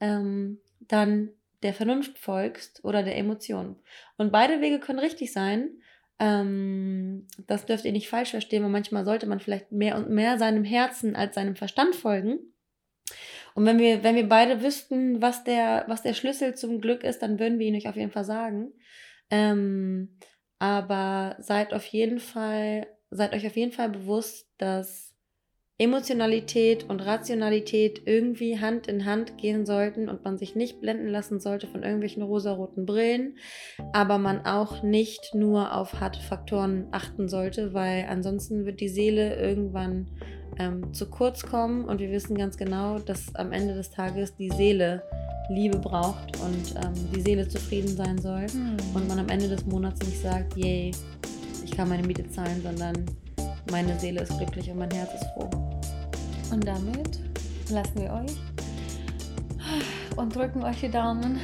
ähm, 0.00 0.60
dann 0.80 1.30
der 1.62 1.74
Vernunft 1.74 2.18
folgst 2.18 2.84
oder 2.84 3.02
der 3.02 3.16
Emotion. 3.16 3.76
Und 4.16 4.32
beide 4.32 4.60
Wege 4.60 4.80
können 4.80 4.98
richtig 4.98 5.32
sein. 5.32 5.70
Ähm, 6.18 7.26
das 7.46 7.66
dürft 7.66 7.84
ihr 7.84 7.92
nicht 7.92 8.08
falsch 8.08 8.30
verstehen, 8.30 8.64
weil 8.64 8.70
manchmal 8.70 9.04
sollte 9.04 9.26
man 9.26 9.38
vielleicht 9.38 9.70
mehr 9.70 9.96
und 9.96 10.10
mehr 10.10 10.38
seinem 10.38 10.64
Herzen 10.64 11.14
als 11.14 11.36
seinem 11.36 11.54
Verstand 11.54 11.94
folgen. 11.94 12.38
Und 13.54 13.64
wenn 13.66 13.78
wir, 13.78 14.02
wenn 14.04 14.14
wir 14.14 14.28
beide 14.28 14.62
wüssten, 14.62 15.20
was 15.20 15.44
der, 15.44 15.84
was 15.88 16.02
der 16.02 16.14
Schlüssel 16.14 16.54
zum 16.54 16.80
Glück 16.80 17.04
ist, 17.04 17.20
dann 17.20 17.38
würden 17.38 17.58
wir 17.58 17.66
ihn 17.66 17.76
euch 17.76 17.88
auf 17.88 17.96
jeden 17.96 18.12
Fall 18.12 18.24
sagen. 18.24 18.72
Ähm, 19.30 20.18
aber 20.58 21.36
seid 21.40 21.72
auf 21.72 21.84
jeden 21.86 22.18
Fall, 22.18 22.86
seid 23.10 23.32
euch 23.32 23.46
auf 23.46 23.56
jeden 23.56 23.72
Fall 23.72 23.90
bewusst, 23.90 24.48
dass 24.58 25.08
Emotionalität 25.80 26.88
und 26.88 27.00
Rationalität 27.00 28.02
irgendwie 28.04 28.58
Hand 28.58 28.88
in 28.88 29.04
Hand 29.04 29.38
gehen 29.38 29.64
sollten 29.64 30.08
und 30.08 30.24
man 30.24 30.36
sich 30.36 30.56
nicht 30.56 30.80
blenden 30.80 31.06
lassen 31.06 31.38
sollte 31.38 31.68
von 31.68 31.84
irgendwelchen 31.84 32.24
rosaroten 32.24 32.84
Brillen, 32.84 33.38
aber 33.92 34.18
man 34.18 34.44
auch 34.44 34.82
nicht 34.82 35.36
nur 35.36 35.76
auf 35.76 36.00
harte 36.00 36.20
Faktoren 36.20 36.88
achten 36.90 37.28
sollte, 37.28 37.74
weil 37.74 38.06
ansonsten 38.08 38.64
wird 38.64 38.80
die 38.80 38.88
Seele 38.88 39.36
irgendwann 39.36 40.08
ähm, 40.58 40.92
zu 40.92 41.06
kurz 41.06 41.42
kommen 41.42 41.84
und 41.84 42.00
wir 42.00 42.10
wissen 42.10 42.36
ganz 42.36 42.56
genau, 42.56 42.98
dass 42.98 43.34
am 43.34 43.52
Ende 43.52 43.74
des 43.74 43.90
Tages 43.90 44.34
die 44.36 44.50
Seele 44.50 45.02
Liebe 45.48 45.78
braucht 45.78 46.38
und 46.40 46.74
ähm, 46.76 46.92
die 47.14 47.20
Seele 47.20 47.48
zufrieden 47.48 47.96
sein 47.96 48.18
soll 48.18 48.46
mhm. 48.52 48.76
und 48.94 49.08
man 49.08 49.18
am 49.18 49.28
Ende 49.28 49.48
des 49.48 49.64
Monats 49.66 50.00
nicht 50.06 50.20
sagt, 50.20 50.56
yay, 50.56 50.90
ich 51.64 51.70
kann 51.70 51.88
meine 51.88 52.06
Miete 52.06 52.28
zahlen, 52.28 52.60
sondern 52.62 53.06
meine 53.70 53.98
Seele 53.98 54.22
ist 54.22 54.36
glücklich 54.36 54.70
und 54.70 54.78
mein 54.78 54.90
Herz 54.90 55.14
ist 55.14 55.26
froh. 55.34 55.50
Und 56.50 56.66
damit 56.66 57.20
lassen 57.70 58.00
wir 58.00 58.12
euch 58.12 58.36
und 60.16 60.34
drücken 60.34 60.62
euch 60.64 60.80
die 60.80 60.90
Daumen, 60.90 61.38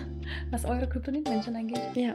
was 0.50 0.64
eure 0.64 0.88
Kryptonit-Menschen 0.88 1.56
angeht. 1.56 1.80
Ja. 1.94 2.14